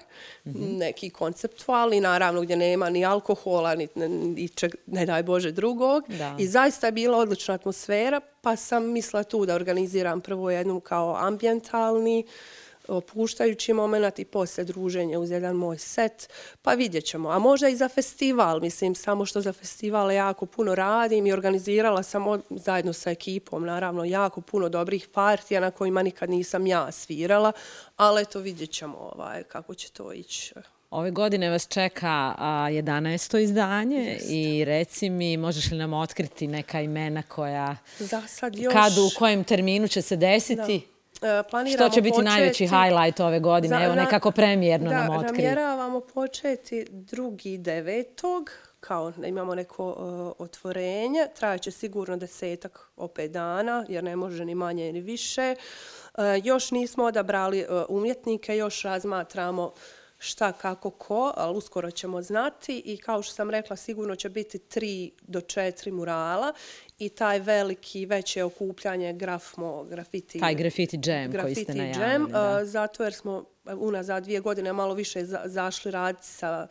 Mhm. 0.45 0.77
neki 0.77 1.09
konceptualni, 1.09 2.01
naravno 2.01 2.41
gdje 2.41 2.55
nema 2.57 2.89
ni 2.89 3.05
alkohola, 3.05 3.75
ni, 3.75 3.87
ni 3.95 4.49
čeg, 4.49 4.75
ne 4.87 5.05
daj 5.05 5.23
Bože 5.23 5.51
drugog. 5.51 6.03
Da. 6.09 6.35
I 6.39 6.47
zaista 6.47 6.85
je 6.85 6.91
bila 6.91 7.17
odlična 7.17 7.53
atmosfera, 7.53 8.21
pa 8.41 8.55
sam 8.55 8.85
mislila 8.85 9.23
tu 9.23 9.45
da 9.45 9.55
organiziram 9.55 10.21
prvo 10.21 10.51
jednu 10.51 10.79
kao 10.79 11.15
ambijentalni, 11.17 12.25
opuštajući 12.89 13.73
moment 13.73 14.19
i 14.19 14.25
poslije 14.25 14.65
druženje 14.65 15.17
uz 15.17 15.31
jedan 15.31 15.55
moj 15.55 15.77
set, 15.77 16.29
pa 16.61 16.73
vidjet 16.73 17.05
ćemo. 17.05 17.29
A 17.29 17.39
možda 17.39 17.69
i 17.69 17.75
za 17.75 17.89
festival, 17.89 18.59
mislim, 18.61 18.95
samo 18.95 19.25
što 19.25 19.41
za 19.41 19.53
festival 19.53 20.11
jako 20.11 20.45
puno 20.45 20.75
radim 20.75 21.27
i 21.27 21.33
organizirala 21.33 22.03
sam 22.03 22.27
od- 22.27 22.41
zajedno 22.49 22.93
sa 22.93 23.11
ekipom, 23.11 23.65
naravno, 23.65 24.03
jako 24.05 24.41
puno 24.41 24.69
dobrih 24.69 25.07
partija 25.07 25.61
na 25.61 25.71
kojima 25.71 26.03
nikad 26.03 26.29
nisam 26.29 26.67
ja 26.67 26.91
svirala, 26.91 27.51
ali 27.95 28.21
eto 28.21 28.39
vidjet 28.39 28.71
ćemo 28.71 28.97
ovaj, 28.97 29.43
kako 29.43 29.73
će 29.75 29.91
to 29.91 30.13
ići. 30.13 30.53
Ove 30.91 31.11
godine 31.11 31.49
vas 31.49 31.67
čeka 31.67 32.07
a, 32.37 32.67
11. 32.71 33.39
izdanje 33.39 34.17
i 34.29 34.65
reci 34.65 35.09
mi, 35.09 35.37
možeš 35.37 35.71
li 35.71 35.77
nam 35.77 35.93
otkriti 35.93 36.47
neka 36.47 36.81
imena 36.81 37.23
koja, 37.23 37.77
Za 37.99 38.21
sad 38.27 38.55
još... 38.55 38.73
kad, 38.73 38.97
u 38.97 39.09
kojem 39.17 39.43
terminu 39.43 39.87
će 39.87 40.01
se 40.01 40.15
desiti? 40.15 40.75
E, 40.75 40.98
planiramo 41.49 41.87
Što 41.87 41.95
će 41.95 42.01
biti 42.01 42.11
početi- 42.11 42.25
najveći 42.25 42.67
highlight 42.67 43.19
ove 43.19 43.39
godine? 43.39 43.77
Za- 43.77 43.83
Evo, 43.83 43.95
nekako 43.95 44.31
premijerno 44.31 44.89
da, 44.89 44.97
nam 44.97 45.09
otkri. 45.17 45.31
namjeravamo 45.33 46.01
početi 46.01 46.85
drugi 46.89 47.57
devetog, 47.57 48.49
kao 48.79 49.11
da 49.11 49.27
imamo 49.27 49.55
neko 49.55 49.89
e, 49.89 50.43
otvorenje. 50.43 51.27
Trajaće 51.35 51.71
sigurno 51.71 52.17
desetak 52.17 52.91
opet 52.97 53.31
dana, 53.31 53.85
jer 53.87 54.03
ne 54.03 54.15
može 54.15 54.45
ni 54.45 54.55
manje 54.55 54.93
ni 54.93 55.01
više. 55.01 55.41
E, 55.41 55.55
još 56.43 56.71
nismo 56.71 57.03
odabrali 57.03 57.65
umjetnike, 57.89 58.57
još 58.57 58.81
razmatramo 58.81 59.71
šta, 60.19 60.51
kako, 60.51 60.89
ko, 60.89 61.33
ali 61.35 61.57
uskoro 61.57 61.91
ćemo 61.91 62.21
znati 62.21 62.81
i 62.85 62.97
kao 62.97 63.21
što 63.21 63.33
sam 63.33 63.49
rekla, 63.49 63.75
sigurno 63.75 64.15
će 64.15 64.29
biti 64.29 64.59
tri 64.59 65.11
do 65.21 65.41
četiri 65.41 65.91
murala 65.91 66.53
i 66.99 67.09
taj 67.09 67.39
veliki, 67.39 68.05
veće 68.05 68.43
okupljanje 68.43 69.13
grafmo, 69.13 69.83
grafiti. 69.83 70.39
Taj 70.39 70.55
graffiti 70.55 70.99
jam 71.05 71.31
koji 71.33 71.55
ste 71.55 71.73
najavili. 71.73 71.97
da. 72.27 72.39
a, 72.49 72.65
zato 72.65 73.03
jer 73.03 73.13
smo 73.13 73.43
unazad 73.67 74.23
dvije 74.23 74.39
godine 74.39 74.73
malo 74.73 74.93
više 74.93 75.25
za- 75.25 75.41
zašli 75.45 75.91
raditi 75.91 76.27
sa 76.27 76.67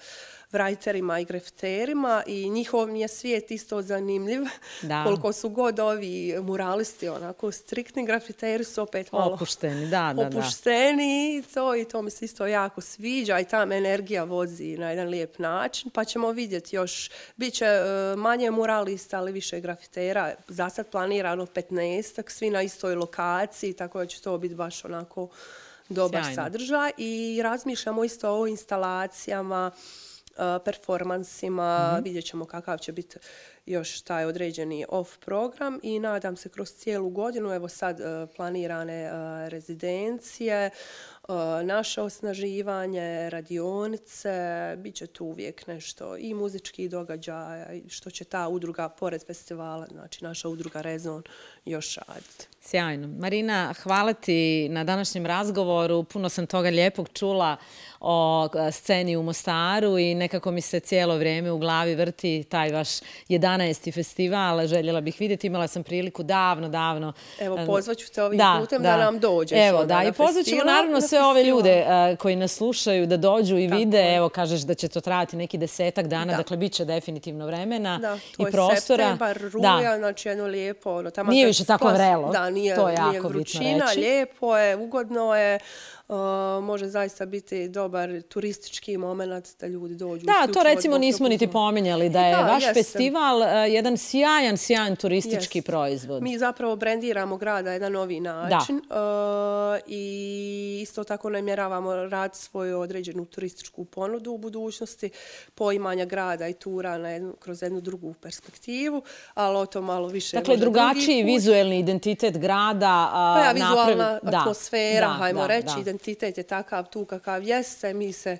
writerima 0.53 1.21
i 1.21 1.25
grafiterima 1.25 2.23
i 2.27 2.51
njihov 2.51 2.89
mi 2.89 3.01
je 3.01 3.09
svijet 3.09 3.51
isto 3.51 3.83
zanimljiv. 3.83 4.41
Da. 4.83 5.03
Koliko 5.07 5.33
su 5.33 5.49
god 5.49 5.81
ovi 5.81 6.35
muralisti 6.43 7.09
onako 7.09 7.53
striktni, 7.53 8.07
grafiteri 8.07 8.65
su 8.65 8.83
opet 8.83 9.13
malo 9.13 9.35
Opušteni, 9.35 9.87
da, 9.91 10.13
da, 10.17 10.25
da. 10.25 10.39
opušteni 10.39 11.37
i 11.37 11.43
to, 11.55 11.77
i 11.77 11.85
to 11.85 12.03
mi 12.03 12.11
se 12.11 12.25
isto 12.25 12.47
jako 12.47 12.81
sviđa 12.81 13.41
i 13.41 13.45
tam 13.45 13.73
energija 13.73 14.25
vozi 14.25 14.77
na 14.77 14.91
jedan 14.91 15.09
lijep 15.09 15.39
način, 15.39 15.91
pa 15.91 16.05
ćemo 16.05 16.33
vidjeti 16.33 16.77
još, 16.77 17.11
bit 17.37 17.55
će 17.55 17.65
e, 17.65 18.17
manje 18.17 18.51
muralista, 18.51 19.19
ali 19.19 19.33
više 19.33 19.61
grafitera, 19.61 20.35
za 20.49 20.69
sad 20.69 20.91
planirano 20.91 21.47
15 21.47 22.31
svi 22.31 22.51
na 22.51 22.63
istoj 22.63 22.95
lokaciji, 22.95 23.73
tako 23.73 23.99
da 23.99 24.07
će 24.07 24.23
to 24.23 24.39
biti 24.39 24.55
baš 24.55 24.85
onako 24.85 25.29
dobar 25.89 26.23
Sjajno. 26.23 26.43
sadržaj 26.43 26.91
i 26.97 27.41
razmišljamo 27.43 28.05
isto 28.05 28.41
o 28.41 28.47
instalacijama, 28.47 29.71
performansima, 30.65 31.93
Mhm. 31.95 32.05
vidjet 32.05 32.25
ćemo 32.25 32.45
kakav 32.45 32.79
će 32.79 32.93
biti 32.93 33.19
još 33.69 34.01
taj 34.01 34.25
određeni 34.25 34.85
off 34.89 35.19
program 35.19 35.81
i 35.83 35.99
nadam 35.99 36.37
se 36.37 36.49
kroz 36.49 36.73
cijelu 36.73 37.11
godinu, 37.11 37.55
evo 37.55 37.69
sad 37.69 38.01
e, 38.01 38.27
planirane 38.37 39.03
e, 39.03 39.11
rezidencije, 39.49 40.67
e, 40.67 40.71
naše 41.65 42.01
osnaživanje, 42.03 43.31
radionice, 43.31 44.75
bit 44.79 44.95
će 44.95 45.07
tu 45.07 45.25
uvijek 45.25 45.67
nešto 45.67 46.17
i 46.17 46.35
muzički 46.35 46.89
događaja, 46.89 47.67
što 47.89 48.11
će 48.11 48.25
ta 48.25 48.49
udruga 48.49 48.89
pored 48.89 49.27
festivala, 49.27 49.87
znači 49.91 50.25
naša 50.25 50.49
udruga 50.49 50.81
Rezon, 50.81 51.23
još 51.65 51.97
raditi. 51.97 52.47
Sjajno. 52.61 53.09
Marina, 53.09 53.75
hvala 53.83 54.13
ti 54.13 54.69
na 54.69 54.85
današnjem 54.85 55.27
razgovoru. 55.27 56.05
Puno 56.05 56.29
sam 56.29 56.47
toga 56.47 56.69
lijepog 56.69 57.09
čula 57.13 57.57
o 58.01 58.49
sceni 58.73 59.17
u 59.17 59.23
Mostaru 59.23 59.99
i 59.99 60.15
nekako 60.15 60.51
mi 60.51 60.61
se 60.61 60.81
cijelo 60.81 61.17
vrijeme 61.17 61.51
u 61.51 61.59
glavi 61.59 61.95
vrti 61.95 62.45
taj 62.49 62.73
vaš 62.73 62.89
11 63.29 63.58
festival. 63.95 64.67
Željela 64.67 65.01
bih 65.01 65.17
vidjeti, 65.21 65.47
imala 65.47 65.67
sam 65.67 65.83
priliku 65.83 66.23
davno, 66.23 66.69
davno. 66.69 67.13
Evo, 67.41 67.59
pozvaću 67.67 68.13
te 68.13 68.23
ovim 68.23 68.41
putem 68.61 68.83
da 68.83 68.97
nam 68.97 69.19
dođeš 69.19 69.59
Evo, 69.59 69.85
da, 69.85 70.03
i 70.03 70.13
pozvat 70.13 70.45
ćemo 70.45 70.61
festival, 70.61 70.67
naravno 70.67 70.93
na 70.93 71.01
sve 71.01 71.23
ove 71.25 71.45
ljude 71.45 71.71
e, 71.71 72.17
koji 72.17 72.37
nas 72.37 72.53
slušaju 72.53 73.07
da 73.07 73.17
dođu 73.17 73.59
i 73.59 73.69
Tako 73.69 73.79
vide. 73.79 73.99
je. 73.99 74.17
Evo, 74.17 74.29
kažeš 74.29 74.61
da 74.61 74.75
će 74.75 74.89
to 74.89 75.01
trajati 75.01 75.37
neki 75.37 75.59
desetak 75.59 76.07
dana, 76.07 76.33
Da. 76.33 76.37
dakle, 76.37 76.57
bit 76.57 76.73
će 76.73 76.85
definitivno 76.85 77.47
vremena 77.47 77.99
Da, 77.99 78.19
to 78.37 78.43
i 78.43 78.47
je 78.47 78.51
prostora. 78.53 79.05
septembar, 79.05 79.39
ruja, 79.53 79.99
znači 79.99 80.29
jedno 80.29 80.45
lijepo, 80.45 80.91
ono, 80.91 81.11
tamo 81.11 81.31
Nije 81.31 81.47
više 81.47 81.65
tako 81.65 81.89
vrelo, 81.89 82.33
Da, 82.33 82.51
nije, 82.51 82.75
to 82.77 82.89
je 82.89 82.95
jako 82.95 83.09
nije 83.11 83.21
vrućina, 83.21 83.85
lijepo 83.97 84.57
je, 84.59 84.77
ugodno 84.77 85.35
je, 85.37 85.59
može 86.63 86.87
zaista 86.87 87.27
biti 87.27 87.69
dobar 87.69 88.23
turistički 88.23 88.97
moment 88.97 89.49
da 89.61 89.67
ljudi 89.67 89.95
dođu. 89.95 90.27
Da, 90.27 90.53
to 90.53 90.63
recimo 90.63 90.99
nismo 90.99 91.29
niti 91.29 91.47
pominjali, 91.47 92.09
da 92.09 92.21
je 92.21 92.37
vaš 92.37 92.65
festival 92.75 93.43
jedan 93.69 93.97
sjajan, 93.97 94.57
sjajan 94.57 94.97
turistički 94.97 95.63
proizvod. 95.63 96.23
Mi 96.23 96.39
zapravo 96.39 96.77
brendiramo 96.77 97.37
grada 97.37 97.73
jedan 97.73 97.93
novi 97.93 98.21
način 98.21 98.83
i 99.87 100.81
isto 100.83 101.05
tako 101.05 101.31
namjeravamo 101.31 101.95
rad 101.95 102.37
svoju 102.37 102.81
određenu 102.81 103.25
turističku 103.25 103.85
ponudu 103.85 104.33
u 104.33 104.39
budućnosti, 104.39 105.11
poimanja 105.55 106.05
grada 106.05 106.49
i 106.49 106.53
tura 106.53 106.99
kroz 107.39 107.63
jednu 107.63 107.81
drugu 107.81 108.15
perspektivu, 108.15 109.03
ali 109.35 109.57
o 109.57 109.67
to 109.67 109.83
malo 109.83 110.09
više 110.09 110.37
Dakle, 110.37 110.57
drugačiji 110.57 111.23
vizuelni 111.23 111.79
identitet 111.79 112.39
grada. 112.39 113.11
Pa 113.13 113.43
ja, 113.45 113.53
vizualna 113.53 114.21
atmosfera, 114.23 115.09
hajmo 115.09 115.47
reći, 115.47 115.73
identitet 115.81 115.98
je 116.37 116.43
takav 116.43 116.91
tu 116.91 117.05
kakav 117.05 117.43
jeste, 117.43 117.95
mi 117.95 118.13
se 118.13 118.39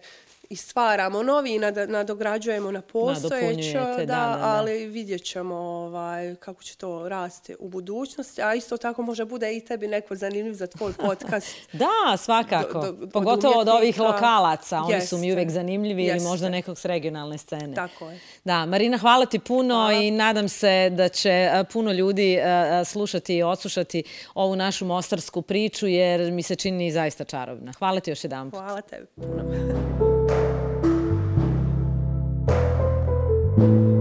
i 0.51 0.57
stvaramo 0.57 1.23
novi 1.23 1.55
i 1.55 1.59
nadograđujemo 1.89 2.71
na 2.71 2.81
postojećo, 2.81 3.97
da, 3.99 4.05
da, 4.05 4.39
ali 4.43 4.87
vidjet 4.87 5.25
ćemo 5.25 5.55
ovaj, 5.57 6.35
kako 6.35 6.63
će 6.63 6.77
to 6.77 7.09
rasti 7.09 7.57
u 7.59 7.69
budućnosti, 7.69 8.43
a 8.43 8.55
isto 8.55 8.77
tako 8.77 9.03
može 9.03 9.25
bude 9.25 9.57
i 9.57 9.61
tebi 9.61 9.89
neko 9.89 10.15
zanimljiv 10.15 10.55
za 10.55 10.67
tvoj 10.67 10.93
podcast. 10.93 11.57
da, 11.73 12.17
svakako. 12.17 12.95
Pogotovo 13.13 13.61
od 13.61 13.69
ovih 13.69 14.01
lokalaca, 14.01 14.83
oni 14.83 15.01
su 15.01 15.19
mi 15.19 15.33
uvek 15.33 15.51
zanimljivi 15.51 16.05
ili 16.05 16.21
možda 16.21 16.49
nekog 16.49 16.79
s 16.79 16.85
regionalne 16.85 17.39
scene. 17.39 17.75
Tako 17.75 18.11
je. 18.11 18.21
Da, 18.45 18.67
Marina, 18.67 18.99
hvala 18.99 19.27
ti 19.27 19.39
puno 19.39 19.93
i 19.93 20.11
nadam 20.11 20.49
se 20.49 20.91
da 20.91 21.09
će 21.09 21.51
puno 21.73 21.93
ljudi 21.93 22.39
slušati 22.85 23.37
i 23.37 23.43
odslušati 23.43 24.03
ovu 24.35 24.57
našu 24.57 24.85
mostarsku 24.85 25.43
priču, 25.43 25.87
jer 25.87 26.33
mi 26.33 26.43
se 26.43 26.57
čini 26.57 26.93
zaista 26.93 27.25
čarobna. 27.25 27.73
Hvala 27.79 28.01
ti 28.01 28.11
još 28.11 28.25
jedan. 28.25 28.51
Hvala 28.51 28.81
tebi 28.81 29.07
puno. 29.07 29.99
thank 33.59 33.89
you 33.89 33.98